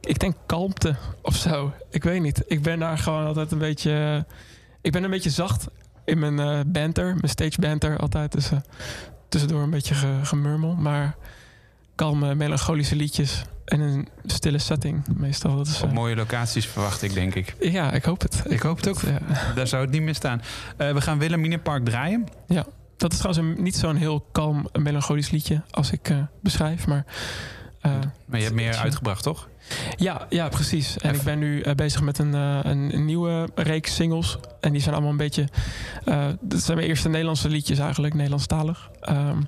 ik 0.02 0.20
denk 0.20 0.36
kalmte 0.46 0.96
of 1.22 1.36
zo. 1.36 1.74
Ik 1.90 2.04
weet 2.04 2.22
niet. 2.22 2.44
Ik 2.48 2.62
ben 2.62 2.80
daar 2.80 2.98
gewoon 2.98 3.26
altijd 3.26 3.52
een 3.52 3.58
beetje... 3.58 4.26
Ik 4.82 4.92
ben 4.92 5.04
een 5.04 5.10
beetje 5.10 5.30
zacht 5.30 5.68
in 6.06 6.20
mijn 6.20 6.40
eh, 6.40 6.60
banter. 6.68 7.06
Mijn 7.06 7.30
stage 7.30 7.60
banter 7.62 7.98
altijd. 7.98 8.32
Dus 8.32 8.52
eh, 8.52 8.58
tussendoor 9.30 9.62
een 9.64 9.70
beetje 9.70 9.96
ge- 9.96 10.20
gemurmel. 10.24 10.76
Maar 10.76 11.16
kalme, 11.96 12.36
melancholische 12.36 12.96
liedjes. 12.96 13.44
En 13.66 13.80
een 13.80 14.08
stille 14.26 14.58
setting 14.58 15.04
meestal. 15.18 15.56
Dat 15.56 15.68
is, 15.68 15.82
Op 15.82 15.90
eh, 15.90 15.96
mooie 15.96 16.16
locaties 16.16 16.68
verwacht 16.68 17.02
ik, 17.02 17.14
denk 17.14 17.36
ik. 17.36 17.56
ja, 17.60 17.92
ik 17.92 18.04
hoop 18.04 18.22
het. 18.22 18.44
Ik 18.48 18.62
hoop 18.62 18.78
het 18.78 18.88
ook. 18.88 19.00
Daar 19.56 19.68
zou 19.68 19.82
het 19.84 19.92
niet 19.92 20.02
meer 20.02 20.16
staan. 20.16 20.42
Eh, 20.78 20.94
we 20.94 21.02
gaan 21.02 21.20
Wilhelmina 21.20 21.58
Park 21.58 21.86
draaien. 21.86 22.24
Ja, 22.48 22.66
dat 22.98 23.12
is 23.12 23.18
trouwens 23.18 23.48
een, 23.48 23.64
niet 23.64 23.76
zo'n 23.76 23.96
heel 23.96 24.28
kalm, 24.32 24.68
melancholisch 24.80 25.30
liedje 25.30 25.62
als 25.72 25.92
ik 25.92 26.10
eh, 26.10 26.18
beschrijf. 26.42 26.88
Maar, 26.88 27.06
Maar 27.82 28.40
je 28.40 28.44
hebt 28.44 28.56
meer 28.56 28.76
uitgebracht, 28.76 29.24
toch? 29.24 29.50
Ja, 29.96 30.26
ja, 30.30 30.48
precies. 30.48 30.98
En 30.98 31.16
ik 31.16 31.22
ben 31.22 31.40
nu 31.40 31.76
bezig 31.76 32.02
met 32.02 32.18
een, 32.18 32.34
een, 32.34 33.06
nieuwe 33.06 33.50
reeks 33.56 33.96
singles. 33.96 34.38
En 34.60 34.72
die 34.72 34.82
zijn 34.82 34.94
allemaal 34.94 35.12
een 35.12 35.18
beetje... 35.18 35.48
dat 36.42 36.62
zijn 36.62 36.78
mijn 36.78 36.90
eerste 36.90 37.10
Nederlandse 37.10 37.50
liedjes 37.50 37.80
eigenlijk, 37.80 38.14
Nederlandstalig. 38.14 38.90
Ehm, 39.02 39.42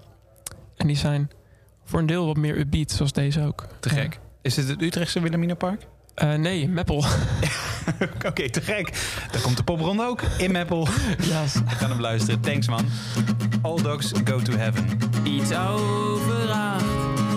en 0.75 0.87
die 0.87 0.97
zijn 0.97 1.29
voor 1.87 1.99
een 1.99 2.05
deel 2.05 2.25
wat 2.25 2.37
meer 2.37 2.57
upbeat, 2.59 2.91
zoals 2.91 3.11
deze 3.11 3.45
ook. 3.45 3.67
Te 3.79 3.89
gek. 3.89 4.19
Is 4.41 4.55
het 4.55 4.67
het 4.67 4.81
Utrechtse 4.81 5.19
Wilhelmina 5.19 5.53
Park? 5.53 5.87
Eh, 6.15 6.33
nee, 6.33 6.69
Meppel. 6.69 6.97
Oké, 8.27 8.49
te 8.49 8.61
gek. 8.61 8.91
Daar 9.31 9.41
komt 9.41 9.57
de 9.57 9.63
popronde 9.63 10.03
ook 10.03 10.21
in 10.37 10.51
Meppel. 10.51 10.87
Ja. 11.29 11.43
We 11.43 11.75
gaan 11.75 11.89
hem 11.89 11.99
luisteren. 12.01 12.39
Thanks 12.39 12.67
man. 12.67 12.85
All 13.61 13.81
dogs 13.81 14.11
go 14.23 14.41
to 14.41 14.53
heaven. 14.53 14.85
Iets 15.23 15.53
over 15.53 16.49
acht. 16.51 16.85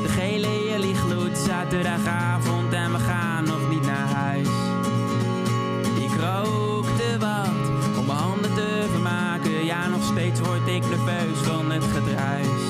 De 0.02 0.08
gele 0.08 0.68
jullie 0.70 0.94
gloed 0.94 1.38
zaterdagavond 1.38 2.72
en 2.72 2.92
we 2.92 2.98
gaan 2.98 3.44
nog 3.44 3.70
niet 3.70 3.82
naar 3.82 4.08
huis. 4.08 4.48
Ik 6.04 6.20
rookte 6.20 7.18
wat 7.18 7.98
om 7.98 8.06
mijn 8.06 8.18
handen 8.18 8.54
te 8.54 8.86
vermaken. 8.90 9.64
Ja, 9.64 9.88
nog 9.88 10.04
steeds 10.04 10.40
word 10.40 10.66
ik 10.66 10.88
nerveus 10.88 11.38
van 11.38 11.70
het 11.70 11.84
gedruis. 11.84 12.69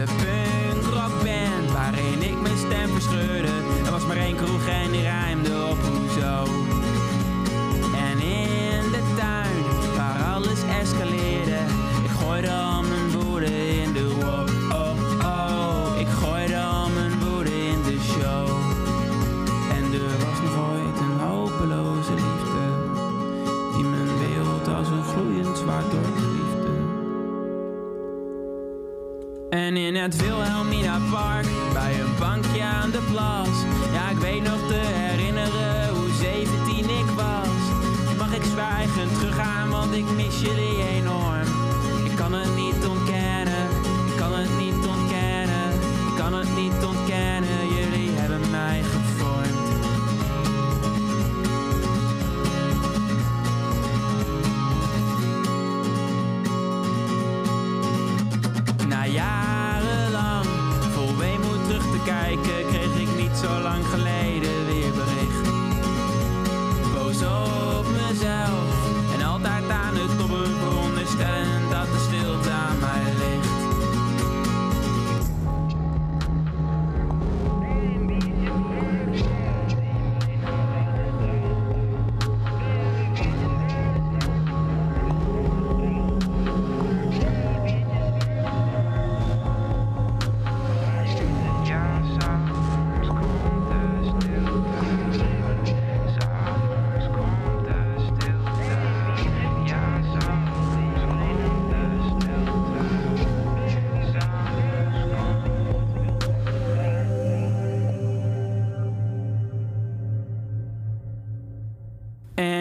De 0.00 0.06
punkrockband 0.06 1.70
waarin 1.72 2.22
ik 2.22 2.40
mijn 2.40 2.56
stem 2.56 2.88
verscheurde. 2.88 3.52
Er 3.84 3.90
was 3.90 4.06
maar 4.06 4.16
één 4.16 4.36
kroeg 4.36 4.66
en 4.66 4.90
die 4.90 5.00
rijmde 5.00 5.66
op 5.70 5.78
hoezo. 5.82 6.44
En 8.08 8.18
in 8.18 8.90
de 8.90 9.14
tuin 9.16 9.94
waar 9.96 10.34
alles 10.34 10.62
escaleerde. 10.80 11.58
Ik 12.04 12.10
gooide 12.10 12.69
En 29.50 29.76
in 29.76 29.94
het 29.94 30.16
Wilhelmina 30.16 30.98
Park, 31.10 31.46
bij 31.72 32.00
een 32.00 32.16
bankje 32.18 32.62
aan 32.62 32.90
de 32.90 33.02
plas. 33.10 33.49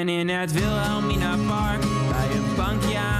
In 0.10 0.30
het 0.30 0.52
Wilhelmina 0.52 1.36
Park, 1.48 1.81
bij 2.10 2.36
een 2.38 2.56
bankje 2.56 2.98
aan 2.98 3.19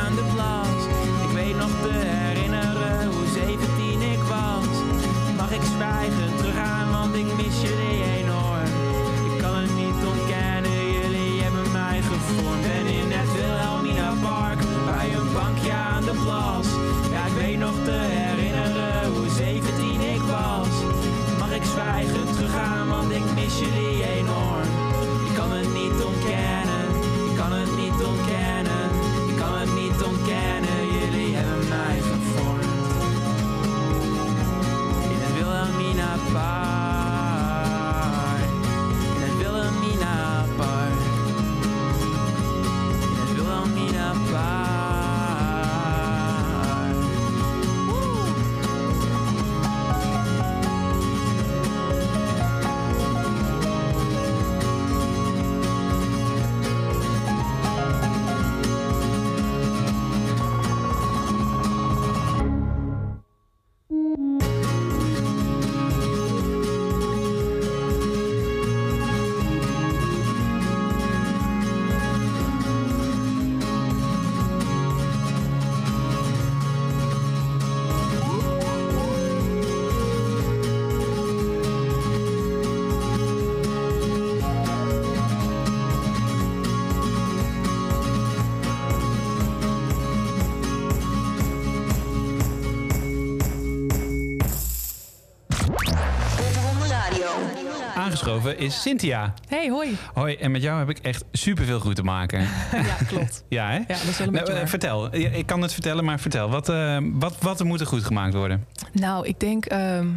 is 98.60 98.81
Cynthia. 98.81 99.34
Hey, 99.48 99.69
hoi. 99.69 99.98
Hoi, 100.14 100.36
en 100.36 100.52
met 100.52 100.61
jou 100.61 100.80
heb 100.80 100.90
ik 100.90 100.98
echt 100.99 101.23
superveel 101.31 101.80
goed 101.80 101.95
te 101.95 102.03
maken. 102.03 102.40
Ja, 102.72 102.95
klopt. 103.07 103.44
ja, 103.49 103.68
hè? 103.69 103.76
Ja, 103.77 103.84
dat 103.88 103.98
is 104.03 104.18
wel 104.18 104.27
een 104.27 104.34
Nou, 104.34 104.45
beetje 104.45 104.61
eh. 104.61 104.68
Vertel, 104.68 105.14
ik 105.15 105.45
kan 105.45 105.61
het 105.61 105.73
vertellen, 105.73 106.06
maar 106.06 106.19
vertel. 106.19 106.49
Wat, 106.49 106.69
eh, 106.69 106.98
wat, 107.03 107.36
wat 107.40 107.60
er 107.60 107.65
moet 107.65 107.80
er 107.80 107.88
goed 107.88 108.03
gemaakt 108.03 108.34
worden? 108.34 108.65
Nou, 108.91 109.27
ik 109.27 109.40
denk 109.40 109.65
ehm, 109.65 110.07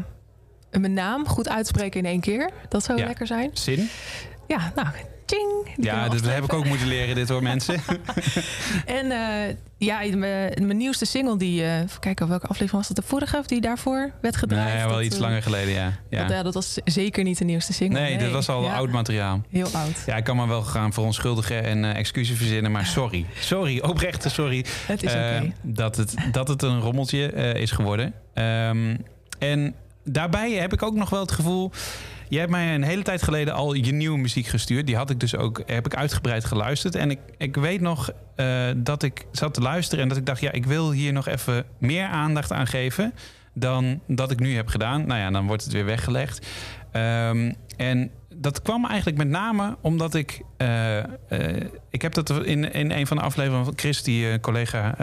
mijn 0.70 0.93
naam 0.93 1.27
goed 1.27 1.48
uitspreken 1.48 2.01
in 2.01 2.06
één 2.06 2.20
keer. 2.20 2.51
Dat 2.69 2.85
zou 2.85 2.98
Ja. 2.98 3.06
lekker 3.06 3.27
zijn. 3.27 3.51
Zin? 3.52 3.89
Ja, 4.47 4.73
nou, 4.74 4.86
Ja, 5.77 6.09
we 6.09 6.21
dat 6.21 6.33
heb 6.33 6.45
ik 6.45 6.53
ook 6.53 6.65
moeten 6.65 6.87
leren, 6.87 7.15
dit 7.15 7.29
hoor 7.29 7.43
mensen. 7.43 7.81
En 8.87 9.11
eh, 9.11 9.55
ja, 9.77 10.17
mijn, 10.17 10.67
mijn 10.67 10.77
nieuwste 10.77 11.05
single, 11.05 11.37
die, 11.37 11.63
even 11.63 12.01
kijken 12.01 12.29
welke 12.29 12.47
aflevering 12.47 12.77
was 12.77 12.89
dat? 12.89 12.97
De 12.97 13.11
vorige 13.11 13.39
of 13.39 13.47
die 13.47 13.61
daarvoor 13.61 14.11
werd 14.21 14.37
gedraaid? 14.37 14.75
nee, 14.75 14.85
wel 14.85 14.95
Dat, 14.95 15.05
iets 15.05 15.15
eh, 15.15 15.21
langer 15.21 15.43
geleden, 15.43 15.73
ja. 15.73 15.99
ja. 16.11 16.23
Dat, 16.23 16.31
ja, 16.31 16.43
dat 16.43 16.55
was 16.55 16.79
zeker 16.85 17.25
niet 17.25 17.39
de 17.39 17.45
nieuwste 17.45 17.73
single. 17.73 18.01
Nee, 18.01 18.19
dit 18.19 18.31
was 18.31 18.49
al 18.49 18.63
Ja, 18.63 18.75
oud 18.75 18.91
materiaal. 18.91 19.43
Heel 19.51 19.69
oud. 19.73 20.03
Ja, 20.07 20.17
ik 20.17 20.25
kan 20.25 20.37
me 20.37 20.47
wel 20.47 20.63
gaan 20.63 20.93
verontschuldigen 20.93 21.65
en 21.65 21.85
eh, 21.85 21.97
excuses 21.97 22.37
verzinnen, 22.37 22.73
maar 22.73 22.87
sorry. 22.87 23.27
Sorry, 23.41 23.81
oprechte 23.91 24.29
sorry. 24.29 24.65
Het 24.87 25.03
is 25.03 25.13
dat, 25.63 25.97
het, 25.97 26.15
dat 26.33 26.49
het 26.49 26.63
een 26.63 26.81
rommeltje 26.81 27.33
is 27.55 27.71
geworden. 27.71 28.15
Ehm, 28.35 28.97
en 29.39 29.75
daarbij 30.05 30.53
heb 30.53 30.73
ik 30.73 30.83
ook 30.83 30.95
nog 30.95 31.11
wel 31.11 31.21
het 31.21 31.33
gevoel... 31.33 31.71
Je 32.33 32.39
hebt 32.39 32.51
mij 32.51 32.75
een 32.75 32.83
hele 32.83 33.03
tijd 33.03 33.23
geleden 33.23 33.55
al 33.55 33.75
je 33.75 33.93
nieuwe 33.93 34.19
muziek 34.19 34.47
gestuurd. 34.47 34.87
Die 34.87 34.97
had 34.97 35.11
ik 35.11 35.21
dus 35.21 35.37
ook 35.37 35.63
heb 35.67 35.87
ik 35.87 35.97
uitgebreid 35.97 36.45
geluisterd. 36.45 36.95
En 36.95 37.11
ik, 37.11 37.19
ik 37.37 37.57
weet 37.57 37.81
nog 37.81 38.11
eh, 38.37 38.71
dat 38.77 39.03
ik 39.03 39.27
zat 39.33 39.55
te 39.55 39.61
luisteren 39.61 40.03
en 40.03 40.09
dat 40.09 40.19
ik 40.19 40.27
dacht... 40.27 40.41
ja, 40.41 40.53
ik 40.53 40.67
wil 40.67 40.91
hier 40.91 41.13
nog 41.13 41.27
even 41.27 41.65
meer 41.79 42.07
aandacht 42.07 42.53
aan 42.53 42.67
geven... 42.67 43.15
dan 43.55 44.01
dat 44.07 44.31
ik 44.31 44.41
nu 44.41 44.55
heb 44.55 44.69
gedaan. 44.69 45.07
Nou 45.07 45.21
ja, 45.21 45.31
dan 45.31 45.47
wordt 45.47 45.65
het 45.65 45.73
weer 45.73 45.85
weggelegd. 45.85 46.47
Ehm, 46.93 47.53
en 47.77 48.11
dat 48.43 48.62
kwam 48.62 48.86
eigenlijk 48.86 49.19
met 49.19 49.28
name 49.28 49.77
omdat 49.81 50.14
ik... 50.14 50.43
eh, 50.56 50.98
eh, 50.98 51.06
ik 51.90 52.02
heb 52.02 52.14
dat 52.14 52.31
in, 52.31 52.73
in 52.73 52.90
een 52.90 53.06
van 53.06 53.16
de 53.16 53.23
afleveringen 53.23 53.64
van 53.64 53.74
Chris, 53.77 54.02
die 54.02 54.31
eh, 54.31 54.40
collega 54.40 54.94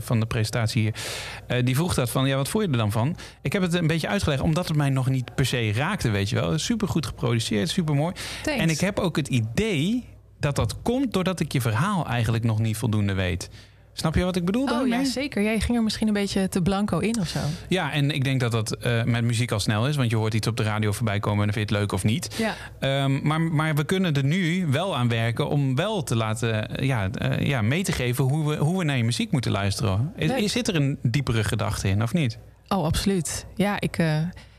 van 0.00 0.20
de 0.20 0.26
presentatie 0.26 0.82
hier... 0.82 1.64
die 1.64 1.74
vroeg 1.74 1.94
dat 1.94 2.10
van, 2.10 2.26
ja, 2.26 2.36
wat 2.36 2.48
vond 2.48 2.64
je 2.64 2.70
er 2.70 2.76
dan 2.76 2.92
van? 2.92 3.16
Ik 3.42 3.52
heb 3.52 3.62
het 3.62 3.74
een 3.74 3.86
beetje 3.86 4.08
uitgelegd, 4.08 4.42
omdat 4.42 4.68
het 4.68 4.76
mij 4.76 4.90
nog 4.90 5.08
niet 5.08 5.34
per 5.34 5.46
se 5.46 5.72
raakte, 5.72 6.10
weet 6.10 6.28
je 6.28 6.36
wel. 6.36 6.58
Super 6.58 6.88
goed 6.88 7.06
geproduceerd, 7.06 7.70
super 7.70 7.94
mooi. 7.94 8.14
En 8.44 8.70
ik 8.70 8.80
heb 8.80 8.98
ook 8.98 9.16
het 9.16 9.28
idee 9.28 10.04
dat 10.40 10.56
dat 10.56 10.82
komt 10.82 11.12
doordat 11.12 11.40
ik 11.40 11.52
je 11.52 11.60
verhaal 11.60 12.06
eigenlijk 12.06 12.44
nog 12.44 12.58
niet 12.58 12.76
voldoende 12.76 13.14
weet. 13.14 13.50
Snap 13.92 14.14
je 14.14 14.24
wat 14.24 14.36
ik 14.36 14.44
bedoel? 14.44 14.62
Oh 14.62 14.68
daarmee? 14.68 14.98
ja, 14.98 15.04
zeker. 15.04 15.42
Jij 15.42 15.60
ging 15.60 15.76
er 15.76 15.82
misschien 15.82 16.06
een 16.08 16.14
beetje 16.14 16.48
te 16.48 16.62
blanco 16.62 16.98
in 16.98 17.20
of 17.20 17.28
zo. 17.28 17.38
Ja, 17.68 17.92
en 17.92 18.10
ik 18.10 18.24
denk 18.24 18.40
dat 18.40 18.52
dat 18.52 18.72
eh, 18.76 19.02
met 19.04 19.24
muziek 19.24 19.52
al 19.52 19.60
snel 19.60 19.88
is. 19.88 19.96
Want 19.96 20.10
je 20.10 20.16
hoort 20.16 20.34
iets 20.34 20.46
op 20.46 20.56
de 20.56 20.62
radio 20.62 20.92
voorbij 20.92 21.20
komen 21.20 21.38
en 21.38 21.44
dan 21.44 21.54
vind 21.54 21.68
je 21.68 21.74
het 21.74 21.82
leuk 21.82 21.92
of 21.92 22.04
niet. 22.04 22.34
Ja. 22.38 22.54
Ehm, 22.78 23.26
maar, 23.26 23.40
maar 23.40 23.74
we 23.74 23.84
kunnen 23.84 24.14
er 24.14 24.24
nu 24.24 24.66
wel 24.66 24.96
aan 24.96 25.08
werken 25.08 25.48
om 25.48 25.76
wel 25.76 26.02
te 26.02 26.16
laten 26.16 26.68
eh, 26.68 26.86
ja, 26.86 27.10
eh, 27.10 27.46
ja, 27.46 27.62
mee 27.62 27.82
te 27.82 27.92
geven 27.92 28.24
hoe 28.24 28.48
we, 28.48 28.56
hoe 28.56 28.78
we 28.78 28.84
naar 28.84 28.96
je 28.96 29.04
muziek 29.04 29.32
moeten 29.32 29.50
luisteren. 29.50 30.12
Is, 30.16 30.52
zit 30.52 30.68
er 30.68 30.74
een 30.74 30.98
diepere 31.02 31.44
gedachte 31.44 31.88
in, 31.88 32.02
of 32.02 32.12
niet? 32.12 32.38
Oh, 32.68 32.84
absoluut. 32.84 33.46
Ja, 33.54 33.80
ik, 33.80 34.02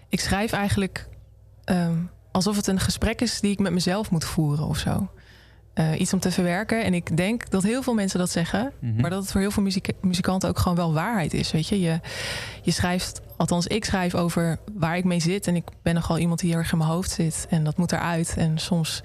ik 0.10 0.20
schrijf 0.20 0.52
eigenlijk 0.52 1.08
ehm, 1.64 1.98
alsof 2.32 2.56
het 2.56 2.68
een 2.68 2.80
gesprek 2.80 3.22
is 3.22 3.40
die 3.40 3.52
ik 3.52 3.60
met 3.60 3.74
mezelf 3.74 4.12
moet 4.12 4.26
voeren 4.26 4.68
of 4.68 4.78
zo. 4.78 5.10
Eh, 5.74 6.00
iets 6.00 6.14
om 6.14 6.20
te 6.20 6.32
verwerken. 6.32 6.84
En 6.84 6.94
ik 6.94 7.18
denk 7.18 7.50
dat 7.50 7.64
heel 7.64 7.82
veel 7.82 7.94
mensen 7.94 8.20
dat 8.20 8.30
zeggen. 8.30 8.72
Mhm. 8.80 9.02
Maar 9.02 9.10
dat 9.10 9.22
het 9.22 9.32
voor 9.32 9.42
heel 9.42 9.52
veel 9.52 9.64
muziek 9.64 9.90
muzikanten 10.02 10.50
ook 10.50 10.60
gewoon 10.60 10.78
wel 10.78 10.94
waarheid 10.94 11.34
is. 11.34 11.52
Weet 11.52 11.68
je? 11.68 11.80
je, 11.80 12.00
je 12.62 12.72
schrijft, 12.72 13.22
althans 13.38 13.68
ik 13.68 13.86
schrijf 13.86 14.16
over 14.16 14.58
waar 14.74 14.98
ik 14.98 15.04
mee 15.04 15.20
zit. 15.20 15.48
En 15.48 15.56
ik 15.56 15.64
ben 15.82 15.94
nogal 15.94 16.18
iemand 16.18 16.40
die 16.40 16.50
heel 16.50 16.60
erg 16.60 16.72
in 16.72 16.78
mijn 16.78 16.90
hoofd 16.90 17.12
zit. 17.12 17.48
En 17.50 17.64
dat 17.64 17.78
moet 17.78 17.92
eruit. 17.92 18.34
En 18.38 18.58
soms 18.58 19.02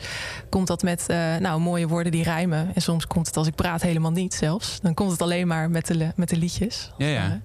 komt 0.48 0.66
dat 0.66 0.82
met 0.82 1.08
eh, 1.08 1.36
nou, 1.36 1.60
mooie 1.60 1.88
woorden 1.88 2.12
die 2.12 2.22
rijmen. 2.22 2.70
En 2.74 2.82
soms 2.82 3.06
komt 3.06 3.26
het 3.26 3.36
als 3.36 3.46
ik 3.46 3.54
praat 3.54 3.82
helemaal 3.82 4.12
niet 4.12 4.34
zelfs. 4.34 4.80
Dan 4.80 4.94
komt 4.94 5.10
het 5.10 5.22
alleen 5.22 5.46
maar 5.46 5.70
met 5.70 5.86
de, 5.86 6.12
met 6.16 6.28
de 6.28 6.36
liedjes. 6.36 6.92
Ja, 6.98 7.06
ja. 7.06 7.40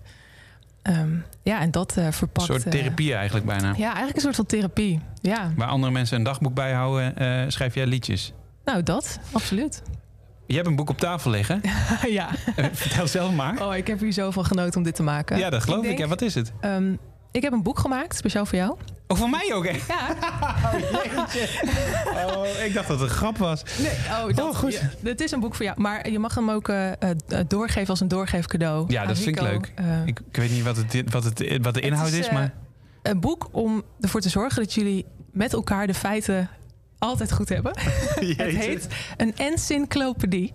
Ehm, 0.81 1.15
ja, 1.43 1.59
en 1.61 1.71
dat 1.71 1.97
eh, 1.97 2.05
Een 2.05 2.13
verpakt... 2.13 2.47
soort 2.47 2.63
eh, 2.65 2.71
therapie 2.71 3.13
eigenlijk 3.13 3.45
bijna. 3.45 3.73
ja, 3.77 3.85
eigenlijk 3.85 4.15
een 4.15 4.21
soort 4.21 4.35
van 4.35 4.45
therapie. 4.45 4.99
Ja, 5.21 5.51
Waar 5.55 5.67
andere 5.67 5.91
mensen 5.91 6.17
een 6.17 6.23
dagboek 6.23 6.53
bijhouden, 6.53 7.51
schrijf 7.51 7.75
jij 7.75 7.85
liedjes. 7.85 8.33
Nou 8.65 8.83
dat, 8.83 9.19
absoluut. 9.31 9.81
Je 10.47 10.55
hebt 10.55 10.67
een 10.67 10.75
boek 10.75 10.89
op 10.89 10.97
tafel 10.97 11.31
liggen. 11.31 11.61
ja. 12.09 12.29
Eh, 12.55 12.65
Vertel 12.71 13.07
zelf 13.07 13.31
maar. 13.33 13.65
Oh, 13.67 13.75
ik 13.75 13.87
heb 13.87 13.99
hier 13.99 14.13
zoveel 14.13 14.43
genoten 14.43 14.77
om 14.77 14.83
dit 14.83 14.95
te 14.95 15.03
maken. 15.03 15.37
Ja, 15.37 15.49
dat 15.49 15.63
geloof 15.63 15.79
ik. 15.79 15.85
denk, 15.87 15.97
Ja, 15.99 16.07
wat 16.07 16.21
is 16.21 16.35
het? 16.35 16.51
ehm, 16.59 16.95
ik 17.31 17.41
heb 17.43 17.53
een 17.53 17.63
boek 17.63 17.79
gemaakt, 17.79 18.15
speciaal 18.15 18.45
voor 18.45 18.57
jou. 18.57 18.75
Oh, 19.07 19.17
voor 19.17 19.29
mij 19.29 19.51
ook, 19.53 19.65
hè? 19.67 19.77
Ja. 19.87 20.15
Oh, 22.35 22.45
ik 22.65 22.73
dacht 22.73 22.87
dat 22.87 22.99
het 22.99 23.09
een 23.09 23.15
grap 23.15 23.37
was. 23.37 23.63
Nee, 23.79 23.91
oh, 24.25 24.35
dat, 24.35 24.55
goed. 24.55 24.73
Ja, 24.73 25.09
het 25.09 25.21
is 25.21 25.31
een 25.31 25.39
boek 25.39 25.55
voor 25.55 25.65
jou. 25.65 25.81
Maar 25.81 26.09
je 26.09 26.19
mag 26.19 26.35
hem 26.35 26.49
ook 26.49 26.69
eh, 26.69 26.91
eh, 26.91 26.97
doorgeven 27.47 27.89
als 27.89 27.99
een 27.99 28.07
doorgeefcadeau. 28.07 28.85
Ja, 28.87 29.01
aan 29.01 29.07
dat 29.07 29.17
vind 29.19 29.35
ik 29.35 29.41
leuk. 29.41 29.71
Ik, 30.05 30.19
ik 30.31 30.35
weet 30.35 30.51
niet 30.51 30.63
wat, 30.63 30.77
het, 30.77 31.11
wat, 31.11 31.23
het, 31.23 31.57
wat 31.61 31.73
de 31.73 31.79
inhoud 31.81 32.05
het 32.05 32.15
is, 32.15 32.31
maar... 32.31 32.53
Een 33.01 33.19
boek 33.19 33.47
om 33.51 33.83
ervoor 33.99 34.21
te 34.21 34.29
zorgen 34.29 34.61
dat 34.63 34.73
jullie 34.73 35.05
met 35.31 35.53
elkaar 35.53 35.87
de 35.87 35.93
feiten 35.93 36.49
altijd 37.03 37.31
goed 37.31 37.49
hebben. 37.49 37.71
het 37.79 38.55
heet 38.55 38.87
een 39.17 39.35
encyclopedie. 39.37 40.53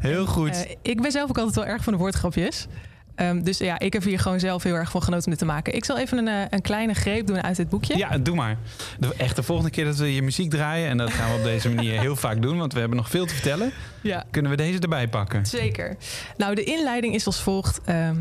Heel 0.00 0.26
goed. 0.26 0.64
Eh, 0.64 0.76
ik 0.82 1.02
ben 1.02 1.10
zelf 1.10 1.30
ook 1.30 1.38
altijd 1.38 1.54
wel 1.54 1.66
erg 1.66 1.84
van 1.84 1.92
de 1.92 1.98
woordgrapjes. 1.98 2.66
Ehm, 3.14 3.42
dus 3.42 3.58
ja, 3.58 3.78
ik 3.78 3.92
heb 3.92 4.02
hier 4.02 4.18
gewoon 4.18 4.40
zelf 4.40 4.62
heel 4.62 4.74
erg 4.74 4.90
van 4.90 5.02
genoten 5.02 5.24
om 5.24 5.30
dit 5.30 5.38
te 5.38 5.44
maken. 5.44 5.74
Ik 5.74 5.84
zal 5.84 5.98
even 5.98 6.18
een, 6.18 6.28
eh, 6.28 6.46
een 6.50 6.60
kleine 6.60 6.94
greep 6.94 7.26
doen 7.26 7.42
uit 7.42 7.56
dit 7.56 7.68
boekje. 7.68 7.96
Ja, 7.96 8.18
doe 8.18 8.34
maar. 8.34 8.58
De, 8.98 9.14
echt 9.16 9.36
de 9.36 9.42
volgende 9.42 9.70
keer 9.70 9.84
dat 9.84 9.96
we 9.96 10.14
je 10.14 10.22
muziek 10.22 10.50
draaien... 10.50 10.88
en 10.88 10.96
dat 10.96 11.10
gaan 11.10 11.30
we 11.30 11.36
op 11.36 11.42
deze 11.42 11.70
manier 11.70 12.00
heel 12.00 12.16
vaak 12.16 12.42
doen... 12.42 12.58
want 12.58 12.72
we 12.72 12.78
hebben 12.78 12.96
nog 12.96 13.10
veel 13.10 13.26
te 13.26 13.34
vertellen... 13.34 13.72
Ja. 14.00 14.24
kunnen 14.30 14.50
we 14.50 14.56
deze 14.56 14.78
erbij 14.78 15.08
pakken. 15.08 15.46
Zeker. 15.46 15.96
Nou, 16.36 16.54
de 16.54 16.64
inleiding 16.64 17.14
is 17.14 17.26
als 17.26 17.40
volgt. 17.40 17.80
Ehm, 17.84 18.16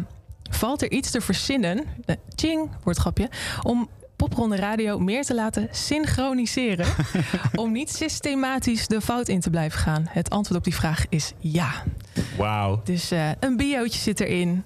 valt 0.51 0.81
er 0.81 0.91
iets 0.91 1.11
te 1.11 1.21
verzinnen, 1.21 1.83
eh, 2.05 2.15
ching, 2.35 2.69
woordgrapje, 2.83 3.29
om 3.61 3.89
popronde 4.15 4.55
radio 4.55 4.99
meer 4.99 5.23
te 5.23 5.35
laten 5.35 5.67
synchroniseren, 5.71 6.85
om 7.55 7.71
niet 7.71 7.89
systematisch 7.89 8.87
de 8.87 9.01
fout 9.01 9.27
in 9.27 9.39
te 9.39 9.49
blijven 9.49 9.79
gaan? 9.79 10.05
Het 10.09 10.29
antwoord 10.29 10.57
op 10.57 10.63
die 10.63 10.75
vraag 10.75 11.05
is 11.09 11.33
ja. 11.39 11.83
Wauw. 12.37 12.81
Dus 12.83 13.11
eh, 13.11 13.29
een 13.39 13.57
biootje 13.57 13.99
zit 13.99 14.19
erin. 14.19 14.63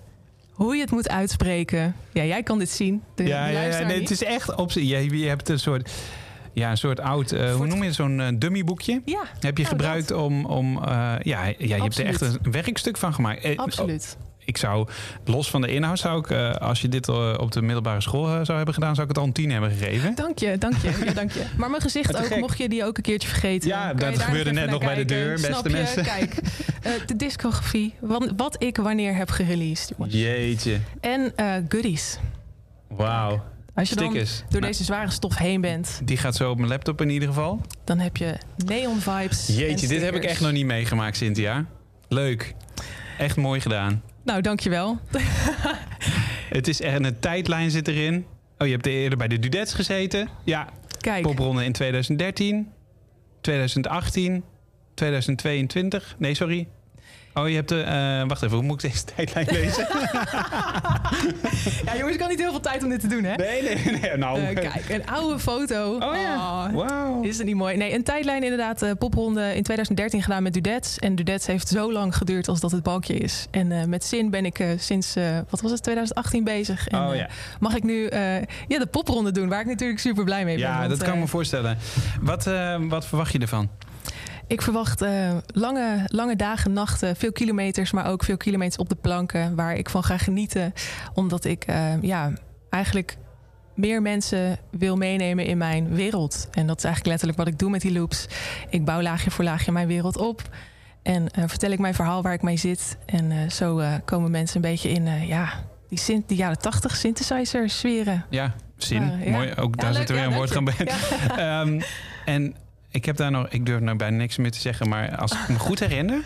Hoe 0.51 0.75
je 0.75 0.81
het 0.81 0.91
moet 0.91 1.09
uitspreken. 1.09 1.95
Ja, 2.13 2.23
jij 2.23 2.43
kan 2.43 2.59
dit 2.59 2.69
zien. 2.69 3.03
De 3.15 3.23
Ja, 3.23 3.47
ja, 3.47 3.85
nee, 3.85 3.99
het 3.99 4.11
is 4.11 4.23
echt 4.23 4.55
op 4.55 4.71
je, 4.71 5.19
je 5.19 5.27
hebt 5.27 5.49
een 5.49 5.59
soort... 5.59 5.91
Ja, 6.53 6.69
een 6.69 6.77
soort 6.77 6.99
oud, 6.99 7.31
eh, 7.31 7.55
hoe 7.55 7.67
noem 7.67 7.83
je 7.83 7.91
zo'n 7.91 8.19
eh, 8.19 8.27
dummyboekje? 8.35 9.01
Ja, 9.05 9.23
Heb 9.39 9.57
je 9.57 9.63
nou, 9.63 9.75
gebruikt 9.75 10.11
om, 10.11 10.45
om 10.45 10.79
ja, 10.83 11.19
ja, 11.21 11.53
je 11.57 11.73
hebt 11.73 11.97
er 11.97 12.05
echt 12.05 12.21
een 12.21 12.51
werkstuk 12.51 12.97
van 12.97 13.13
gemaakt. 13.13 13.57
Absoluut. 13.57 14.17
Ik 14.47 14.57
zou, 14.57 14.87
los 15.25 15.49
van 15.49 15.61
de 15.61 15.67
inhoud, 15.67 15.99
zou 15.99 16.19
ik, 16.19 16.29
eh, 16.29 16.51
als 16.51 16.81
je 16.81 16.87
dit 16.89 17.07
eh, 17.07 17.33
op 17.37 17.51
de 17.51 17.61
middelbare 17.61 18.01
school 18.01 18.27
eh, 18.27 18.39
zou 18.43 18.57
hebben 18.57 18.73
gedaan, 18.73 18.95
zou 18.95 19.01
ik 19.01 19.13
het 19.15 19.17
al 19.17 19.27
een 19.27 19.33
tien 19.33 19.51
hebben 19.51 19.71
gegeven. 19.71 20.15
Dank 20.15 20.39
je, 20.39 20.57
dank 20.57 20.75
je. 20.77 21.03
Ja, 21.05 21.13
dank 21.13 21.31
je. 21.31 21.45
Maar 21.57 21.69
mijn 21.69 21.81
gezicht 21.81 22.17
ook, 22.17 22.25
gek. 22.25 22.39
mocht 22.39 22.57
je 22.57 22.69
die 22.69 22.85
ook 22.85 22.97
een 22.97 23.03
keertje 23.03 23.27
vergeten. 23.27 23.69
Ja, 23.69 23.89
je 23.89 23.95
dat 23.95 24.19
gebeurde 24.21 24.51
net 24.51 24.69
nog 24.69 24.79
bij 24.79 24.95
de 24.95 25.05
deur, 25.05 25.37
Snap 25.37 25.51
beste 25.51 25.69
je? 25.69 25.75
mensen. 25.75 26.03
Kijk, 26.03 26.33
eh, 26.81 26.91
de 27.05 27.15
discografie, 27.15 27.93
wat, 27.99 28.33
wat 28.37 28.63
ik 28.63 28.77
wanneer 28.77 29.15
heb 29.15 29.29
gereleased. 29.29 29.91
Jeetje. 30.07 30.77
En 31.01 31.33
goodies. 31.69 32.17
Wauw. 32.87 33.43
Als 33.75 33.89
je 33.89 33.95
dan 33.95 34.17
door 34.49 34.61
deze 34.61 34.83
zware 34.83 35.11
stof 35.11 35.37
heen 35.37 35.61
bent, 35.61 36.01
Die 36.03 36.17
gaat 36.17 36.35
zo 36.35 36.49
op 36.49 36.57
mijn 36.57 36.69
laptop 36.69 37.01
in 37.01 37.09
ieder 37.09 37.27
geval. 37.27 37.61
dan 37.83 37.99
heb 37.99 38.17
je 38.17 38.37
neon 38.65 38.99
vibes. 38.99 39.47
Jeetje, 39.47 39.87
dit 39.87 40.01
heb 40.01 40.15
ik 40.15 40.23
echt 40.23 40.41
nog 40.41 40.51
niet 40.51 40.65
meegemaakt, 40.65 41.17
Cynthia. 41.17 41.65
Leuk. 42.07 42.55
Echt 43.17 43.35
mooi 43.35 43.61
gedaan. 43.61 44.01
Nou, 44.27 44.41
dankjewel. 44.41 44.99
Het 46.57 46.67
is 46.67 46.81
echt 46.81 47.03
een 47.03 47.19
tijdlijn 47.19 47.71
zit 47.71 47.87
erin. 47.87 48.25
Oh, 48.57 48.67
je 48.67 48.73
hebt 48.73 48.85
eerder 48.85 49.17
bij 49.17 49.27
de 49.27 49.39
Dudets 49.39 49.73
gezeten. 49.73 50.29
Ja. 50.43 50.67
Kijk. 50.99 51.21
Popronde 51.21 51.63
in 51.63 51.71
2013, 51.71 52.71
2018, 53.41 54.43
2022. 54.93 56.15
Nee, 56.17 56.35
sorry. 56.35 56.67
Oh, 57.37 57.49
je 57.49 57.55
hebt 57.55 57.69
de... 57.69 57.81
eh, 57.81 58.27
wacht 58.27 58.41
even, 58.43 58.55
hoe 58.57 58.65
moet 58.65 58.83
ik 58.83 58.91
deze 58.91 59.03
tijdlijn 59.15 59.47
lezen? 59.51 59.87
Ja, 61.85 61.95
jongens, 61.97 62.13
ik 62.15 62.19
had 62.19 62.29
niet 62.29 62.39
heel 62.39 62.51
veel 62.51 62.59
tijd 62.59 62.83
om 62.83 62.89
dit 62.89 62.99
te 62.99 63.07
doen, 63.07 63.23
hè? 63.23 63.35
Nee, 63.35 63.61
nee, 63.61 63.99
nee. 64.01 64.17
Nou. 64.17 64.39
Eh, 64.39 64.55
kijk, 64.55 64.89
een 64.89 65.07
oude 65.07 65.39
foto. 65.39 65.93
Oh 65.99 66.15
ja. 66.15 66.69
Wauw. 66.73 67.21
Is 67.23 67.37
het 67.37 67.45
niet 67.47 67.55
mooi? 67.55 67.77
Nee, 67.77 67.93
een 67.93 68.03
tijdlijn 68.03 68.43
inderdaad. 68.43 68.81
eh, 68.81 68.91
popronde 68.99 69.41
in 69.55 69.63
2013 69.63 70.21
gedaan 70.23 70.43
met 70.43 70.53
Dudets. 70.53 70.99
En 70.99 71.15
Dudets 71.15 71.45
heeft 71.47 71.67
zo 71.67 71.91
lang 71.91 72.15
geduurd 72.15 72.47
als 72.47 72.59
dat 72.59 72.71
het 72.71 72.83
balkje 72.83 73.13
is. 73.13 73.45
En 73.51 73.71
eh, 73.71 73.83
met 73.85 74.03
Zin 74.05 74.29
ben 74.29 74.45
ik 74.45 74.59
eh, 74.59 74.67
sinds, 74.77 75.15
eh, 75.15 75.23
wat 75.49 75.61
was 75.61 75.71
het, 75.71 75.83
2018 75.83 76.43
bezig. 76.43 76.87
En, 76.87 76.99
Oh, 76.99 77.11
eh, 77.11 77.17
ja. 77.19 77.27
mag 77.59 77.75
ik 77.75 77.83
nu 77.83 78.05
eh, 78.05 78.35
ja, 78.67 78.79
de 78.79 78.85
popronde 78.91 79.31
doen, 79.31 79.49
waar 79.49 79.61
ik 79.61 79.67
natuurlijk 79.67 79.99
super 79.99 80.23
blij 80.23 80.45
mee 80.45 80.55
ben. 80.57 80.63
Ja, 80.67 80.77
want, 80.77 80.89
dat 80.89 81.03
kan 81.03 81.13
eh, 81.13 81.19
me 81.19 81.27
voorstellen. 81.27 81.77
Wat, 82.21 82.47
eh, 82.47 82.75
wat 82.79 83.05
verwacht 83.07 83.31
je 83.31 83.39
ervan? 83.39 83.69
Ik 84.47 84.61
verwacht 84.61 85.01
eh, 85.01 85.37
lange, 85.53 86.03
lange 86.07 86.35
dagen, 86.35 86.73
nachten, 86.73 87.15
veel 87.15 87.31
kilometers, 87.31 87.91
maar 87.91 88.07
ook 88.07 88.23
veel 88.23 88.37
kilometers 88.37 88.77
op 88.77 88.89
de 88.89 88.95
planken 88.95 89.55
waar 89.55 89.75
ik 89.75 89.89
van 89.89 90.03
ga 90.03 90.17
genieten. 90.17 90.73
Omdat 91.13 91.45
ik 91.45 91.63
eh, 91.63 92.01
ja, 92.01 92.31
eigenlijk 92.69 93.17
meer 93.75 94.01
mensen 94.01 94.57
wil 94.71 94.95
meenemen 94.95 95.45
in 95.45 95.57
mijn 95.57 95.93
wereld. 95.95 96.47
En 96.51 96.67
dat 96.67 96.77
is 96.77 96.83
eigenlijk 96.83 97.05
letterlijk 97.05 97.37
wat 97.37 97.47
ik 97.47 97.59
doe 97.59 97.69
met 97.69 97.81
die 97.81 97.91
loops. 97.91 98.27
Ik 98.69 98.85
bouw 98.85 99.01
laagje 99.01 99.31
voor 99.31 99.43
laagje 99.43 99.71
mijn 99.71 99.87
wereld 99.87 100.17
op. 100.17 100.41
En 101.03 101.29
eh, 101.29 101.43
vertel 101.47 101.71
ik 101.71 101.79
mijn 101.79 101.93
verhaal 101.95 102.21
waar 102.21 102.33
ik 102.33 102.41
mee 102.41 102.57
zit. 102.57 102.97
En 103.05 103.51
zo 103.51 103.81
komen 104.05 104.31
mensen 104.31 104.55
een 104.55 104.71
beetje 104.71 104.89
in 104.89 105.25
ja, 105.27 105.49
die, 105.89 105.99
synth- 105.99 106.27
die 106.27 106.37
jaren 106.37 106.59
80 106.59 106.95
synthesizer 106.95 107.69
sferen. 107.69 108.25
Ja, 108.29 108.53
zin. 108.77 109.19
Ja. 109.23 109.31
Mooi. 109.31 109.53
Ook 109.55 109.75
Ja, 109.75 109.81
daar 109.81 109.91
leuk. 109.91 109.99
zit 109.99 110.09
er 110.09 110.15
weer 110.15 110.25
een 110.25 110.33
woord 110.33 110.51
gaan 110.51 110.63
bij. 110.63 110.73
Ehm, 111.37 111.81
en 112.25 112.55
ik 112.89 113.05
heb 113.05 113.15
daar 113.17 113.31
nog... 113.31 113.47
Ik 113.49 113.65
durf 113.65 113.79
nou 113.81 113.97
bijna 113.97 114.17
niks 114.17 114.37
meer 114.37 114.51
te 114.51 114.59
zeggen. 114.59 114.89
Maar 114.89 115.15
als 115.17 115.31
ik 115.31 115.47
me 115.49 115.59
goed 115.59 115.79
herinner... 115.79 116.23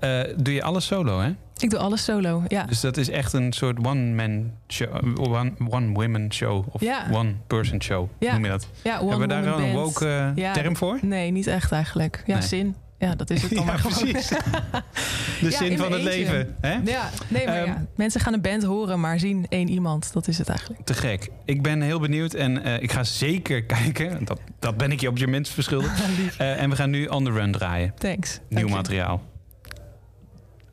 eh, 0.00 0.20
doe 0.36 0.54
je 0.54 0.62
alles 0.62 0.86
solo, 0.86 1.20
hè? 1.20 1.34
Ik 1.56 1.70
doe 1.70 1.78
alles 1.78 2.04
solo, 2.04 2.42
ja. 2.48 2.64
Dus 2.64 2.80
dat 2.80 2.96
is 2.96 3.08
echt 3.10 3.32
een 3.32 3.52
soort 3.52 3.86
one-man 3.86 4.50
show. 4.68 5.18
One, 5.20 5.52
one 5.68 5.92
women 5.92 6.32
show. 6.32 6.64
Of 6.72 6.80
Ja. 6.80 7.06
one-person 7.10 7.82
show. 7.82 8.08
Ja. 8.18 8.32
Noem 8.32 8.44
je 8.44 8.50
dat? 8.50 8.68
Ja, 8.84 8.98
Hebben 8.98 9.18
we 9.18 9.26
daar 9.26 9.46
een 9.46 9.72
woke 9.72 10.06
eh, 10.08 10.30
Ja, 10.44 10.52
term 10.52 10.76
voor? 10.76 10.98
Nee, 11.02 11.30
niet 11.30 11.46
echt 11.46 11.72
eigenlijk. 11.72 12.22
Ja, 12.26 12.38
Nee. 12.38 12.46
zin. 12.46 12.76
Ja, 13.02 13.14
dat 13.14 13.30
is 13.30 13.42
het 13.42 13.50
dan 13.54 13.58
Ja, 13.58 13.64
maar 13.64 13.80
precies. 13.80 14.28
De 15.40 15.50
Ja, 15.50 15.50
zin 15.50 15.70
in 15.70 15.78
van 15.78 15.92
het 15.92 16.00
eentje. 16.06 16.10
leven. 16.32 16.56
Hè? 16.60 16.72
Ja, 16.84 17.10
nee, 17.28 17.46
maar 17.46 17.56
Ehm, 17.56 17.66
ja. 17.66 17.84
Mensen 17.96 18.20
gaan 18.20 18.32
een 18.32 18.40
band 18.40 18.62
horen, 18.62 19.00
maar 19.00 19.18
zien 19.18 19.46
één 19.48 19.68
iemand. 19.68 20.12
Dat 20.12 20.28
is 20.28 20.38
het 20.38 20.48
eigenlijk. 20.48 20.80
Te 20.84 20.94
gek. 20.94 21.28
Ik 21.44 21.62
ben 21.62 21.80
heel 21.80 22.00
benieuwd 22.00 22.34
en 22.34 22.62
eh, 22.64 22.82
ik 22.82 22.92
ga 22.92 23.04
zeker 23.04 23.64
kijken. 23.76 24.24
Dat, 24.24 24.40
dat 24.58 24.76
ben 24.76 24.92
ik 24.92 25.00
je 25.00 25.08
op 25.08 25.18
je 25.18 25.26
minst 25.26 25.52
verschuldigd. 25.52 26.02
Eh, 26.38 26.62
en 26.62 26.70
we 26.70 26.76
gaan 26.76 26.90
nu 26.90 27.06
On 27.06 27.24
The 27.24 27.30
Run 27.30 27.52
draaien. 27.52 27.94
Thanks. 27.98 28.38
Nieuw 28.48 28.58
Dank 28.58 28.68
je. 28.68 28.74
materiaal. 28.74 29.22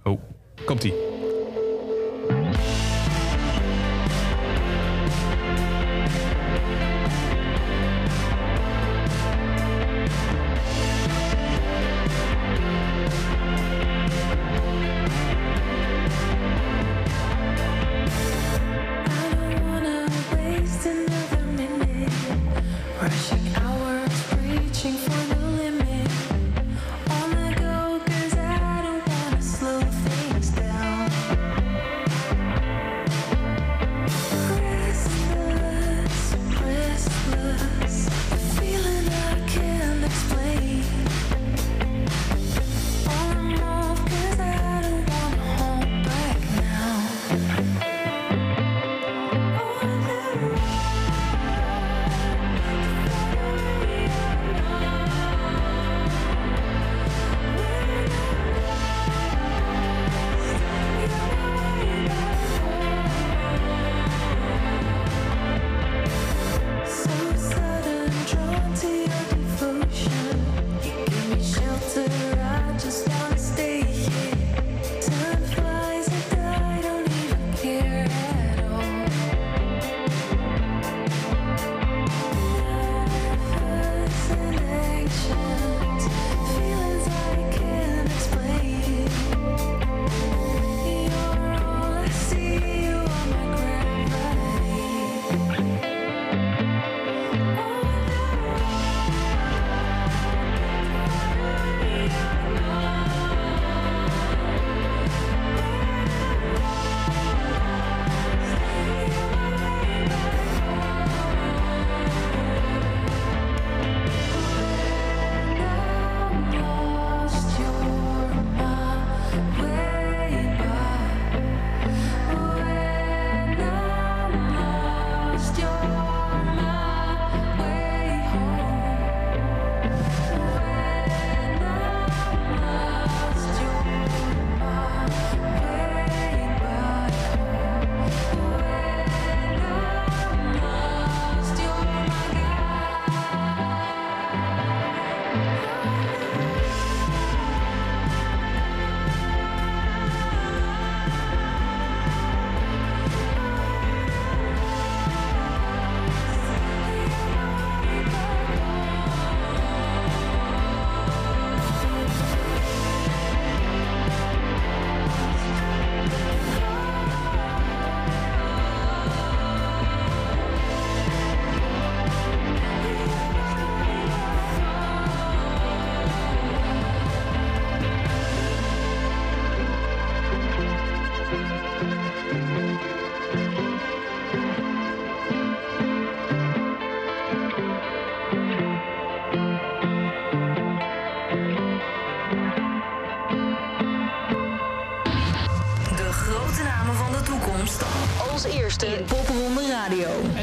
Oh, 0.04 0.20
komt-ie. 0.66 0.94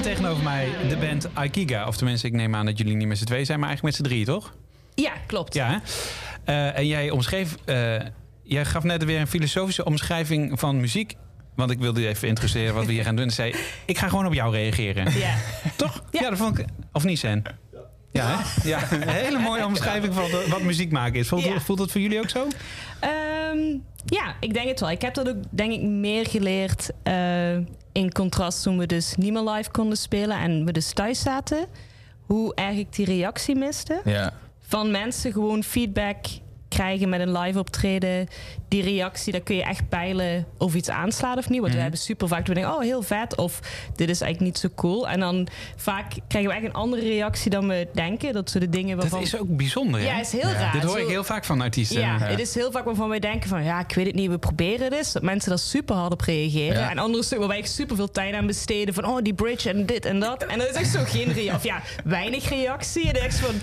Tegenover 0.06 0.42
mij 0.42 0.68
de 0.88 0.96
band 0.96 1.28
Aikiga. 1.34 1.86
Of 1.86 1.96
tenminste, 1.96 2.26
ik 2.26 2.32
neem 2.32 2.54
aan 2.54 2.66
dat 2.66 2.78
jullie 2.78 2.96
niet 2.96 3.08
met 3.08 3.18
z'n 3.18 3.24
twee 3.24 3.44
zijn, 3.44 3.58
maar 3.60 3.68
eigenlijk 3.68 3.98
met 3.98 4.06
z'n 4.06 4.12
drie, 4.14 4.24
toch? 4.24 4.54
Ja, 4.94 5.12
klopt. 5.26 5.54
Ja? 5.54 5.82
Eh, 6.44 6.78
en 6.78 6.86
jij 6.86 7.10
omschreef... 7.10 7.56
eh, 7.64 7.94
jij 8.42 8.64
gaf 8.64 8.82
net 8.82 9.04
weer 9.04 9.20
een 9.20 9.26
filosofische 9.26 9.84
omschrijving 9.84 10.58
van 10.58 10.80
muziek. 10.80 11.14
Want 11.54 11.70
ik 11.70 11.78
wilde 11.78 12.00
je 12.00 12.08
even 12.08 12.28
introduceren 12.28 12.74
wat 12.74 12.86
we 12.86 12.92
hier 12.92 13.04
gaan 13.04 13.16
doen. 13.16 13.24
En 13.24 13.30
zei, 13.30 13.54
ik 13.86 13.98
ga 13.98 14.08
gewoon 14.08 14.26
op 14.26 14.34
jou 14.34 14.54
reageren. 14.54 15.18
Ja. 15.18 15.34
Toch? 15.76 16.04
Ja, 16.10 16.28
dat 16.28 16.38
vond 16.38 16.58
ik... 16.58 16.66
Of 16.92 17.04
niet, 17.04 17.18
Sen? 17.18 17.42
Ja, 18.12 18.40
ja, 18.64 18.92
een 18.92 19.08
hele 19.08 19.38
mooie 19.38 19.64
omschrijving 19.66 20.14
van 20.14 20.30
wat 20.48 20.62
muziek 20.62 20.90
maken 20.90 21.18
is. 21.18 21.28
Voelt, 21.28 21.44
Ja. 21.44 21.60
voelt 21.60 21.78
het 21.78 21.90
voor 21.92 22.00
jullie 22.00 22.18
ook 22.18 22.30
zo? 22.30 22.46
Ehm, 23.00 23.76
ja, 24.04 24.36
ik 24.40 24.54
denk 24.54 24.68
het 24.68 24.80
wel. 24.80 24.90
Ik 24.90 25.02
heb 25.02 25.14
dat 25.14 25.28
ook 25.28 25.36
denk 25.50 25.72
ik 25.72 25.82
meer 25.82 26.26
geleerd 26.26 26.90
eh, 27.02 27.56
in 27.96 28.12
contrast 28.12 28.62
toen 28.62 28.78
we 28.78 28.86
dus 28.86 29.14
niet 29.14 29.32
meer 29.32 29.42
live 29.42 29.70
konden 29.70 29.98
spelen 29.98 30.38
en 30.38 30.64
we 30.64 30.72
dus 30.72 30.92
thuis 30.92 31.20
zaten. 31.20 31.66
Hoe 32.20 32.54
ik 32.54 32.92
die 32.92 33.06
reactie 33.06 33.56
miste. 33.56 34.00
Ja. 34.04 34.32
Van 34.60 34.90
mensen 34.90 35.32
gewoon 35.32 35.62
feedback 35.62 36.16
krijgen 36.76 37.08
met 37.08 37.20
een 37.20 37.38
live 37.38 37.58
optreden. 37.58 38.28
Die 38.68 38.82
reactie, 38.82 39.32
daar 39.32 39.40
kun 39.40 39.56
je 39.56 39.62
echt 39.62 39.88
peilen 39.88 40.46
of 40.58 40.74
iets 40.74 40.90
aanslaat 40.90 41.38
of 41.38 41.48
niet. 41.48 41.60
Want 41.60 41.72
we 41.74 41.80
hebben 41.80 42.00
super 42.00 42.28
vaak 42.28 42.38
dat 42.38 42.48
we 42.48 42.54
denken, 42.54 42.74
oh 42.74 42.80
heel 42.80 43.02
vet. 43.02 43.36
Of 43.36 43.60
dit 43.96 44.08
is 44.08 44.20
eigenlijk 44.20 44.40
niet 44.40 44.58
zo 44.58 44.68
cool. 44.74 45.08
En 45.08 45.20
dan 45.20 45.48
vaak 45.76 46.12
krijgen 46.28 46.50
we 46.50 46.56
echt 46.56 46.66
een 46.66 46.72
andere 46.72 47.02
reactie 47.02 47.50
dan 47.50 47.68
we 47.68 47.88
denken. 47.92 48.32
Dat 48.32 48.50
ze 48.50 48.58
de 48.58 48.68
dingen 48.68 48.96
waarvan... 48.96 49.18
Dat 49.18 49.28
is 49.28 49.38
ook 49.38 49.56
bijzonder, 49.56 50.00
hè? 50.00 50.06
Ja, 50.06 50.20
is 50.20 50.32
heel 50.32 50.50
raar. 50.50 50.72
Dit 50.72 50.82
hoor 50.82 50.98
ik 50.98 51.08
heel 51.08 51.24
vaak 51.24 51.44
van 51.44 51.60
artiesten. 51.60 52.00
Ja, 52.00 52.18
het 52.18 52.40
is 52.40 52.54
heel 52.54 52.72
vaak 52.72 52.84
waarvan 52.84 53.08
wij 53.08 53.18
denken 53.18 53.48
van... 53.48 53.64
ja, 53.64 53.80
ik 53.80 53.94
weet 53.94 54.06
het 54.06 54.14
niet, 54.14 54.30
we 54.30 54.38
proberen 54.38 54.84
het 54.84 54.92
eens. 54.94 55.12
Dat 55.12 55.22
mensen 55.22 55.48
daar 55.48 55.58
super 55.58 55.96
hard 55.96 56.12
op 56.12 56.20
reageren. 56.20 56.78
Ja. 56.80 56.90
En 56.90 56.98
andere 56.98 57.24
stukken 57.24 57.48
waar 57.48 57.56
wij 57.56 57.66
super 57.66 57.96
veel 57.96 58.10
tijd 58.10 58.34
aan 58.34 58.46
besteden... 58.46 58.94
van 58.94 59.04
oh, 59.04 59.18
die 59.22 59.34
bridge 59.34 59.70
en 59.70 59.86
dit 59.86 60.04
en 60.04 60.20
dat. 60.20 60.42
En 60.46 60.58
dat 60.58 60.68
is 60.68 60.74
echt 60.74 60.90
zo 60.90 61.00
geen 61.06 61.32
reactie. 61.32 61.54
Of 61.54 61.64
ja, 61.64 61.82
weinig 62.04 62.48
reactie. 62.48 63.06
En 63.06 63.12
dan 63.12 63.22
denk 63.22 63.32
je 63.32 63.38
van, 63.38 63.54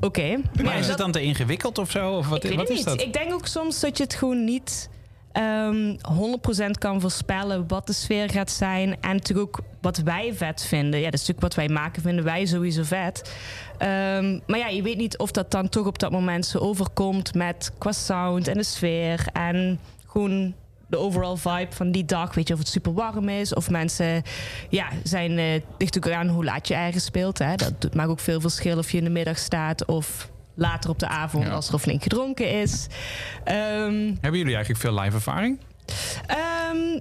oké. 0.00 0.36
Maar 0.62 0.74
is 0.74 0.80
dat- 0.80 0.88
het 0.88 0.98
dan 0.98 1.12
te 1.12 1.22
ingewikkeld 1.22 1.78
of 1.78 1.90
zo? 1.90 2.12
Of 2.12 2.28
wat, 2.28 2.44
ik 2.44 2.58
weet 2.58 2.61
wat 2.68 2.68
het 2.68 2.78
is 2.78 2.84
niet. 2.84 2.98
dat? 2.98 3.06
Ik 3.06 3.12
denk 3.12 3.32
ook 3.32 3.46
soms 3.46 3.80
dat 3.80 3.96
je 3.96 4.02
het 4.02 4.14
gewoon 4.14 4.44
niet 4.44 4.88
ehm 5.32 5.96
100% 6.66 6.70
kan 6.78 7.00
voorspellen 7.00 7.64
wat 7.68 7.86
de 7.86 7.92
sfeer 7.92 8.30
gaat 8.30 8.50
zijn. 8.50 8.96
En 9.00 9.12
natuurlijk 9.12 9.48
ook 9.58 9.64
wat 9.80 9.96
wij 9.98 10.34
vet 10.34 10.64
vinden. 10.64 10.98
Ja, 11.00 11.04
dat 11.10 11.20
is 11.20 11.26
natuurlijk 11.26 11.40
wat 11.40 11.54
wij 11.54 11.68
maken, 11.68 12.02
vinden 12.02 12.24
wij 12.24 12.46
sowieso 12.46 12.82
vet. 12.82 13.34
Ehm, 13.78 14.38
maar 14.46 14.58
ja, 14.58 14.68
je 14.68 14.82
weet 14.82 14.96
niet 14.96 15.18
of 15.18 15.30
dat 15.30 15.50
dan 15.50 15.68
toch 15.68 15.86
op 15.86 15.98
dat 15.98 16.10
moment 16.10 16.46
zo 16.46 16.58
overkomt 16.58 17.34
met 17.34 17.72
qua 17.78 17.92
sound 17.92 18.48
en 18.48 18.54
de 18.54 18.62
sfeer. 18.62 19.26
En 19.32 19.80
gewoon 20.06 20.54
de 20.86 20.98
overall 20.98 21.36
vibe 21.36 21.72
van 21.74 21.90
die 21.90 22.04
dag. 22.04 22.34
Weet 22.34 22.48
je 22.48 22.54
of 22.54 22.58
het 22.60 22.68
super 22.68 22.92
warm 22.92 23.28
is. 23.28 23.54
Of 23.54 23.70
mensen 23.70 24.22
ja, 24.68 24.88
zijn 25.02 25.38
uh, 25.38 25.60
ligt 25.78 25.96
ook 25.96 26.10
aan 26.10 26.28
hoe 26.28 26.44
laat 26.44 26.68
je 26.68 26.74
ergens 26.74 27.04
speelt. 27.04 27.38
Hè. 27.38 27.54
Dat 27.56 27.72
doet- 27.80 27.94
maakt 27.94 28.10
ook 28.10 28.20
veel 28.20 28.40
verschil 28.40 28.78
of 28.78 28.90
je 28.90 28.98
in 28.98 29.04
de 29.04 29.10
middag 29.10 29.38
staat 29.38 29.84
of 29.84 30.30
later 30.54 30.90
op 30.90 30.98
de 30.98 31.08
avond 31.08 31.50
als 31.50 31.68
er 31.72 31.78
flink 31.78 32.02
gedronken 32.02 32.50
is. 32.60 32.86
Ehm, 33.44 33.56
Hebben 34.20 34.38
jullie 34.40 34.54
eigenlijk 34.54 34.80
veel 34.80 35.00
live 35.00 35.14
ervaring? 35.16 35.58
ehm, 36.26 37.00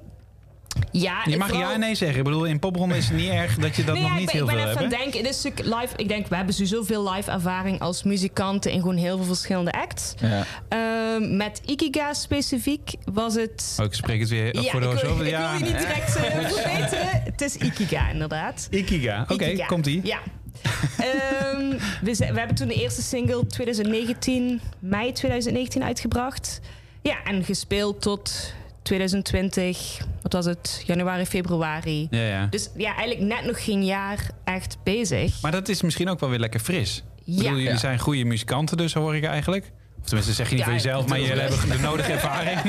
ja, 0.91 1.21
Je 1.25 1.37
mag 1.37 1.47
vooral- 1.49 1.67
ja 1.67 1.73
en 1.73 1.79
nee 1.79 1.95
zeggen. 1.95 2.17
Ik 2.17 2.23
bedoel, 2.23 2.45
in 2.45 2.59
popronde 2.59 2.97
is 2.97 3.07
het 3.07 3.17
niet 3.17 3.29
erg 3.29 3.55
dat 3.55 3.75
je 3.75 3.83
dat 3.83 3.93
Nee, 3.93 4.03
nog 4.03 4.11
ja, 4.11 4.17
niet 4.19 4.33
ik 4.33 4.35
ben, 4.35 4.35
heel 4.35 4.49
ik 4.49 4.55
ben 4.55 4.63
veel 4.63 4.71
even 4.71 4.81
hebt. 4.81 4.93
aan 4.93 4.99
het 5.03 5.13
denken. 5.13 5.31
Natuurlijk 5.31 5.81
live. 5.81 5.93
Ik 5.97 6.07
denk, 6.07 6.27
we 6.27 6.35
hebben 6.35 6.53
sowieso 6.53 6.83
veel 6.83 7.11
live 7.11 7.31
ervaring 7.31 7.79
als 7.79 8.03
muzikanten 8.03 8.71
in 8.71 8.79
gewoon 8.79 8.95
heel 8.97 9.17
veel 9.17 9.25
verschillende 9.25 9.71
acts. 9.71 10.13
Ja. 10.19 10.43
Ehm, 10.69 11.37
met 11.37 11.61
Ikiga 11.65 12.13
specifiek 12.13 12.91
was 13.13 13.35
het. 13.35 13.77
Oh, 13.79 13.85
ik 13.85 13.93
spreek 13.93 14.19
het 14.19 14.29
weer 14.29 14.61
Ja, 14.61 14.71
voor 14.71 14.79
de 14.79 14.87
ik, 14.87 14.97
zoveel 14.97 15.25
ik 15.25 15.31
ja. 15.31 15.49
wil 15.57 15.59
je 15.67 15.73
niet 15.73 15.81
direct 15.81 16.15
eh, 16.15 16.23
verbeteren. 16.49 17.21
Het 17.23 17.41
is 17.41 17.55
Ikiga, 17.55 18.09
inderdaad. 18.09 18.67
Ikiga. 18.71 19.25
Oké, 19.29 19.45
Ikiga. 19.45 19.65
komt 19.65 19.85
ie. 19.87 19.99
Ja. 20.03 20.19
Ehm, 20.97 21.77
we, 22.01 22.25
hebben 22.25 22.55
toen 22.55 22.67
de 22.67 22.73
eerste 22.73 23.01
single 23.01 23.47
2019, 23.47 24.61
mei 24.79 25.11
2019 25.11 25.83
uitgebracht. 25.83 26.59
Ja, 27.01 27.23
en 27.23 27.43
gespeeld 27.43 28.01
tot 28.01 28.53
2020, 28.81 29.97
wat 30.21 30.33
was 30.33 30.45
het? 30.45 30.83
Januari, 30.85 31.25
februari. 31.25 32.07
Ja, 32.09 32.21
ja. 32.27 32.47
Dus 32.49 32.69
ja, 32.77 32.95
eigenlijk 32.95 33.33
net 33.35 33.45
nog 33.45 33.63
geen 33.63 33.85
jaar 33.85 34.29
echt 34.43 34.77
bezig. 34.83 35.41
Maar 35.41 35.51
dat 35.51 35.69
is 35.69 35.81
misschien 35.81 36.09
ook 36.09 36.19
wel 36.19 36.29
weer 36.29 36.39
lekker 36.39 36.59
fris. 36.59 36.97
Ik 36.97 37.21
Ja. 37.25 37.35
bedoel, 37.35 37.49
jullie 37.51 37.63
Ja. 37.69 37.77
zijn 37.77 37.99
goede 37.99 38.23
muzikanten 38.23 38.77
dus, 38.77 38.93
hoor 38.93 39.15
ik 39.15 39.23
eigenlijk. 39.23 39.71
Of 40.01 40.07
tenminste, 40.07 40.33
zeg 40.33 40.45
je 40.49 40.51
niet 40.55 40.59
Ja, 40.59 40.65
van 40.65 40.73
jezelf, 40.73 41.07
maar 41.07 41.19
jullie 41.19 41.41
hebben 41.41 41.69
de 41.69 41.77
nodige 41.79 42.11
ervaring. 42.21 42.59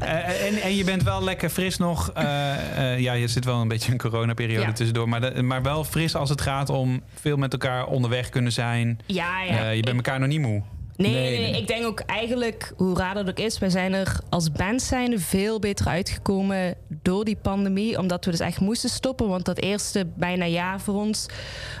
Eh, 0.00 0.46
en, 0.46 0.62
en 0.62 0.76
je 0.76 0.84
bent 0.84 1.02
wel 1.02 1.24
lekker 1.24 1.50
fris 1.50 1.76
nog. 1.78 2.10
Eh, 2.14 2.92
eh, 2.92 2.98
ja, 3.00 3.12
je 3.12 3.28
zit 3.28 3.44
wel 3.44 3.60
een 3.60 3.68
beetje 3.68 3.92
een 3.92 3.98
coronaperiode 3.98 4.66
Ja. 4.66 4.72
tussendoor. 4.72 5.08
Maar, 5.08 5.20
de- 5.20 5.42
maar 5.42 5.62
wel 5.62 5.84
fris 5.84 6.14
als 6.14 6.28
het 6.28 6.40
gaat 6.40 6.68
om 6.70 7.02
veel 7.20 7.36
met 7.36 7.52
elkaar 7.52 7.86
onderweg 7.86 8.28
kunnen 8.28 8.52
zijn. 8.52 8.98
Ja, 9.06 9.42
ja. 9.42 9.64
Eh, 9.64 9.74
je 9.76 9.82
bent 9.82 9.96
elkaar 9.96 10.18
nog 10.18 10.28
niet 10.28 10.40
moe. 10.40 10.62
Nee, 11.02 11.38
nee, 11.38 11.50
nee, 11.50 11.60
ik 11.60 11.66
denk 11.66 11.86
ook 11.86 12.00
eigenlijk, 12.00 12.72
hoe 12.76 12.96
raar 12.96 13.14
dat 13.14 13.28
ook 13.28 13.38
is, 13.38 13.58
wij 13.58 13.70
zijn 13.70 13.92
er 13.92 14.20
als 14.28 14.52
band 14.52 14.82
zijnde 14.82 15.18
veel 15.18 15.58
beter 15.58 15.86
uitgekomen 15.86 16.74
door 17.02 17.24
die 17.24 17.36
pandemie. 17.36 17.98
Omdat 17.98 18.24
we 18.24 18.30
dus 18.30 18.40
echt 18.40 18.60
moesten 18.60 18.90
stoppen. 18.90 19.28
Want 19.28 19.44
dat 19.44 19.58
eerste 19.58 20.06
bijna 20.16 20.46
jaar 20.46 20.80
voor 20.80 20.94
ons 20.94 21.26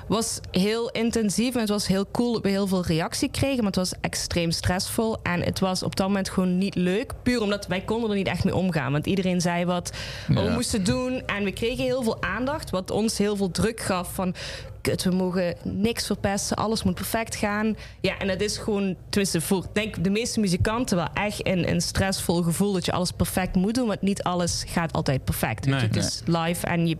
was 0.08 0.40
heel 0.50 0.90
intensief. 0.90 1.54
En 1.54 1.60
het 1.60 1.68
was 1.68 1.86
heel 1.86 2.06
cool 2.12 2.32
dat 2.32 2.42
we 2.42 2.48
heel 2.48 2.66
veel 2.66 2.84
reactie 2.84 3.30
kregen. 3.30 3.56
Maar 3.56 3.66
het 3.66 3.76
was 3.76 3.92
extreem 4.00 4.50
stressvol. 4.50 5.16
En 5.22 5.42
het 5.42 5.58
was 5.58 5.82
op 5.82 5.96
dat 5.96 6.06
moment 6.06 6.30
gewoon 6.30 6.58
niet 6.58 6.74
leuk. 6.74 7.12
Puur 7.22 7.42
omdat 7.42 7.66
wij 7.66 7.80
konden 7.80 8.10
er 8.10 8.16
niet 8.16 8.26
echt 8.26 8.44
mee 8.44 8.56
omgaan. 8.56 8.92
Want 8.92 9.06
iedereen 9.06 9.40
zei 9.40 9.64
wat 9.64 9.96
we 10.28 10.50
moesten 10.50 10.84
doen. 10.84 11.22
En 11.26 11.44
we 11.44 11.52
kregen 11.52 11.84
heel 11.84 12.02
veel 12.02 12.22
aandacht. 12.22 12.70
Wat 12.70 12.90
ons 12.90 13.18
heel 13.18 13.36
veel 13.36 13.50
druk 13.50 13.80
gaf 13.80 14.14
van... 14.14 14.34
Kut, 14.82 15.04
we 15.04 15.10
mogen 15.10 15.56
niks 15.62 16.06
verpesten. 16.06 16.56
Alles 16.56 16.82
moet 16.82 16.94
perfect 16.94 17.36
gaan. 17.36 17.76
Ja, 18.00 18.18
en 18.18 18.26
dat 18.26 18.40
is 18.40 18.58
gewoon... 18.58 18.96
Tenminste, 19.08 19.40
voor 19.40 19.66
denk 19.72 20.04
de 20.04 20.10
meeste 20.10 20.40
muzikanten 20.40 20.96
wel 20.96 21.08
echt 21.14 21.46
een, 21.46 21.68
een 21.68 21.80
stressvol 21.80 22.42
gevoel... 22.42 22.72
dat 22.72 22.84
je 22.84 22.92
alles 22.92 23.10
perfect 23.12 23.54
moet 23.54 23.74
doen. 23.74 23.86
Want 23.86 24.02
niet 24.02 24.22
alles 24.22 24.64
gaat 24.68 24.92
altijd 24.92 25.24
perfect. 25.24 25.66
Nee. 25.66 25.80
Het 25.80 25.96
is 25.96 26.22
live 26.24 26.66
en 26.66 26.86
je, 26.86 26.96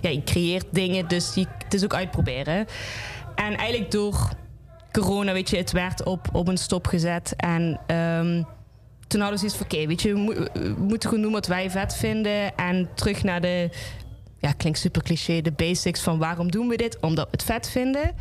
ja, 0.00 0.10
je 0.10 0.24
creëert 0.24 0.66
dingen. 0.70 1.08
Dus 1.08 1.34
je, 1.34 1.46
het 1.64 1.74
is 1.74 1.84
ook 1.84 1.94
uitproberen. 1.94 2.66
En 3.34 3.56
eigenlijk 3.56 3.90
door 3.90 4.28
corona, 4.92 5.32
weet 5.32 5.50
je, 5.50 5.56
het 5.56 5.72
werd 5.72 6.04
op, 6.04 6.28
op 6.32 6.48
een 6.48 6.56
stop 6.58 6.86
gezet. 6.86 7.34
En 7.36 7.80
ehm, 7.86 8.42
toen 9.06 9.20
hadden 9.20 9.40
we 9.40 9.48
zoiets 9.48 9.56
van, 9.56 9.66
oké, 9.66 9.86
weet 9.86 10.02
je, 10.02 10.14
we 10.52 10.74
moeten 10.78 11.08
gewoon 11.08 11.24
doen 11.24 11.32
wat 11.32 11.46
wij 11.46 11.70
vet 11.70 11.96
vinden. 11.96 12.56
En 12.56 12.88
terug 12.94 13.22
naar 13.22 13.40
de, 13.40 13.70
ja, 14.40 14.52
klinkt 14.52 14.78
super 14.78 15.02
cliché, 15.02 15.40
de 15.40 15.52
basics 15.52 16.00
van 16.00 16.18
waarom 16.18 16.50
doen 16.50 16.68
we 16.68 16.76
dit? 16.76 16.98
Omdat 17.00 17.24
we 17.24 17.30
het 17.30 17.42
vet 17.42 17.68
vinden. 17.70 18.14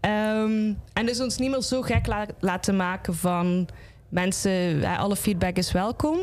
Ehm, 0.00 0.72
en 0.92 1.06
dus 1.06 1.20
ons 1.20 1.36
niet 1.38 1.50
meer 1.50 1.62
zo 1.62 1.82
gek 1.82 2.06
la- 2.06 2.26
laten 2.40 2.76
maken 2.76 3.14
van 3.16 3.68
mensen, 4.08 4.84
alle 4.84 5.16
feedback 5.16 5.56
is 5.56 5.72
welkom. 5.72 6.18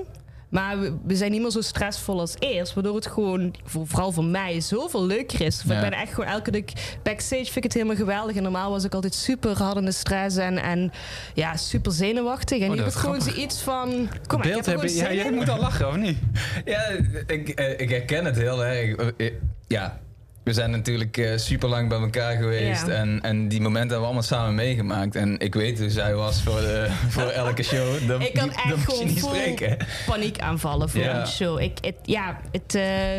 Maar 0.56 0.80
we, 0.80 0.94
we 1.04 1.16
zijn 1.16 1.32
niet 1.32 1.42
meer 1.42 1.52
zo 1.52 1.62
stressvol 1.62 2.20
als 2.20 2.36
eerst. 2.40 2.74
Waardoor 2.74 2.96
het 2.96 3.08
gewoon, 3.08 3.56
voor- 3.64 3.88
vooral 3.88 4.12
voor 4.12 4.24
mij, 4.24 4.62
zoveel 4.62 5.06
leuker 5.06 5.42
is. 5.42 5.62
Ja. 5.66 5.76
Ik 5.76 5.82
ben 5.90 6.00
echt 6.00 6.14
gewoon 6.14 6.30
elke 6.30 6.52
dag 6.52 6.62
backstage 7.04 7.44
vind 7.44 7.56
ik 7.56 7.64
het 7.64 7.74
helemaal 7.74 7.96
geweldig. 7.96 8.36
En 8.36 8.44
normaal 8.44 8.72
was 8.72 8.84
ik 8.84 8.94
altijd 8.94 9.14
super 9.16 9.58
hard 9.58 9.78
in 9.78 9.86
de 9.86 9.92
stress 9.92 10.38
en, 10.38 10.58
en 10.58 10.92
ja, 11.34 11.58
super 11.58 11.92
zenuwachtig. 11.92 12.60
En 12.60 12.70
Oh, 12.70 12.72
nu 12.76 12.78
heb 12.78 12.88
ik 12.88 12.94
gewoon 12.94 13.22
zoiets 13.22 13.62
van. 13.62 14.10
Kom 14.28 14.38
maar, 14.40 14.48
ik 14.48 14.56
heb 14.56 14.66
er 14.66 14.72
gewoon 14.72 14.84
Ja, 14.96 15.06
zin 15.06 15.16
jij 15.16 15.26
in. 15.26 15.34
moet 15.34 15.50
al 15.50 15.60
lachen, 15.60 15.88
of 15.88 15.96
niet? 15.98 16.18
Ja, 16.66 16.82
ik, 17.28 17.50
eh, 17.50 17.80
ik 17.80 17.90
herken 17.90 18.26
het 18.26 18.36
heel 18.36 18.66
erg. 18.66 18.96
Eh, 19.18 19.32
Ja, 19.68 20.00
we 20.46 20.54
zijn 20.54 20.72
natuurlijk 20.72 21.32
super 21.36 21.70
lang 21.70 21.90
bij 21.90 22.00
elkaar 22.00 22.36
geweest. 22.36 22.88
Ja. 22.88 22.94
En, 22.94 23.20
en 23.22 23.48
die 23.48 23.62
momenten 23.62 23.82
hebben 23.82 24.00
we 24.00 24.06
allemaal 24.06 24.24
samen 24.24 24.56
meegemaakt. 24.56 25.16
En 25.16 25.40
ik 25.40 25.54
weet 25.56 25.80
hoe 25.80 25.90
zij 25.90 26.16
was 26.16 26.42
voor, 26.42 26.60
de, 26.60 26.88
voor 27.16 27.24
elke 27.30 27.64
show. 27.64 27.94
Ik 27.96 28.34
die- 28.34 28.52
echt 28.52 28.84
gewoon 28.84 29.06
niet 29.06 29.24
spreken. 29.24 29.78
paniek 30.06 30.40
aanvallen 30.40 30.90
voor 30.90 31.02
Ja. 31.02 31.20
een 31.20 31.28
show. 31.28 31.62
Ik, 31.62 31.78
het, 31.82 31.96
ja, 32.04 32.40
het, 32.52 32.76
eh, 32.76 33.18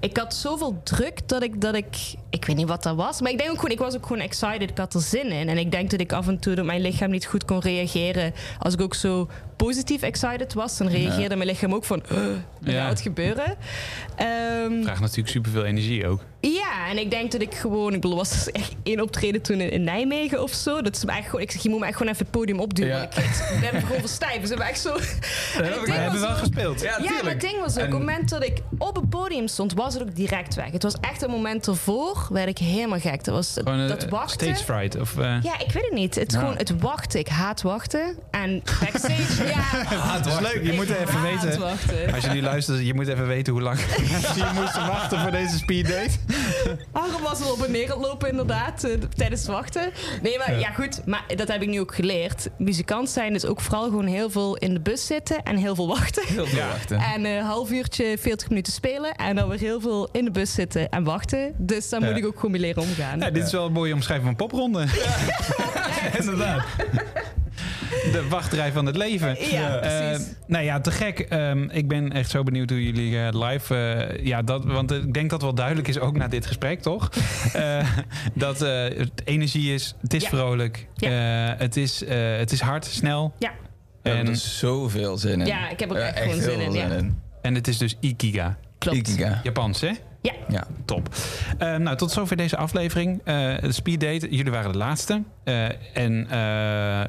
ik 0.00 0.16
had 0.16 0.34
zoveel 0.34 0.80
druk 0.84 1.28
dat 1.28 1.42
ik, 1.42 1.60
dat 1.60 1.74
ik... 1.74 1.96
Ik 2.30 2.44
weet 2.44 2.56
niet 2.56 2.68
wat 2.68 2.82
dat 2.82 2.96
was. 2.96 3.20
Maar 3.20 3.30
ik 3.30 3.38
denk 3.38 3.50
ook 3.50 3.56
gewoon... 3.56 3.70
Ik 3.70 3.78
was 3.78 3.94
ook 3.96 4.06
gewoon 4.06 4.22
excited. 4.22 4.70
Ik 4.70 4.78
had 4.78 4.94
er 4.94 5.00
zin 5.00 5.26
in. 5.32 5.48
En 5.48 5.58
ik 5.58 5.70
denk 5.70 5.90
dat 5.90 6.00
ik 6.00 6.12
af 6.12 6.28
en 6.28 6.38
toe... 6.38 6.54
dat 6.54 6.64
mijn 6.64 6.80
lichaam 6.80 7.10
niet 7.10 7.26
goed 7.26 7.44
kon 7.44 7.60
reageren. 7.60 8.32
Als 8.58 8.74
ik 8.74 8.80
ook 8.80 8.94
zo 8.94 9.28
positief 9.58 10.02
excited 10.02 10.54
was... 10.54 10.76
dan 10.76 10.88
reageerde 10.88 11.22
Ja. 11.30 11.36
mijn 11.36 11.48
lichaam 11.48 11.74
ook 11.74 11.84
van... 11.84 12.02
"Ugh, 12.12 12.20
er 12.64 12.72
Ja. 12.72 12.80
gaat 12.80 12.88
wat 12.88 13.00
gebeuren. 13.00 13.56
Ehm, 14.16 14.82
Vraagt 14.82 15.00
natuurlijk 15.00 15.28
superveel 15.28 15.64
energie 15.64 16.06
ook. 16.06 16.20
ja, 16.40 16.88
en 16.90 16.98
ik 16.98 17.10
denk 17.10 17.32
dat 17.32 17.40
ik 17.40 17.54
gewoon... 17.54 17.94
Ik 17.94 18.00
bedoel, 18.00 18.16
was 18.16 18.30
dus 18.30 18.50
echt 18.50 18.72
één 18.82 19.00
optreden 19.00 19.42
toen 19.42 19.60
in, 19.60 19.70
in 19.70 19.84
Nijmegen 19.84 20.42
of 20.42 20.52
zo. 20.52 20.82
Dat 20.82 20.96
is 20.96 21.04
me 21.04 21.12
echt 21.12 21.24
gewoon... 21.24 21.40
Ik 21.40 21.50
zeg, 21.50 21.62
je 21.62 21.68
moet 21.68 21.80
me 21.80 21.86
echt 21.86 21.96
gewoon 21.96 22.12
even 22.12 22.24
het 22.26 22.34
podium 22.34 22.60
opduwen. 22.60 22.96
Ja. 22.96 23.02
Ik, 23.02 23.16
ik 23.16 23.70
ben 23.70 23.82
gewoon 23.82 24.00
verstijf. 24.00 24.40
Ze 24.42 24.48
hebben 24.48 24.66
echt 24.66 24.80
zo... 24.80 24.94
En 24.94 25.00
het 25.64 25.74
ding 25.74 25.84
We 25.86 25.92
hebben 25.92 26.20
wel 26.20 26.30
ook- 26.30 26.36
gespeeld. 26.36 26.80
ja, 26.80 26.98
maar 27.22 27.30
het 27.32 27.40
ding 27.40 27.60
was 27.60 27.76
ook, 27.76 27.84
op 27.84 27.90
het 27.90 27.98
moment 27.98 28.28
dat 28.28 28.44
ik 28.44 28.58
op 28.78 28.96
het 28.96 29.08
podium 29.08 29.48
stond, 29.48 29.72
was 29.74 29.94
het 29.94 30.02
ook 30.02 30.14
direct 30.16 30.54
weg. 30.54 30.70
Het 30.70 30.82
was 30.82 30.94
echt 31.00 31.22
een 31.22 31.30
moment 31.30 31.66
ervoor, 31.66 32.26
werd 32.30 32.48
ik 32.48 32.58
helemaal 32.58 32.98
gek. 33.00 33.24
Dat 33.24 33.34
was 33.34 33.52
Gewoon 33.54 33.88
dat 33.88 34.08
wachten. 34.08 34.54
stage 34.56 34.64
fright. 34.64 35.00
Of, 35.00 35.18
eh, 35.18 35.24
Ja, 35.42 35.58
ik 35.58 35.72
weet 35.72 35.84
het 35.84 35.92
niet. 35.92 36.14
Het 36.14 36.28
is 36.28 36.34
Ja. 36.34 36.40
gewoon 36.40 36.56
het 36.56 36.80
wachten. 36.80 37.20
Ik 37.20 37.28
haat 37.28 37.62
wachten. 37.62 38.16
En 38.30 38.62
backstage 38.84 39.44
Ah, 39.54 40.14
het 40.14 40.26
is 40.26 40.38
leuk. 40.38 40.60
Je 40.64 40.72
moet 40.72 40.88
even 40.88 41.22
weten. 41.22 41.62
Als 42.14 42.24
je 42.24 42.30
nu 42.30 42.42
luistert, 42.42 42.86
je 42.86 42.94
moet 42.94 43.08
even 43.08 43.26
weten 43.26 43.52
hoe 43.52 43.62
lang 43.62 43.78
hier 44.34 44.50
moesten 44.54 44.86
wachten 44.86 45.20
voor 45.20 45.30
deze 45.30 45.56
speeddate. 45.58 46.10
Harm 46.92 47.22
was 47.22 47.38
wel 47.38 47.52
op 47.52 47.62
en 47.62 47.70
neer 47.70 47.94
lopen 48.00 48.30
inderdaad, 48.30 48.84
eh, 48.84 48.90
tijdens 49.16 49.40
het 49.40 49.50
wachten. 49.50 49.90
Nee, 50.22 50.38
maar 50.38 50.52
Ja. 50.52 50.58
ja. 50.58 50.70
goed, 50.72 51.06
maar 51.06 51.24
dat 51.36 51.48
heb 51.48 51.62
ik 51.62 51.68
nu 51.68 51.80
ook 51.80 51.94
geleerd. 51.94 52.48
Muzikant 52.58 53.10
zijn 53.10 53.34
is 53.34 53.44
ook 53.44 53.60
vooral 53.60 53.84
gewoon 53.84 54.06
heel 54.06 54.30
veel 54.30 54.56
in 54.56 54.74
de 54.74 54.80
bus 54.80 55.06
zitten 55.06 55.42
en 55.42 55.56
heel 55.56 55.74
veel 55.74 55.88
wachten. 55.88 56.22
Heel 56.26 56.46
veel 56.46 56.66
wachten. 56.66 56.98
En 56.98 57.24
een 57.24 57.42
half 57.44 57.70
uurtje, 57.70 58.16
40 58.20 58.48
minuten 58.48 58.72
spelen 58.72 59.14
en 59.14 59.36
dan 59.36 59.48
weer 59.48 59.58
heel 59.58 59.80
veel 59.80 60.08
in 60.12 60.24
de 60.24 60.30
bus 60.30 60.52
zitten 60.54 60.88
en 60.88 61.04
wachten. 61.04 61.54
Dus 61.56 61.88
daar 61.88 62.00
Ja. 62.00 62.06
moet 62.08 62.16
ik 62.16 62.26
ook 62.26 62.34
gewoon 62.36 62.50
mee 62.50 62.60
leren 62.60 62.82
omgaan. 62.82 63.18
Ja, 63.20 63.30
dit 63.30 63.44
is 63.46 63.52
wel 63.52 63.66
een 63.66 63.72
mooie 63.72 63.94
omschrijving 63.94 64.26
van 64.26 64.36
popronde. 64.48 64.86
Inderdaad. 66.18 66.62
De 68.12 68.26
wachtrij 68.28 68.72
van 68.72 68.86
het 68.86 68.96
leven. 68.96 69.36
Ja, 69.50 69.78
Eh, 69.80 70.08
precies. 70.08 70.26
nou 70.46 70.64
ja, 70.64 70.80
te 70.80 70.90
gek. 70.90 71.18
Ehm, 71.18 71.62
ik 71.70 71.88
ben 71.88 72.12
echt 72.12 72.30
zo 72.30 72.42
benieuwd 72.42 72.70
hoe 72.70 72.84
jullie 72.84 73.18
eh, 73.18 73.28
live... 73.48 73.74
eh, 73.74 74.24
ja, 74.26 74.42
dat, 74.42 74.64
want 74.64 74.90
ik 74.92 75.14
denk 75.14 75.30
dat 75.30 75.42
wel 75.42 75.54
duidelijk 75.54 75.88
is, 75.88 75.98
ook 75.98 76.16
na 76.16 76.28
dit 76.28 76.46
gesprek, 76.46 76.80
toch? 76.80 77.08
Eh, 77.52 77.86
dat 78.34 78.62
eh, 78.62 78.82
het 78.98 79.10
energie 79.24 79.74
is, 79.74 79.94
het 80.00 80.14
is 80.14 80.22
Ja. 80.22 80.28
vrolijk, 80.28 80.86
Ja. 80.94 81.50
eh, 81.52 81.58
het, 81.60 81.76
is, 81.76 82.04
eh, 82.04 82.36
het 82.36 82.52
is 82.52 82.60
hard, 82.60 82.84
snel. 82.84 83.34
Ja. 83.38 83.50
En- 84.02 84.28
er 84.28 84.36
zoveel 84.36 85.16
zin 85.18 85.40
in. 85.40 85.46
Ja, 85.46 85.68
ik 85.70 85.80
heb 85.80 85.90
er 85.90 85.98
Ja, 85.98 86.04
echt 86.04 86.18
gewoon 86.18 86.60
heel 86.60 86.72
zin 86.72 86.90
in. 86.90 87.18
En 87.42 87.54
het 87.54 87.68
is 87.68 87.78
dus 87.78 87.96
Ikiga. 88.00 88.56
Klopt. 88.78 88.96
Ikiga. 88.96 89.40
Japans, 89.42 89.80
hè? 89.80 89.90
Ja. 90.28 90.34
Ja. 90.48 90.66
Top. 90.84 91.08
Eh, 91.58 91.76
nou, 91.76 91.96
tot 91.96 92.10
zover 92.10 92.36
deze 92.36 92.56
aflevering. 92.56 93.20
Eh 93.24 93.54
Speed 93.68 94.00
Date, 94.00 94.28
jullie 94.30 94.52
waren 94.52 94.72
de 94.72 94.78
laatste. 94.78 95.22
Eh, 95.44 95.64
en 95.92 96.26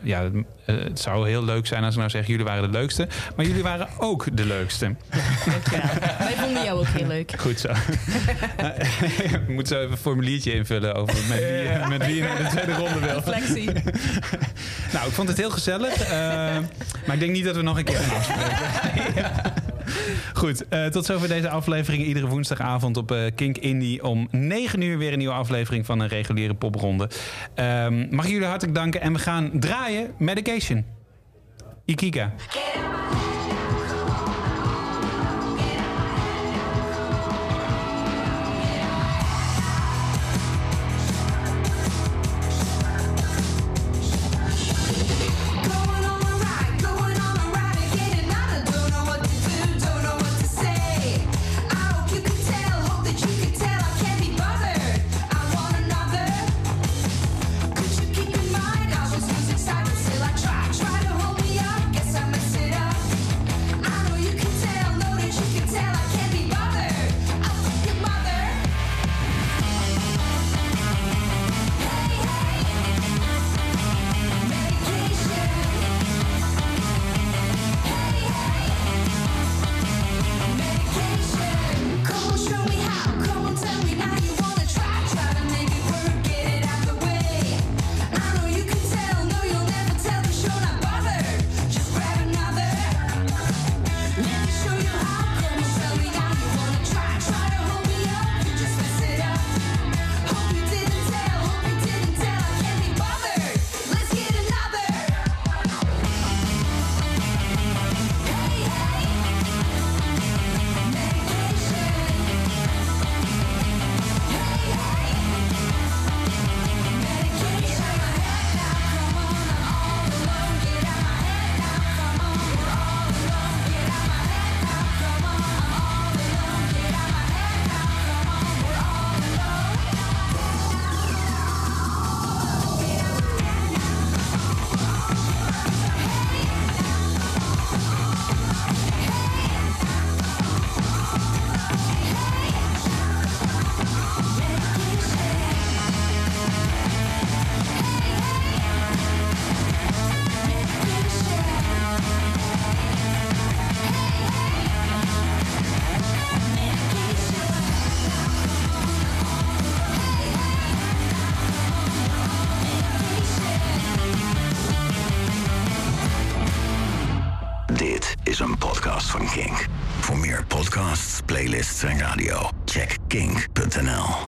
ja, 0.04 0.30
het 0.66 1.00
zou 1.00 1.28
heel 1.30 1.44
leuk 1.44 1.68
zijn 1.68 1.84
als 1.84 1.94
ik 1.94 2.00
nou 2.00 2.10
zeg, 2.12 2.28
jullie 2.28 2.46
waren 2.46 2.72
de 2.72 2.78
leukste. 2.78 3.08
Maar 3.36 3.46
jullie 3.46 3.64
waren 3.64 3.88
ook 3.98 4.38
de 4.38 4.46
leukste. 4.46 4.96
Wij 6.20 6.34
vonden 6.38 6.64
jou 6.64 6.80
ook 6.80 6.88
heel 6.88 7.08
leuk. 7.08 7.34
Goed 7.38 7.60
zo. 7.60 7.70
Ik 9.40 9.48
moet 9.48 9.68
zo 9.68 9.80
even 9.80 9.91
een 9.91 9.98
formuliertje 9.98 10.54
invullen 10.54 10.96
over 10.96 11.18
met 11.30 11.40
wie, 11.40 11.88
met 11.88 12.06
wie 12.06 12.16
je 12.16 12.22
naar 12.22 12.38
de 12.38 12.48
tweede 12.48 12.74
ronde 12.74 13.00
wil. 13.00 13.16
Reflectie. 13.16 13.66
nou, 14.94 15.08
ik 15.08 15.14
vond 15.14 15.28
het 15.28 15.38
heel 15.38 15.52
gezellig. 15.52 16.10
maar 17.06 17.14
ik 17.14 17.20
denk 17.20 17.32
niet 17.32 17.46
dat 17.46 17.56
we 17.56 17.62
nog 17.62 17.78
een 17.78 17.84
keer 17.84 17.98
gaan 17.98 18.18
afspreken. 18.18 19.14
Ja. 19.16 19.32
Goed, 20.34 20.68
eh, 20.68 20.86
tot 20.86 21.06
zover 21.06 21.28
deze 21.28 21.49
aflevering. 21.49 22.03
Iedere 22.03 22.28
woensdagavond 22.28 22.98
op 22.98 23.11
eh, 23.11 23.20
Kink 23.36 23.57
Indie 23.57 24.03
om 24.03 24.28
9 24.32 24.82
uur 24.82 24.98
weer 24.98 25.11
een 25.11 25.18
nieuwe 25.18 25.34
aflevering 25.34 25.86
van 25.86 25.99
een 25.99 26.07
reguliere 26.07 26.53
popronde. 26.53 27.10
Ehm, 27.56 28.16
mag 28.16 28.26
ik 28.26 28.32
jullie 28.32 28.48
hartelijk 28.48 28.78
danken 28.78 29.02
en 29.02 29.14
we 29.14 29.20
gaan 29.20 29.52
draaien 29.53 30.11
Medication. 30.18 30.86
Ikiga. 31.86 32.34